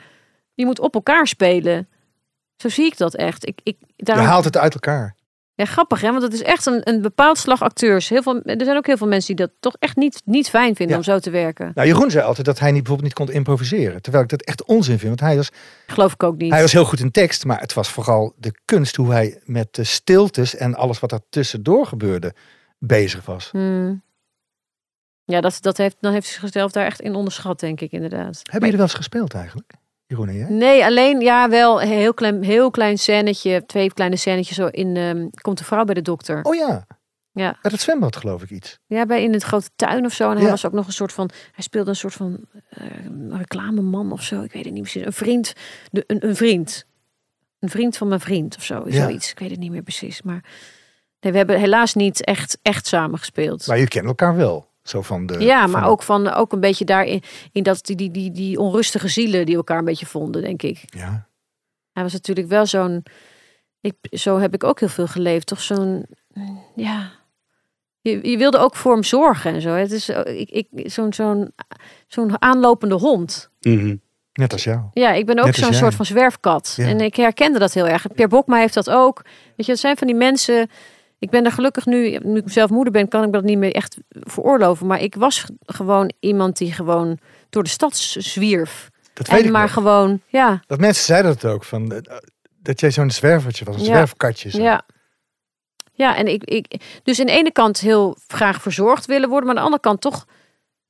je 0.54 0.64
moet 0.64 0.78
op 0.80 0.94
elkaar 0.94 1.26
spelen. 1.26 1.88
Zo 2.56 2.68
zie 2.68 2.86
ik 2.86 2.96
dat 2.96 3.14
echt. 3.14 3.46
Ik, 3.48 3.60
ik, 3.62 3.76
Je 3.96 4.04
daarom, 4.04 4.26
haalt 4.26 4.44
het 4.44 4.56
uit 4.56 4.74
elkaar. 4.74 5.14
ja, 5.54 5.64
grappig 5.64 6.00
hè, 6.00 6.10
want 6.10 6.22
het 6.22 6.32
is 6.32 6.42
echt 6.42 6.66
een, 6.66 6.80
een 6.88 7.02
bepaald 7.02 7.38
slag 7.38 7.62
acteurs. 7.62 8.08
Heel 8.08 8.22
veel, 8.22 8.42
er 8.42 8.64
zijn 8.64 8.76
ook 8.76 8.86
heel 8.86 8.96
veel 8.96 9.06
mensen 9.06 9.36
die 9.36 9.46
dat 9.46 9.54
toch 9.60 9.76
echt 9.78 9.96
niet, 9.96 10.22
niet 10.24 10.48
fijn 10.48 10.76
vinden 10.76 10.88
Ja. 10.88 10.96
om 10.96 11.02
zo 11.12 11.18
te 11.18 11.30
werken. 11.30 11.70
Nou, 11.74 11.88
Jeroen 11.88 12.10
zei 12.10 12.24
altijd 12.24 12.46
dat 12.46 12.58
hij 12.58 12.70
niet, 12.72 12.82
bijvoorbeeld 12.82 13.18
niet 13.18 13.26
kon 13.26 13.34
improviseren. 13.36 14.02
Terwijl 14.02 14.24
ik 14.24 14.30
dat 14.30 14.42
echt 14.42 14.64
onzin 14.64 14.98
vind. 14.98 15.08
Want 15.08 15.20
hij 15.20 15.36
was, 15.36 15.48
Geloof 15.86 16.12
ik 16.12 16.22
ook 16.22 16.36
niet. 16.36 16.52
hij 16.52 16.60
was 16.62 16.72
heel 16.72 16.84
goed 16.84 17.00
in 17.00 17.10
tekst. 17.10 17.44
Maar 17.44 17.60
het 17.60 17.72
was 17.72 17.88
vooral 17.90 18.34
de 18.36 18.54
kunst 18.64 18.96
hoe 18.96 19.12
hij 19.12 19.40
met 19.44 19.74
de 19.74 19.84
stiltes 19.84 20.56
en 20.56 20.74
alles 20.74 21.00
wat 21.00 21.12
er 21.12 21.20
tussendoor 21.30 21.86
gebeurde 21.86 22.34
bezig 22.78 23.24
was. 23.24 23.48
Hmm. 23.50 24.02
Ja, 25.32 25.40
dat, 25.40 25.58
dat 25.60 25.76
heeft, 25.76 25.96
dan 26.00 26.12
heeft 26.12 26.30
hij 26.30 26.38
zichzelf 26.40 26.72
daar 26.72 26.84
echt 26.86 27.00
in 27.00 27.14
onderschat, 27.14 27.60
denk 27.60 27.80
ik 27.80 27.92
inderdaad. 27.92 28.40
Hebben 28.42 28.60
jullie 28.60 28.76
wel 28.76 28.80
eens 28.86 28.94
gespeeld 28.94 29.34
eigenlijk? 29.34 29.72
Jeroen 30.06 30.28
en 30.28 30.34
jij? 30.36 30.48
Nee, 30.48 30.84
alleen 30.84 31.20
ja, 31.20 31.48
wel 31.48 31.82
een 31.82 31.88
heel 31.88 32.14
klein, 32.14 32.42
heel 32.42 32.70
klein 32.70 32.98
scènetje, 32.98 33.66
twee 33.66 33.92
kleine 33.92 34.16
scènetjes 34.16 34.56
zo 34.56 34.66
in. 34.66 34.96
ehm, 34.96 35.26
komt 35.40 35.58
de 35.58 35.64
vrouw 35.64 35.84
bij 35.84 35.94
de 35.94 36.02
dokter. 36.02 36.42
Oh 36.42 36.54
ja. 36.54 36.86
Ja. 37.32 37.58
Bij 37.62 37.70
het 37.70 37.80
zwembad 37.80 38.16
geloof 38.16 38.42
ik 38.42 38.50
iets. 38.50 38.78
Ja, 38.86 39.06
bij 39.06 39.22
in 39.22 39.32
het 39.32 39.42
grote 39.42 39.68
tuin 39.76 40.04
of 40.04 40.12
zo. 40.12 40.28
En 40.30 40.34
hij 40.36 40.44
Ja. 40.44 40.50
was 40.50 40.66
ook 40.66 40.72
nog 40.72 40.86
een 40.86 40.92
soort 40.92 41.12
van. 41.12 41.30
Hij 41.52 41.64
speelde 41.64 41.90
een 41.90 41.96
soort 41.96 42.14
van 42.14 42.44
eh, 42.68 42.86
reclameman 43.30 44.12
of 44.12 44.22
zo. 44.22 44.42
Ik 44.42 44.52
weet 44.52 44.64
het 44.64 44.72
niet 44.72 44.82
precies. 44.82 45.06
Een 45.06 45.12
vriend. 45.12 45.52
De, 45.90 46.04
een, 46.06 46.26
een 46.26 46.36
vriend. 46.36 46.86
Een 47.58 47.68
vriend 47.68 47.96
van 47.96 48.08
mijn 48.08 48.20
vriend 48.20 48.56
of 48.56 48.64
zo. 48.64 48.82
Ja. 48.86 49.02
Zoiets. 49.02 49.30
Ik 49.30 49.38
weet 49.38 49.50
het 49.50 49.58
niet 49.58 49.70
meer 49.70 49.82
precies. 49.82 50.22
Maar 50.22 50.44
nee, 51.20 51.32
we 51.32 51.38
hebben 51.38 51.58
helaas 51.58 51.94
niet 51.94 52.24
echt, 52.24 52.58
echt 52.62 52.86
samen 52.86 53.18
gespeeld. 53.18 53.66
Maar 53.66 53.78
je 53.78 53.88
kent 53.88 54.06
elkaar 54.06 54.36
wel. 54.36 54.70
Zo 54.82 55.02
van 55.02 55.26
de, 55.26 55.38
ja, 55.40 55.66
maar 55.66 55.88
ook, 55.88 56.02
van, 56.02 56.28
ook 56.32 56.52
een 56.52 56.60
beetje 56.60 56.84
daarin. 56.84 57.22
In 57.52 57.62
dat 57.62 57.84
die, 57.86 57.96
die, 57.96 58.10
die, 58.10 58.30
die 58.30 58.58
onrustige 58.58 59.08
zielen 59.08 59.46
die 59.46 59.56
elkaar 59.56 59.78
een 59.78 59.84
beetje 59.84 60.06
vonden, 60.06 60.42
denk 60.42 60.62
ik. 60.62 60.82
Ja. 60.86 61.28
Hij 61.92 62.02
was 62.02 62.12
natuurlijk 62.12 62.48
wel 62.48 62.66
zo'n. 62.66 63.02
Ik, 63.80 63.94
zo 64.10 64.38
heb 64.38 64.54
ik 64.54 64.64
ook 64.64 64.80
heel 64.80 64.88
veel 64.88 65.06
geleefd. 65.06 65.46
Toch 65.46 65.60
zo'n. 65.60 66.06
Ja. 66.74 67.10
Je, 68.00 68.28
je 68.30 68.36
wilde 68.36 68.58
ook 68.58 68.76
voor 68.76 68.92
hem 68.92 69.02
zorgen 69.02 69.52
en 69.54 69.60
zo. 69.60 69.68
Het 69.68 69.92
is 69.92 70.04
zo- 70.04 70.20
ik, 70.20 70.50
ik, 70.50 70.68
zo'n 70.90 71.12
zo'n 71.12 71.52
zo'n 72.06 72.42
aanlopende 72.42 72.94
hond. 72.94 73.50
Mhm. 73.60 73.96
Net 74.32 74.52
als 74.52 74.64
jou. 74.64 74.80
Ja, 74.92 75.12
ik 75.12 75.26
ben 75.26 75.38
ook 75.38 75.54
zo'n 75.54 75.72
soort 75.74 75.94
van 75.94 76.06
zwerfkat. 76.06 76.74
Ja. 76.76 76.86
En 76.86 77.00
ik 77.00 77.16
herkende 77.16 77.58
dat 77.58 77.72
heel 77.72 77.86
erg. 77.88 78.02
Pierre 78.06 78.28
Bokma 78.28 78.56
heeft 78.56 78.74
dat 78.74 78.90
ook. 78.90 79.22
Weet 79.56 79.66
je, 79.66 79.72
het 79.72 79.80
zijn 79.80 79.96
van 79.96 80.06
die 80.06 80.16
mensen. 80.16 80.70
Ik 81.22 81.30
ben 81.30 81.44
er 81.44 81.52
gelukkig 81.52 81.86
nu, 81.86 82.18
nu 82.22 82.38
ik 82.38 82.50
zelf 82.50 82.70
moeder 82.70 82.92
ben, 82.92 83.08
kan 83.08 83.24
ik 83.24 83.32
dat 83.32 83.42
niet 83.44 83.58
meer 83.58 83.72
echt 83.74 83.96
veroorloven. 84.10 84.86
Maar 84.86 85.00
ik 85.00 85.14
was 85.14 85.44
gewoon 85.66 86.12
iemand 86.20 86.56
die 86.58 86.72
gewoon 86.72 87.18
door 87.50 87.62
de 87.62 87.68
stad 87.68 87.96
zwierf. 87.96 88.90
Dat 89.14 89.26
weet 89.28 89.38
En 89.40 89.44
ik 89.44 89.50
maar 89.52 89.62
nog. 89.62 89.72
gewoon, 89.72 90.20
ja, 90.26 90.62
Dat 90.66 90.80
mensen 90.80 91.04
zeiden 91.04 91.32
dat 91.38 91.52
ook. 91.52 91.64
Van, 91.64 91.92
eh, 91.92 92.16
dat 92.62 92.80
jij 92.80 92.90
zo'n 92.90 93.10
zwervertje 93.10 93.64
was. 93.64 93.74
Een 93.74 93.80
Ja. 93.82 93.86
zwerfkatje. 93.88 94.50
zo. 94.50 94.62
ja. 94.62 94.82
Ja, 95.92 96.16
en 96.16 96.26
ik, 96.26 96.44
ik, 96.44 96.80
dus 97.02 97.20
aan 97.20 97.26
de 97.26 97.32
ene 97.32 97.52
kant 97.52 97.80
heel 97.80 98.16
graag 98.26 98.62
verzorgd 98.62 99.06
willen 99.06 99.28
worden, 99.28 99.46
maar 99.46 99.56
aan 99.56 99.62
de 99.62 99.66
andere 99.70 99.82
kant 99.88 100.00
toch 100.00 100.26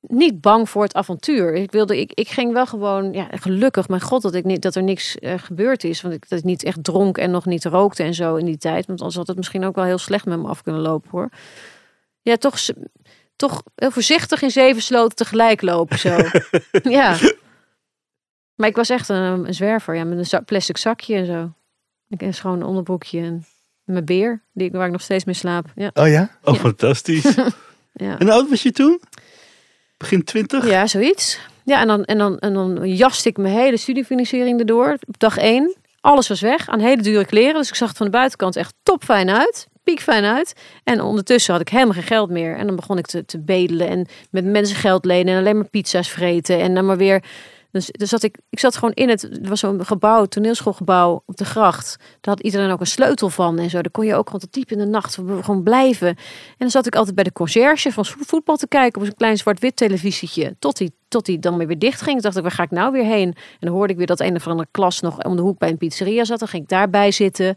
niet 0.09 0.41
bang 0.41 0.69
voor 0.69 0.83
het 0.83 0.95
avontuur. 0.95 1.55
Ik 1.55 1.71
wilde, 1.73 2.01
ik, 2.01 2.13
ik 2.13 2.29
ging 2.29 2.53
wel 2.53 2.67
gewoon, 2.67 3.13
ja, 3.13 3.29
gelukkig, 3.31 3.89
mijn 3.89 4.01
god, 4.01 4.23
dat 4.23 4.35
ik 4.35 4.45
niet, 4.45 4.63
dat 4.63 4.75
er 4.75 4.83
niks 4.83 5.19
eh, 5.19 5.35
gebeurd 5.39 5.85
is, 5.85 6.01
want 6.03 6.15
ik 6.15 6.29
dat 6.29 6.39
ik 6.39 6.45
niet 6.45 6.65
echt 6.65 6.85
dronk 6.85 7.19
en 7.19 7.31
nog 7.31 7.47
niet 7.47 7.65
rookte 7.65 8.03
en 8.03 8.15
zo 8.15 8.35
in 8.37 8.45
die 8.45 8.57
tijd, 8.59 8.87
want 8.87 8.99
anders 9.01 9.19
had 9.19 9.27
het 9.27 9.37
misschien 9.37 9.65
ook 9.65 9.75
wel 9.75 9.85
heel 9.85 9.99
slecht 9.99 10.27
met 10.27 10.39
me 10.41 10.49
af 10.49 10.63
kunnen 10.63 10.81
lopen, 10.81 11.11
hoor. 11.11 11.29
Ja, 12.23 12.37
toch, 12.37 12.59
toch 13.37 13.63
heel 13.75 13.91
voorzichtig 13.91 14.43
in 14.43 14.51
zeven 14.51 14.83
sloten 14.83 15.17
tegelijk 15.17 15.63
lopen, 15.63 15.99
zo. 15.99 16.17
ja. 16.83 17.17
Maar 18.55 18.69
ik 18.69 18.77
was 18.77 18.89
echt 18.91 19.09
een, 19.09 19.17
een 19.47 19.55
zwerver, 19.55 19.95
ja, 19.95 20.05
met 20.05 20.19
een 20.19 20.27
za- 20.27 20.41
plastic 20.41 20.77
zakje 20.77 21.15
en 21.17 21.27
zo. 21.27 21.53
Ik 22.09 22.23
een 22.23 22.35
schoon 22.35 22.63
onderbroekje 22.63 23.21
en 23.21 23.45
mijn 23.85 24.05
beer, 24.05 24.43
die, 24.53 24.67
ik- 24.67 24.73
waar 24.73 24.87
ik 24.87 24.93
nog 24.93 25.01
steeds 25.01 25.25
mee 25.25 25.35
slaap. 25.35 25.67
Ja, 25.75 25.91
Oh 25.95 26.09
ja? 26.09 26.31
Oh, 26.45 26.55
Ja. 26.55 26.61
fantastisch. 26.61 27.35
ja. 27.93 28.19
En 28.19 28.31
oud 28.31 28.49
was 28.49 28.63
je 28.63 28.71
toen? 28.73 29.01
Begin 30.03 30.25
twintig? 30.25 30.69
ja 30.69 30.87
zoiets. 30.87 31.39
Ja, 31.65 31.81
en 31.81 31.87
dan, 31.87 32.05
en, 32.05 32.19
dan, 32.19 32.39
en 32.39 32.53
dan 32.55 32.89
jaste 32.89 33.29
ik 33.29 33.37
mijn 33.37 33.55
hele 33.55 33.77
studiefinanciering 33.77 34.59
erdoor. 34.59 34.97
Op 35.07 35.19
dag 35.19 35.37
één, 35.37 35.75
alles 36.01 36.29
was 36.29 36.41
weg 36.41 36.69
aan 36.69 36.81
hele 36.81 37.03
dure 37.03 37.27
kleren. 37.27 37.55
Dus 37.55 37.69
ik 37.69 37.75
zag 37.75 37.89
het 37.89 37.97
van 37.97 38.07
de 38.07 38.13
buitenkant 38.13 38.57
echt 38.57 38.75
topfijn 38.83 39.31
uit. 39.31 39.67
Piekfijn 39.85 40.25
uit. 40.25 40.53
En 40.85 41.01
ondertussen 41.01 41.53
had 41.53 41.63
ik 41.63 41.69
helemaal 41.69 41.95
geen 41.95 42.03
geld 42.03 42.31
meer. 42.31 42.57
En 42.57 42.67
dan 42.67 42.77
begon 42.77 42.99
ik 42.99 43.07
te, 43.07 43.25
te 43.25 43.39
bedelen 43.39 43.89
en 43.89 44.07
met 44.31 44.45
mensen 44.45 44.77
geld 44.77 45.05
lenen 45.05 45.35
en 45.35 45.41
alleen 45.41 45.57
maar 45.57 45.69
pizza's 45.69 46.11
vreten. 46.11 46.61
En 46.61 46.75
dan 46.75 46.87
maar 46.87 46.97
weer. 46.97 47.23
Dus, 47.73 47.87
dus 47.87 48.09
zat 48.09 48.23
ik, 48.23 48.39
ik 48.51 48.59
zat 48.59 48.77
gewoon 48.77 48.95
in 48.95 49.09
het. 49.09 49.29
Was 49.43 49.61
zo'n 49.61 49.85
gebouw, 49.85 50.25
toneelschoolgebouw 50.25 51.23
op 51.27 51.37
de 51.37 51.45
gracht. 51.45 51.97
Daar 51.99 52.35
had 52.35 52.41
iedereen 52.41 52.71
ook 52.71 52.81
een 52.81 52.87
sleutel 52.87 53.29
van 53.29 53.59
en 53.59 53.71
zo. 53.71 53.81
Daar 53.81 53.91
kon 53.91 54.07
je 54.07 54.15
ook 54.15 54.27
gewoon 54.27 54.41
tot 54.41 54.53
diep 54.53 54.71
in 54.71 54.79
de 54.79 54.87
nacht 54.87 55.15
gewoon 55.15 55.63
blijven. 55.63 56.09
En 56.09 56.17
dan 56.59 56.71
zat 56.71 56.87
ik 56.87 56.97
altijd 56.97 57.15
bij 57.15 57.25
de 57.25 57.33
conciërge 57.33 57.93
van 57.93 58.05
voetbal 58.07 58.57
te 58.57 58.69
kijken 58.69 59.01
op 59.01 59.07
een 59.07 59.15
klein 59.15 59.37
zwart-wit 59.37 59.77
televisietje. 59.77 60.57
Tot 60.59 60.77
die, 60.77 60.93
tot 61.09 61.27
die 61.27 61.39
dan 61.39 61.67
weer 61.67 61.79
dicht 61.79 62.03
ging. 62.03 62.21
Dacht 62.21 62.37
ik, 62.37 62.43
waar 62.43 62.53
ga 62.53 62.63
ik 62.63 62.71
nou 62.71 62.93
weer 62.93 63.05
heen? 63.05 63.29
En 63.29 63.59
dan 63.61 63.73
hoorde 63.73 63.93
ik 63.93 63.99
weer 63.99 64.07
dat 64.07 64.21
een 64.21 64.37
of 64.37 64.47
andere 64.47 64.69
klas 64.71 65.01
nog 65.01 65.25
om 65.25 65.37
de 65.37 65.43
hoek 65.43 65.59
bij 65.59 65.69
een 65.69 65.79
pizzeria 65.79 66.25
zat. 66.25 66.39
Dan 66.39 66.49
ging 66.49 66.63
ik 66.63 66.69
daarbij 66.69 67.11
zitten. 67.11 67.57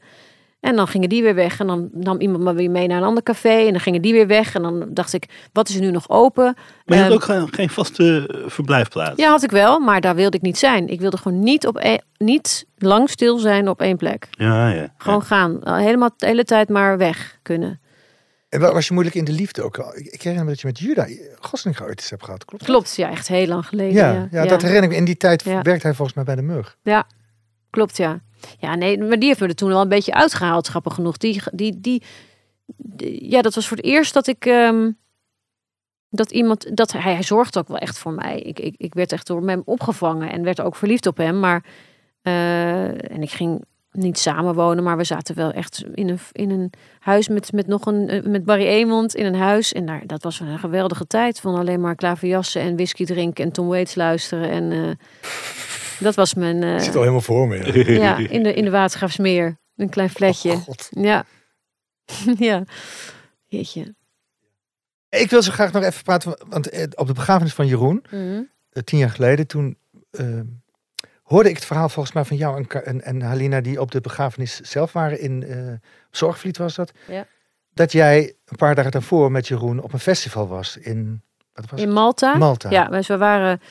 En 0.65 0.75
dan 0.75 0.87
gingen 0.87 1.09
die 1.09 1.23
weer 1.23 1.35
weg. 1.35 1.59
En 1.59 1.67
dan 1.67 1.89
nam 1.93 2.19
iemand 2.19 2.43
me 2.43 2.53
weer 2.53 2.71
mee 2.71 2.87
naar 2.87 2.97
een 2.97 3.03
ander 3.07 3.23
café. 3.23 3.49
En 3.65 3.71
dan 3.71 3.79
gingen 3.79 4.01
die 4.01 4.13
weer 4.13 4.27
weg. 4.27 4.55
En 4.55 4.61
dan 4.61 4.85
dacht 4.89 5.13
ik, 5.13 5.25
wat 5.53 5.69
is 5.69 5.75
er 5.75 5.81
nu 5.81 5.91
nog 5.91 6.09
open? 6.09 6.43
Maar 6.85 6.97
je 6.97 7.03
had 7.03 7.03
Ehm, 7.03 7.13
ook 7.13 7.23
geen, 7.23 7.53
geen 7.53 7.69
vaste 7.69 8.29
verblijfplaats. 8.47 9.21
Ja, 9.21 9.29
had 9.29 9.43
ik 9.43 9.51
wel. 9.51 9.79
Maar 9.79 10.01
daar 10.01 10.15
wilde 10.15 10.37
ik 10.37 10.43
niet 10.43 10.57
zijn. 10.57 10.87
Ik 10.87 10.99
wilde 10.99 11.17
gewoon 11.17 11.39
niet, 11.39 11.67
op 11.67 11.75
een- 11.79 12.01
niet 12.17 12.65
lang 12.77 13.09
stil 13.09 13.37
zijn 13.37 13.69
op 13.69 13.81
één 13.81 13.97
plek. 13.97 14.27
Ja, 14.31 14.69
ja. 14.69 14.93
Gewoon 14.97 15.23
gaan. 15.23 15.59
Helemaal 15.63 16.09
de 16.17 16.25
hele 16.25 16.43
tijd 16.43 16.69
maar 16.69 16.97
weg 16.97 17.37
kunnen. 17.41 17.79
En 18.49 18.59
wa- 18.59 18.73
was 18.73 18.87
je 18.87 18.93
moeilijk 18.93 19.15
in 19.17 19.25
de 19.25 19.31
liefde 19.31 19.63
ook 19.63 19.77
al? 19.79 19.95
Ik 19.97 20.21
herinner 20.21 20.43
me 20.43 20.49
dat 20.51 20.61
je 20.61 20.67
met 20.67 20.79
Juda 20.79 21.07
Gosling 21.39 21.81
ooit 21.81 21.99
eens 21.99 22.09
hebt 22.09 22.23
gehad. 22.23 22.45
Klopt? 22.45 22.63
Klopt, 22.63 22.95
ja. 22.95 23.09
Echt 23.09 23.27
heel 23.27 23.47
lang 23.47 23.65
geleden. 23.65 23.93
Ja, 23.93 24.11
Ja, 24.11 24.27
ja, 24.31 24.45
dat 24.45 24.61
herinner 24.61 24.83
ik 24.83 24.89
me. 24.89 24.95
In 24.95 25.05
die 25.05 25.17
tijd 25.17 25.43
Ja. 25.43 25.61
werkte 25.61 25.85
hij 25.87 25.95
volgens 25.95 26.15
mij 26.15 26.25
bij 26.25 26.35
de 26.35 26.41
Mug. 26.41 26.77
Klopt, 27.69 27.97
ja. 27.97 28.19
Ja, 28.59 28.75
nee, 28.75 28.97
maar 28.97 29.19
die 29.19 29.27
heeft 29.27 29.39
me 29.39 29.47
er 29.47 29.55
toen 29.55 29.69
wel 29.69 29.81
een 29.81 29.89
beetje 29.89 30.13
uitgehaald, 30.13 30.67
grappig 30.67 30.93
genoeg. 30.93 31.17
Die, 31.17 31.41
die, 31.51 31.79
die, 31.81 32.03
ja, 33.29 33.41
dat 33.41 33.55
was 33.55 33.67
voor 33.67 33.77
het 33.77 33.85
eerst 33.85 34.13
dat 34.13 34.27
ik, 34.27 34.45
ehm, 34.45 34.91
dat 36.09 36.31
iemand, 36.31 36.77
dat 36.77 36.91
hij, 36.91 37.01
hij 37.01 37.23
zorgde 37.23 37.59
ook 37.59 37.67
wel 37.67 37.77
echt 37.77 37.97
voor 37.97 38.13
mij. 38.13 38.39
Ik, 38.39 38.59
ik, 38.59 38.75
ik 38.77 38.93
werd 38.93 39.11
echt 39.11 39.27
door 39.27 39.47
hem 39.47 39.61
opgevangen 39.65 40.31
en 40.31 40.43
werd 40.43 40.61
ook 40.61 40.75
verliefd 40.75 41.07
op 41.07 41.17
hem. 41.17 41.39
Maar, 41.39 41.63
eh, 42.21 43.11
en 43.11 43.21
ik 43.21 43.31
ging 43.31 43.63
niet 43.91 44.19
samenwonen, 44.19 44.83
maar 44.83 44.97
we 44.97 45.03
zaten 45.03 45.35
wel 45.35 45.51
echt 45.51 45.83
in 45.93 46.09
een, 46.09 46.19
in 46.31 46.49
een 46.49 46.71
huis 46.99 47.27
met, 47.27 47.51
met 47.51 47.67
nog 47.67 47.85
een, 47.85 48.09
eh, 48.09 48.23
met 48.23 48.45
Barry 48.45 48.65
Eemond 48.65 49.15
in 49.15 49.25
een 49.25 49.35
huis. 49.35 49.73
En 49.73 49.85
daar, 49.85 50.01
dat 50.05 50.23
was 50.23 50.39
een 50.39 50.59
geweldige 50.59 51.07
tijd 51.07 51.39
van 51.39 51.55
alleen 51.55 51.81
maar 51.81 51.95
klaverjassen 51.95 52.61
en 52.61 52.75
whisky 52.75 53.05
drinken 53.05 53.43
en 53.45 53.51
Tom 53.51 53.67
Waits 53.67 53.95
luisteren. 53.95 54.49
En 54.49 54.71
eh, 54.71 54.89
dat 55.99 56.15
was 56.15 56.33
mijn... 56.33 56.63
eh, 56.63 56.73
Ik 56.75 56.79
zit 56.81 56.93
al 56.95 56.99
helemaal 57.01 57.21
voor 57.21 57.47
me. 57.47 57.83
ja. 57.93 58.17
ja, 58.19 58.29
in 58.29 58.43
de, 58.43 58.53
in 58.53 58.63
de 58.63 58.71
Watergraafsmeer. 58.71 59.57
Een 59.75 59.89
klein 59.89 60.09
fletje. 60.09 60.51
Oh, 60.51 60.57
God. 60.61 60.87
ja. 60.91 61.25
ja. 62.37 62.63
Jeetje. 63.45 63.95
Ik 65.09 65.29
wil 65.29 65.41
zo 65.41 65.51
graag 65.51 65.71
nog 65.71 65.83
even 65.83 66.03
praten, 66.03 66.37
want 66.47 66.69
eh, 66.69 66.83
op 66.95 67.07
de 67.07 67.13
begrafenis 67.13 67.53
van 67.53 67.67
Jeroen, 67.67 68.03
Mhm. 68.11 68.41
eh, 68.69 68.83
tien 68.83 68.99
jaar 68.99 69.09
geleden, 69.09 69.47
toen 69.47 69.77
eh, 70.11 70.39
hoorde 71.23 71.49
ik 71.49 71.55
het 71.55 71.65
verhaal 71.65 71.89
volgens 71.89 72.15
mij 72.15 72.25
van 72.25 72.37
jou 72.37 72.57
en, 72.69 72.85
en, 72.85 73.01
en 73.01 73.21
Halina, 73.21 73.61
die 73.61 73.81
op 73.81 73.91
de 73.91 74.01
begrafenis 74.01 74.59
zelf 74.61 74.91
waren 74.93 75.19
in 75.19 75.43
eh, 75.43 75.57
Zorgvliet 76.11 76.57
was 76.57 76.75
dat. 76.75 76.91
Ja. 77.07 77.27
Dat 77.73 77.91
jij 77.91 78.33
een 78.45 78.57
paar 78.57 78.75
dagen 78.75 78.91
daarvoor 78.91 79.31
met 79.31 79.47
Jeroen 79.47 79.79
op 79.81 79.93
een 79.93 79.99
festival 79.99 80.47
was 80.47 80.77
in, 80.77 81.21
wat 81.53 81.69
was 81.69 81.79
In 81.79 81.85
het? 81.85 81.95
Malta. 81.95 82.37
Malta. 82.37 82.69
Ja, 82.69 82.87
dus 82.87 83.07
we 83.07 83.17
waren... 83.17 83.61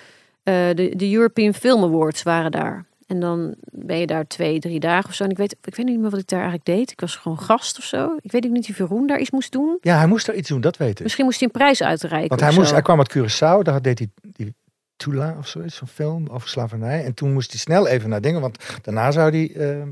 eh, 0.45 0.55
de, 0.74 0.92
de 0.97 1.12
European 1.12 1.55
Film 1.55 1.82
Awards 1.84 2.22
waren 2.22 2.51
daar. 2.51 2.84
En 3.07 3.20
dan 3.20 3.55
ben 3.70 3.99
je 3.99 4.07
daar 4.07 4.26
twee, 4.26 4.59
drie 4.59 4.80
dagen 4.80 5.09
of 5.09 5.14
zo. 5.14 5.24
En 5.24 5.30
ik 5.30 5.36
weet, 5.36 5.57
ik 5.62 5.74
weet 5.74 5.86
niet 5.86 6.01
meer 6.01 6.11
wat 6.11 6.20
ik 6.20 6.28
daar 6.28 6.40
eigenlijk 6.40 6.68
deed. 6.78 6.90
Ik 6.90 7.01
was 7.01 7.16
gewoon 7.16 7.38
gast 7.38 7.78
of 7.78 7.84
zo. 7.84 8.16
Ik 8.20 8.32
weet 8.32 8.47
ook 8.47 8.53
niet 8.53 8.68
of 8.68 8.78
Jeroen 8.78 9.07
daar 9.07 9.18
iets 9.18 9.30
moest 9.30 9.53
doen. 9.53 9.78
Ja, 9.80 9.97
hij 9.97 10.07
moest 10.07 10.28
er 10.28 10.34
iets 10.34 10.49
doen, 10.49 10.61
dat 10.61 10.76
weet 10.76 10.97
ik. 10.97 11.03
Misschien 11.03 11.24
moest 11.24 11.38
hij 11.38 11.49
een 11.53 11.59
prijs 11.59 11.82
uitreiken 11.82 12.28
Want 12.28 12.40
hij, 12.40 12.53
moest, 12.53 12.68
zo. 12.68 12.72
hij 12.74 12.82
kwam 12.82 12.99
uit 12.99 13.16
Curaçao, 13.18 13.62
daar 13.62 13.82
deed 13.82 13.99
hij 13.99 14.09
die 14.22 14.55
Tula 14.97 15.34
of 15.38 15.49
zoiets, 15.49 15.76
zo'n 15.76 15.88
film 15.88 16.28
over 16.28 16.49
slavernij. 16.49 17.05
En 17.05 17.14
toen 17.14 17.32
moest 17.32 17.51
hij 17.51 17.61
snel 17.61 17.86
even 17.86 18.09
naar 18.09 18.20
dingen, 18.20 18.40
want 18.40 18.59
daarna 18.82 19.11
zou 19.11 19.30
hij 19.30 19.53
eh 19.57 19.86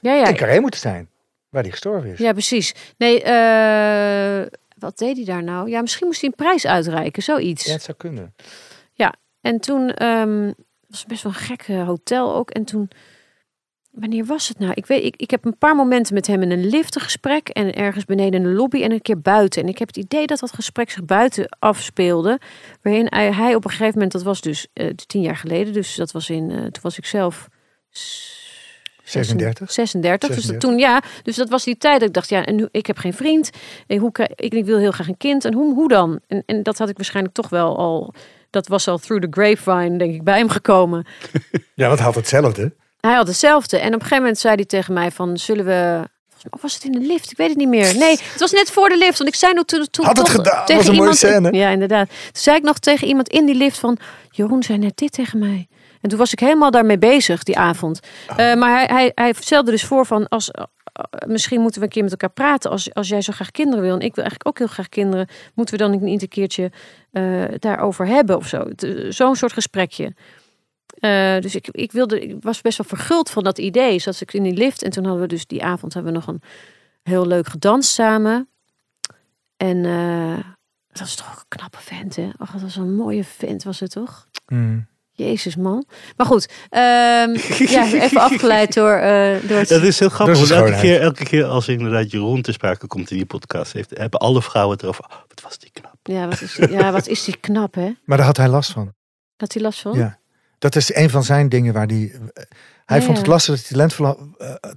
Ja, 0.00 0.14
ja. 0.14 0.28
in 0.28 0.36
Carré 0.36 0.60
moeten 0.60 0.80
zijn, 0.80 1.08
waar 1.48 1.62
hij 1.62 1.70
gestorven 1.70 2.10
is. 2.12 2.18
Ja, 2.18 2.32
precies. 2.32 2.74
Nee, 2.98 3.22
eh, 3.22 4.46
wat 4.78 4.98
deed 4.98 5.16
hij 5.16 5.24
daar 5.24 5.42
nou? 5.42 5.70
Ja, 5.70 5.80
misschien 5.80 6.06
moest 6.06 6.20
hij 6.20 6.28
een 6.30 6.36
prijs 6.36 6.66
uitreiken. 6.66 7.22
Zoiets. 7.22 7.64
Ja, 7.64 7.72
het 7.72 7.82
zou 7.82 7.96
kunnen. 7.96 8.34
En 9.46 9.60
toen 9.60 9.90
ehm 9.90 10.52
was 10.88 10.98
het 10.98 11.08
best 11.08 11.22
wel 11.22 11.32
een 11.32 11.38
gek 11.38 11.62
eh, 11.68 11.86
hotel 11.86 12.34
ook. 12.34 12.50
En 12.50 12.64
toen, 12.64 12.88
wanneer 13.90 14.24
was 14.24 14.48
het 14.48 14.58
nou? 14.58 14.72
Ik 14.74 14.86
weet, 14.86 15.04
ik, 15.04 15.16
ik 15.16 15.30
heb 15.30 15.44
een 15.44 15.58
paar 15.58 15.76
momenten 15.76 16.14
met 16.14 16.26
hem 16.26 16.42
in 16.42 16.50
een 16.50 16.66
liftengesprek 16.66 17.48
en 17.48 17.74
ergens 17.74 18.04
beneden 18.04 18.40
in 18.40 18.42
de 18.42 18.54
lobby 18.54 18.82
en 18.82 18.92
een 18.92 19.02
keer 19.02 19.20
buiten. 19.20 19.62
En 19.62 19.68
ik 19.68 19.78
heb 19.78 19.88
het 19.88 19.96
idee 19.96 20.26
dat 20.26 20.38
dat 20.38 20.52
gesprek 20.52 20.90
zich 20.90 21.04
buiten 21.04 21.56
afspeelde, 21.58 22.40
waarin 22.82 23.06
hij, 23.08 23.32
hij 23.32 23.54
op 23.54 23.64
een 23.64 23.70
gegeven 23.70 23.92
moment, 23.94 24.12
dat 24.12 24.22
was 24.22 24.40
dus 24.40 24.66
eh, 24.72 24.88
tien 25.06 25.22
jaar 25.22 25.36
geleden, 25.36 25.72
dus 25.72 25.94
dat 25.94 26.12
was 26.12 26.30
in, 26.30 26.50
eh, 26.50 26.56
toen 26.58 26.82
was 26.82 26.98
ik 26.98 27.04
zelf. 27.06 27.48
s- 27.90 28.44
36. 29.04 29.72
36. 29.72 30.28
Dus 30.28 30.36
dat 30.36 30.44
36. 30.44 30.70
toen, 30.70 30.78
ja. 30.78 31.02
Dus 31.22 31.36
dat 31.36 31.48
was 31.48 31.64
die 31.64 31.76
tijd 31.76 31.98
dat 31.98 32.08
ik 32.08 32.14
dacht, 32.14 32.28
ja, 32.28 32.44
en 32.44 32.56
nu, 32.56 32.68
ik 32.70 32.86
heb 32.86 32.98
geen 32.98 33.14
vriend. 33.14 33.50
En 33.86 33.98
hoe, 33.98 34.10
ik, 34.34 34.54
ik 34.54 34.64
wil 34.64 34.78
heel 34.78 34.90
graag 34.90 35.08
een 35.08 35.16
kind. 35.16 35.44
En 35.44 35.54
hoe, 35.54 35.74
hoe 35.74 35.88
dan? 35.88 36.20
En, 36.26 36.42
en 36.46 36.62
dat 36.62 36.78
had 36.78 36.88
ik 36.88 36.96
waarschijnlijk 36.96 37.34
toch 37.34 37.48
wel 37.48 37.76
al, 37.78 38.14
dat 38.56 38.66
was 38.66 38.88
al 38.88 38.98
through 38.98 39.22
the 39.22 39.40
grapevine, 39.40 39.98
denk 39.98 40.14
ik, 40.14 40.24
bij 40.24 40.38
hem 40.38 40.48
gekomen. 40.48 41.06
Ja, 41.74 41.86
want 41.86 41.98
hij 41.98 42.06
had 42.06 42.14
hetzelfde. 42.14 42.72
Hij 43.00 43.14
had 43.14 43.26
hetzelfde. 43.26 43.78
En 43.78 43.86
op 43.86 43.92
een 43.92 44.00
gegeven 44.00 44.18
moment 44.18 44.38
zei 44.38 44.54
hij 44.54 44.64
tegen 44.64 44.94
mij 44.94 45.10
van, 45.10 45.36
zullen 45.36 45.64
we... 45.64 46.02
Of 46.50 46.62
was 46.62 46.74
het 46.74 46.84
in 46.84 46.92
de 46.92 46.98
lift? 47.00 47.30
Ik 47.30 47.36
weet 47.36 47.48
het 47.48 47.56
niet 47.56 47.68
meer. 47.68 47.96
Nee, 47.96 48.10
het 48.32 48.40
was 48.40 48.52
net 48.52 48.70
voor 48.70 48.88
de 48.88 48.96
lift. 48.96 49.18
Want 49.18 49.30
ik 49.30 49.36
zei 49.36 49.52
nog 49.52 49.64
toen, 49.64 49.86
toen 49.90 50.04
Had 50.04 50.16
het 50.16 50.28
gedaan. 50.28 50.64
tegen 50.64 50.82
Was 50.82 50.90
een 50.90 50.96
mooie 50.96 51.14
scène. 51.14 51.52
Ja, 51.52 51.68
inderdaad. 51.68 52.08
Toen 52.08 52.30
zei 52.32 52.56
ik 52.56 52.62
nog 52.62 52.78
tegen 52.78 53.06
iemand 53.06 53.28
in 53.28 53.46
die 53.46 53.54
lift 53.54 53.78
van... 53.78 53.98
Jeroen 54.30 54.62
zei 54.62 54.78
net 54.78 54.96
dit 54.96 55.12
tegen 55.12 55.38
mij. 55.38 55.68
En 56.00 56.08
toen 56.08 56.18
was 56.18 56.32
ik 56.32 56.40
helemaal 56.40 56.70
daarmee 56.70 56.98
bezig 56.98 57.42
die 57.42 57.58
avond. 57.58 58.00
Oh. 58.30 58.38
Eh, 58.38 58.58
maar 58.58 58.70
hij, 58.70 58.86
hij, 58.96 59.12
hij 59.14 59.34
stelde 59.40 59.70
dus 59.70 59.84
voor 59.84 60.06
van... 60.06 60.28
Als, 60.28 60.50
misschien 61.26 61.60
moeten 61.60 61.80
we 61.80 61.86
een 61.86 61.92
keer 61.92 62.02
met 62.02 62.12
elkaar 62.12 62.30
praten. 62.30 62.70
Als, 62.70 62.94
als 62.94 63.08
jij 63.08 63.20
zo 63.20 63.32
graag 63.32 63.50
kinderen 63.50 63.84
wil. 63.84 63.94
En 63.94 64.00
ik 64.00 64.14
wil 64.14 64.24
eigenlijk 64.24 64.48
ook 64.48 64.58
heel 64.58 64.74
graag 64.74 64.88
kinderen. 64.88 65.28
Moeten 65.54 65.78
we 65.78 65.82
dan 65.82 66.04
niet 66.04 66.22
een 66.22 66.28
keertje 66.28 66.70
eh, 67.12 67.44
daarover 67.58 68.06
hebben 68.06 68.36
of 68.36 68.46
zo. 68.46 68.62
Eh, 68.62 69.10
Zo'n 69.10 69.36
soort 69.36 69.52
gesprekje. 69.52 70.14
Eh, 70.98 71.38
dus 71.40 71.54
ik, 71.54 71.68
ik, 71.68 71.92
wilde, 71.92 72.20
ik 72.20 72.36
was 72.40 72.60
best 72.60 72.78
wel 72.78 72.86
verguld 72.86 73.30
van 73.30 73.44
dat 73.44 73.58
idee. 73.58 73.98
Zat 73.98 74.20
ik 74.20 74.32
in 74.32 74.42
die 74.42 74.54
lift 74.54 74.82
en 74.82 74.90
toen 74.90 75.04
hadden 75.04 75.22
we 75.22 75.28
dus 75.28 75.46
die 75.46 75.64
avond 75.64 75.94
hebben 75.94 76.12
we 76.12 76.18
nog 76.18 76.28
een 76.28 76.42
heel 77.02 77.26
leuk 77.26 77.46
gedanst 77.46 77.90
samen. 77.90 78.48
En 79.56 79.84
eh, 79.84 80.38
dat 80.92 81.06
is 81.06 81.14
toch 81.14 81.36
een 81.36 81.48
knappe 81.48 81.78
vent, 81.78 82.16
hè? 82.16 82.30
Dat 82.38 82.60
was 82.62 82.76
een 82.76 82.94
mooie 82.94 83.24
vent, 83.24 83.62
was 83.62 83.80
het 83.80 83.90
toch? 83.90 84.28
Hmm. 84.46 84.86
Jezus, 85.16 85.56
man. 85.56 85.84
Maar 86.16 86.26
goed, 86.26 86.48
ehm, 86.70 87.36
ja, 87.76 87.92
even 87.92 88.20
afgeleid 88.20 88.74
door, 88.74 88.90
eh, 88.92 89.36
door 89.48 89.58
het... 89.58 89.68
Dat 89.68 89.82
is 89.82 89.98
heel 89.98 90.08
grappig, 90.08 90.40
is 90.40 90.50
elke 90.50 90.78
keer, 90.80 91.00
elke 91.00 91.24
keer 91.24 91.44
als 91.44 91.68
inderdaad 91.68 92.10
Jeroen 92.10 92.42
te 92.42 92.52
sprake 92.52 92.86
komt 92.86 93.10
in 93.10 93.16
die 93.16 93.26
podcast, 93.26 93.72
heeft, 93.72 93.90
hebben 93.98 94.20
alle 94.20 94.42
vrouwen 94.42 94.74
het 94.74 94.82
erover. 94.82 95.04
Oh, 95.04 95.16
wat 95.28 95.40
was 95.42 95.58
die 95.58 95.70
knap. 95.72 95.96
Ja, 96.02 96.28
wat 96.28 96.40
is, 96.40 96.54
die- 96.54 96.70
ja, 96.70 96.92
wat 96.92 97.06
is 97.06 97.24
die 97.24 97.36
knap, 97.40 97.74
hè? 97.74 97.90
Maar 98.04 98.16
daar 98.16 98.26
had 98.26 98.36
hij 98.36 98.48
last 98.48 98.72
van. 98.72 98.92
Had 99.36 99.52
hij 99.52 99.62
last 99.62 99.80
van? 99.80 99.98
Ja. 99.98 100.18
Dat 100.58 100.76
is 100.76 100.94
een 100.94 101.10
van 101.10 101.24
zijn 101.24 101.48
dingen 101.48 101.72
waar 101.72 101.86
hij... 101.86 102.12
hij 102.84 102.98
Ja, 102.98 103.04
vond 103.04 103.16
ja. 103.16 103.22
het 103.22 103.26
lastig 103.26 103.54
dat 103.54 103.68
hij 103.68 103.88
talent, 103.88 104.18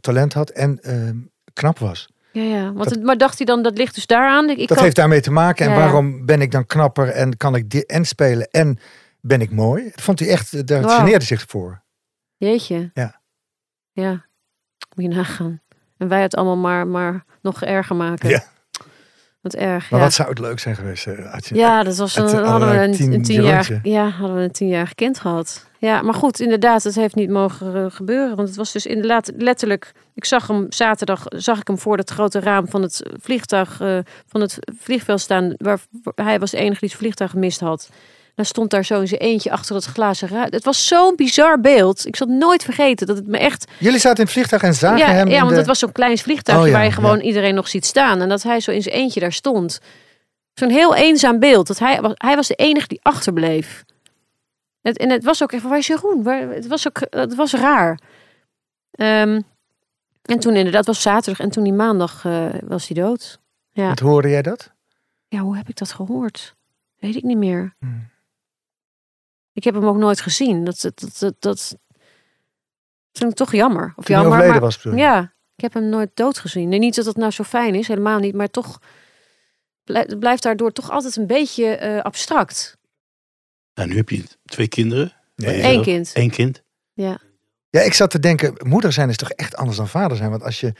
talent 0.01 0.33
had 0.33 0.49
en 0.49 0.79
ehm, 0.81 1.15
knap 1.53 1.79
was. 1.79 2.09
Ja, 2.31 2.41
ja. 2.43 2.73
Want 2.73 2.89
het, 2.89 3.03
maar 3.03 3.17
dacht 3.17 3.37
hij 3.37 3.45
dan, 3.45 3.61
dat 3.63 3.77
ligt 3.77 3.95
dus 3.95 4.05
daaraan? 4.05 4.49
Ik, 4.49 4.57
ik 4.57 4.67
Dat 4.67 4.75
kan- 4.75 4.83
heeft 4.85 4.95
daarmee 4.95 5.21
te 5.21 5.31
maken. 5.31 5.65
En 5.65 5.71
Ja, 5.71 5.77
waarom 5.77 6.25
ben 6.25 6.41
ik 6.41 6.51
dan 6.51 6.65
knapper 6.65 7.07
en 7.07 7.37
kan 7.37 7.55
ik 7.55 7.69
dit 7.69 7.85
en 7.85 8.05
spelen 8.05 8.47
en 8.51 8.79
ben 9.21 9.41
ik 9.41 9.51
mooi? 9.51 9.83
Dat 9.83 10.01
vond 10.01 10.19
hij 10.19 10.29
echt, 10.29 10.67
daar 10.67 10.89
geneerde 10.89 11.25
zich 11.25 11.43
voor. 11.47 11.83
Jeetje. 12.37 12.91
Ja. 12.93 13.21
Ja. 13.91 14.11
Moet 14.95 15.05
je 15.05 15.15
nagaan. 15.15 15.61
En 15.97 16.07
wij 16.07 16.21
het 16.21 16.35
allemaal 16.35 16.57
maar, 16.57 16.87
maar 16.87 17.23
nog 17.41 17.61
erger 17.63 17.95
maken. 17.95 18.29
Ja. 18.29 18.43
Wat 19.41 19.53
erg, 19.53 19.89
Maar 19.89 19.99
ja. 19.99 20.05
wat 20.05 20.13
zou 20.15 20.29
het 20.29 20.39
leuk 20.39 20.59
zijn 20.59 20.75
geweest 20.75 21.07
eh, 21.07 21.33
als 21.33 21.47
je- 21.47 21.55
Ja, 21.55 21.83
dat 21.83 21.97
was 21.97 22.15
een, 22.15 22.23
Het, 22.23 22.33
hadden 22.45 22.69
we 22.69 22.77
een, 22.77 22.91
tien- 22.91 23.13
een 23.13 23.79
ja, 23.83 24.09
hadden 24.09 24.37
we 24.37 24.43
een 24.43 24.51
tienjarig 24.51 24.95
kind 24.95 25.19
gehad. 25.19 25.67
Ja, 25.77 26.01
maar 26.01 26.13
goed, 26.13 26.39
inderdaad, 26.39 26.83
het 26.83 26.95
heeft 26.95 27.15
niet 27.15 27.29
mogen 27.29 27.75
eh, 27.75 27.91
gebeuren. 27.91 28.35
Want 28.35 28.47
het 28.47 28.57
was 28.57 28.71
dus 28.71 28.85
inderdaad 28.85 29.31
letterlijk. 29.37 29.91
Ik 30.13 30.25
zag 30.25 30.47
hem 30.47 30.65
zaterdag, 30.69 31.23
zag 31.27 31.59
ik 31.59 31.67
hem 31.67 31.77
voor 31.77 31.97
het 31.97 32.09
grote 32.09 32.39
raam 32.39 32.67
van 32.67 32.81
het 32.81 33.01
vliegtuig, 33.21 33.81
eh, 33.81 33.99
van 34.27 34.41
het 34.41 34.57
vliegveld 34.79 35.21
staan. 35.21 35.53
Waar 35.57 35.79
waar- 36.03 36.25
hij 36.25 36.39
was 36.39 36.51
de 36.51 36.57
enige 36.57 36.79
die 36.79 36.89
het 36.89 36.97
vliegtuig 36.97 37.31
gemist 37.31 37.59
had. 37.59 37.89
Dan 38.39 38.47
stond 38.47 38.69
daar 38.69 38.85
zo 38.85 38.99
in 39.01 39.07
zijn 39.07 39.21
eentje 39.21 39.51
achter 39.51 39.75
het 39.75 39.85
glazen 39.85 40.27
raam. 40.27 40.47
Het 40.49 40.63
was 40.63 40.87
zo'n 40.87 41.15
bizar 41.15 41.59
beeld. 41.61 42.05
Ik 42.05 42.15
zal 42.15 42.27
nooit 42.27 42.63
vergeten 42.63 43.07
dat 43.07 43.17
het 43.17 43.27
me 43.27 43.37
echt 43.37 43.71
Jullie 43.79 43.99
zaten 43.99 44.17
in 44.17 44.23
het 44.23 44.31
vliegtuig 44.31 44.63
en 44.63 44.73
zagen 44.73 44.97
ja, 44.97 45.11
hem 45.11 45.27
ja 45.27 45.39
want 45.39 45.49
de... 45.49 45.55
het 45.55 45.65
was 45.65 45.79
zo'n 45.79 45.91
klein 45.91 46.17
vliegtuigje 46.17 46.65
Oh 46.65 46.71
ja, 46.71 46.77
waar 46.77 46.87
je 46.87 46.91
gewoon 46.93 47.19
iedereen 47.19 47.55
nog 47.55 47.67
ziet 47.67 47.85
staan. 47.85 48.21
En 48.21 48.29
dat 48.29 48.43
hij 48.43 48.59
zo 48.59 48.71
in 48.71 48.81
zijn 48.81 48.95
eentje 48.95 49.19
daar 49.19 49.33
stond. 49.33 49.79
Zo'n 50.53 50.69
heel 50.69 50.95
eenzaam 50.95 51.39
beeld. 51.39 51.67
Dat 51.67 51.79
hij, 51.79 52.01
was- 52.01 52.13
hij 52.15 52.35
was 52.35 52.47
de 52.47 52.55
enige 52.55 52.87
die 52.87 52.99
achterbleef. 53.01 53.83
Het, 54.81 54.97
en 54.97 55.09
het 55.09 55.23
was 55.23 55.43
ook 55.43 55.51
even, 55.51 55.69
waar 55.69 55.77
is 55.77 55.87
Jeroen? 55.87 56.23
Waar, 56.23 56.49
het, 56.49 56.67
was 56.67 56.87
ook, 56.87 57.01
het 57.09 57.35
was 57.35 57.53
raar. 57.53 57.99
Ehm, 58.91 59.41
en 60.21 60.39
toen 60.39 60.55
inderdaad, 60.55 60.85
was 60.85 61.01
zaterdag. 61.01 61.39
En 61.45 61.49
toen 61.51 61.63
die 61.63 61.73
maandag 61.73 62.25
eh, 62.25 62.45
was 62.63 62.87
hij 62.87 63.01
dood. 63.03 63.39
Ja. 63.71 63.87
Wat 63.87 63.99
hoorde 63.99 64.29
jij 64.29 64.41
dat? 64.41 64.71
ja, 65.27 65.39
hoe 65.39 65.57
heb 65.57 65.69
ik 65.69 65.77
dat 65.77 65.91
gehoord? 65.91 66.55
Weet 66.99 67.15
ik 67.15 67.23
niet 67.23 67.37
meer. 67.37 67.75
Hmm. 67.79 68.08
Ik 69.59 69.65
heb 69.65 69.73
hem 69.73 69.85
ook 69.85 69.97
nooit 69.97 70.21
gezien. 70.21 70.63
Dat, 70.63 70.81
dat, 70.81 70.99
dat, 70.99 71.19
dat, 71.19 71.35
dat 71.39 71.77
vind 73.11 73.31
ik 73.31 73.37
toch 73.37 73.51
jammer. 73.51 73.93
Of 73.95 74.05
Toen 74.05 74.15
hij 74.15 74.23
jammer, 74.23 74.27
overleden 74.31 74.51
maar- 74.51 74.61
was 74.61 74.77
bedoel 74.77 74.93
je? 74.97 74.99
ja, 75.03 75.33
ik 75.55 75.61
heb 75.61 75.73
hem 75.73 75.89
nooit 75.89 76.09
dood 76.13 76.39
gezien. 76.39 76.69
Nee, 76.69 76.79
niet 76.79 76.95
dat 76.95 77.05
het 77.05 77.15
nou 77.17 77.31
zo 77.31 77.43
fijn 77.43 77.75
is, 77.75 77.87
helemaal 77.87 78.19
niet. 78.19 78.35
Maar 78.35 78.49
toch 78.49 78.79
blijft 80.19 80.43
daardoor 80.43 80.71
toch 80.71 80.89
altijd 80.89 81.15
een 81.15 81.27
beetje 81.27 81.65
eh, 81.75 82.01
abstract. 82.01 82.77
Nou, 83.73 83.89
nu 83.89 83.95
heb 83.95 84.09
je 84.09 84.23
twee 84.45 84.67
kinderen. 84.67 85.13
Nee. 85.35 85.63
Eén 85.63 85.81
kind. 85.81 86.11
Eén 86.13 86.29
kind. 86.29 86.63
Ja, 86.93 87.81
ik 87.81 87.93
zat 87.93 88.09
te 88.11 88.19
denken, 88.19 88.67
moeder 88.67 88.93
zijn 88.93 89.09
is 89.09 89.17
toch 89.17 89.29
echt 89.31 89.55
anders 89.55 89.77
dan 89.77 89.87
vader 89.87 90.17
zijn. 90.17 90.29
Want 90.29 90.43
als 90.43 90.59
je... 90.59 90.73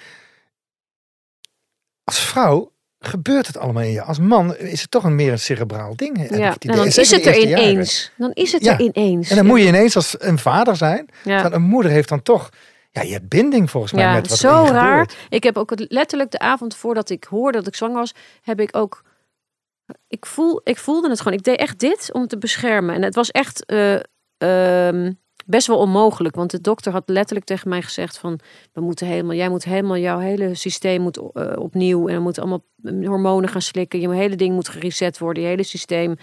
Als 2.03 2.19
vrouw 2.19 2.73
gebeurt 2.99 3.47
het 3.47 3.57
allemaal 3.57 3.83
in 3.83 3.91
je. 3.91 4.01
Als 4.01 4.19
man 4.19 4.55
is 4.55 4.81
het 4.81 4.91
toch 4.91 5.03
een 5.03 5.15
meer 5.15 5.31
een 5.31 5.39
cerebraal 5.39 5.95
ding. 5.95 6.17
Ja, 6.17 6.23
en 6.23 6.53
idee. 6.55 6.75
dan 6.75 6.85
is 6.85 7.11
het 7.11 7.25
er 7.25 7.37
ineens. 7.37 8.11
Dan 8.17 8.31
is 8.33 8.51
het 8.51 8.63
Ja. 8.63 8.73
er 8.73 8.81
ineens. 8.81 9.29
En 9.29 9.35
dan 9.35 9.45
moet 9.45 9.59
je 9.59 9.67
ineens 9.67 9.95
als 9.95 10.15
een 10.19 10.37
vader 10.39 10.75
zijn. 10.75 11.07
ja. 11.23 11.51
Een 11.51 11.61
moeder 11.61 11.91
heeft 11.91 12.09
dan 12.09 12.21
toch... 12.21 12.49
Ja, 12.91 13.01
je 13.01 13.11
hebt 13.13 13.29
binding 13.29 13.69
volgens 13.71 13.93
mij 13.93 14.03
Ja, 14.03 14.13
met 14.13 14.29
wat 14.29 14.37
zo 14.37 14.47
raar. 14.71 14.99
gebeurt. 14.99 15.15
Ik 15.29 15.43
heb 15.43 15.57
ook 15.57 15.71
letterlijk 15.75 16.31
de 16.31 16.39
avond 16.39 16.75
voordat 16.75 17.09
ik 17.09 17.23
hoorde 17.23 17.57
dat 17.57 17.67
ik 17.67 17.75
zwanger 17.75 17.97
was, 17.97 18.13
heb 18.41 18.59
ik 18.59 18.75
ook. 18.75 19.03
Ik, 20.07 20.25
voel, 20.25 20.61
ik 20.63 20.77
voelde 20.77 21.09
het 21.09 21.17
gewoon. 21.21 21.37
Ik 21.37 21.43
deed 21.43 21.57
echt 21.59 21.79
dit 21.79 22.09
om 22.13 22.27
te 22.27 22.37
beschermen. 22.37 22.95
En 22.95 23.01
het 23.01 23.15
was 23.15 23.31
echt 23.31 23.65
eh, 23.65 23.99
ehm, 24.37 25.11
best 25.49 25.67
wel 25.67 25.77
onmogelijk. 25.77 26.35
Want 26.35 26.51
de 26.51 26.61
dokter 26.61 26.91
had 26.91 27.03
letterlijk 27.05 27.45
tegen 27.45 27.69
mij 27.69 27.81
gezegd 27.81 28.17
van... 28.17 28.39
We 28.73 28.81
moeten 28.81 29.07
helemaal, 29.07 29.35
jij 29.35 29.49
moet 29.49 29.63
helemaal, 29.63 29.97
jouw 29.97 30.19
hele 30.19 30.55
systeem 30.55 31.01
moet 31.01 31.17
eh, 31.17 31.51
opnieuw. 31.55 32.07
En 32.07 32.13
er 32.13 32.21
moeten 32.21 32.43
allemaal 32.43 32.63
hormonen 32.83 33.49
gaan 33.49 33.61
slikken. 33.61 33.99
Je 33.99 34.09
hele 34.09 34.35
ding 34.35 34.53
moet 34.53 34.69
gereset 34.69 35.17
worden. 35.17 35.43
Je 35.43 35.49
hele 35.49 35.63
systeem. 35.63 36.15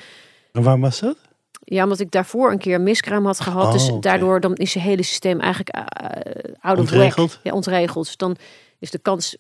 En 0.53 0.63
waarom 0.63 0.81
was 0.81 1.01
dat? 1.01 1.17
Ja, 1.65 1.83
omdat 1.83 2.01
ik 2.01 2.11
daarvoor 2.11 2.51
een 2.51 2.59
keer 2.59 2.75
een 2.75 2.83
miskraam 2.83 3.27
had 3.27 3.41
gehad. 3.41 3.67
Oh, 3.67 3.73
dus 3.73 3.89
oké. 3.89 4.01
daardoor 4.01 4.41
dan 4.41 4.55
is 4.55 4.73
je 4.73 4.81
hele 4.81 5.03
systeem 5.03 5.41
eigenlijk 5.41 5.69
eh 5.69 6.55
out 6.61 6.79
of 6.79 6.91
whack. 6.91 7.03
Ontregeld? 7.03 7.41
Ja, 7.43 7.53
ontregeld. 7.53 8.05
Dus 8.05 8.17
dan 8.17 8.37
is 8.79 8.91
de 8.91 8.99
kans, 8.99 9.37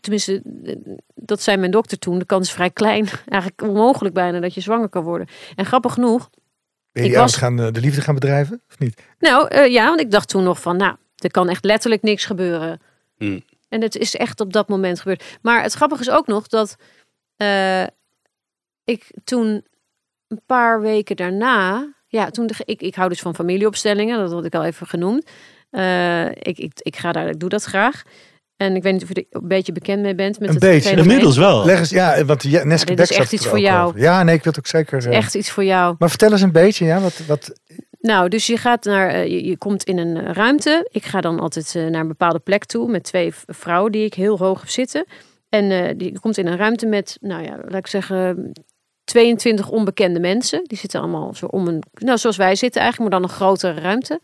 tenminste, 0.00 0.42
eh, 0.64 0.76
dat 1.14 1.42
zei 1.42 1.56
mijn 1.56 1.70
dokter 1.70 1.98
toen, 1.98 2.18
de 2.18 2.24
kans 2.24 2.46
is 2.46 2.54
vrij 2.54 2.70
klein. 2.70 3.08
Eigenlijk 3.26 3.62
onmogelijk 3.62 4.14
bijna 4.14 4.40
dat 4.40 4.54
je 4.54 4.60
zwanger 4.60 4.88
kan 4.88 5.02
worden. 5.02 5.26
En 5.56 5.66
grappig 5.66 5.92
genoeg, 5.92 6.30
Ben 6.92 7.02
je 7.02 7.08
Ik 7.08 7.16
was- 7.16 7.36
gaan, 7.36 7.60
eh, 7.60 7.72
de 7.72 7.80
liefde 7.80 8.00
gaan 8.00 8.14
bedrijven? 8.14 8.62
Of 8.68 8.78
niet? 8.78 9.02
nou 9.18 9.48
eh, 9.48 9.72
ja, 9.72 9.86
want 9.86 10.00
ik 10.00 10.10
dacht 10.10 10.28
toen 10.28 10.42
nog 10.42 10.60
van, 10.60 10.76
nou, 10.76 10.96
er 11.16 11.30
kan 11.30 11.48
echt 11.48 11.64
letterlijk 11.64 12.02
niks 12.02 12.24
gebeuren. 12.24 12.80
Hmm. 13.16 13.42
En 13.68 13.82
het 13.82 13.96
is 13.96 14.16
echt 14.16 14.40
op 14.40 14.52
dat 14.52 14.68
moment 14.68 15.00
gebeurd. 15.00 15.38
Maar 15.42 15.62
het 15.62 15.72
grappige 15.72 16.00
is 16.02 16.10
ook 16.10 16.26
nog 16.26 16.46
dat 16.48 16.76
eh, 17.36 17.82
ik 18.84 19.10
toen 19.24 19.66
een 20.28 20.42
paar 20.46 20.80
weken 20.80 21.16
daarna, 21.16 21.92
ja, 22.06 22.30
toen 22.30 22.46
de, 22.46 22.54
ik, 22.64 22.82
ik 22.82 22.94
hou 22.94 23.08
dus 23.08 23.20
van 23.20 23.34
familieopstellingen, 23.34 24.18
dat 24.18 24.32
had 24.32 24.44
ik 24.44 24.54
al 24.54 24.64
even 24.64 24.86
genoemd. 24.86 25.30
Eh, 25.70 26.26
ik, 26.28 26.58
ik, 26.58 26.72
ik 26.74 26.96
ga 26.96 27.12
daar, 27.12 27.28
ik 27.28 27.40
doe 27.40 27.48
dat 27.48 27.64
graag. 27.64 28.02
En 28.62 28.76
ik 28.76 28.82
weet 28.82 28.92
niet 28.92 29.02
of 29.02 29.08
je 29.08 29.14
er 29.14 29.24
een 29.30 29.48
beetje 29.48 29.72
bekend 29.72 30.02
mee 30.02 30.14
bent 30.14 30.38
met 30.38 30.48
Een 30.48 30.54
het 30.54 30.64
beetje. 30.64 30.80
fenomeen. 30.88 31.04
Inmiddels 31.10 31.36
wel. 31.36 31.64
Leg 31.64 31.78
eens, 31.78 31.90
ja, 31.90 32.24
want 32.24 32.42
ja, 32.42 32.64
Neske 32.64 32.86
dit 32.86 32.96
Beck 32.96 33.08
is 33.10 33.16
echt 33.16 33.32
iets 33.32 33.46
voor 33.46 33.60
jou. 33.60 33.86
over. 33.88 34.00
Ja, 34.00 34.22
nee, 34.22 34.34
ik 34.34 34.42
wil 34.44 34.52
het 34.52 34.60
ook 34.60 34.66
zeker... 34.66 35.06
eh, 35.10 35.16
Echt 35.16 35.34
iets 35.34 35.50
voor 35.50 35.64
jou. 35.64 35.94
Maar 35.98 36.08
vertel 36.08 36.30
eens 36.32 36.40
een 36.40 36.52
beetje, 36.52 36.84
ja, 36.84 37.00
wat... 37.00 37.20
wat 37.26 37.52
Nou, 38.00 38.28
dus 38.28 38.46
je 38.46 38.56
gaat 38.56 38.84
naar, 38.84 39.08
eh, 39.08 39.26
je, 39.26 39.44
je 39.46 39.56
komt 39.56 39.84
in 39.84 39.98
een 39.98 40.16
eh, 40.16 40.32
ruimte. 40.32 40.88
Ik 40.90 41.04
ga 41.04 41.20
dan 41.20 41.40
altijd 41.40 41.74
naar 41.90 42.00
een 42.00 42.08
bepaalde 42.08 42.38
plek 42.38 42.64
toe 42.64 42.90
met 42.90 43.04
twee 43.04 43.32
vrouwen 43.46 43.92
die 43.92 44.04
ik 44.04 44.14
heel 44.14 44.38
hoog 44.38 44.60
heb 44.60 44.68
zitten. 44.70 45.04
En 45.48 45.70
eh, 45.70 45.94
die 45.96 46.12
je 46.12 46.20
komt 46.20 46.38
in 46.38 46.46
een 46.46 46.56
ruimte 46.56 46.86
met, 46.86 47.16
nou 47.20 47.42
ja, 47.44 47.56
laat 47.68 47.78
ik 47.78 47.86
zeggen, 47.86 48.52
22 49.04 49.68
onbekende 49.68 50.20
mensen. 50.20 50.60
Die 50.64 50.78
zitten 50.78 51.00
allemaal 51.00 51.34
zo 51.34 51.46
om 51.46 51.68
een, 51.68 51.82
nou 51.92 52.18
zoals 52.18 52.36
wij 52.36 52.54
zitten 52.54 52.80
eigenlijk, 52.80 53.10
maar 53.10 53.20
dan 53.20 53.28
een 53.30 53.36
grotere 53.36 53.80
ruimte. 53.80 54.20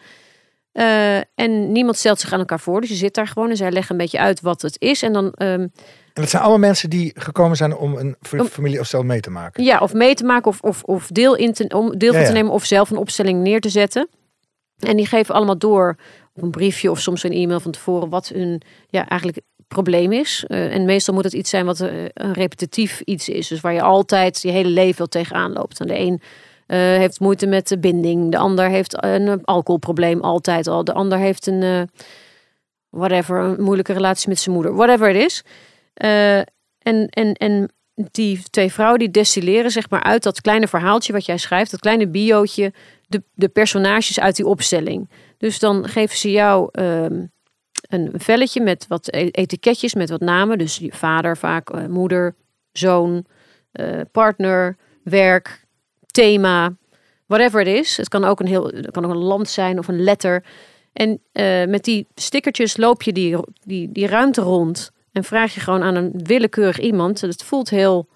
Eh, 0.78 1.16
en 1.16 1.72
niemand 1.72 1.96
stelt 1.96 2.20
zich 2.20 2.32
aan 2.32 2.38
elkaar 2.38 2.60
voor, 2.60 2.80
dus 2.80 2.90
je 2.90 2.96
zit 2.96 3.14
daar 3.14 3.26
gewoon 3.26 3.50
en 3.50 3.56
zij 3.56 3.70
leggen 3.70 3.92
een 3.92 4.00
beetje 4.00 4.18
uit 4.18 4.40
wat 4.40 4.62
het 4.62 4.76
is. 4.80 5.02
En 5.02 5.12
dan 5.12 5.32
ehm, 5.32 5.60
En 5.60 5.70
dat 6.12 6.28
zijn 6.28 6.42
allemaal 6.42 6.66
mensen 6.66 6.90
die 6.90 7.12
gekomen 7.14 7.56
zijn 7.56 7.76
om 7.76 7.96
een 7.96 8.16
familie 8.50 8.80
of 8.80 8.86
stel 8.86 9.02
mee 9.02 9.20
te 9.20 9.30
maken. 9.30 9.64
Ja, 9.64 9.78
of 9.78 9.92
mee 9.92 10.14
te 10.14 10.24
maken 10.24 10.50
of, 10.50 10.60
of, 10.60 10.82
of 10.82 11.06
deel, 11.06 11.36
in 11.36 11.52
te, 11.52 11.68
om 11.68 11.98
deel 11.98 12.12
van 12.12 12.20
Ja, 12.20 12.26
te 12.26 12.32
nemen 12.32 12.52
of 12.52 12.64
zelf 12.64 12.90
een 12.90 12.96
opstelling 12.96 13.42
neer 13.42 13.60
te 13.60 13.68
zetten. 13.68 14.08
En 14.78 14.96
die 14.96 15.06
geven 15.06 15.34
allemaal 15.34 15.58
door 15.58 15.96
op 16.34 16.42
een 16.42 16.50
briefje 16.50 16.90
of 16.90 17.00
soms 17.00 17.22
een 17.22 17.32
e-mail 17.32 17.60
van 17.60 17.72
tevoren 17.72 18.08
wat 18.08 18.28
hun 18.28 18.62
ja, 18.88 19.08
eigenlijk 19.08 19.40
probleem 19.68 20.12
is. 20.12 20.44
Eh, 20.48 20.74
en 20.74 20.84
meestal 20.84 21.14
moet 21.14 21.24
het 21.24 21.32
iets 21.32 21.50
zijn 21.50 21.66
wat 21.66 21.80
eh, 21.80 21.88
een 22.14 22.32
repetitief 22.32 23.00
iets 23.00 23.28
is. 23.28 23.48
Dus 23.48 23.60
waar 23.60 23.74
je 23.74 23.82
altijd 23.82 24.42
je 24.42 24.50
hele 24.50 24.68
leven 24.68 24.98
wel 24.98 25.06
tegenaan 25.06 25.52
loopt. 25.52 25.80
En 25.80 25.86
de 25.86 25.98
een 25.98 26.20
heeft 26.76 27.20
moeite 27.20 27.46
met 27.46 27.68
de 27.68 27.78
binding. 27.78 28.30
De 28.30 28.38
ander 28.38 28.68
heeft 28.68 29.04
een 29.04 29.28
eh, 29.28 29.34
alcoholprobleem 29.44 30.20
altijd 30.20 30.66
al. 30.66 30.84
De 30.84 30.92
ander 30.92 31.18
heeft 31.18 31.46
een 31.46 31.62
eh, 31.62 31.82
whatever, 32.88 33.40
een 33.40 33.62
moeilijke 33.62 33.92
relatie 33.92 34.28
met 34.28 34.38
zijn 34.38 34.54
moeder. 34.54 34.74
Whatever 34.74 35.06
het 35.06 35.16
is. 35.16 35.44
Eh, 35.94 36.38
en, 36.78 37.08
en, 37.10 37.32
en 37.32 37.70
die 37.94 38.42
twee 38.50 38.72
vrouwen 38.72 38.98
die 38.98 39.10
destilleren 39.10 39.70
zeg 39.70 39.90
maar 39.90 40.02
uit 40.02 40.22
dat 40.22 40.40
kleine 40.40 40.68
verhaaltje 40.68 41.12
wat 41.12 41.26
jij 41.26 41.38
schrijft, 41.38 41.70
dat 41.70 41.80
kleine 41.80 42.08
biootje, 42.08 42.72
de, 43.06 43.22
de 43.34 43.48
personages 43.48 44.20
uit 44.20 44.36
die 44.36 44.46
opstelling. 44.46 45.10
Dus 45.38 45.58
dan 45.58 45.88
geven 45.88 46.16
ze 46.16 46.30
jou 46.30 46.68
ehm, 46.72 47.24
een 47.88 48.10
velletje 48.14 48.60
met 48.60 48.86
wat 48.86 49.14
e- 49.14 49.28
etiketjes, 49.30 49.94
met 49.94 50.10
wat 50.10 50.20
namen. 50.20 50.58
Dus 50.58 50.76
je 50.76 50.92
vader 50.92 51.36
vaak, 51.36 51.70
eh, 51.70 51.86
moeder, 51.86 52.34
zoon, 52.72 53.24
eh, 53.72 54.00
partner, 54.12 54.76
werk, 55.02 55.66
thema, 56.12 56.76
whatever 57.26 57.58
het 57.58 57.68
is. 57.68 57.96
Het 57.96 58.08
kan 58.08 58.24
ook 58.24 58.40
een 58.40 58.46
heel, 58.46 58.64
het 58.66 58.90
kan 58.90 59.04
ook 59.04 59.10
een 59.10 59.16
land 59.16 59.48
zijn 59.48 59.78
of 59.78 59.88
een 59.88 60.02
letter. 60.02 60.44
En 60.92 61.20
eh, 61.32 61.64
met 61.66 61.84
die 61.84 62.06
stickertjes 62.14 62.76
loop 62.76 63.02
je 63.02 63.12
die, 63.12 63.36
die, 63.64 63.92
die 63.92 64.06
ruimte 64.06 64.40
rond. 64.40 64.90
En 65.12 65.24
vraag 65.24 65.54
je 65.54 65.60
gewoon 65.60 65.82
aan 65.82 65.94
een 65.94 66.10
willekeurig 66.22 66.78
iemand. 66.80 67.20
Het 67.20 67.42
voelt 67.42 67.70
heel, 67.70 68.08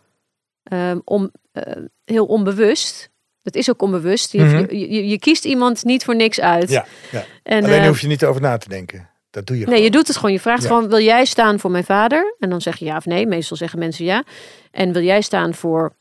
ehm, 0.63 0.99
om, 1.05 1.31
eh, 1.53 1.77
heel 2.05 2.27
onbewust. 2.27 3.11
Het 3.43 3.57
is 3.57 3.71
ook 3.71 3.83
onbewust. 3.83 4.33
Je, 4.33 4.43
Mhm. 4.43 4.57
je, 4.77 4.93
je, 4.93 5.09
je 5.09 5.19
kiest 5.19 5.45
iemand 5.45 5.85
niet 5.85 6.05
voor 6.05 6.17
niks 6.17 6.41
uit. 6.41 6.71
Ja, 6.71 6.87
ja. 7.11 7.25
En, 7.43 7.65
Alleen 7.65 7.81
eh, 7.81 7.87
hoef 7.87 8.01
je 8.01 8.07
niet 8.07 8.25
over 8.25 8.41
na 8.41 8.57
te 8.57 8.69
denken. 8.69 9.11
Dat 9.31 9.47
doe 9.47 9.59
je 9.59 9.67
Nee, 9.67 9.83
je 9.83 9.91
doet 9.91 10.07
het 10.07 10.17
gewoon. 10.17 10.33
Je 10.33 10.41
vraagt 10.41 10.63
Ja. 10.63 10.69
gewoon, 10.69 10.89
wil 10.89 11.01
jij 11.01 11.25
staan 11.25 11.59
voor 11.61 11.71
mijn 11.71 11.85
vader? 11.85 12.35
En 12.39 12.51
dan 12.51 12.61
zeg 12.61 12.77
je 12.77 12.85
ja 12.85 12.97
of 12.97 13.07
nee. 13.07 13.27
Meestal 13.27 13.57
zeggen 13.57 13.79
mensen 13.79 14.05
ja. 14.05 14.25
En 14.71 14.93
wil 14.93 15.03
jij 15.03 15.21
staan 15.21 15.55
voor 15.55 15.97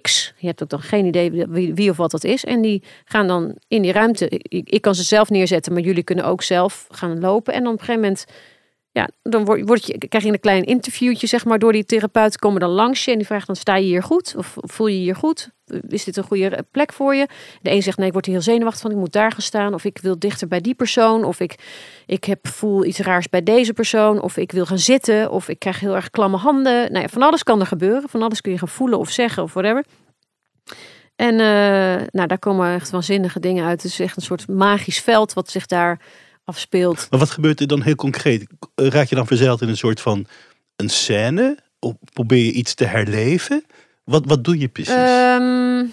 X? 0.00 0.34
Je 0.36 0.46
hebt 0.46 0.62
ook 0.62 0.68
dan 0.68 0.80
geen 0.80 1.06
idee 1.06 1.46
wie, 1.48 1.90
of 1.90 1.96
wat 1.96 2.10
dat 2.10 2.24
is. 2.24 2.44
En 2.44 2.60
die 2.60 2.82
gaan 3.04 3.26
dan 3.26 3.58
in 3.68 3.82
die 3.82 3.92
ruimte. 3.92 4.28
Ik, 4.28 4.68
ik 4.68 4.82
kan 4.82 4.94
ze 4.94 5.02
zelf 5.02 5.30
neerzetten, 5.30 5.72
maar 5.72 5.82
jullie 5.82 6.02
kunnen 6.02 6.24
ook 6.24 6.42
zelf 6.42 6.86
gaan 6.90 7.20
lopen. 7.20 7.54
En 7.54 7.62
dan 7.62 7.72
op 7.72 7.78
een 7.78 7.84
gegeven 7.84 8.02
moment, 8.02 8.26
ja, 8.90 9.08
dan 9.22 9.44
word, 9.44 9.66
word 9.66 9.86
je, 9.86 9.98
krijg 9.98 10.24
je 10.24 10.32
een 10.32 10.40
klein 10.40 10.64
interviewtje, 10.64 11.26
zeg 11.26 11.44
maar, 11.44 11.58
door 11.58 11.72
die 11.72 11.84
therapeut 11.84 12.38
komen 12.38 12.60
dan 12.60 12.70
langs 12.70 13.04
je. 13.04 13.10
En 13.10 13.16
die 13.16 13.26
vraagt 13.26 13.46
dan, 13.46 13.56
sta 13.56 13.76
je 13.76 13.84
hier 13.84 14.02
goed? 14.02 14.34
Of 14.36 14.56
voel 14.60 14.86
je 14.86 14.96
je 14.96 15.02
hier 15.02 15.16
goed? 15.16 15.50
Is 15.88 16.04
dit 16.04 16.16
een 16.16 16.24
goede 16.24 16.64
plek 16.70 16.92
voor 16.92 17.14
je? 17.14 17.28
De 17.62 17.70
een 17.70 17.82
zegt 17.82 17.98
nee, 17.98 18.06
ik 18.06 18.12
word 18.12 18.26
heel 18.26 18.40
zenuwachtig 18.40 18.82
van, 18.82 18.90
ik 18.90 18.96
moet 18.96 19.12
daar 19.12 19.32
gaan 19.32 19.42
staan. 19.42 19.74
Of 19.74 19.84
ik 19.84 19.98
wil 19.98 20.18
dichter 20.18 20.48
bij 20.48 20.60
die 20.60 20.74
persoon. 20.74 21.24
Of 21.24 21.40
ik, 21.40 21.54
ik 22.06 22.24
heb, 22.24 22.48
voel 22.48 22.84
iets 22.84 22.98
raars 22.98 23.28
bij 23.28 23.42
deze 23.42 23.72
persoon. 23.72 24.20
Of 24.20 24.36
ik 24.36 24.52
wil 24.52 24.66
gaan 24.66 24.78
zitten. 24.78 25.30
Of 25.30 25.48
ik 25.48 25.58
krijg 25.58 25.80
heel 25.80 25.94
erg 25.94 26.10
klamme 26.10 26.36
handen. 26.36 26.92
Nou 26.92 27.02
ja, 27.02 27.08
van 27.08 27.22
alles 27.22 27.42
kan 27.42 27.60
er 27.60 27.66
gebeuren. 27.66 28.08
Van 28.08 28.22
alles 28.22 28.40
kun 28.40 28.52
je 28.52 28.58
gaan 28.58 28.68
voelen 28.68 28.98
of 28.98 29.10
zeggen 29.10 29.42
of 29.42 29.52
whatever. 29.52 29.84
En 31.16 31.32
uh, 31.32 32.06
nou, 32.10 32.26
daar 32.26 32.38
komen 32.38 32.74
echt 32.74 32.90
waanzinnige 32.90 33.40
dingen 33.40 33.64
uit. 33.64 33.82
Het 33.82 33.92
is 33.92 34.00
echt 34.00 34.16
een 34.16 34.22
soort 34.22 34.48
magisch 34.48 35.00
veld 35.00 35.32
wat 35.32 35.50
zich 35.50 35.66
daar 35.66 36.00
afspeelt. 36.44 37.06
Maar 37.10 37.18
wat 37.18 37.30
gebeurt 37.30 37.60
er 37.60 37.66
dan 37.66 37.82
heel 37.82 37.94
concreet? 37.94 38.46
Raak 38.74 39.08
je 39.08 39.14
dan 39.14 39.26
verzeild 39.26 39.60
in 39.60 39.68
een 39.68 39.76
soort 39.76 40.00
van 40.00 40.26
een 40.76 40.88
scène? 40.88 41.58
Of 41.78 41.94
probeer 42.12 42.44
je 42.44 42.52
iets 42.52 42.74
te 42.74 42.84
herleven? 42.84 43.64
Wat, 44.04 44.24
wat 44.26 44.44
doe 44.44 44.58
je 44.58 44.68
precies? 44.68 44.94
Um, 44.94 45.92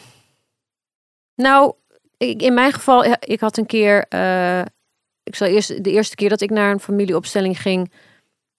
nou, 1.36 1.74
ik, 2.18 2.42
in 2.42 2.54
mijn 2.54 2.74
geval, 2.74 3.06
ik 3.20 3.40
had 3.40 3.58
een 3.58 3.66
keer, 3.66 4.06
uh, 4.10 4.62
ik 5.24 5.36
zal 5.36 5.48
eerst 5.48 5.84
de 5.84 5.92
eerste 5.92 6.16
keer 6.16 6.30
dat 6.30 6.42
ik 6.42 6.50
naar 6.50 6.72
een 6.72 6.80
familieopstelling 6.80 7.62
ging, 7.62 7.92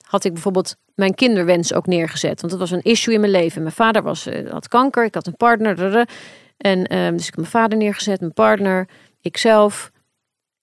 had 0.07 0.25
ik 0.25 0.33
bijvoorbeeld 0.33 0.77
mijn 0.95 1.15
kinderwens 1.15 1.73
ook 1.73 1.87
neergezet. 1.87 2.41
Want 2.41 2.53
dat 2.53 2.61
was 2.61 2.71
een 2.71 2.83
issue 2.83 3.15
in 3.15 3.21
mijn 3.21 3.33
leven. 3.33 3.63
Mijn 3.63 3.75
vader 3.75 4.03
was, 4.03 4.27
uh, 4.27 4.51
had 4.51 4.69
kanker, 4.69 5.05
ik 5.05 5.15
had 5.15 5.27
een 5.27 5.37
partner. 5.37 6.09
En 6.57 6.97
um, 6.97 7.13
dus 7.13 7.21
ik 7.21 7.35
heb 7.35 7.37
mijn 7.37 7.47
vader 7.47 7.79
neergezet, 7.79 8.21
mijn 8.21 8.33
partner, 8.33 8.89
ikzelf. 9.21 9.91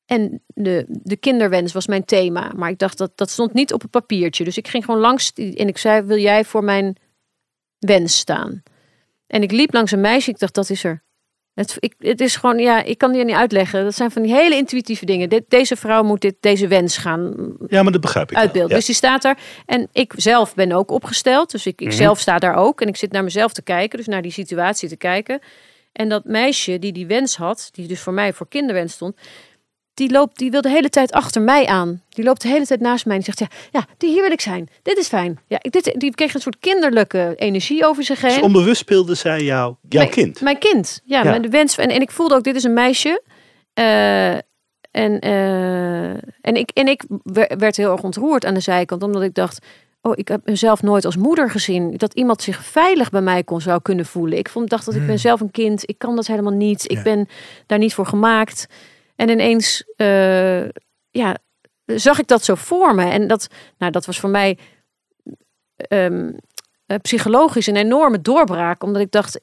En 0.06 0.44
de, 0.48 0.86
de 0.88 1.18
kinderwens 1.18 1.74
was 1.74 1.88
mijn 1.88 2.06
thema. 2.06 2.52
Maar 2.56 2.70
ik 2.70 2.78
dacht 2.78 2.98
dat 2.98 3.12
dat 3.16 3.30
stond 3.30 3.54
niet 3.54 3.74
op 3.74 3.84
een 3.84 3.90
papiertje. 3.90 4.44
Dus 4.44 4.58
ik 4.58 4.68
ging 4.68 4.86
gewoon 4.86 5.00
langs 5.00 5.34
en 5.34 5.68
ik 5.68 5.78
zei: 5.78 6.02
Wil 6.02 6.18
jij 6.18 6.46
voor 6.46 6.64
mijn 6.64 6.96
wens 7.80 8.18
staan? 8.18 8.64
En 9.30 9.42
ik 9.42 9.52
liep 9.52 9.74
langs 9.74 9.92
een 9.92 10.02
meisje. 10.02 10.30
Ik 10.30 10.40
dacht: 10.40 10.54
Dat 10.54 10.70
is 10.70 10.84
er. 10.84 11.04
Het, 11.54 11.76
ik, 11.80 11.94
het 11.98 12.22
is 12.22 12.36
gewoon, 12.36 12.58
ja, 12.58 12.84
ik 12.84 12.98
kan 12.98 13.12
die 13.12 13.26
niet 13.26 13.36
uitleggen. 13.36 13.84
Dat 13.84 13.96
zijn 13.96 14.12
van 14.12 14.22
die 14.22 14.34
hele 14.34 14.56
intuïtieve 14.56 15.06
dingen. 15.06 15.30
Dit, 15.30 15.44
deze 15.48 15.76
vrouw 15.76 16.04
moet 16.04 16.22
dit, 16.22 16.36
deze 16.40 16.68
wens 16.68 16.98
gaan 16.98 17.56
ja, 17.68 17.84
maar 17.84 17.92
dat 17.92 18.02
begrijp 18.02 18.32
ik 18.32 18.38
uitbeelden. 18.38 18.76
Dus 18.76 18.86
die 18.86 18.96
staat 18.96 19.22
daar. 19.22 19.38
En 19.66 19.88
ik 19.92 20.14
zelf 20.16 20.56
ben 20.56 20.72
ook 20.72 20.92
opgesteld. 20.92 21.52
Dus 21.52 21.66
ik, 21.66 21.82
ik 21.82 21.88
mhm. 21.88 21.96
zelf 21.96 22.20
sta 22.20 22.40
daar 22.40 22.56
ook. 22.56 22.82
En 22.82 22.88
ik 22.88 22.96
zit 22.96 23.12
naar 23.12 23.24
mezelf 23.24 23.54
te 23.54 23.62
kijken. 23.62 23.98
Dus 23.98 24.08
naar 24.08 24.22
die 24.22 24.32
situatie 24.32 24.90
te 24.90 24.96
kijken. 24.96 25.40
En 25.92 26.10
dat 26.10 26.26
meisje 26.26 26.80
die 26.80 26.92
die 26.92 27.08
wens 27.08 27.36
had, 27.36 27.70
die 27.72 27.88
dus 27.88 28.00
voor 28.00 28.14
mij 28.14 28.34
voor 28.34 28.48
kinderwens 28.48 28.94
stond, 28.94 29.16
die 30.00 30.12
loopt, 30.12 30.38
die 30.38 30.52
wil 30.52 30.62
de 30.62 30.70
hele 30.70 30.90
tijd 30.90 31.12
achter 31.12 31.42
mij 31.42 31.66
aan. 31.66 32.02
Die 32.10 32.24
loopt 32.24 32.42
de 32.42 32.48
hele 32.48 32.66
tijd 32.66 32.80
naast 32.80 33.06
mij 33.06 33.16
en 33.16 33.24
zegt, 33.24 33.40
ja, 33.40 33.48
ja, 33.72 33.86
hier 33.98 34.22
wil 34.22 34.32
ik 34.32 34.42
zijn. 34.42 34.70
Dit 34.82 34.98
is 34.98 35.08
fijn. 35.08 35.40
Ja, 35.48 35.58
dit, 35.62 35.96
die 35.98 36.16
kreeg 36.16 36.34
een 36.34 36.42
soort 36.42 36.60
kinderlijke 36.60 37.34
energie 37.36 37.86
over 37.86 38.04
zich 38.04 38.22
heen. 38.22 38.34
Dus 38.34 38.42
onbewust 38.42 38.80
speelde 38.80 39.16
zij 39.16 39.42
jou, 39.42 39.76
jouw 39.90 40.08
kind? 40.08 40.42
Mijn 40.42 40.58
kind, 40.58 41.02
ja. 41.06 41.24
ja. 41.24 41.30
Mijn 41.30 41.50
wens, 41.50 41.78
en, 41.78 41.90
en 41.90 42.02
ik 42.02 42.12
voelde 42.12 42.36
ook, 42.36 42.44
dit 42.44 42.56
is 42.56 42.64
een 42.64 42.74
meisje. 42.74 43.22
Uh, 43.80 44.34
en, 44.92 45.28
uh, 45.28 46.10
en, 46.42 46.56
ik, 46.56 46.70
en 46.74 46.88
ik 46.88 47.04
werd 47.58 47.78
heel 47.78 47.92
erg 47.92 48.04
ontroerd 48.04 48.46
aan 48.46 48.54
de 48.54 48.60
zijkant, 48.60 49.04
omdat 49.04 49.22
ik 49.22 49.34
dacht, 49.34 49.66
oh, 50.02 50.14
ik 50.16 50.28
heb 50.28 50.42
mezelf 50.46 50.82
nooit 50.82 51.06
als 51.06 51.18
moeder 51.18 51.50
gezien. 51.50 51.94
Dat 51.98 52.14
iemand 52.14 52.42
zich 52.42 52.66
veilig 52.66 53.10
bij 53.10 53.22
mij 53.22 53.44
kon 53.44 53.62
zou 53.62 53.82
kunnen 53.82 54.06
voelen. 54.06 54.38
Ik 54.38 54.50
vond, 54.50 54.70
dacht 54.70 54.86
dat 54.86 54.94
ik 54.94 55.00
ben 55.00 55.10
hmm. 55.10 55.18
zelf 55.18 55.42
een 55.42 55.52
kind. 55.52 55.90
Ik 55.90 55.98
kan 55.98 56.16
dat 56.16 56.28
helemaal 56.28 56.54
niet. 56.54 56.92
Ik 56.92 57.04
ben 57.04 57.28
daar 57.66 57.80
niet 57.80 57.94
voor 57.94 58.06
gemaakt. 58.06 58.68
En 59.20 59.30
ineens, 59.30 59.84
uh, 59.98 60.70
ja, 61.10 61.38
zag 61.86 62.20
ik 62.20 62.28
dat 62.28 62.44
zo 62.44 62.56
voor 62.56 62.96
me. 62.96 63.04
En 63.04 63.28
dat, 63.28 63.48
nou, 63.78 63.92
dat 63.92 64.06
was 64.06 64.20
voor 64.20 64.30
mij 64.30 64.58
um, 65.90 66.36
psychologisch 67.02 67.68
een 67.68 67.76
enorme 67.76 68.22
doorbraak. 68.22 68.84
Omdat 68.84 69.02
ik 69.02 69.12
dacht, 69.12 69.40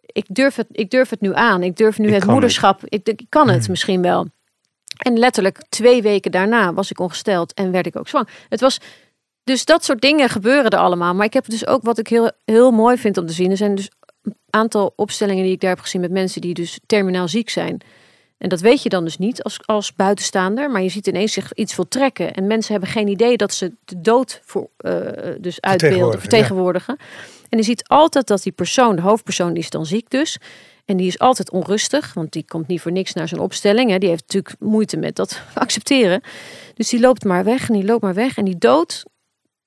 ik 0.00 0.24
durf 0.28 0.56
het, 0.56 0.66
ik 0.70 0.90
durf 0.90 1.10
het 1.10 1.20
nu 1.20 1.34
aan. 1.34 1.62
Ik 1.62 1.76
durf 1.76 1.98
nu 1.98 2.12
het 2.12 2.26
moederschap. 2.26 2.80
Ik, 2.84 3.08
ik, 3.08 3.26
kan 3.28 3.48
het 3.48 3.60
hmm. 3.60 3.70
misschien 3.70 4.02
wel. 4.02 4.26
En 4.98 5.18
letterlijk 5.18 5.62
twee 5.68 6.02
weken 6.02 6.30
daarna 6.30 6.74
was 6.74 6.90
ik 6.90 7.00
ongesteld 7.00 7.54
en 7.54 7.70
werd 7.70 7.86
ik 7.86 7.96
ook 7.96 8.08
zwanger. 8.08 8.30
Het 8.48 8.60
was 8.60 8.80
dus 9.44 9.64
dat 9.64 9.84
soort 9.84 10.00
dingen 10.00 10.28
gebeuren 10.28 10.70
er 10.70 10.78
allemaal. 10.78 11.14
Maar 11.14 11.26
ik 11.26 11.32
heb 11.32 11.48
dus 11.48 11.66
ook 11.66 11.82
wat 11.82 11.98
ik 11.98 12.08
heel, 12.08 12.30
heel 12.44 12.70
mooi 12.70 12.96
vind 12.96 13.16
om 13.16 13.26
te 13.26 13.32
zien. 13.32 13.50
Er 13.50 13.56
zijn 13.56 13.74
dus 13.74 13.90
een 14.22 14.36
aantal 14.50 14.92
opstellingen 14.96 15.44
die 15.44 15.52
ik 15.52 15.60
daar 15.60 15.70
heb 15.70 15.80
gezien 15.80 16.00
met 16.00 16.10
mensen 16.10 16.40
die 16.40 16.54
dus 16.54 16.80
terminaal 16.86 17.28
ziek 17.28 17.50
zijn. 17.50 17.80
En 18.38 18.48
dat 18.48 18.60
weet 18.60 18.82
je 18.82 18.88
dan 18.88 19.04
dus 19.04 19.18
niet 19.18 19.42
als, 19.42 19.58
als 19.66 19.94
buitenstaander, 19.94 20.70
maar 20.70 20.82
je 20.82 20.88
ziet 20.88 21.06
ineens 21.06 21.32
zich 21.32 21.54
iets 21.54 21.74
voltrekken. 21.74 22.34
En 22.34 22.46
mensen 22.46 22.72
hebben 22.72 22.90
geen 22.90 23.08
idee 23.08 23.36
dat 23.36 23.54
ze 23.54 23.72
de 23.84 24.00
dood 24.00 24.40
voor, 24.44 24.68
uh, 24.80 25.00
dus 25.40 25.60
uitbeelden, 25.60 26.20
vertegenwoordigen. 26.20 26.96
En 27.48 27.58
je 27.58 27.64
ziet 27.64 27.88
altijd 27.88 28.26
dat 28.26 28.42
die 28.42 28.52
persoon, 28.52 28.96
de 28.96 29.02
hoofdpersoon, 29.02 29.52
die 29.52 29.62
is 29.62 29.70
dan 29.70 29.86
ziek 29.86 30.10
dus. 30.10 30.38
En 30.84 30.96
die 30.96 31.06
is 31.06 31.18
altijd 31.18 31.50
onrustig, 31.50 32.14
want 32.14 32.32
die 32.32 32.44
komt 32.44 32.66
niet 32.66 32.80
voor 32.80 32.92
niks 32.92 33.12
naar 33.12 33.28
zijn 33.28 33.40
opstelling. 33.40 33.90
Hè. 33.90 33.98
Die 33.98 34.08
heeft 34.08 34.22
natuurlijk 34.26 34.54
moeite 34.60 34.96
met 34.96 35.16
dat 35.16 35.42
accepteren. 35.54 36.20
Dus 36.74 36.88
die 36.88 37.00
loopt 37.00 37.24
maar 37.24 37.44
weg 37.44 37.68
en 37.68 37.74
die 37.74 37.84
loopt 37.84 38.02
maar 38.02 38.14
weg. 38.14 38.36
En 38.36 38.44
die 38.44 38.58
dood, 38.58 39.04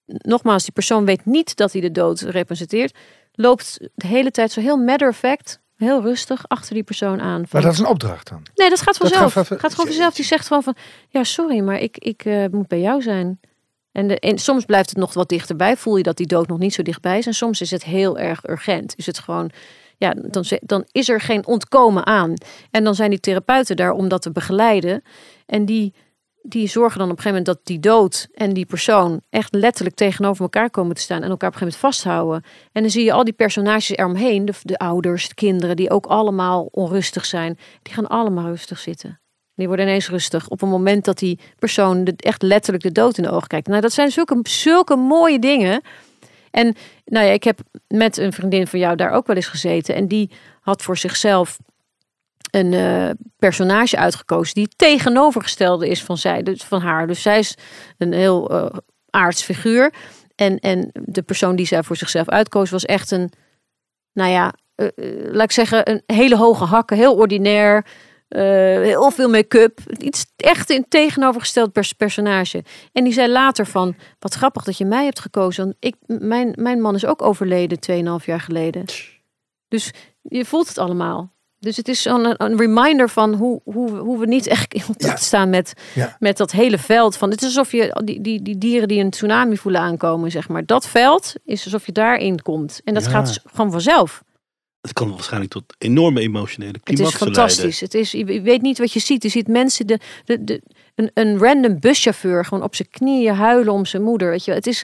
nogmaals, 0.05 0.63
die 0.63 0.73
persoon 0.73 1.05
weet 1.05 1.25
niet 1.25 1.55
dat 1.55 1.71
hij 1.71 1.81
de 1.81 1.91
dood 1.91 2.19
representeert. 2.19 2.97
Loopt 3.33 3.79
de 3.95 4.07
hele 4.07 4.31
tijd 4.31 4.51
zo 4.51 4.61
heel 4.61 4.77
matter 4.77 5.07
of 5.07 5.17
fact 5.17 5.60
heel 5.81 6.01
rustig 6.01 6.47
achter 6.47 6.73
die 6.73 6.83
persoon 6.83 7.21
aan. 7.21 7.39
Van, 7.39 7.47
maar 7.51 7.61
dat 7.61 7.73
is 7.73 7.79
een 7.79 7.85
opdracht 7.85 8.29
dan? 8.29 8.43
Nee, 8.55 8.69
dat 8.69 8.81
gaat 8.81 8.97
vanzelf. 8.97 9.33
Dat 9.33 9.47
gaat, 9.47 9.59
gaat 9.59 9.71
gewoon 9.71 9.85
vanzelf. 9.85 10.13
Die 10.13 10.25
zegt 10.25 10.47
gewoon 10.47 10.63
van, 10.63 10.75
ja, 11.09 11.23
sorry, 11.23 11.59
maar 11.59 11.79
ik, 11.79 11.97
ik 11.97 12.25
uh, 12.25 12.45
moet 12.51 12.67
bij 12.67 12.79
jou 12.79 13.01
zijn. 13.01 13.39
En, 13.91 14.07
de, 14.07 14.19
en 14.19 14.37
soms 14.37 14.65
blijft 14.65 14.89
het 14.89 14.97
nog 14.97 15.13
wat 15.13 15.29
dichterbij. 15.29 15.77
Voel 15.77 15.97
je 15.97 16.03
dat 16.03 16.17
die 16.17 16.27
dood 16.27 16.47
nog 16.47 16.59
niet 16.59 16.73
zo 16.73 16.81
dichtbij 16.81 17.17
is. 17.17 17.25
En 17.25 17.33
soms 17.33 17.61
is 17.61 17.71
het 17.71 17.83
heel 17.83 18.17
erg 18.17 18.49
urgent. 18.49 18.93
Is 18.97 19.05
het 19.05 19.19
gewoon, 19.19 19.51
ja, 19.97 20.13
dan, 20.13 20.45
dan 20.61 20.85
is 20.91 21.09
er 21.09 21.21
geen 21.21 21.45
ontkomen 21.45 22.05
aan. 22.05 22.33
En 22.71 22.83
dan 22.83 22.95
zijn 22.95 23.09
die 23.09 23.19
therapeuten 23.19 23.75
daar 23.75 23.91
om 23.91 24.07
dat 24.07 24.21
te 24.21 24.31
begeleiden. 24.31 25.03
En 25.45 25.65
die 25.65 25.93
die 26.41 26.67
zorgen 26.67 26.99
dan 26.99 27.09
op 27.09 27.17
een 27.17 27.23
gegeven 27.23 27.43
moment 27.43 27.57
dat 27.57 27.65
die 27.65 27.79
dood 27.79 28.27
en 28.33 28.53
die 28.53 28.65
persoon 28.65 29.21
echt 29.29 29.53
letterlijk 29.53 29.95
tegenover 29.95 30.41
elkaar 30.41 30.69
komen 30.69 30.95
te 30.95 31.01
staan 31.01 31.23
en 31.23 31.29
elkaar 31.29 31.49
op 31.49 31.55
een 31.55 31.59
gegeven 31.59 31.79
moment 31.81 31.95
vasthouden. 32.03 32.43
En 32.71 32.81
dan 32.81 32.91
zie 32.91 33.03
je 33.03 33.13
al 33.13 33.23
die 33.23 33.33
personages 33.33 33.89
eromheen, 33.89 34.45
de, 34.45 34.53
de 34.61 34.77
ouders, 34.77 35.27
de 35.27 35.33
kinderen, 35.33 35.75
die 35.75 35.89
ook 35.89 36.05
allemaal 36.05 36.67
onrustig 36.71 37.25
zijn, 37.25 37.57
die 37.81 37.93
gaan 37.93 38.07
allemaal 38.07 38.45
rustig 38.45 38.79
zitten. 38.79 39.19
Die 39.55 39.67
worden 39.67 39.87
ineens 39.87 40.09
rustig 40.09 40.47
op 40.47 40.59
het 40.59 40.69
moment 40.69 41.05
dat 41.05 41.19
die 41.19 41.39
persoon 41.59 42.03
de, 42.03 42.13
echt 42.15 42.41
letterlijk 42.41 42.83
de 42.83 42.91
dood 42.91 43.17
in 43.17 43.23
de 43.23 43.31
ogen 43.31 43.47
kijkt. 43.47 43.67
Nou, 43.67 43.81
dat 43.81 43.91
zijn 43.91 44.11
zulke, 44.11 44.39
zulke 44.43 44.95
mooie 44.95 45.39
dingen. 45.39 45.81
En 46.51 46.75
nou 47.05 47.25
ja, 47.25 47.31
ik 47.31 47.43
heb 47.43 47.59
met 47.87 48.17
een 48.17 48.33
vriendin 48.33 48.67
van 48.67 48.79
jou 48.79 48.95
daar 48.95 49.11
ook 49.11 49.27
wel 49.27 49.35
eens 49.35 49.47
gezeten. 49.47 49.95
En 49.95 50.07
die 50.07 50.31
had 50.61 50.81
voor 50.81 50.97
zichzelf 50.97 51.57
een 52.51 52.71
uh, 52.71 53.09
personage 53.37 53.97
uitgekozen 53.97 54.53
die 54.53 54.67
tegenovergestelde 54.75 55.89
is 55.89 56.03
van, 56.03 56.17
zij, 56.17 56.43
dus 56.43 56.63
van 56.63 56.81
haar. 56.81 57.07
Dus 57.07 57.21
zij 57.21 57.39
is 57.39 57.57
een 57.97 58.13
heel 58.13 58.51
uh, 58.51 58.65
aards 59.09 59.43
figuur. 59.43 59.93
En, 60.35 60.59
en 60.59 60.89
de 60.93 61.21
persoon 61.21 61.55
die 61.55 61.65
zij 61.65 61.83
voor 61.83 61.95
zichzelf 61.95 62.29
uitkoos 62.29 62.69
was 62.69 62.85
echt 62.85 63.11
een, 63.11 63.31
nou 64.13 64.29
ja, 64.29 64.53
uh, 64.75 64.87
laat 65.31 65.43
ik 65.43 65.51
zeggen, 65.51 65.89
een 65.89 66.03
hele 66.05 66.37
hoge 66.37 66.63
hakken, 66.63 66.97
heel 66.97 67.15
ordinair. 67.15 67.85
heel 68.27 69.11
veel 69.11 69.29
make-up. 69.29 69.79
Iets 69.97 70.25
echt 70.35 70.69
een 70.69 70.85
tegenovergesteld 70.87 71.71
pers 71.71 71.93
personage. 71.93 72.63
En 72.91 73.03
die 73.03 73.13
zei 73.13 73.31
later 73.31 73.65
van, 73.65 73.95
wat 74.19 74.33
grappig 74.33 74.63
dat 74.63 74.77
je 74.77 74.85
mij 74.85 75.03
hebt 75.03 75.19
gekozen. 75.19 75.63
Want 75.63 75.75
ik, 75.79 75.95
mijn, 76.05 76.53
mijn 76.55 76.81
man 76.81 76.95
is 76.95 77.05
ook 77.05 77.21
overleden 77.21 78.19
2,5 78.19 78.25
jaar 78.25 78.41
geleden. 78.41 78.85
Dus 79.67 79.91
je 80.21 80.45
voelt 80.45 80.67
het 80.67 80.77
allemaal. 80.77 81.30
Dus 81.61 81.77
het 81.77 81.87
is 81.87 82.05
een, 82.05 82.43
een 82.43 82.57
reminder 82.57 83.09
van 83.09 83.33
hoe, 83.33 83.61
hoe, 83.63 83.97
hoe 83.97 84.19
we 84.19 84.25
niet 84.25 84.47
echt 84.47 84.73
in 84.73 84.83
contact 84.85 85.23
staan 85.23 85.49
met, 85.49 85.73
met 86.19 86.37
dat 86.37 86.51
hele 86.51 86.77
veld. 86.77 87.17
Van, 87.17 87.29
het 87.29 87.41
is 87.41 87.47
alsof 87.47 87.71
je 87.71 88.01
die, 88.03 88.21
die, 88.21 88.41
die 88.41 88.57
dieren 88.57 88.87
die 88.87 89.03
een 89.03 89.09
tsunami 89.09 89.57
voelen 89.57 89.81
aankomen, 89.81 90.31
zeg 90.31 90.49
maar. 90.49 90.65
Dat 90.65 90.87
veld 90.87 91.33
is 91.45 91.63
alsof 91.63 91.85
je 91.85 91.91
daarin 91.91 92.41
komt. 92.41 92.81
En 92.83 92.93
dat 92.93 93.07
gaat 93.07 93.27
dus 93.27 93.39
gewoon 93.45 93.71
vanzelf. 93.71 94.23
Het 94.81 94.93
kan 94.93 95.09
waarschijnlijk 95.09 95.51
tot 95.51 95.63
enorme 95.77 96.19
emotionele 96.19 96.79
climax 96.83 97.13
Het 97.13 97.21
is 97.21 97.27
fantastisch. 97.27 97.79
Het 97.79 97.93
is, 97.93 98.11
je 98.11 98.41
weet 98.41 98.61
niet 98.61 98.77
wat 98.77 98.93
je 98.93 98.99
ziet. 98.99 99.23
Je 99.23 99.29
ziet 99.29 99.47
mensen, 99.47 99.87
de, 99.87 99.99
de, 100.25 100.43
de, 100.43 100.61
een, 100.95 101.11
een 101.13 101.37
random 101.37 101.79
buschauffeur 101.79 102.45
gewoon 102.45 102.63
op 102.63 102.75
zijn 102.75 102.89
knieën 102.89 103.35
huilen 103.35 103.73
om 103.73 103.85
zijn 103.85 104.03
moeder. 104.03 104.29
Weet 104.29 104.45
je, 104.45 104.51
het 104.51 104.67
is, 104.67 104.83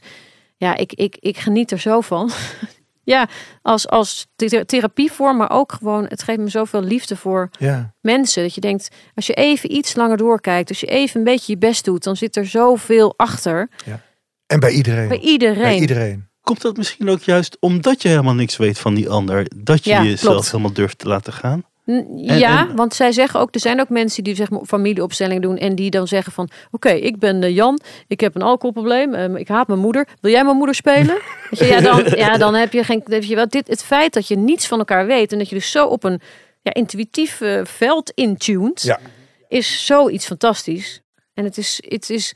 ja, 0.57 0.75
ik, 0.75 0.93
ik, 0.93 1.17
ik 1.19 1.37
geniet 1.37 1.71
er 1.71 1.79
zo 1.79 2.01
van. 2.01 2.31
Ja, 3.07 3.27
als, 3.61 3.87
als 3.87 4.27
therapievorm, 4.65 5.37
maar 5.37 5.51
ook 5.51 5.71
gewoon, 5.71 6.05
het 6.05 6.23
geeft 6.23 6.39
me 6.39 6.49
zoveel 6.49 6.81
liefde 6.81 7.15
voor 7.15 7.49
ja. 7.59 7.93
mensen. 8.01 8.43
Dat 8.43 8.55
je 8.55 8.61
denkt, 8.61 8.89
als 9.15 9.27
je 9.27 9.33
even 9.33 9.75
iets 9.75 9.95
langer 9.95 10.17
doorkijkt, 10.17 10.69
als 10.69 10.79
je 10.79 10.85
even 10.85 11.17
een 11.17 11.25
beetje 11.25 11.51
je 11.51 11.57
best 11.57 11.85
doet, 11.85 12.03
dan 12.03 12.15
zit 12.15 12.35
er 12.35 12.45
zoveel 12.45 13.13
achter. 13.17 13.69
Ja. 13.85 14.01
En 14.45 14.59
bij 14.59 14.71
iedereen. 14.71 15.07
Bij 15.07 15.19
iedereen. 15.19 15.61
Bij 15.61 15.79
iedereen. 15.79 16.27
Komt 16.41 16.61
dat 16.61 16.77
misschien 16.77 17.09
ook 17.09 17.21
juist 17.21 17.57
omdat 17.59 18.01
je 18.01 18.07
helemaal 18.07 18.33
niks 18.33 18.57
weet 18.57 18.79
van 18.79 18.93
die 18.93 19.09
ander, 19.09 19.51
dat 19.55 19.83
je 19.83 19.91
jezelf 19.91 20.51
helemaal 20.51 20.73
durft 20.73 20.97
te 20.97 21.07
laten 21.07 21.33
gaan? 21.33 21.63
En- 21.87 22.17
ja, 22.17 22.67
en- 22.67 22.75
want 22.75 22.93
zij 22.93 23.11
zeggen 23.11 23.39
ook, 23.39 23.53
er 23.53 23.59
zijn 23.59 23.79
ook 23.79 23.89
mensen 23.89 24.23
die 24.23 24.35
zeg 24.35 24.49
maar 24.49 24.65
familieopstelling 24.65 25.41
doen 25.41 25.57
en 25.57 25.75
die 25.75 25.89
dan 25.89 26.07
zeggen 26.07 26.31
van, 26.33 26.49
oké, 26.71 26.89
ik 26.89 27.19
ben 27.19 27.43
eh, 27.43 27.55
Jan, 27.55 27.79
ik 28.07 28.19
heb 28.19 28.35
een 28.35 28.41
alcoholprobleem, 28.41 29.13
ehm, 29.13 29.35
ik 29.35 29.47
haat 29.47 29.67
mijn 29.67 29.79
moeder, 29.79 30.07
wil 30.21 30.31
jij 30.31 30.43
mijn 30.43 30.57
moeder 30.57 30.75
spelen? 30.75 31.17
Je, 31.49 31.65
ja, 31.65 31.81
dan, 31.81 32.03
ja, 32.15 32.37
dan 32.37 32.53
heb 32.53 32.73
je 32.73 32.83
geen, 32.83 33.01
heb 33.05 33.23
je 33.23 33.35
wel 33.35 33.47
dit, 33.49 33.67
het 33.67 33.83
feit 33.83 34.13
dat 34.13 34.27
je 34.27 34.35
niets 34.37 34.67
van 34.67 34.77
elkaar 34.79 35.05
weet 35.05 35.31
en 35.31 35.37
dat 35.37 35.49
je 35.49 35.55
dus 35.55 35.71
zo 35.71 35.85
op 35.87 36.03
een 36.03 36.21
ja, 36.61 36.73
intuïtief 36.73 37.41
eh, 37.41 37.61
veld 37.65 38.11
intuned, 38.15 38.81
Ja. 38.81 38.99
is 39.47 39.85
zoiets 39.85 40.25
fantastisch. 40.25 41.01
En 41.33 41.43
het 41.43 41.57
is, 41.57 41.83
het 41.87 42.09
is, 42.09 42.33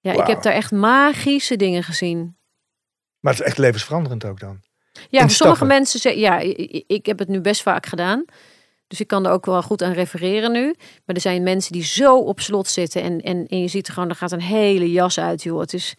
ja, 0.00 0.12
ik 0.12 0.26
heb 0.26 0.42
daar 0.42 0.52
echt 0.52 0.70
magische 0.72 1.56
dingen 1.56 1.82
gezien. 1.82 2.36
Maar 3.20 3.32
het 3.32 3.40
is 3.42 3.46
echt 3.48 3.58
levensveranderend 3.58 4.24
ook 4.24 4.40
dan. 4.40 4.60
Ja, 5.08 5.28
sommige 5.28 5.64
mensen 5.64 6.00
zeggen, 6.00 6.20
ja, 6.20 6.38
ik 6.86 7.06
heb 7.06 7.18
het 7.18 7.28
nu 7.28 7.40
best 7.40 7.62
vaak 7.62 7.86
gedaan. 7.86 8.24
Dus 8.88 9.00
ik 9.00 9.06
kan 9.06 9.26
er 9.26 9.32
ook 9.32 9.46
wel 9.46 9.62
goed 9.62 9.82
aan 9.82 9.92
refereren 9.92 10.52
nu. 10.52 10.74
Maar 11.04 11.14
er 11.14 11.20
zijn 11.20 11.42
mensen 11.42 11.72
die 11.72 11.84
zo 11.84 12.18
op 12.18 12.40
slot 12.40 12.68
zitten 12.68 13.02
en, 13.02 13.20
en, 13.20 13.46
en 13.46 13.60
je 13.60 13.68
ziet 13.68 13.86
er 13.86 13.92
gewoon, 13.92 14.08
er 14.08 14.14
gaat 14.14 14.32
een 14.32 14.40
hele 14.40 14.92
jas 14.92 15.18
uit, 15.18 15.42
joh. 15.42 15.60
Het 15.60 15.72
is, 15.72 15.94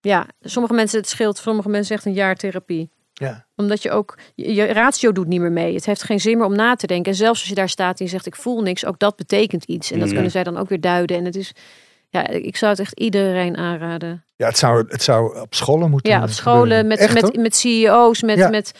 ja, 0.00 0.26
sommige 0.40 0.74
mensen 0.74 0.98
het 0.98 1.08
scheelt, 1.08 1.38
sommige 1.38 1.68
mensen 1.68 1.96
echt 1.96 2.04
een 2.04 2.12
jaar 2.12 2.36
therapie. 2.36 2.90
Ja. 3.12 3.46
Omdat 3.56 3.82
je 3.82 3.90
ook, 3.90 4.18
je, 4.34 4.54
je 4.54 4.64
ratio 4.64 5.12
doet 5.12 5.26
niet 5.26 5.40
meer 5.40 5.52
mee. 5.52 5.74
Het 5.74 5.86
heeft 5.86 6.02
geen 6.02 6.20
zin 6.20 6.36
meer 6.36 6.46
om 6.46 6.56
na 6.56 6.74
te 6.74 6.86
denken. 6.86 7.12
En 7.12 7.18
zelfs 7.18 7.40
als 7.40 7.48
je 7.48 7.54
daar 7.54 7.68
staat 7.68 7.98
en 7.98 8.04
je 8.04 8.10
zegt, 8.10 8.26
ik 8.26 8.36
voel 8.36 8.62
niks, 8.62 8.84
ook 8.84 8.98
dat 8.98 9.16
betekent 9.16 9.64
iets. 9.64 9.90
En 9.90 9.98
dat 9.98 10.12
kunnen 10.12 10.30
zij 10.30 10.44
dan 10.44 10.56
ook 10.56 10.68
weer 10.68 10.80
duiden. 10.80 11.16
En 11.16 11.24
het 11.24 11.36
is, 11.36 11.52
ja, 12.08 12.28
ik 12.28 12.56
zou 12.56 12.70
het 12.70 12.80
echt 12.80 13.00
iedereen 13.00 13.56
aanraden. 13.56 14.24
Ja, 14.38 14.46
het 14.46 14.58
zou, 14.58 14.84
het 14.88 15.02
zou 15.02 15.40
op 15.40 15.54
scholen 15.54 15.90
moeten 15.90 16.10
Ja, 16.12 16.22
op 16.22 16.28
scholen, 16.28 16.60
gebeuren. 16.60 16.86
met, 16.86 16.98
Echt, 16.98 17.14
met, 17.22 17.36
met 17.36 17.56
CEO's, 17.56 18.22
met, 18.22 18.38
Ja. 18.38 18.48
met, 18.48 18.72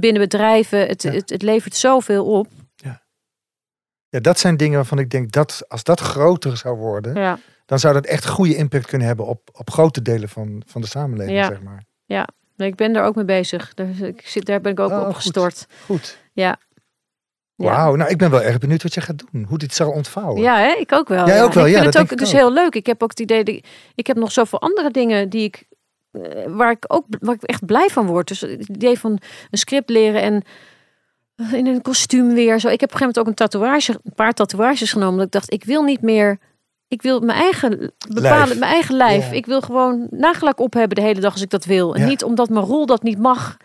binnen 0.00 0.22
bedrijven. 0.22 0.86
Het, 0.86 1.02
Ja. 1.02 1.10
het, 1.12 1.30
het 1.30 1.42
levert 1.42 1.76
zoveel 1.76 2.24
op. 2.26 2.46
Ja, 4.08 4.20
dat 4.20 4.38
zijn 4.38 4.56
dingen 4.56 4.76
waarvan 4.76 4.98
ik 4.98 5.10
denk 5.10 5.32
dat 5.32 5.64
als 5.68 5.82
dat 5.82 6.00
groter 6.00 6.56
zou 6.56 6.76
worden, 6.76 7.14
Ja, 7.14 7.38
dan 7.66 7.78
zou 7.78 7.94
dat 7.94 8.06
echt 8.06 8.26
goede 8.26 8.56
impact 8.56 8.86
kunnen 8.86 9.06
hebben 9.06 9.26
op, 9.26 9.48
op 9.52 9.70
grote 9.70 10.02
delen 10.02 10.28
van, 10.28 10.62
van 10.66 10.80
de 10.80 10.86
samenleving, 10.86 11.36
Ja. 11.38 11.46
zeg 11.46 11.62
maar. 11.62 11.84
nee, 12.56 12.68
ik 12.68 12.74
ben 12.74 12.92
daar 12.92 13.04
ook 13.04 13.14
mee 13.14 13.24
bezig. 13.24 13.74
Daar, 13.74 13.88
ik 14.00 14.26
zit, 14.28 14.44
daar 14.46 14.60
ben 14.60 14.72
ik 14.72 14.80
ook 14.80 14.90
Oh, 14.90 14.98
op 14.98 15.04
goed. 15.04 15.14
gestort. 15.14 15.66
Goed. 15.84 16.18
Ja. 16.32 16.44
Ja. 16.44 16.58
Wauw, 17.56 17.94
nou 17.94 18.10
ik 18.10 18.18
ben 18.18 18.30
wel 18.30 18.42
erg 18.42 18.58
benieuwd 18.58 18.82
wat 18.82 18.94
je 18.94 19.00
gaat 19.00 19.22
doen. 19.32 19.44
Hoe 19.48 19.58
dit 19.58 19.74
zal 19.74 19.90
ontvouwen. 19.90 20.42
Ja, 20.42 20.58
hè? 20.58 20.72
ik 20.78 20.92
ook 20.92 21.08
wel. 21.08 21.26
Jij 21.26 21.36
ja. 21.36 21.42
ook 21.42 21.52
wel, 21.52 21.66
ik 21.66 21.72
ja, 21.74 21.80
vind 21.82 21.94
het 21.94 22.02
ook 22.12 22.18
dus 22.18 22.28
ook. 22.28 22.34
heel 22.34 22.52
leuk. 22.52 22.74
Ik 22.74 22.86
heb 22.86 23.02
ook 23.02 23.10
het 23.10 23.20
idee, 23.20 23.44
dat 23.44 23.54
ik, 23.54 23.66
ik 23.94 24.06
heb 24.06 24.16
nog 24.16 24.32
zoveel 24.32 24.60
andere 24.60 24.90
dingen 24.90 25.28
die 25.28 25.42
ik, 25.44 25.64
eh, 26.10 26.20
waar 26.48 26.70
ik 26.70 26.84
ook 26.88 27.04
waar 27.20 27.34
ik 27.34 27.42
echt 27.42 27.66
blij 27.66 27.88
van 27.88 28.06
word. 28.06 28.28
Dus 28.28 28.40
het 28.40 28.68
idee 28.68 28.98
van 28.98 29.10
een 29.50 29.58
script 29.58 29.90
leren 29.90 30.22
en 30.22 30.42
eh, 31.36 31.52
in 31.52 31.66
een 31.66 31.82
kostuum 31.82 32.34
weer. 32.34 32.60
Zo. 32.60 32.68
Ik 32.68 32.80
heb 32.80 32.88
op 32.94 33.00
een 33.00 33.00
gegeven 33.00 33.06
moment 33.06 33.18
ook 33.18 33.26
een 33.26 33.34
tatoeage, 33.34 34.00
een 34.04 34.14
paar 34.14 34.32
tatoeages 34.32 34.92
genomen. 34.92 35.16
Dat 35.16 35.26
ik 35.26 35.32
dacht, 35.32 35.52
ik 35.52 35.64
wil 35.64 35.82
niet 35.82 36.02
meer. 36.02 36.38
Ik 36.88 37.02
wil 37.02 37.20
mijn 37.20 37.38
eigen 37.38 37.92
bepalen, 38.08 38.22
Lijf. 38.46 38.58
mijn 38.58 38.72
eigen 38.72 38.96
lijf. 38.96 39.26
Ja. 39.30 39.32
Ik 39.36 39.46
wil 39.46 39.60
gewoon 39.60 40.06
nagelak 40.10 40.60
op 40.60 40.72
hebben 40.72 40.96
de 40.96 41.02
hele 41.02 41.20
dag 41.20 41.32
als 41.32 41.42
ik 41.42 41.50
dat 41.50 41.64
wil. 41.64 41.94
En 41.94 42.00
Ja. 42.00 42.06
niet 42.06 42.24
omdat 42.24 42.48
mijn 42.48 42.64
rol 42.64 42.86
dat 42.86 43.02
niet 43.02 43.18
mag. 43.18 43.56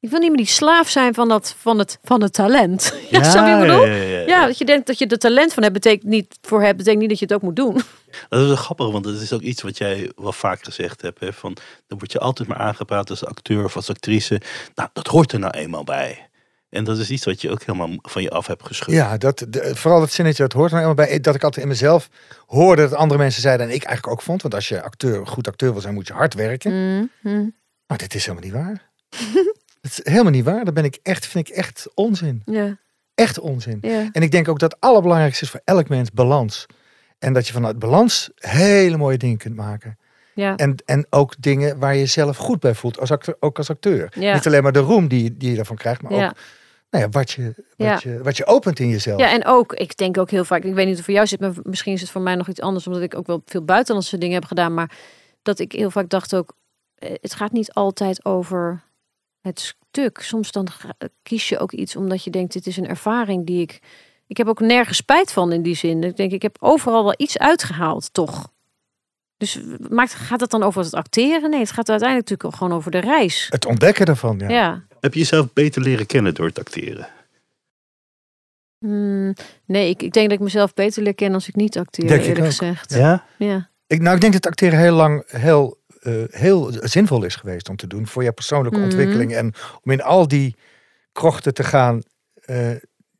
Ik 0.00 0.10
wil 0.10 0.18
niet 0.18 0.28
meer 0.28 0.36
die 0.36 0.46
slaaf 0.46 0.88
zijn 0.88 1.14
van, 1.14 1.28
dat, 1.28 1.54
van, 1.58 1.78
het, 1.78 1.98
van 2.02 2.22
het 2.22 2.32
talent. 2.32 2.94
Ja, 3.10 3.22
snap 3.22 3.46
je 3.46 3.66
bedoel? 3.66 3.86
ja, 3.86 3.94
ja, 3.94 4.02
ja. 4.18 4.26
Ja, 4.26 4.46
dat 4.46 4.58
je 4.58 4.64
denkt 4.64 4.86
dat 4.86 4.98
je 4.98 5.06
er 5.06 5.18
talent 5.18 5.52
van 5.54 5.62
hebt, 5.62 5.74
betekent 5.74 6.10
niet 6.10 6.38
voor 6.42 6.62
hebt, 6.62 6.76
betekent 6.76 7.00
niet 7.00 7.08
dat 7.10 7.18
je 7.18 7.24
het 7.24 7.34
ook 7.34 7.42
moet 7.42 7.56
doen. 7.56 7.74
Dat 8.28 8.40
is 8.40 8.46
wel 8.46 8.56
grappig, 8.56 8.90
want 8.90 9.04
dat 9.04 9.20
is 9.20 9.32
ook 9.32 9.40
iets 9.40 9.62
wat 9.62 9.78
jij 9.78 10.10
wel 10.16 10.32
vaak 10.32 10.64
gezegd 10.64 11.02
hebt. 11.02 11.20
Hè, 11.20 11.32
van, 11.32 11.56
dan 11.86 11.98
word 11.98 12.12
je 12.12 12.18
altijd 12.18 12.48
maar 12.48 12.58
aangepraat 12.58 13.10
als 13.10 13.24
acteur 13.24 13.64
of 13.64 13.76
als 13.76 13.90
actrice. 13.90 14.40
Nou, 14.74 14.88
dat 14.92 15.06
hoort 15.06 15.32
er 15.32 15.38
nou 15.38 15.52
eenmaal 15.58 15.84
bij. 15.84 16.28
En 16.70 16.84
dat 16.84 16.98
is 16.98 17.10
iets 17.10 17.24
wat 17.24 17.40
je 17.40 17.50
ook 17.50 17.62
helemaal 17.62 17.96
van 18.02 18.22
je 18.22 18.30
af 18.30 18.46
hebt 18.46 18.66
geschud. 18.66 18.94
Ja, 18.94 19.16
dat, 19.16 19.46
de- 19.48 19.70
vooral 19.76 20.00
dat 20.00 20.12
zinnetje, 20.12 20.42
dat 20.42 20.52
hoort 20.52 20.70
er 20.72 20.76
nou 20.76 20.88
eenmaal 20.90 21.06
bij. 21.06 21.20
Dat 21.20 21.34
ik 21.34 21.42
altijd 21.42 21.62
in 21.62 21.70
mezelf 21.70 22.08
hoorde 22.46 22.82
dat 22.82 22.94
andere 22.94 23.20
mensen 23.20 23.42
zeiden, 23.42 23.66
en 23.68 23.74
ik 23.74 23.82
eigenlijk 23.84 24.16
ook 24.18 24.22
vond. 24.26 24.42
Want 24.42 24.54
als 24.54 24.68
je 24.68 24.82
acteur, 24.82 25.26
goed 25.26 25.48
acteur 25.48 25.72
wil 25.72 25.80
zijn, 25.80 25.94
moet 25.94 26.06
je 26.06 26.12
hard 26.12 26.34
werken. 26.34 26.72
Mm, 27.22 27.54
Maar 27.86 27.98
dit 27.98 28.14
is 28.14 28.26
helemaal 28.26 28.44
niet 28.50 28.54
waar. 28.64 28.90
Het 29.80 29.90
is 29.90 30.00
helemaal 30.02 30.32
niet 30.32 30.44
waar. 30.44 30.64
Dat 30.64 30.74
ben 30.74 30.84
ik 30.84 30.98
echt, 31.02 31.26
vind 31.26 31.48
ik 31.48 31.54
echt 31.56 31.86
onzin. 31.94 32.42
Ja, 32.44 32.76
Echt 33.14 33.38
onzin. 33.38 33.78
ja, 33.80 34.08
En 34.12 34.22
ik 34.22 34.30
denk 34.30 34.48
ook 34.48 34.58
dat 34.58 34.72
het 34.72 34.80
allerbelangrijkste 34.80 35.44
is 35.44 35.50
voor 35.50 35.60
elk 35.64 35.88
mens 35.88 36.10
balans. 36.10 36.66
En 37.18 37.32
dat 37.32 37.46
je 37.46 37.52
vanuit 37.52 37.78
balans 37.78 38.30
hele 38.34 38.96
mooie 38.96 39.18
dingen 39.18 39.36
kunt 39.38 39.54
maken. 39.56 39.98
ja. 40.34 40.56
En, 40.56 40.74
en 40.84 41.06
ook 41.10 41.34
dingen 41.38 41.78
waar 41.78 41.92
je 41.94 41.98
jezelf 42.00 42.36
goed 42.36 42.60
bij 42.60 42.74
voelt, 42.74 42.98
als 43.00 43.10
acteur, 43.10 43.36
ook 43.40 43.58
als 43.58 43.70
acteur. 43.70 44.12
Ja. 44.18 44.34
Niet 44.34 44.46
alleen 44.46 44.62
maar 44.62 44.72
de 44.72 44.78
roem 44.78 45.08
die, 45.08 45.36
die 45.36 45.50
je 45.50 45.56
daarvan 45.56 45.76
krijgt, 45.76 46.02
maar 46.02 46.12
Ja. 46.12 46.26
ook 46.28 46.36
nou 46.90 47.04
ja, 47.04 47.10
wat, 47.10 47.30
je, 47.30 47.54
wat, 47.76 48.02
je, 48.02 48.22
wat 48.22 48.36
je 48.36 48.46
opent 48.46 48.78
in 48.78 48.88
jezelf. 48.88 49.20
ja, 49.20 49.30
en 49.32 49.44
ook, 49.46 49.72
ik 49.74 49.96
denk 49.96 50.18
ook 50.18 50.30
heel 50.30 50.44
vaak, 50.44 50.62
ik 50.64 50.74
weet 50.74 50.84
niet 50.84 50.90
of 50.90 50.96
het 50.96 51.04
voor 51.04 51.14
jou 51.14 51.26
zit, 51.26 51.40
maar 51.40 51.52
misschien 51.62 51.92
is 51.92 52.00
het 52.00 52.10
voor 52.10 52.20
mij 52.20 52.34
nog 52.34 52.48
iets 52.48 52.60
anders, 52.60 52.86
omdat 52.86 53.02
ik 53.02 53.14
ook 53.16 53.26
wel 53.26 53.42
veel 53.46 53.64
buitenlandse 53.64 54.18
dingen 54.18 54.34
heb 54.34 54.44
gedaan, 54.44 54.74
maar 54.74 54.90
dat 55.42 55.58
ik 55.58 55.72
heel 55.72 55.90
vaak 55.90 56.08
dacht 56.08 56.34
ook, 56.34 56.52
eh, 56.94 57.10
het 57.20 57.34
gaat 57.34 57.52
niet 57.52 57.72
altijd 57.72 58.24
over 58.24 58.82
het 59.40 59.74
stuk. 59.90 60.20
Soms 60.20 60.52
dan 60.52 60.68
kies 61.22 61.48
je 61.48 61.58
ook 61.58 61.72
iets 61.72 61.96
omdat 61.96 62.24
je 62.24 62.30
denkt, 62.30 62.52
dit 62.52 62.66
is 62.66 62.76
een 62.76 62.88
ervaring 62.88 63.46
die 63.46 63.60
ik, 63.60 63.78
ik 64.26 64.36
heb 64.36 64.46
ook 64.46 64.60
nergens 64.60 64.96
spijt 64.96 65.32
van 65.32 65.52
in 65.52 65.62
die 65.62 65.76
zin. 65.76 66.04
Ik 66.04 66.16
denk, 66.16 66.32
ik 66.32 66.42
heb 66.42 66.56
overal 66.60 67.02
wel 67.02 67.14
iets 67.16 67.38
uitgehaald, 67.38 68.12
toch? 68.12 68.52
Dus 69.36 69.60
maakt, 69.88 70.14
gaat 70.14 70.40
het 70.40 70.50
dan 70.50 70.62
over 70.62 70.82
het 70.82 70.94
acteren? 70.94 71.50
Nee, 71.50 71.60
het 71.60 71.70
gaat 71.70 71.88
uiteindelijk 71.88 72.30
natuurlijk 72.30 72.58
gewoon 72.58 72.78
over 72.78 72.90
de 72.90 72.98
reis. 72.98 73.46
Het 73.50 73.66
ontdekken 73.66 74.06
daarvan, 74.06 74.38
ja. 74.38 74.48
Ja. 74.48 74.82
Heb 75.00 75.12
je 75.12 75.18
jezelf 75.18 75.52
beter 75.52 75.82
leren 75.82 76.06
kennen 76.06 76.34
door 76.34 76.46
het 76.46 76.58
acteren? 76.58 77.08
Hmm, 78.78 79.34
nee, 79.64 79.88
ik, 79.88 80.02
ik 80.02 80.12
denk 80.12 80.28
dat 80.28 80.38
ik 80.38 80.44
mezelf 80.44 80.74
beter 80.74 81.02
leer 81.02 81.14
kennen 81.14 81.34
als 81.34 81.48
ik 81.48 81.54
niet 81.54 81.78
acteer, 81.78 82.08
Denk 82.08 82.24
eerlijk 82.24 82.46
gezegd. 82.46 82.94
Ja? 82.94 83.24
Ja. 83.36 83.70
Ik, 83.86 84.00
nou, 84.00 84.14
ik 84.14 84.20
denk 84.20 84.32
dat 84.32 84.46
acteren 84.46 84.78
heel 84.78 84.94
lang 84.94 85.22
heel, 85.26 85.77
eh, 86.02 86.12
heel 86.30 86.70
zinvol 86.80 87.24
is 87.24 87.36
geweest 87.36 87.68
om 87.68 87.76
te 87.76 87.86
doen 87.86 88.06
voor 88.06 88.22
je 88.22 88.32
persoonlijke 88.32 88.78
Mhm. 88.78 88.86
ontwikkeling. 88.88 89.34
En 89.34 89.52
om 89.84 89.90
in 89.92 90.02
al 90.02 90.28
die 90.28 90.54
krochten 91.12 91.54
te 91.54 91.64
gaan 91.64 92.02
eh, 92.44 92.70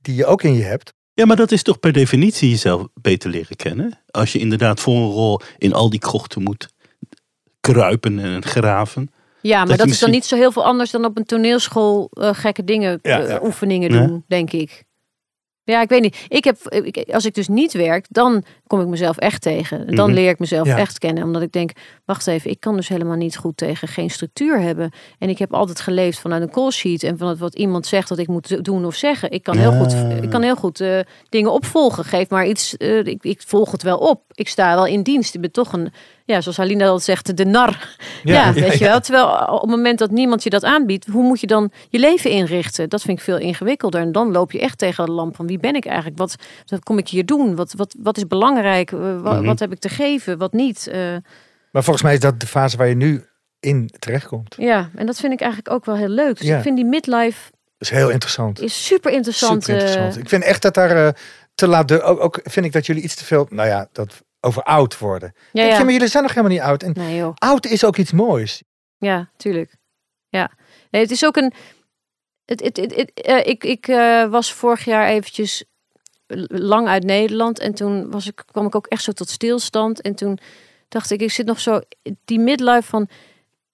die 0.01 0.14
je 0.14 0.26
ook 0.26 0.43
in 0.43 0.55
je 0.55 0.62
hebt. 0.62 0.95
Ja, 1.14 1.26
maar 1.26 1.37
dat 1.37 1.53
is 1.53 1.62
toch 1.62 1.79
per 1.81 1.93
definitie 1.93 2.51
jezelf 2.51 2.87
beter 2.95 3.31
leren 3.31 3.57
kennen? 3.57 3.99
Als 4.11 4.33
je 4.33 4.39
inderdaad 4.39 4.81
voor 4.81 4.95
een 4.95 5.11
rol 5.11 5.41
in 5.59 5.72
al 5.72 5.91
die 5.91 5.99
krochten 5.99 6.43
moet 6.43 6.68
kruipen 7.61 8.18
en 8.18 8.45
graven. 8.45 9.11
Ja, 9.41 9.59
maar 9.59 9.66
dat, 9.66 9.79
is 9.79 9.85
misschien- 9.85 10.07
dan 10.11 10.16
niet 10.16 10.26
zo 10.26 10.37
heel 10.37 10.53
veel 10.53 10.64
anders 10.64 10.91
dan 10.91 11.05
op 11.05 11.16
een 11.16 11.24
toneelschool 11.24 12.11
eh, 12.12 12.31
gekke 12.35 12.64
dingen, 12.64 12.99
Ja, 13.03 13.18
ja. 13.18 13.41
oefeningen 13.43 13.93
Ja. 13.93 14.07
doen, 14.07 14.24
denk 14.29 14.53
ik. 14.53 14.85
Ja, 15.73 15.81
ik 15.83 15.89
weet 15.89 16.03
niet. 16.03 16.25
Ik 16.29 16.45
heb, 16.45 16.57
ik, 16.69 17.09
als 17.12 17.25
ik 17.27 17.35
dus 17.35 17.49
niet 17.49 17.73
werk, 17.73 18.07
dan 18.09 18.45
kom 18.66 18.81
ik 18.81 18.87
mezelf 18.87 19.16
echt 19.16 19.43
tegen. 19.43 19.95
Dan 19.95 20.07
Mhm. 20.11 20.19
leer 20.19 20.31
ik 20.31 20.39
mezelf 20.39 20.66
Ja. 20.66 20.77
echt 20.77 20.99
kennen. 20.99 21.25
Omdat 21.25 21.43
ik 21.43 21.53
denk, 21.53 21.71
wacht 22.05 22.27
even, 22.27 22.51
ik 22.51 22.61
kan 22.61 22.77
dus 22.77 22.89
helemaal 22.89 23.16
niet 23.16 23.37
goed 23.37 23.57
tegen 23.57 23.89
geen 23.89 24.11
structuur 24.11 24.61
hebben. 24.61 24.91
En 25.19 25.29
ik 25.29 25.39
heb 25.39 25.55
altijd 25.55 25.81
geleefd 25.81 26.19
vanuit 26.19 26.43
een 26.43 26.51
call 26.51 26.71
sheet 26.71 27.03
en 27.03 27.19
vanuit 27.19 27.39
wat 27.39 27.55
iemand 27.55 27.87
zegt 27.87 28.09
dat 28.09 28.19
ik 28.19 28.27
moet 28.29 28.64
doen 28.64 28.85
of 28.85 28.95
zeggen. 28.95 29.31
Ik 29.31 29.43
kan 29.43 29.57
heel 29.57 29.73
Ja. 29.73 29.79
goed, 29.79 30.23
ik 30.23 30.31
kan 30.31 30.43
heel 30.43 30.57
goed 30.57 30.81
eh, 30.81 30.99
dingen 31.29 31.53
opvolgen. 31.53 32.05
Geef 32.05 32.29
maar 32.31 32.47
iets, 32.47 32.77
eh, 32.77 32.99
ik, 32.99 33.23
ik 33.25 33.43
volg 33.47 33.71
het 33.73 33.83
wel 33.83 33.99
op. 33.99 34.23
Ik 34.35 34.49
sta 34.49 34.75
wel 34.75 34.87
in 34.87 35.03
dienst. 35.03 35.35
Ik 35.35 35.41
ben 35.41 35.53
toch 35.53 35.73
een, 35.73 35.93
ja, 36.29 36.41
zoals 36.41 36.57
Halina 36.57 36.87
al 36.87 36.99
zegt, 36.99 37.37
de 37.37 37.45
nar. 37.45 37.97
Ja, 38.22 38.53
weet 38.53 38.79
je 38.79 38.85
wel. 38.85 39.01
Terwijl 39.01 39.26
op 39.47 39.61
het 39.61 39.70
moment 39.70 39.99
dat 39.99 40.11
niemand 40.11 40.43
je 40.43 40.51
dat 40.51 40.64
aanbiedt, 40.64 41.07
hoe 41.07 41.22
moet 41.22 41.41
je 41.41 41.47
dan 41.47 41.70
je 41.89 41.99
leven 41.99 42.31
inrichten? 42.31 42.89
Dat 42.89 43.03
vind 43.03 43.18
ik 43.18 43.24
veel 43.24 43.39
ingewikkelder. 43.39 44.01
En 44.01 44.12
dan 44.12 44.31
loop 44.33 44.53
je 44.53 44.61
echt 44.61 44.79
tegen 44.79 45.05
de 45.07 45.12
lamp 45.12 45.37
van 45.37 45.47
wie 45.47 45.59
ben 45.59 45.74
ik 45.74 45.87
eigenlijk? 45.87 46.18
Wat, 46.18 46.37
wat 46.66 46.83
kom 46.83 46.99
ik 46.99 47.09
hier 47.09 47.26
doen? 47.26 47.57
Wat, 47.57 47.72
wat, 47.76 47.95
wat 47.99 48.16
is 48.16 48.26
belangrijk? 48.26 48.93
Eh, 48.93 48.99
Mhm. 48.99 49.45
Wat 49.45 49.59
heb 49.59 49.72
ik 49.72 49.79
te 49.79 49.89
geven? 49.89 50.39
Wat 50.39 50.53
niet? 50.53 50.87
Eh, 50.87 51.01
Maar 51.72 51.83
volgens 51.83 52.03
mij 52.03 52.14
is 52.14 52.20
dat 52.20 52.41
de 52.41 52.47
fase 52.47 52.76
waar 52.76 52.89
je 52.89 52.95
nu 52.95 53.24
in 53.61 53.91
terechtkomt. 53.99 54.55
ja, 54.59 54.91
en 54.95 55.07
dat 55.07 55.21
vind 55.21 55.33
ik 55.33 55.41
eigenlijk 55.41 55.72
ook 55.75 55.84
wel 55.84 55.96
heel 55.96 56.09
leuk. 56.09 56.38
Dus 56.38 56.46
Ja. 56.46 56.57
ik 56.57 56.63
vind 56.63 56.76
die 56.76 56.84
midlife 56.87 57.50
Dat 57.79 57.91
is 57.91 57.96
heel 57.96 58.11
interessant. 58.11 58.61
is 58.61 58.87
super 58.87 59.13
interessant. 59.13 59.63
Super 59.64 59.79
interessant. 59.79 60.14
eh, 60.14 60.21
Ik 60.22 60.29
vind 60.29 60.45
echt 60.45 60.63
dat 60.63 60.75
daar 60.75 61.07
eh, 61.07 61.13
te 61.55 61.67
laat... 61.67 61.88
De, 61.88 62.03
ook, 62.03 62.21
ook 62.21 62.41
vind 62.45 62.67
ik 62.67 62.72
dat 62.72 62.87
jullie 62.87 63.03
iets 63.03 63.14
te 63.14 63.25
veel... 63.25 63.46
Nou 63.50 63.68
ja, 63.68 63.88
dat 63.92 64.22
over 64.41 64.63
oud 64.63 64.99
worden. 64.99 65.35
ja, 65.53 65.63
je, 65.63 65.69
ja. 65.69 65.83
maar 65.83 65.93
jullie 65.93 66.09
zijn 66.09 66.23
nog 66.23 66.35
helemaal 66.35 66.57
niet 66.57 66.67
oud. 66.67 66.83
En 66.83 66.93
Nee 66.95 67.17
joh. 67.17 67.33
oud 67.35 67.67
is 67.67 67.85
ook 67.85 67.97
iets 67.97 68.13
moois. 68.13 68.63
Ja, 68.99 69.31
tuurlijk. 69.37 69.77
Ja. 70.29 70.51
Nee, 70.91 71.03
het 71.03 71.11
is 71.11 71.25
ook 71.25 71.37
een. 71.37 71.53
Het, 72.45 72.63
het, 72.63 72.77
het, 72.77 72.95
het, 72.95 73.13
eh, 73.15 73.47
ik 73.47 73.65
ik 73.65 73.89
eh, 73.89 74.27
was 74.27 74.53
vorig 74.53 74.85
jaar 74.85 75.09
eventjes 75.09 75.65
lang 76.49 76.89
uit 76.89 77.05
Nederland. 77.05 77.59
En 77.59 77.75
toen 77.75 78.11
was 78.11 78.27
ik, 78.27 78.43
kwam 78.47 78.67
ik 78.67 78.75
ook 78.75 78.87
echt 78.87 79.03
zo 79.03 79.13
tot 79.13 79.29
stilstand. 79.29 80.01
En 80.01 80.15
toen 80.15 80.39
dacht 80.89 81.11
ik, 81.11 81.21
ik 81.21 81.31
zit 81.31 81.47
nog 81.47 81.61
zo. 81.61 81.81
Die 82.25 82.39
midlife 82.39 82.89
van. 82.89 83.09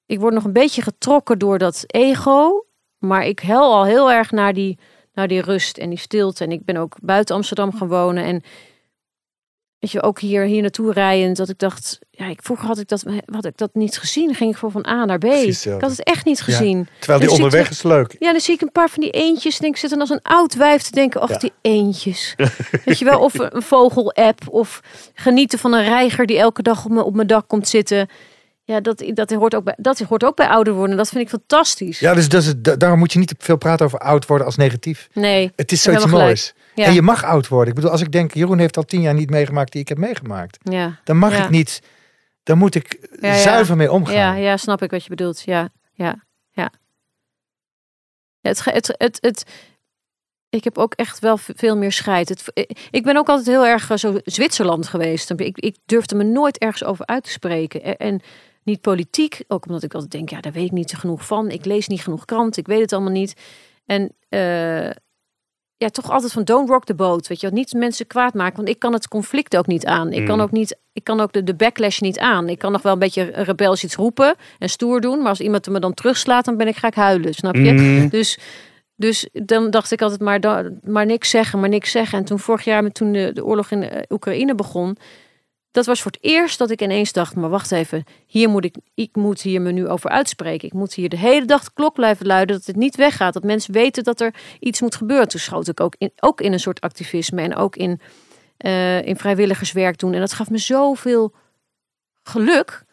Ik 0.07 0.21
word 0.21 0.35
nog 0.35 0.45
een 0.45 0.53
beetje 0.53 0.83
getrokken 0.83 1.39
door 1.39 1.59
dat 1.59 1.85
ego. 1.87 2.67
Maar 2.99 3.27
ik 3.27 3.41
hel 3.41 3.73
al 3.73 3.85
heel 3.85 4.13
erg 4.13 4.31
naar 4.31 4.53
die, 4.53 4.79
naar 5.13 5.29
die 5.29 5.41
rust 5.41 5.79
en 5.79 5.89
die 5.89 5.99
stilte. 5.99 6.45
En 6.45 6.53
ik 6.53 6.65
ben 6.65 6.77
ook 6.77 6.97
buiten 7.03 7.35
Amsterdam 7.35 7.77
gaan 7.77 7.89
wonen. 7.89 8.25
En 8.25 8.43
weet 9.85 9.93
je, 9.93 10.03
ook 10.03 10.21
hier, 10.21 10.43
hier 10.45 10.61
naartoe 10.63 10.93
rijden, 10.93 11.35
dat 11.35 11.49
ik 11.49 11.59
dacht, 11.59 11.99
ja, 12.11 12.27
ik, 12.27 12.39
vroeger 12.43 12.67
had 12.67 12.79
ik, 12.79 12.89
dat, 12.89 13.05
had 13.33 13.45
ik 13.45 13.57
dat 13.57 13.71
niet 13.73 13.99
gezien. 13.99 14.35
ging 14.35 14.51
ik 14.51 14.57
gewoon 14.57 14.83
van 14.83 14.87
A 14.87 15.05
naar 15.05 15.19
B. 15.19 15.21
Precies 15.21 15.67
Ik 15.67 15.81
had 15.81 15.91
het 15.91 16.03
echt 16.03 16.25
niet 16.25 16.39
Ja. 16.39 16.45
gezien. 16.45 16.89
Terwijl 16.99 17.19
die 17.19 17.29
Dus 17.29 17.39
ik- 17.39 17.45
onderweg 17.45 17.71
is 17.71 17.83
leuk. 17.83 18.17
Ja, 18.19 18.31
dan 18.33 18.41
zie 18.41 18.55
ik 18.55 18.61
een 18.61 18.73
paar 18.73 18.89
van 18.89 19.03
die 19.03 19.11
eentjes. 19.11 19.59
Denk 19.59 19.75
ik 19.75 19.81
zit 19.81 19.91
dan 19.91 20.01
als 20.01 20.11
een 20.11 20.23
oud 20.23 20.55
wijf 20.55 20.83
te 20.83 20.91
denken, 20.91 21.21
ach 21.21 21.29
Ja. 21.29 21.39
die 21.39 21.53
eentjes. 21.61 22.35
Weet 22.85 22.99
je 22.99 23.05
wel, 23.05 23.19
of 23.21 23.39
een 23.39 23.63
vogel-app, 23.63 24.41
of 24.49 24.81
genieten 25.15 25.59
van 25.59 25.73
een 25.73 25.85
reiger 25.85 26.27
die 26.27 26.39
elke 26.39 26.63
dag 26.63 26.85
op 26.85 26.91
mijn, 26.91 27.05
op 27.07 27.15
mijn 27.15 27.27
dak 27.27 27.49
komt 27.49 27.69
zitten. 27.69 28.09
Ja, 28.65 28.81
dat, 28.81 29.05
dat, 29.15 29.31
hoort 29.31 29.55
ook 29.55 29.65
bij, 29.65 29.75
dat 29.77 29.99
hoort 29.99 30.25
ook 30.25 30.37
bij 30.37 30.49
ouder 30.49 30.73
worden. 30.75 30.97
Dat 30.97 31.09
vind 31.09 31.23
ik 31.25 31.29
fantastisch. 31.29 31.99
Ja, 31.99 32.15
dus 32.15 32.29
dat 32.29 32.43
is, 32.43 32.53
da- 32.57 32.77
daarom 32.77 32.99
moet 32.99 33.13
je 33.13 33.19
niet 33.19 33.29
te 33.29 33.35
veel 33.39 33.57
praten 33.57 33.87
over 33.87 33.99
oud 33.99 34.27
worden 34.27 34.47
als 34.47 34.57
negatief. 34.57 35.09
Nee, 35.13 35.53
Het 35.57 35.73
is 35.73 35.83
zoiets 35.83 36.07
moois. 36.07 36.55
Ja. 36.75 36.85
En 36.87 36.95
je 36.95 37.03
mag 37.03 37.25
oud 37.25 37.49
worden. 37.49 37.69
Ik 37.69 37.75
bedoel, 37.75 37.91
als 37.91 38.01
ik 38.01 38.13
denk, 38.13 38.35
Jeroen 38.35 38.59
heeft 38.59 38.77
al 38.77 38.83
tien 38.85 39.01
jaar 39.01 39.15
niet 39.15 39.31
meegemaakt 39.31 39.73
die 39.73 39.81
ik 39.81 39.89
heb 39.89 39.99
meegemaakt. 39.99 40.59
ja. 40.63 41.01
Dan 41.05 41.17
mag 41.17 41.37
Ja. 41.37 41.45
ik 41.45 41.51
niet, 41.51 41.83
dan 42.43 42.59
moet 42.59 42.75
ik 42.75 43.09
zuiver 43.21 43.77
mee 43.77 43.93
omgaan. 43.93 44.15
Ja, 44.15 44.35
ja, 44.35 44.57
snap 44.57 44.83
ik 44.83 44.91
wat 44.91 45.03
je 45.03 45.09
bedoelt. 45.09 45.43
Ja, 45.45 45.69
ja, 45.93 46.25
ja. 46.51 46.71
Het, 48.41 48.65
het, 48.65 48.95
het, 48.99 49.19
het, 49.21 49.45
ik 50.49 50.65
heb 50.65 50.79
ook 50.79 50.95
echt 50.95 51.19
wel 51.19 51.39
veel 51.39 51.77
meer 51.77 51.93
scheid. 51.93 52.29
Het, 52.29 52.69
ik 52.91 53.03
ben 53.05 53.17
ook 53.17 53.29
altijd 53.29 53.47
heel 53.47 53.67
erg 53.67 53.91
eh, 53.91 53.97
zo 53.97 54.19
Zwitserland 54.25 54.87
geweest. 54.87 55.31
Ik, 55.31 55.59
ik 55.59 55.77
durfde 55.87 56.15
me 56.15 56.25
nooit 56.25 56.59
ergens 56.59 56.85
over 56.85 57.07
uit 57.07 57.25
te 57.25 57.31
spreken. 57.31 57.83
En, 57.83 57.97
en 57.97 58.21
niet 58.63 58.81
politiek, 58.81 59.43
ook 59.49 59.67
omdat 59.67 59.83
ik 59.83 59.95
altijd 59.95 60.13
denk, 60.13 60.29
ja, 60.31 60.41
daar 60.41 60.53
weet 60.53 60.65
ik 60.65 60.71
niet 60.73 60.95
genoeg 60.97 61.27
van. 61.27 61.51
Ik 61.51 61.65
lees 61.65 61.87
niet 61.87 62.03
genoeg 62.03 62.25
krant, 62.25 62.57
ik 62.57 62.67
weet 62.67 62.81
het 62.81 62.93
allemaal 62.93 63.13
niet. 63.13 63.35
En 63.87 64.15
eh, 64.29 64.91
ja, 65.77 65.89
toch 65.89 66.11
altijd 66.11 66.33
van 66.33 66.45
don't 66.45 66.69
rock 66.69 66.85
the 66.85 66.95
boat. 66.95 67.27
Weet 67.27 67.41
je, 67.41 67.51
niet 67.51 67.73
mensen 67.73 68.07
kwaad 68.07 68.35
maken, 68.35 68.57
want 68.57 68.69
ik 68.69 68.79
kan 68.79 68.93
het 68.93 69.09
conflict 69.09 69.57
ook 69.57 69.67
niet 69.67 69.87
aan. 69.87 70.13
Ik 70.13 70.27
kan 70.27 70.35
Mm. 70.37 70.41
ook 70.43 70.51
niet, 70.51 70.79
ik 70.93 71.05
kan 71.05 71.21
ook 71.21 71.33
de, 71.33 71.43
de 71.43 71.55
backlash 71.55 72.01
niet 72.01 72.19
aan. 72.19 72.49
Ik 72.49 72.59
kan 72.59 72.73
nog 72.73 72.83
wel 72.83 72.93
een 72.93 72.99
beetje 72.99 73.23
rebels 73.35 73.85
iets 73.85 73.95
roepen 73.95 74.35
en 74.59 74.69
stoer 74.69 75.01
doen, 75.01 75.19
maar 75.19 75.29
als 75.29 75.41
iemand 75.41 75.69
me 75.69 75.79
dan 75.81 75.95
terugslaat, 75.95 76.45
dan 76.45 76.57
ben 76.57 76.69
ik 76.69 76.77
ga 76.77 76.87
ik 76.89 76.95
huilen, 76.95 77.35
snap 77.35 77.55
je? 77.55 77.73
Mm. 77.73 78.09
Dus, 78.09 78.39
dus 78.97 79.29
dan 79.33 79.71
dacht 79.71 79.91
ik 79.93 80.03
altijd 80.03 80.21
maar, 80.21 80.71
maar 80.83 81.07
niks 81.07 81.31
zeggen, 81.31 81.61
maar 81.61 81.69
niks 81.69 81.91
zeggen. 81.91 82.19
En 82.19 82.25
toen 82.25 82.39
vorig 82.39 82.65
jaar, 82.65 82.83
met 82.83 82.95
toen 82.95 83.13
de, 83.13 83.31
de 83.33 83.45
oorlog 83.45 83.71
in 83.71 83.83
eh, 83.83 84.03
Oekraïne 84.09 84.55
begon, 84.55 84.97
dat 85.75 85.87
was 85.87 86.03
voor 86.03 86.11
het 86.11 86.23
eerst 86.23 86.59
dat 86.59 86.71
ik 86.71 86.83
ineens 86.83 87.13
dacht, 87.13 87.37
maar 87.37 87.51
wacht 87.51 87.73
even, 87.73 88.05
hier 88.27 88.49
moet 88.49 88.65
ik, 88.65 88.77
ik 88.95 89.17
moet 89.17 89.43
hier 89.43 89.61
me 89.61 89.73
nu 89.73 89.89
over 89.89 90.11
uitspreken. 90.11 90.69
Ik 90.69 90.75
moet 90.75 90.95
hier 90.95 91.09
de 91.09 91.17
hele 91.17 91.45
dag 91.47 91.65
de 91.65 91.71
klok 91.75 91.95
blijven 91.95 92.27
luiden, 92.27 92.57
dat 92.57 92.67
het 92.67 92.77
niet 92.77 92.97
weggaat, 92.97 93.33
dat 93.33 93.43
mensen 93.43 93.73
weten 93.73 94.05
dat 94.05 94.21
er 94.21 94.35
iets 94.61 94.81
moet 94.81 94.95
gebeuren. 94.95 95.29
Toen 95.29 95.41
schoot 95.41 95.69
ik 95.69 95.81
ook 95.81 95.95
in, 95.99 96.13
ook 96.21 96.41
in 96.41 96.53
een 96.53 96.61
soort 96.61 96.81
activisme 96.81 97.43
en 97.43 97.57
ook 97.57 97.77
in, 97.77 98.01
eh, 98.57 99.07
in 99.07 99.17
vrijwilligerswerk 99.17 99.99
doen. 99.99 100.13
En 100.15 100.21
dat 100.21 100.33
gaf 100.33 100.51
me 100.51 100.59
zoveel 100.59 101.35
geluk, 102.23 102.85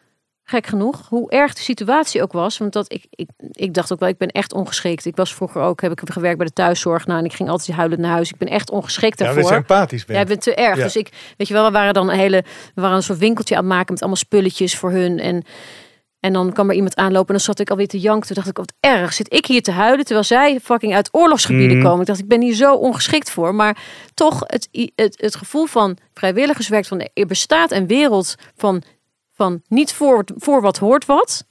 gek 0.44 0.68
genoeg, 0.68 1.08
hoe 1.10 1.30
erg 1.30 1.54
de 1.54 1.62
situatie 1.62 2.22
ook 2.22 2.32
was. 2.32 2.58
Want 2.58 2.74
dat 2.74 2.94
ik, 2.94 3.06
ik, 3.10 3.30
ik 3.52 3.74
dacht 3.74 3.94
ook 3.94 4.00
wel, 4.00 4.10
ik 4.10 4.18
ben 4.18 4.28
echt 4.28 4.54
ongeschikt. 4.54 5.06
Ik 5.06 5.16
was 5.16 5.34
vroeger 5.36 5.62
ook, 5.62 5.82
heb 5.82 5.92
ik 5.92 6.02
gewerkt 6.10 6.38
bij 6.38 6.46
de 6.48 6.54
thuiszorg. 6.54 7.06
Nou, 7.06 7.20
en 7.20 7.26
ik 7.26 7.34
ging 7.34 7.50
altijd 7.50 7.78
huilend 7.78 8.02
naar 8.02 8.12
huis. 8.12 8.30
Ik 8.30 8.38
ben 8.38 8.48
echt 8.48 8.70
ongeschikt 8.72 9.20
Ja, 9.20 9.26
daarvoor. 9.26 9.44
dat 9.44 9.52
is 9.52 9.58
empathisch. 9.58 10.06
Ben. 10.06 10.16
Ja, 10.16 10.22
ik 10.22 10.28
ben 10.28 10.40
te 10.40 10.56
erg. 10.56 10.78
Ja. 10.78 10.84
Dus 10.84 10.96
ik, 10.96 11.10
weet 11.38 11.48
je 11.48 11.54
wel, 11.54 11.66
we 11.66 11.72
waren 11.72 11.94
dan 11.94 12.10
een 12.10 12.18
hele, 12.18 12.44
we 12.76 12.82
waren 12.82 12.96
een 12.96 13.04
soort 13.04 13.20
winkeltje 13.20 13.56
aan 13.56 13.64
het 13.64 13.74
maken 13.74 13.92
met 13.94 14.00
allemaal 14.02 14.20
spulletjes 14.20 14.78
voor 14.78 14.92
hun. 14.92 15.20
En, 15.20 15.44
en 16.20 16.34
dan 16.34 16.54
kwam 16.54 16.70
er 16.70 16.76
iemand 16.76 16.96
aanlopen 16.96 17.28
en 17.28 17.34
dan 17.34 17.44
zat 17.44 17.60
ik 17.60 17.70
alweer 17.70 17.88
te 17.88 18.00
janken. 18.00 18.28
Toen 18.28 18.36
dacht 18.36 18.48
ik, 18.48 18.58
wat 18.58 18.74
erg, 18.80 19.14
zit 19.14 19.34
ik 19.34 19.46
hier 19.46 19.62
te 19.62 19.72
huilen 19.72 20.06
terwijl 20.06 20.26
zij 20.26 20.60
fucking 20.64 20.96
uit 20.96 21.10
oorlogsgebieden 21.12 21.78
Mhm. 21.78 21.86
komen. 21.86 22.02
Ik 22.02 22.08
dacht, 22.08 22.20
ik 22.20 22.28
ben 22.28 22.42
hier 22.42 22.54
zo 22.56 22.74
ongeschikt 22.76 23.30
voor. 23.30 23.56
Maar 23.56 23.78
toch 24.14 24.44
het, 24.46 24.70
het, 24.96 25.22
het 25.22 25.36
gevoel 25.36 25.66
van 25.66 25.98
vrijwilligerswerk, 26.14 26.86
van 26.86 27.08
er 27.14 27.26
bestaat 27.26 27.72
een 27.72 27.88
wereld 27.88 28.36
van, 28.56 28.84
van 29.42 29.62
niet 29.68 29.94
voor, 29.94 30.24
voor 30.36 30.62
wat 30.62 30.78
hoort 30.78 31.06
wat. 31.06 31.46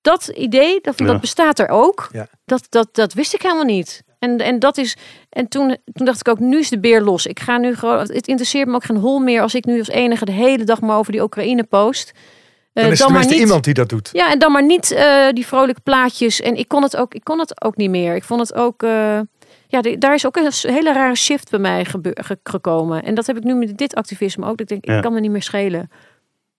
Dat 0.00 0.26
idee, 0.34 0.78
dat, 0.80 0.98
Ja. 0.98 1.06
dat 1.06 1.20
bestaat 1.20 1.58
er 1.58 1.68
ook. 1.68 2.08
Ja. 2.12 2.26
Dat, 2.44 2.66
dat, 2.68 2.88
dat 2.92 3.12
wist 3.12 3.34
ik 3.34 3.42
helemaal 3.42 3.64
niet. 3.64 4.02
En, 4.18 4.38
en 4.38 4.58
dat 4.58 4.78
is. 4.78 4.96
En 5.30 5.48
toen, 5.48 5.76
toen 5.92 6.06
dacht 6.06 6.20
ik 6.20 6.28
ook, 6.28 6.38
nu 6.38 6.58
is 6.58 6.68
de 6.68 6.80
beer 6.80 7.02
los. 7.02 7.26
Ik 7.26 7.40
ga 7.40 7.58
nu 7.58 7.74
gewoon. 7.74 7.98
Het 7.98 8.26
interesseert 8.26 8.68
me 8.68 8.74
ook 8.74 8.84
geen 8.84 8.96
hol 8.96 9.18
meer 9.18 9.40
als 9.42 9.54
ik 9.54 9.64
nu 9.64 9.78
als 9.78 9.88
enige 9.88 10.24
de 10.24 10.32
hele 10.32 10.64
dag 10.64 10.80
maar 10.80 10.96
over 10.98 11.12
die 11.12 11.22
Oekraïne 11.22 11.64
post. 11.64 12.12
Eh, 12.72 12.82
dan 12.82 12.92
is 12.92 13.00
er 13.00 13.12
maar 13.12 13.24
niet, 13.26 13.30
iemand 13.34 13.64
die 13.64 13.74
dat 13.74 13.88
doet. 13.88 14.10
Ja, 14.12 14.30
en 14.30 14.38
dan 14.38 14.52
maar 14.52 14.64
niet 14.64 14.90
eh, 14.90 15.28
die 15.32 15.46
vrolijke 15.46 15.80
plaatjes. 15.80 16.40
En 16.40 16.56
ik 16.56 16.68
kon 16.68 16.82
het 16.82 16.96
ook, 16.96 17.14
ik 17.14 17.24
kon 17.24 17.38
het 17.38 17.64
ook 17.64 17.76
niet 17.76 17.90
meer. 17.90 18.14
Ik 18.14 18.24
vond 18.24 18.40
het 18.40 18.54
ook. 18.54 18.82
eh, 18.82 19.20
ja, 19.68 19.80
de- 19.80 19.98
daar 19.98 20.14
is 20.14 20.26
ook 20.26 20.36
een 20.36 20.50
hele 20.60 20.92
rare 20.92 21.14
shift 21.16 21.50
bij 21.50 21.60
mij 21.60 21.84
gebe- 21.84 22.16
ge- 22.22 22.38
gekomen. 22.42 23.02
En 23.02 23.14
dat 23.14 23.26
heb 23.26 23.36
ik 23.36 23.42
nu 23.44 23.54
met 23.54 23.78
dit 23.78 23.94
activisme 23.94 24.42
ook. 24.46 24.50
Dat 24.56 24.60
Ik 24.60 24.68
denk, 24.68 24.84
Ja. 24.86 24.96
ik 24.96 25.02
kan 25.02 25.12
me 25.12 25.20
niet 25.20 25.30
meer 25.30 25.42
schelen 25.42 25.90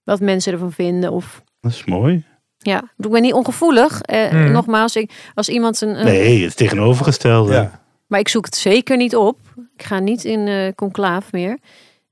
wat 0.08 0.20
mensen 0.20 0.54
ervan 0.54 0.72
vinden. 0.72 1.12
Of 1.12 1.44
Dat 1.60 1.72
is 1.72 1.86
mooi. 1.86 2.24
ja, 2.58 2.92
ik 2.98 3.10
ben 3.10 3.22
niet 3.22 3.34
ongevoelig. 3.34 4.02
Eh, 4.02 4.28
Hmm. 4.30 4.52
Nogmaals, 4.52 4.96
ik, 4.96 5.12
als 5.34 5.50
iemand 5.50 5.82
een, 5.82 6.00
een- 6.00 6.06
Nee, 6.06 6.44
het 6.44 6.58
tegenovergestelde. 6.58 7.54
Ja. 7.54 7.82
Maar 8.08 8.20
ik 8.20 8.28
zoek 8.28 8.46
het 8.46 8.56
zeker 8.56 8.98
niet 8.98 9.16
op. 9.16 9.40
Ik 9.78 9.84
ga 9.84 10.00
niet 10.00 10.24
in 10.24 10.48
eh 10.48 10.74
conclaaf 10.76 11.32
meer. 11.32 11.58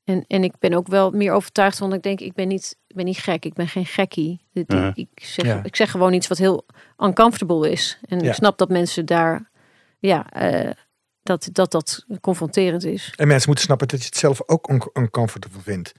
En, 0.04 0.24
en 0.28 0.44
ik 0.44 0.54
ben 0.60 0.74
ook 0.74 0.88
wel 0.88 1.12
meer 1.12 1.32
overtuigd 1.32 1.78
van. 1.78 1.94
Ik 1.94 2.04
denk, 2.04 2.20
ik 2.20 2.34
ben 2.34 2.48
niet, 2.48 2.78
ik 2.88 2.96
ben 2.96 3.06
niet 3.06 3.18
gek. 3.18 3.46
Ik 3.46 3.54
ben 3.54 3.68
geen 3.68 3.86
gekkie. 3.86 4.42
Dit- 4.54 4.72
Ja. 4.72 4.92
ik, 4.96 5.08
zeg, 5.16 5.46
Ja. 5.46 5.60
ik 5.64 5.76
zeg 5.76 5.92
gewoon 5.92 6.14
iets 6.14 6.28
wat 6.28 6.38
heel 6.38 6.66
uncomfortable 6.98 7.72
is. 7.72 8.00
En 8.06 8.20
Ja. 8.20 8.28
ik 8.30 8.34
snap 8.34 8.58
dat 8.58 8.70
mensen 8.70 9.06
daar, 9.06 9.50
ja, 10.00 10.30
eh, 10.32 10.72
dat, 11.24 11.50
dat 11.52 11.72
dat 11.72 12.06
confronterend 12.22 12.84
is. 12.84 13.14
En 13.16 13.28
mensen 13.28 13.46
moeten 13.48 13.66
snappen 13.66 13.88
dat 13.88 14.00
je 14.00 14.06
het 14.06 14.18
zelf 14.18 14.42
ook 14.46 14.70
un- 14.70 14.90
uncomfortable 14.94 15.62
vindt. 15.62 15.92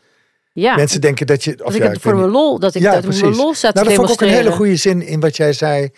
Ja, 0.61 0.77
Mensen 0.77 1.01
denken 1.01 1.27
dat 1.27 1.45
je... 1.45 1.51
Of 1.53 1.73
dat 1.73 1.75
ik 1.75 1.83
het 1.83 2.01
voor 2.01 2.17
mijn 2.17 2.31
lol, 2.31 2.59
dat 2.59 2.75
ik 2.75 2.83
Ja, 2.83 2.91
dat 2.93 3.01
voor 3.01 3.09
mijn 3.09 3.21
precies. 3.21 3.39
lol 3.39 3.53
te 3.53 3.61
Nou, 3.73 3.87
dat 3.87 3.95
vond 3.95 4.09
ik 4.09 4.13
ook 4.15 4.21
een 4.21 4.35
hele 4.35 4.51
goede 4.53 4.77
zin 4.77 5.03
in 5.03 5.21
wat 5.21 5.37
jij 5.37 5.53
zei. 5.53 5.91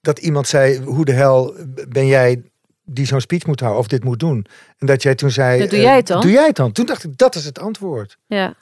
Dat 0.00 0.18
iemand 0.18 0.48
zei, 0.48 0.80
hoe 0.84 1.04
de 1.04 1.12
hel 1.12 1.54
ben 1.88 2.06
jij 2.06 2.42
die 2.84 3.06
zo'n 3.06 3.20
speech 3.20 3.46
moet 3.46 3.60
houden 3.60 3.80
of 3.80 3.86
dit 3.88 4.04
moet 4.04 4.18
doen? 4.18 4.46
En 4.78 4.86
dat 4.86 5.02
jij 5.02 5.14
toen 5.14 5.30
zei... 5.30 5.58
Doe 5.66 5.68
eh, 5.78 5.82
jij 5.82 5.96
het 5.96 6.06
dan? 6.06 6.20
Doe 6.20 6.30
jij 6.30 6.46
het 6.46 6.56
dan? 6.56 6.72
Toen 6.72 6.86
dacht 6.86 7.04
ik, 7.04 7.16
dat 7.16 7.34
is 7.34 7.44
het 7.44 7.58
antwoord. 7.58 8.18
Ja, 8.26 8.54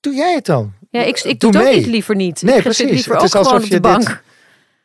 Doe 0.00 0.14
jij 0.14 0.34
het 0.34 0.46
dan? 0.46 0.72
ja 0.90 1.02
ik, 1.02 1.20
ik 1.20 1.40
Doe 1.40 1.52
doe 1.52 1.60
het 1.60 1.70
ook 1.70 1.76
niet 1.76 1.86
liever 1.86 2.14
niet. 2.16 2.42
Nee, 2.42 2.56
ik 2.56 2.62
precies. 2.62 2.90
liever 2.90 3.12
Het 3.12 3.20
ook 3.20 3.26
is 3.26 3.34
alsof 3.34 3.58
de 3.58 3.64
je 3.64 3.70
dit- 3.70 3.80
bank. 3.82 4.22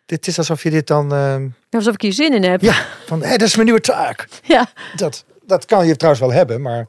Dit 0.05 0.27
is 0.27 0.38
alsof 0.38 0.63
je 0.63 0.69
dit 0.69 0.88
dan... 0.88 1.13
eh, 1.13 1.35
Alsof 1.69 1.93
ik 1.93 2.01
hier 2.01 2.13
zin 2.13 2.34
in 2.34 2.43
heb. 2.43 2.61
ja, 2.61 2.85
van 3.05 3.23
hé, 3.23 3.30
dat 3.38 3.47
is 3.47 3.53
mijn 3.53 3.65
nieuwe 3.65 3.81
taak. 3.81 4.27
ja. 4.43 4.69
Dat, 4.95 5.25
dat 5.45 5.65
kan 5.65 5.88
je 5.88 5.95
trouwens 5.95 6.25
wel 6.25 6.34
hebben, 6.34 6.61
maar... 6.61 6.88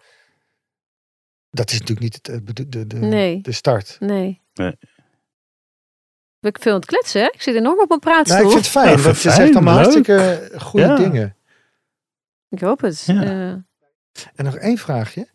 Dat 1.55 1.71
is 1.71 1.79
natuurlijk 1.81 2.01
niet 2.01 2.15
het, 2.15 2.29
eh, 2.29 2.37
de, 2.69 2.87
de, 2.87 2.97
Nee. 2.97 3.41
de 3.41 3.53
start. 3.53 3.97
Nee. 4.01 4.41
Nee. 4.55 4.77
Ik 6.41 6.59
veel 6.61 6.73
aan 6.73 6.79
het 6.79 6.87
kletsen, 6.89 7.21
hè? 7.21 7.27
Ik 7.33 7.43
zit 7.43 7.55
enorm 7.55 7.81
op 7.81 7.91
een 7.91 7.99
praatstoel. 7.99 8.37
Nou, 8.37 8.47
ik 8.47 8.53
vind 8.53 8.65
het 8.65 8.83
fijn, 8.83 8.97
Ja, 8.97 9.03
want 9.03 9.21
je 9.23 9.31
zegt 9.31 9.55
allemaal 9.55 9.75
leuk. 9.75 9.83
hartstikke 9.85 10.51
goede 10.59 10.87
Ja. 10.87 10.97
dingen. 10.97 11.37
Ik 12.49 12.61
hoop 12.61 12.81
het. 12.81 13.05
Ja. 13.07 13.23
Eh, 13.23 13.49
En 14.35 14.45
nog 14.45 14.57
één 14.57 14.79
vraagje. 14.79 15.29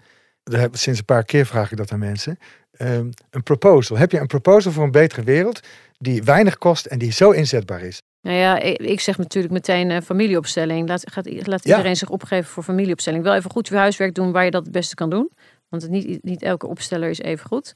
Daar 0.43 0.59
heb, 0.59 0.75
sinds 0.75 0.99
een 0.99 1.05
paar 1.05 1.23
keer 1.23 1.45
vraag 1.45 1.71
ik 1.71 1.77
dat 1.77 1.91
aan 1.91 1.99
mensen. 1.99 2.37
Ehm, 2.71 3.09
een 3.29 3.43
proposal. 3.43 3.97
Heb 3.97 4.11
je 4.11 4.19
een 4.19 4.27
proposal 4.27 4.71
voor 4.71 4.83
een 4.83 4.91
betere 4.91 5.23
wereld 5.23 5.59
die 5.97 6.23
weinig 6.23 6.57
kost 6.57 6.85
en 6.85 6.99
die 6.99 7.11
zo 7.11 7.31
inzetbaar 7.31 7.81
is? 7.81 8.01
nou 8.21 8.37
ja, 8.37 8.59
ik, 8.59 8.99
zeg 8.99 9.17
natuurlijk 9.17 9.53
meteen 9.53 9.91
eh, 9.91 10.01
familieopstelling. 10.01 10.87
Laat, 10.87 11.11
gaat, 11.11 11.47
laat 11.47 11.63
Ja. 11.63 11.69
iedereen 11.75 11.95
zich 11.95 12.09
opgeven 12.09 12.49
voor 12.51 12.63
familieopstelling. 12.63 13.23
Wel 13.23 13.35
even 13.35 13.51
goed 13.51 13.67
je 13.67 13.75
huiswerk 13.75 14.15
doen 14.15 14.31
waar 14.31 14.45
je 14.45 14.51
dat 14.51 14.63
het 14.63 14.71
beste 14.71 14.95
kan 14.95 15.09
doen. 15.09 15.31
Want 15.69 15.89
niet, 15.89 16.23
niet 16.23 16.41
elke 16.41 16.67
opsteller 16.67 17.09
is 17.09 17.19
even 17.19 17.45
goed. 17.45 17.73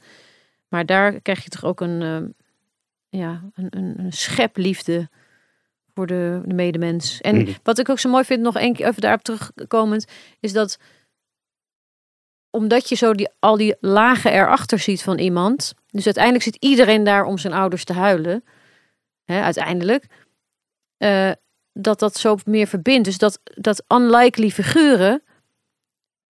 Maar 0.68 0.86
daar 0.86 1.22
krijg 1.22 1.44
je 1.44 1.49
toch 1.49 1.64
ook 1.64 1.82
een, 1.82 2.02
eh, 2.02 3.20
ja, 3.20 3.41
een, 3.53 3.68
een, 3.70 3.99
een 3.99 4.14
schepliefde 4.14 5.10
voor 5.94 6.07
de, 6.07 6.41
de 6.45 6.53
medemens. 6.53 7.22
En 7.22 7.36
Mhm. 7.36 7.52
wat 7.64 7.80
ik 7.80 7.90
ook 7.90 7.99
zo 7.99 8.10
mooi 8.10 8.24
vind, 8.24 8.41
nog 8.41 8.56
één 8.57 8.74
keer 8.74 8.88
even 8.88 9.02
daarop 9.02 9.22
terugkomend, 9.24 10.06
is 10.40 10.53
dat 10.53 10.78
omdat 12.49 12.90
je 12.90 12.95
zo 12.95 13.14
die, 13.14 13.30
al 13.40 13.57
die 13.57 13.76
lagen 13.80 14.32
erachter 14.32 14.80
ziet 14.80 15.03
van 15.03 15.18
iemand. 15.20 15.74
Dus 15.90 16.06
uiteindelijk 16.06 16.44
zit 16.44 16.56
iedereen 16.60 17.03
daar 17.03 17.26
om 17.26 17.38
zijn 17.38 17.53
ouders 17.53 17.84
te 17.84 17.94
huilen. 17.94 18.44
Hè, 19.24 19.41
uiteindelijk. 19.41 20.06
eh, 20.98 21.32
dat 21.76 21.99
dat 21.99 22.18
zo 22.18 22.38
meer 22.45 22.68
verbindt. 22.68 23.06
Dus 23.06 23.18
dat, 23.18 23.40
dat 23.44 23.84
unlikely 23.88 24.49
figuren 24.49 25.24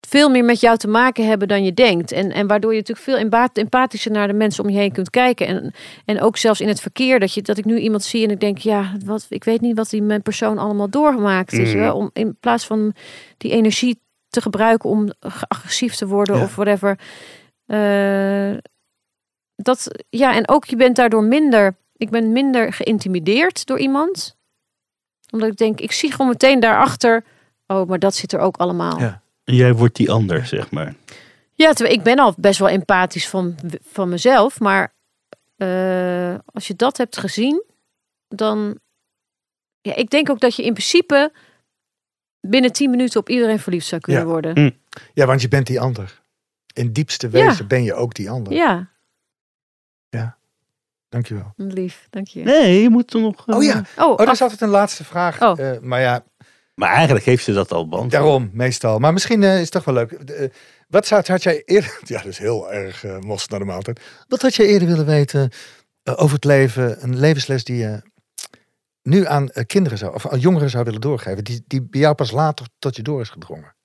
veel 0.08 0.30
meer 0.30 0.44
met 0.46 0.60
jou 0.60 0.78
te 0.78 0.88
maken 0.88 1.28
hebben 1.28 1.48
dan 1.48 1.64
je 1.64 1.74
denkt. 1.74 2.12
En, 2.12 2.32
en 2.32 2.48
waardoor 2.48 2.72
je 2.72 2.78
natuurlijk 2.78 3.06
veel 3.08 3.18
empa- 3.18 3.50
empathischer 3.54 4.12
naar 4.12 4.28
de 4.28 4.34
mensen 4.34 4.64
om 4.64 4.70
je 4.70 4.78
heen 4.78 4.92
kunt 4.92 5.10
kijken. 5.10 5.48
En, 5.48 5.74
en 6.06 6.22
ook 6.22 6.38
zelfs 6.38 6.62
in 6.62 6.68
het 6.68 6.80
verkeer, 6.82 7.20
dat, 7.20 7.34
je, 7.34 7.42
dat 7.42 7.58
ik 7.58 7.66
nu 7.66 7.78
iemand 7.80 8.04
zie 8.04 8.24
en 8.24 8.32
ik 8.32 8.40
denk, 8.40 8.58
ja, 8.58 8.92
wat, 9.06 9.26
ik 9.30 9.44
weet 9.44 9.62
niet 9.62 9.78
wat 9.78 9.90
die 9.90 10.02
mijn 10.02 10.22
persoon 10.22 10.58
allemaal 10.58 10.90
doorgemaakt. 10.90 11.52
Weet 11.52 11.68
je 11.70 11.76
Mhm. 11.76 11.84
wel? 11.86 11.96
Om, 11.96 12.10
in 12.14 12.38
plaats 12.40 12.66
van 12.66 12.94
die 13.38 13.52
energie 13.52 14.00
te 14.30 14.42
gebruiken 14.42 14.90
om 14.90 15.10
agressief 15.48 15.96
te 15.96 16.08
worden 16.08 16.38
Ja. 16.38 16.44
of 16.44 16.56
whatever. 16.56 17.00
Eh, 17.66 18.58
dat, 19.56 19.88
ja, 20.10 20.36
en 20.36 20.48
ook 20.50 20.66
je 20.66 20.76
bent 20.76 20.96
daardoor 20.96 21.24
minder, 21.24 21.76
ik 21.98 22.10
ben 22.10 22.32
minder 22.32 22.74
geïntimideerd 22.74 23.66
door 23.66 23.80
iemand. 23.80 24.36
Omdat 25.32 25.50
ik 25.50 25.58
denk, 25.58 25.80
ik 25.80 25.92
zie 25.92 26.12
gewoon 26.12 26.28
meteen 26.28 26.60
daarachter, 26.60 27.24
oh, 27.68 27.88
maar 27.88 28.00
dat 28.00 28.16
zit 28.16 28.34
er 28.34 28.40
ook 28.40 28.58
allemaal. 28.58 29.00
Ja. 29.00 29.22
Jij 29.44 29.74
wordt 29.74 29.96
die 29.96 30.12
ander, 30.12 30.46
zeg 30.46 30.72
maar. 30.72 30.96
Ja, 31.54 31.74
terwijl 31.74 31.98
ik 31.98 32.04
ben 32.04 32.20
al 32.20 32.34
best 32.38 32.60
wel 32.60 32.70
empathisch 32.70 33.30
van, 33.30 33.56
van 33.82 34.10
mezelf. 34.10 34.60
Maar 34.60 34.94
eh, 35.56 36.36
als 36.46 36.68
je 36.68 36.76
dat 36.76 36.98
hebt 36.98 37.18
gezien, 37.18 37.64
dan... 38.28 38.80
Ja, 39.82 39.96
ik 39.96 40.10
denk 40.10 40.30
ook 40.30 40.40
dat 40.40 40.56
je 40.56 40.64
in 40.64 40.74
principe 40.74 41.32
binnen 42.42 42.72
10 42.72 42.90
minuten 42.90 43.20
op 43.20 43.30
iedereen 43.30 43.60
verliefd 43.60 43.88
zou 43.88 44.02
kunnen 44.02 44.22
Ja. 44.22 44.28
worden. 44.28 44.56
Hm. 44.60 44.70
Ja, 45.14 45.26
want 45.26 45.42
je 45.42 45.48
bent 45.48 45.68
die 45.68 45.80
ander. 45.80 46.22
In 46.74 46.92
diepste 46.94 47.30
wezen 47.30 47.68
ben 47.68 47.84
je 47.84 47.94
ook 47.94 48.14
die 48.14 48.30
ander. 48.30 48.54
Ja, 48.54 48.92
Dankjewel. 51.10 51.54
lief, 51.58 52.08
dank 52.10 52.28
je. 52.28 52.44
Nee, 52.44 52.82
je 52.82 52.90
moet 52.90 53.14
er 53.14 53.22
nog... 53.22 53.48
eh, 53.48 53.56
Oh 53.56 53.64
ja, 53.64 53.84
Oh, 53.98 54.10
oh, 54.12 54.18
dat 54.18 54.28
af- 54.28 54.34
is 54.34 54.42
altijd 54.42 54.62
een 54.62 54.70
laatste 54.70 55.04
vraag. 55.04 55.42
Oh. 55.42 55.60
Eh, 55.60 55.80
maar 55.82 56.00
ja, 56.02 56.24
Maar 56.74 56.90
eigenlijk 56.90 57.26
heeft 57.26 57.44
ze 57.44 57.54
dat 57.54 57.72
al 57.72 57.88
beantwoord. 57.88 58.12
daarom 58.12 58.50
meestal. 58.54 59.00
Maar 59.00 59.14
misschien 59.14 59.44
eh, 59.44 59.56
is 59.56 59.62
het 59.62 59.72
toch 59.72 59.84
wel 59.84 59.94
leuk. 59.94 60.12
Eh, 60.12 60.50
wat 60.88 61.08
zou, 61.08 61.24
had 61.26 61.44
jij 61.44 61.64
eerder... 61.66 62.00
Ja, 62.06 62.18
dat 62.18 62.26
is 62.26 62.38
heel 62.38 62.72
erg 62.72 63.04
eh 63.04 63.20
mos 63.20 63.48
naar 63.48 63.60
de 63.60 63.66
maaltijd. 63.66 64.02
Wat 64.28 64.42
had 64.42 64.56
jij 64.56 64.66
eerder 64.66 64.88
willen 64.88 65.06
weten 65.06 65.52
over 66.04 66.36
het 66.36 66.44
leven? 66.44 67.04
Een 67.04 67.20
levensles 67.20 67.64
die 67.64 67.78
je 67.78 68.02
nu 69.02 69.26
aan 69.26 69.50
kinderen 69.66 69.98
zou... 69.98 70.14
Of 70.14 70.28
aan 70.28 70.40
jongeren 70.40 70.70
zou 70.70 70.84
willen 70.84 71.02
doorgeven. 71.02 71.44
Die, 71.44 71.64
die 71.68 71.82
bij 71.82 72.00
jou 72.00 72.16
pas 72.16 72.32
later 72.32 72.68
tot 72.80 72.96
je 72.96 73.02
door 73.02 73.22
is 73.22 73.30
gedrongen. 73.30 73.76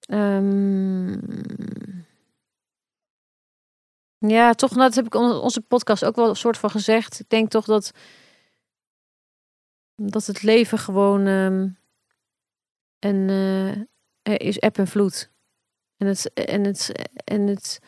Ehm, 0.00 1.12
ja, 4.18 4.52
toch, 4.52 4.70
nou, 4.70 4.82
dat 4.82 4.94
heb 4.94 5.06
ik 5.06 5.14
in 5.14 5.20
onze 5.20 5.60
podcast 5.60 6.04
ook 6.04 6.16
wel 6.16 6.28
een 6.28 6.36
soort 6.36 6.58
van 6.58 6.70
gezegd. 6.70 7.20
Ik 7.20 7.28
denk 7.28 7.50
toch 7.50 7.64
dat, 7.64 7.90
dat 9.94 10.26
het 10.26 10.42
leven 10.42 10.78
gewoon 10.78 11.26
ehm 11.26 11.68
en, 13.04 13.28
er 14.22 14.40
is 14.40 14.58
eb 14.58 14.78
en 14.78 14.86
vloed. 14.86 15.30
En 15.96 16.06
het, 16.06 16.32
en 16.32 16.64
het, 16.64 16.92
en 17.24 17.46
het 17.46 17.80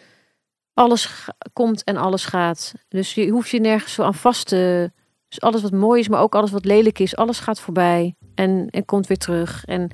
alles 0.74 1.28
komt 1.53 1.85
en 1.85 1.97
alles 1.97 2.24
gaat. 2.24 2.74
Dus 2.89 3.15
je 3.15 3.28
hoeft 3.28 3.51
je 3.51 3.61
nergens 3.61 3.93
zo 3.93 4.03
aan 4.03 4.15
vast 4.15 4.47
te. 4.47 4.93
Dus 5.28 5.41
alles 5.41 5.62
wat 5.62 5.73
mooi 5.73 6.01
is, 6.01 6.09
maar 6.09 6.20
ook 6.20 6.35
alles 6.35 6.51
wat 6.51 6.65
lelijk 6.65 6.99
is, 6.99 7.16
alles 7.16 7.39
gaat 7.39 7.61
voorbij 7.61 8.15
en, 8.35 8.69
en 8.70 8.85
komt 8.85 9.07
weer 9.07 9.16
terug. 9.16 9.65
En 9.65 9.91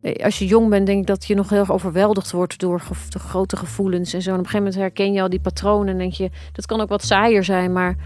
eh, 0.00 0.24
als 0.24 0.38
je 0.38 0.46
jong 0.46 0.68
bent, 0.68 0.86
denk 0.86 1.00
ik 1.00 1.06
dat 1.06 1.24
je 1.24 1.34
nog 1.34 1.48
heel 1.48 1.58
erg 1.58 1.72
overweldigd 1.72 2.30
wordt 2.30 2.58
door 2.58 2.82
de 3.08 3.18
grote 3.18 3.56
gevoelens 3.56 4.12
en 4.12 4.22
zo. 4.22 4.30
En 4.30 4.38
op 4.38 4.44
een 4.44 4.50
gegeven 4.50 4.66
moment 4.66 4.82
herken 4.82 5.12
je 5.12 5.22
al 5.22 5.28
die 5.28 5.40
patronen 5.40 5.88
en 5.88 5.98
denk 5.98 6.12
je, 6.12 6.30
dat 6.52 6.66
kan 6.66 6.80
ook 6.80 6.88
wat 6.88 7.04
saaier 7.04 7.44
zijn, 7.44 7.72
maar 7.72 7.96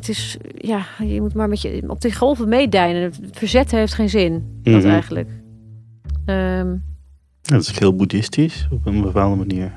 het 0.00 0.08
is, 0.08 0.36
ja, 0.56 0.84
je 0.98 1.20
moet 1.20 1.34
maar 1.34 1.48
met 1.48 1.60
je 1.60 1.82
op 1.86 2.00
die 2.00 2.14
golven 2.14 2.48
meedijnen. 2.48 3.02
Het 3.02 3.18
verzet 3.32 3.70
heeft 3.70 3.94
geen 3.94 4.08
zin, 4.08 4.60
dat 4.62 4.74
Mhm. 4.82 4.86
eigenlijk. 4.92 5.28
Ehm, 6.24 6.76
Dat 7.42 7.60
is 7.60 7.78
heel 7.78 7.94
boeddhistisch 7.96 8.68
op 8.70 8.86
een 8.86 9.02
bepaalde 9.02 9.36
manier. 9.36 9.72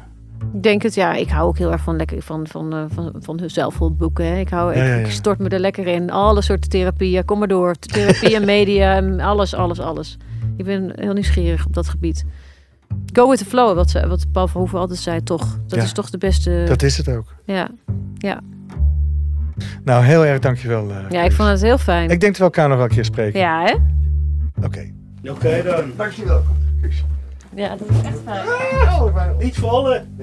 ik 0.53 0.63
denk 0.63 0.81
het, 0.81 0.93
ja, 0.95 1.13
ik 1.13 1.29
hou 1.29 1.47
ook 1.47 1.57
heel 1.57 1.71
erg 1.71 1.81
van, 1.81 1.95
lekker, 1.95 2.21
van, 2.21 2.47
van, 2.47 2.73
eh, 2.73 2.83
van, 2.87 3.13
van 3.19 3.39
zelfhulpboeken. 3.45 4.25
Hè. 4.25 4.37
Ik, 4.39 4.49
hou, 4.49 4.73
Ja, 4.75 4.81
ik, 4.81 4.87
ja, 4.87 4.95
ja. 4.95 5.05
ik 5.05 5.11
stort 5.11 5.39
me 5.39 5.49
er 5.49 5.59
lekker 5.59 5.87
in. 5.87 6.11
Alle 6.11 6.41
soorten 6.41 6.69
therapieën, 6.69 7.25
kom 7.25 7.39
maar 7.39 7.47
door. 7.47 7.75
Therapie 7.75 8.35
en 8.35 8.45
media, 8.45 8.95
en 8.95 9.19
alles, 9.19 9.53
alles, 9.53 9.79
alles. 9.79 10.17
Ik 10.57 10.65
ben 10.65 10.91
heel 10.95 11.13
nieuwsgierig 11.13 11.65
op 11.65 11.73
dat 11.73 11.87
gebied. 11.89 12.25
Go 13.13 13.29
with 13.29 13.37
the 13.39 13.45
flow, 13.45 13.75
wat, 13.75 13.89
ze- 13.89 14.07
wat 14.07 14.25
Paul 14.31 14.47
Verhoeven 14.47 14.79
altijd 14.79 14.99
zei, 14.99 15.23
toch. 15.23 15.59
Dat 15.67 15.79
Ja. 15.79 15.85
is 15.85 15.91
toch 15.93 16.09
de 16.09 16.17
beste... 16.17 16.63
Dat 16.67 16.81
is 16.83 16.97
het 16.97 17.09
ook. 17.09 17.35
Ja. 17.45 17.69
Nou, 19.83 20.03
heel 20.03 20.25
erg 20.25 20.39
dankjewel. 20.39 20.89
eh, 20.89 20.95
ja, 21.09 21.21
ik 21.23 21.31
vond 21.31 21.49
het 21.49 21.61
heel 21.61 21.77
fijn. 21.77 22.09
Ik 22.09 22.19
denk 22.19 22.21
dat 22.21 22.37
we 22.37 22.43
elkaar 22.43 22.67
nog 22.67 22.77
wel 22.77 22.85
een 22.85 22.91
keer 22.93 23.05
spreken. 23.05 23.39
Ja, 23.39 23.63
hè? 23.63 23.73
Oké. 24.65 24.91
Oké 25.29 25.61
dan. 25.63 25.91
Dankjewel. 25.97 26.41
Ja, 27.55 27.75
dat 27.75 27.89
is 27.89 28.01
echt 28.01 28.17
fijn. 28.25 28.45
Niet 29.39 29.55
vallen. 29.57 30.15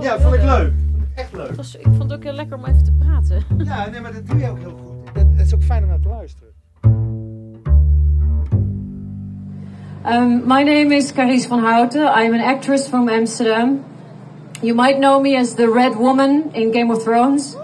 Ja, 0.00 0.20
vond 0.20 0.34
ik 0.34 0.42
leuk. 0.42 0.72
Echt 1.14 1.32
leuk. 1.32 1.46
Het 1.46 1.56
was- 1.56 1.76
ik 1.76 1.82
vond 1.84 2.02
het 2.02 2.12
ook 2.12 2.22
heel 2.22 2.32
lekker 2.32 2.56
om 2.56 2.64
even 2.64 2.84
te 2.84 2.92
praten. 2.98 3.42
Ja, 3.64 3.88
nee, 3.90 4.00
maar 4.00 4.12
dat 4.12 4.26
doe 4.26 4.38
je 4.38 4.48
ook 4.50 4.58
heel 4.58 4.80
goed. 4.84 5.14
Dat, 5.14 5.24
het 5.36 5.46
is 5.46 5.54
ook 5.54 5.62
fijn 5.62 5.82
om 5.82 5.88
naar 5.88 6.00
te 6.00 6.08
luisteren. 6.08 6.48
Um, 10.06 10.42
my 10.46 10.62
name 10.62 10.94
is 10.94 11.12
Carice 11.12 11.48
van 11.48 11.58
Houten. 11.64 12.00
I'm 12.24 12.32
an 12.34 12.40
actress 12.40 12.88
from 12.88 13.08
Amsterdam. 13.08 13.84
You 14.60 14.74
might 14.74 14.98
know 14.98 15.20
me 15.22 15.38
as 15.38 15.54
the 15.54 15.72
Red 15.74 15.94
Woman 15.94 16.44
in 16.52 16.72
Game 16.72 16.92
of 16.94 17.02
Thrones. 17.02 17.56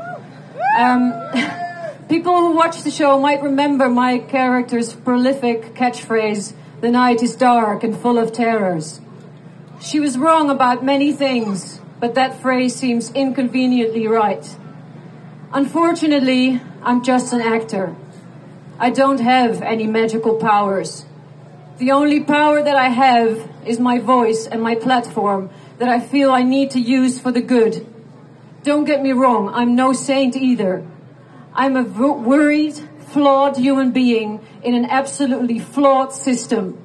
Um, 0.77 1.13
people 2.09 2.35
who 2.35 2.57
watch 2.57 2.83
the 2.83 2.91
show 2.91 3.19
might 3.19 3.43
remember 3.43 3.89
my 3.89 4.19
character's 4.19 4.95
prolific 4.95 5.75
catchphrase, 5.75 6.55
The 6.81 6.91
night 6.91 7.23
is 7.23 7.37
dark 7.37 7.85
and 7.85 7.97
full 7.97 8.19
of 8.19 8.33
terrors. 8.33 9.01
She 9.81 10.01
was 10.01 10.17
wrong 10.17 10.49
about 10.49 10.85
many 10.85 11.13
things, 11.13 11.81
but 12.01 12.15
that 12.15 12.41
phrase 12.41 12.75
seems 12.75 13.13
inconveniently 13.13 14.07
right. 14.07 14.45
Unfortunately, 15.53 16.61
I'm 16.83 17.05
just 17.05 17.33
an 17.33 17.43
actor. 17.43 17.95
I 18.79 18.91
don't 18.91 19.21
have 19.21 19.61
any 19.63 19.87
magical 19.87 20.37
powers. 20.37 21.05
The 21.79 21.91
only 21.93 22.21
power 22.21 22.63
that 22.63 22.77
I 22.77 22.89
have 22.89 23.49
is 23.67 23.79
my 23.79 23.99
voice 23.99 24.47
and 24.47 24.63
my 24.63 24.75
platform 24.75 25.51
that 25.79 25.89
I 25.89 26.01
feel 26.01 26.31
I 26.31 26.43
need 26.43 26.71
to 26.73 26.81
use 26.81 27.19
for 27.21 27.31
the 27.31 27.43
good. 27.43 27.87
Don't 28.63 28.85
get 28.85 29.03
me 29.03 29.13
wrong, 29.13 29.49
I'm 29.53 29.75
no 29.75 29.93
saint 29.93 30.37
either. 30.37 30.87
I'm 31.53 31.77
a 31.77 31.83
worried, 31.83 32.77
flawed 33.09 33.57
human 33.57 33.91
being 33.91 34.41
in 34.63 34.75
an 34.75 34.85
absolutely 34.85 35.59
flawed 35.59 36.13
system. 36.13 36.79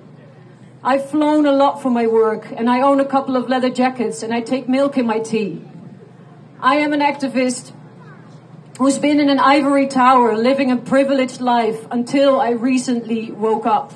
I've 0.83 1.09
flown 1.09 1.45
a 1.45 1.51
lot 1.51 1.81
for 1.81 1.89
my 1.89 2.07
work 2.07 2.51
and 2.51 2.69
I 2.69 2.81
own 2.81 2.99
a 2.99 3.05
couple 3.05 3.35
of 3.35 3.47
leather 3.47 3.69
jackets 3.69 4.23
and 4.23 4.33
I 4.33 4.41
take 4.41 4.67
milk 4.67 4.97
in 4.97 5.05
my 5.05 5.19
tea. 5.19 5.61
I 6.59 6.77
am 6.77 6.93
an 6.93 7.01
activist 7.01 7.73
who's 8.77 8.97
been 8.97 9.19
in 9.19 9.29
an 9.29 9.39
ivory 9.39 9.87
tower 9.87 10.35
living 10.35 10.71
a 10.71 10.77
privileged 10.77 11.41
life 11.41 11.85
until 11.91 12.39
I 12.39 12.51
recently 12.51 13.31
woke 13.31 13.65
up. 13.65 13.93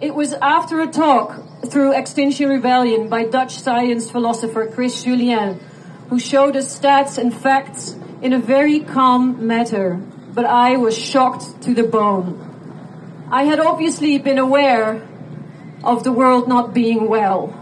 It 0.00 0.14
was 0.14 0.32
after 0.34 0.80
a 0.80 0.86
talk 0.86 1.42
through 1.66 1.96
Extinction 1.96 2.48
Rebellion 2.48 3.08
by 3.08 3.24
Dutch 3.24 3.58
science 3.58 4.10
philosopher 4.10 4.66
Chris 4.66 5.04
Julien, 5.04 5.60
who 6.08 6.18
showed 6.18 6.56
us 6.56 6.78
stats 6.78 7.18
and 7.18 7.34
facts 7.34 7.96
in 8.20 8.32
a 8.32 8.38
very 8.38 8.80
calm 8.80 9.46
manner, 9.46 9.94
but 10.34 10.44
I 10.44 10.76
was 10.76 10.96
shocked 10.96 11.62
to 11.62 11.74
the 11.74 11.82
bone. 11.82 13.28
I 13.30 13.44
had 13.44 13.60
obviously 13.60 14.18
been 14.18 14.38
aware 14.38 15.06
of 15.82 16.04
the 16.04 16.12
world 16.12 16.48
not 16.48 16.72
being 16.72 17.08
well, 17.08 17.52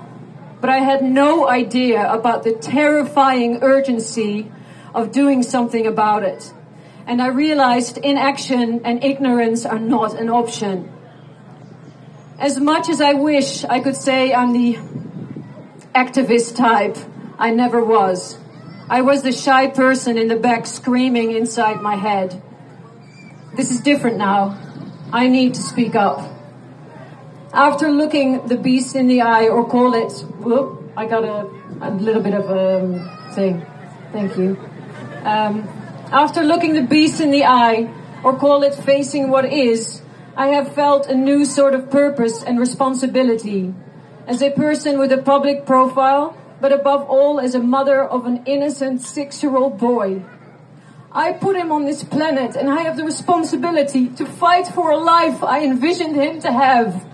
but 0.61 0.69
I 0.69 0.79
had 0.79 1.03
no 1.03 1.49
idea 1.49 2.11
about 2.13 2.43
the 2.43 2.53
terrifying 2.53 3.63
urgency 3.63 4.51
of 4.95 5.13
doing 5.13 5.43
something 5.43 5.87
about 5.87 6.23
it. 6.25 6.53
And 7.07 7.23
I 7.23 7.29
realized 7.29 7.99
inaction 7.99 8.83
and 8.85 9.03
ignorance 9.03 9.65
are 9.65 9.79
not 9.79 10.15
an 10.21 10.29
option. 10.29 10.93
As 12.39 12.59
much 12.59 12.89
as 12.89 13.01
I 13.01 13.15
wish 13.15 13.65
I 13.65 13.81
could 13.81 13.97
say 13.97 14.33
I'm 14.33 14.53
the 14.53 14.79
activist 15.95 16.57
type, 16.57 16.97
I 17.41 17.49
never 17.49 17.83
was. 17.83 18.37
I 18.91 19.01
was 19.01 19.23
the 19.23 19.33
shy 19.33 19.69
person 19.69 20.19
in 20.19 20.29
the 20.29 20.37
back 20.37 20.67
screaming 20.67 21.33
inside 21.33 21.81
my 21.81 21.97
head. 21.97 22.43
This 23.57 23.71
is 23.71 23.81
different 23.81 24.19
now. 24.19 24.59
I 25.11 25.27
need 25.29 25.55
to 25.55 25.63
speak 25.63 25.95
up. 25.95 26.21
After 27.55 27.89
looking 27.89 28.47
the 28.47 28.59
beast 28.59 28.95
in 28.95 29.07
the 29.07 29.23
eye, 29.23 29.49
or 29.49 29.67
call 29.67 29.95
it, 29.95 30.13
whoop, 30.45 30.93
I 30.99 31.07
got 31.07 31.25
a, 31.25 31.49
a 31.81 31.91
little 31.93 32.23
bit 32.23 32.35
of 32.35 32.51
a 32.51 32.85
um, 32.85 33.33
thing. 33.33 33.65
Thank 34.13 34.37
you. 34.37 34.59
Um, 35.25 35.67
after 36.13 36.43
looking 36.43 36.75
the 36.75 36.83
beast 36.83 37.23
in 37.23 37.31
the 37.31 37.47
eye, 37.47 37.89
or 38.23 38.37
call 38.37 38.63
it 38.65 38.75
facing 38.75 39.31
what 39.31 39.47
is, 39.47 40.03
I 40.37 40.49
have 40.49 40.75
felt 40.75 41.07
a 41.07 41.15
new 41.15 41.47
sort 41.47 41.75
of 41.75 41.91
purpose 41.91 42.43
and 42.43 42.61
responsibility. 42.61 43.73
As 44.27 44.43
a 44.43 44.51
person 44.51 44.99
with 44.99 45.11
a 45.11 45.23
public 45.23 45.65
profile, 45.65 46.37
but 46.61 46.73
above 46.73 47.09
all 47.09 47.41
as 47.41 47.55
a 47.55 47.61
mother 47.61 48.05
of 48.05 48.27
an 48.27 48.45
innocent 48.47 49.01
six 49.01 49.43
year 49.43 49.57
old 49.57 49.79
boy. 49.79 50.23
I 51.13 51.33
put 51.33 51.57
him 51.57 51.73
on 51.73 51.85
this 51.87 52.05
planet 52.05 52.55
and 52.55 52.71
I 52.71 52.83
have 52.83 52.97
the 52.97 53.05
responsibility 53.05 54.09
to 54.11 54.27
fight 54.27 54.69
for 54.69 54.91
a 54.91 54.97
life 54.97 55.43
I 55.43 55.65
envisioned 55.65 56.15
him 56.15 56.41
to 56.43 56.53
have. 56.53 57.05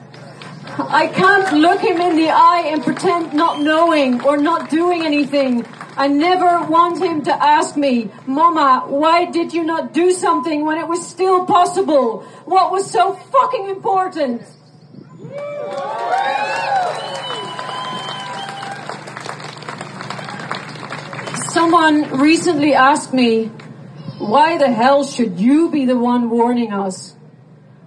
I 0.79 1.07
can't 1.07 1.57
look 1.57 1.81
him 1.81 2.01
in 2.01 2.17
the 2.17 2.29
eye 2.29 2.65
and 2.67 2.83
pretend 2.83 3.33
not 3.33 3.63
knowing 3.63 4.21
or 4.23 4.37
not 4.37 4.69
doing 4.69 5.03
anything. 5.07 5.65
I 5.97 6.09
never 6.09 6.67
want 6.67 7.03
him 7.03 7.23
to 7.23 7.33
ask 7.33 7.75
me, 7.77 8.11
Mama, 8.27 8.85
why 8.87 9.25
did 9.25 9.55
you 9.55 9.65
not 9.65 9.95
do 9.95 10.13
something 10.13 10.67
when 10.67 10.77
it 10.77 10.87
was 10.87 11.07
still 11.07 11.47
possible? 11.47 12.21
What 12.45 12.71
was 12.71 12.91
so 12.91 13.15
fucking 13.15 13.69
important? 13.71 14.43
Someone 21.57 22.21
recently 22.21 22.75
asked 22.75 23.15
me, 23.15 23.47
why 24.19 24.59
the 24.59 24.71
hell 24.71 25.05
should 25.05 25.41
you 25.41 25.71
be 25.71 25.87
the 25.87 25.97
one 25.97 26.29
warning 26.29 26.71
us? 26.71 27.17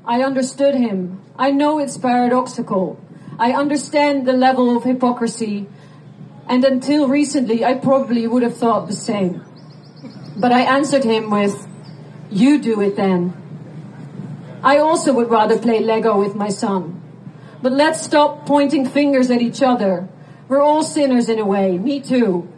I 0.04 0.24
understood 0.24 0.74
him. 0.74 1.22
I 1.38 1.52
know 1.52 1.78
it's 1.78 1.96
paradoxical. 1.96 3.00
I 3.38 3.52
understand 3.52 4.26
the 4.26 4.34
level 4.34 4.76
of 4.76 4.86
hypocrisy, 4.86 5.68
And 6.48 6.66
until 6.66 7.08
recently, 7.08 7.64
I 7.64 7.76
probably 7.76 8.26
would 8.26 8.42
have 8.42 8.58
thought 8.58 8.88
the 8.88 8.96
same. 8.96 9.46
But 10.36 10.52
I 10.52 10.62
answered 10.62 11.04
him 11.04 11.30
with, 11.30 11.68
You 12.32 12.58
do 12.60 12.82
it 12.82 12.96
then. 12.96 13.38
I 14.64 14.80
also 14.80 15.14
would 15.14 15.30
rather 15.30 15.60
play 15.60 15.80
Lego 15.80 16.20
with 16.20 16.34
my 16.34 16.50
son. 16.50 17.00
But 17.62 17.74
let's 17.74 18.02
stop 18.02 18.48
pointing 18.48 18.88
fingers 18.88 19.30
at 19.30 19.44
each 19.44 19.62
other. 19.62 20.10
We're 20.48 20.60
all 20.60 20.82
sinners 20.82 21.30
in 21.30 21.38
a 21.38 21.46
way, 21.46 21.78
me 21.78 22.02
too. 22.02 22.50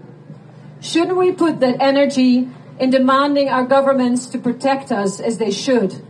Shouldn't 0.81 1.15
we 1.15 1.31
put 1.31 1.59
that 1.59 1.79
energy 1.79 2.49
in 2.79 2.89
demanding 2.89 3.49
our 3.49 3.63
governments 3.63 4.25
to 4.27 4.39
protect 4.39 4.91
us 4.91 5.19
as 5.19 5.37
they 5.37 5.51
should? 5.51 6.03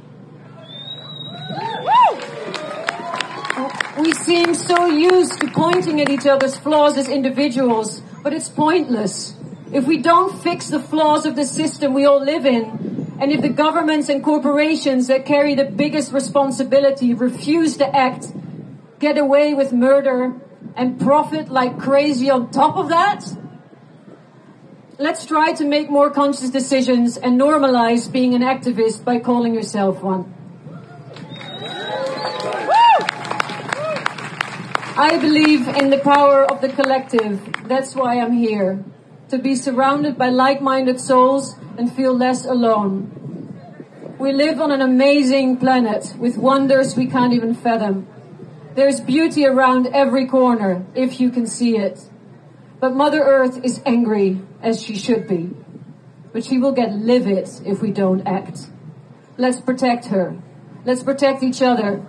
We 4.00 4.14
seem 4.14 4.56
so 4.56 4.88
used 4.88 5.42
to 5.42 5.52
pointing 5.52 6.00
at 6.00 6.10
each 6.10 6.26
other's 6.26 6.56
flaws 6.56 6.98
as 6.98 7.10
individuals, 7.10 8.02
but 8.24 8.34
it's 8.34 8.48
pointless. 8.48 9.36
If 9.74 9.86
we 9.86 9.98
don't 9.98 10.42
fix 10.42 10.70
the 10.70 10.80
flaws 10.80 11.26
of 11.26 11.36
the 11.36 11.46
system 11.46 11.94
we 11.94 12.06
all 12.06 12.24
live 12.24 12.46
in, 12.46 13.18
and 13.20 13.32
if 13.32 13.42
the 13.42 13.50
governments 13.50 14.08
and 14.08 14.24
corporations 14.24 15.08
that 15.08 15.26
carry 15.26 15.54
the 15.54 15.66
biggest 15.66 16.14
responsibility 16.14 17.14
refuse 17.14 17.78
to 17.78 17.96
act, 17.96 18.28
get 19.00 19.18
away 19.18 19.54
with 19.54 19.74
murder, 19.74 20.34
and 20.76 21.00
profit 21.00 21.50
like 21.50 21.78
crazy 21.78 22.30
on 22.30 22.50
top 22.50 22.78
of 22.78 22.90
that, 22.90 23.26
let's 25.02 25.26
try 25.26 25.52
to 25.52 25.66
make 25.66 25.90
more 25.90 26.12
conscious 26.12 26.52
decisions 26.52 27.18
and 27.18 27.42
normalize 27.42 28.12
being 28.12 28.36
an 28.36 28.44
activist 28.44 29.04
by 29.04 29.18
calling 29.18 29.56
yourself 29.56 30.04
one. 30.04 30.32
I 34.96 35.18
believe 35.20 35.68
in 35.68 35.90
the 35.90 35.98
power 35.98 36.44
of 36.44 36.62
the 36.62 36.70
collective. 36.70 37.42
That's 37.64 37.96
why 37.96 38.20
I'm 38.20 38.34
here. 38.34 38.86
To 39.30 39.40
be 39.40 39.56
surrounded 39.56 40.20
by 40.20 40.30
like 40.30 40.62
minded 40.62 41.00
souls 41.00 41.56
and 41.80 41.92
feel 41.92 42.16
less 42.16 42.46
alone. 42.46 43.10
We 44.20 44.32
live 44.34 44.62
on 44.62 44.72
an 44.72 44.82
amazing 44.82 45.58
planet 45.58 46.14
with 46.20 46.38
wonders 46.38 46.96
we 46.96 47.08
can't 47.08 47.34
even 47.34 47.56
fathom. 47.56 48.06
There's 48.76 49.02
beauty 49.02 49.48
around 49.48 49.88
every 49.88 50.28
corner, 50.28 50.86
if 50.94 51.20
you 51.20 51.32
can 51.32 51.48
see 51.48 51.76
it. 51.76 52.11
But 52.82 52.96
Mother 52.96 53.22
Earth 53.22 53.64
is 53.64 53.80
angry, 53.86 54.42
as 54.60 54.82
she 54.82 54.98
should 54.98 55.28
be. 55.28 55.52
But 56.34 56.44
she 56.44 56.58
will 56.58 56.72
get 56.72 56.92
livid 56.92 57.48
if 57.64 57.80
we 57.80 57.92
don't 57.92 58.28
act. 58.28 58.68
Let's 59.38 59.62
protect 59.62 60.06
her. 60.08 60.36
Let's 60.84 61.04
protect 61.04 61.44
each 61.44 61.62
other. 61.62 62.04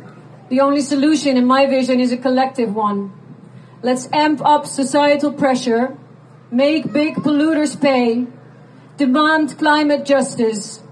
The 0.49 0.61
only 0.61 0.81
solution, 0.81 1.37
in 1.37 1.47
my 1.47 1.67
vision, 1.67 2.01
is 2.01 2.11
a 2.11 2.17
collective 2.17 2.75
one. 2.75 3.13
Let's 3.83 4.09
amp 4.15 4.41
up 4.43 4.65
societal 4.67 5.35
pressure, 5.35 5.99
make 6.51 6.91
big 6.91 7.17
polluters 7.17 7.79
pay, 7.79 8.27
demand 8.97 9.59
climate 9.59 10.07
justice, 10.07 10.83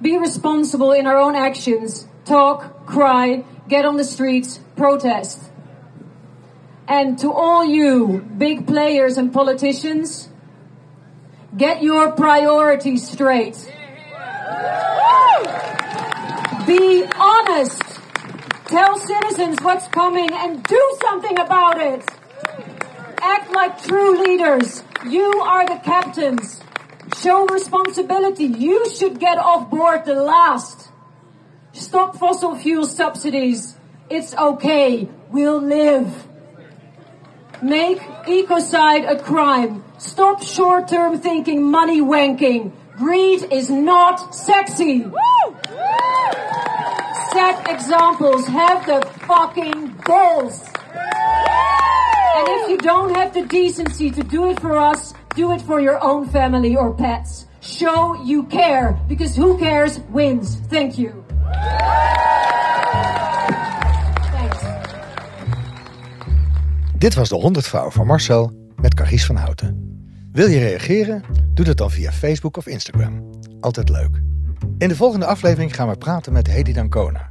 be 0.00 0.16
responsible 0.16 0.92
in 0.92 1.06
our 1.06 1.18
own 1.18 1.34
actions, 1.34 2.08
talk, 2.24 2.86
cry, 2.86 3.44
get 3.68 3.84
on 3.84 3.98
the 3.98 4.04
streets, 4.04 4.60
protest. 4.76 5.45
And 6.88 7.18
to 7.18 7.32
all 7.32 7.64
you 7.64 8.24
big 8.38 8.66
players 8.66 9.16
and 9.18 9.32
politicians, 9.32 10.28
get 11.56 11.82
your 11.82 12.12
priorities 12.12 13.10
straight. 13.10 13.56
Be 16.66 17.04
honest. 17.14 17.82
Tell 18.66 18.98
citizens 18.98 19.58
what's 19.62 19.86
coming 19.88 20.28
and 20.32 20.62
do 20.64 20.98
something 21.00 21.38
about 21.38 21.80
it. 21.80 22.04
Act 23.20 23.50
like 23.52 23.82
true 23.82 24.22
leaders. 24.24 24.82
You 25.08 25.40
are 25.42 25.66
the 25.66 25.80
captains. 25.84 26.60
Show 27.16 27.46
responsibility. 27.46 28.44
You 28.44 28.90
should 28.90 29.20
get 29.20 29.38
off 29.38 29.70
board 29.70 30.04
the 30.04 30.14
last. 30.14 30.88
Stop 31.72 32.16
fossil 32.16 32.56
fuel 32.56 32.86
subsidies. 32.86 33.76
It's 34.10 34.34
okay. 34.34 35.08
We'll 35.30 35.60
live. 35.60 36.26
Make 37.62 38.00
ecocide 38.26 39.10
a 39.10 39.16
crime. 39.18 39.82
Stop 39.98 40.42
short-term 40.42 41.18
thinking, 41.18 41.62
money 41.62 42.00
wanking. 42.02 42.72
Greed 42.98 43.50
is 43.50 43.70
not 43.70 44.34
sexy. 44.34 45.06
Set 47.32 47.68
examples. 47.68 48.46
Have 48.46 48.86
the 48.86 49.00
fucking 49.26 49.88
balls. 50.04 50.68
And 50.92 52.48
if 52.48 52.70
you 52.70 52.78
don't 52.78 53.14
have 53.14 53.32
the 53.32 53.46
decency 53.46 54.10
to 54.10 54.22
do 54.22 54.50
it 54.50 54.60
for 54.60 54.76
us, 54.76 55.14
do 55.34 55.52
it 55.52 55.62
for 55.62 55.80
your 55.80 56.02
own 56.04 56.28
family 56.28 56.76
or 56.76 56.92
pets. 56.92 57.46
Show 57.60 58.22
you 58.22 58.44
care, 58.44 59.00
because 59.08 59.34
who 59.34 59.58
cares 59.58 59.98
wins. 60.10 60.56
Thank 60.68 60.98
you. 60.98 61.24
Dit 66.98 67.14
was 67.14 67.28
de 67.28 67.34
100 67.34 67.66
vouw 67.66 67.90
van 67.90 68.06
Marcel 68.06 68.70
met 68.76 68.94
Carice 68.94 69.26
van 69.26 69.36
Houten. 69.36 69.98
Wil 70.32 70.48
je 70.48 70.58
reageren? 70.58 71.22
Doe 71.54 71.64
dat 71.64 71.76
dan 71.76 71.90
via 71.90 72.12
Facebook 72.12 72.56
of 72.56 72.66
Instagram. 72.66 73.30
Altijd 73.60 73.88
leuk. 73.88 74.20
In 74.78 74.88
de 74.88 74.96
volgende 74.96 75.26
aflevering 75.26 75.74
gaan 75.74 75.88
we 75.88 75.96
praten 75.96 76.32
met 76.32 76.46
Hedy 76.46 76.72
Dancona. 76.72 77.30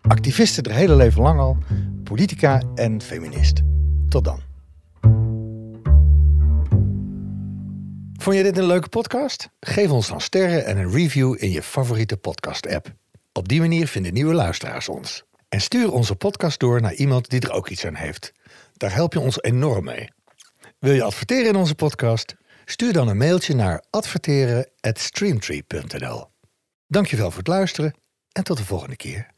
Activiste 0.00 0.60
haar 0.68 0.78
hele 0.78 0.96
leven 0.96 1.22
lang 1.22 1.40
al, 1.40 1.56
politica 2.04 2.62
en 2.74 3.02
feminist. 3.02 3.62
Tot 4.08 4.24
dan. 4.24 4.40
Vond 8.18 8.36
je 8.36 8.42
dit 8.42 8.58
een 8.58 8.66
leuke 8.66 8.88
podcast? 8.88 9.48
Geef 9.60 9.90
ons 9.90 10.08
dan 10.08 10.20
sterren 10.20 10.66
en 10.66 10.76
een 10.76 10.90
review 10.90 11.34
in 11.38 11.50
je 11.50 11.62
favoriete 11.62 12.16
podcast-app. 12.16 12.94
Op 13.32 13.48
die 13.48 13.60
manier 13.60 13.86
vinden 13.86 14.12
nieuwe 14.12 14.34
luisteraars 14.34 14.88
ons. 14.88 15.24
En 15.48 15.60
stuur 15.60 15.92
onze 15.92 16.14
podcast 16.14 16.60
door 16.60 16.80
naar 16.80 16.94
iemand 16.94 17.30
die 17.30 17.40
er 17.40 17.52
ook 17.52 17.68
iets 17.68 17.86
aan 17.86 17.94
heeft. 17.94 18.32
Daar 18.76 18.94
help 18.94 19.12
je 19.12 19.20
ons 19.20 19.42
enorm 19.42 19.84
mee. 19.84 20.08
Wil 20.78 20.92
je 20.92 21.02
adverteren 21.02 21.48
in 21.48 21.56
onze 21.56 21.74
podcast? 21.74 22.34
Stuur 22.64 22.92
dan 22.92 23.08
een 23.08 23.16
mailtje 23.16 23.54
naar 23.54 23.84
adverteren@streamtree.nl. 23.90 26.26
Dankjewel 26.86 27.28
voor 27.28 27.38
het 27.38 27.48
luisteren 27.48 27.94
en 28.32 28.44
tot 28.44 28.56
de 28.56 28.64
volgende 28.64 28.96
keer. 28.96 29.33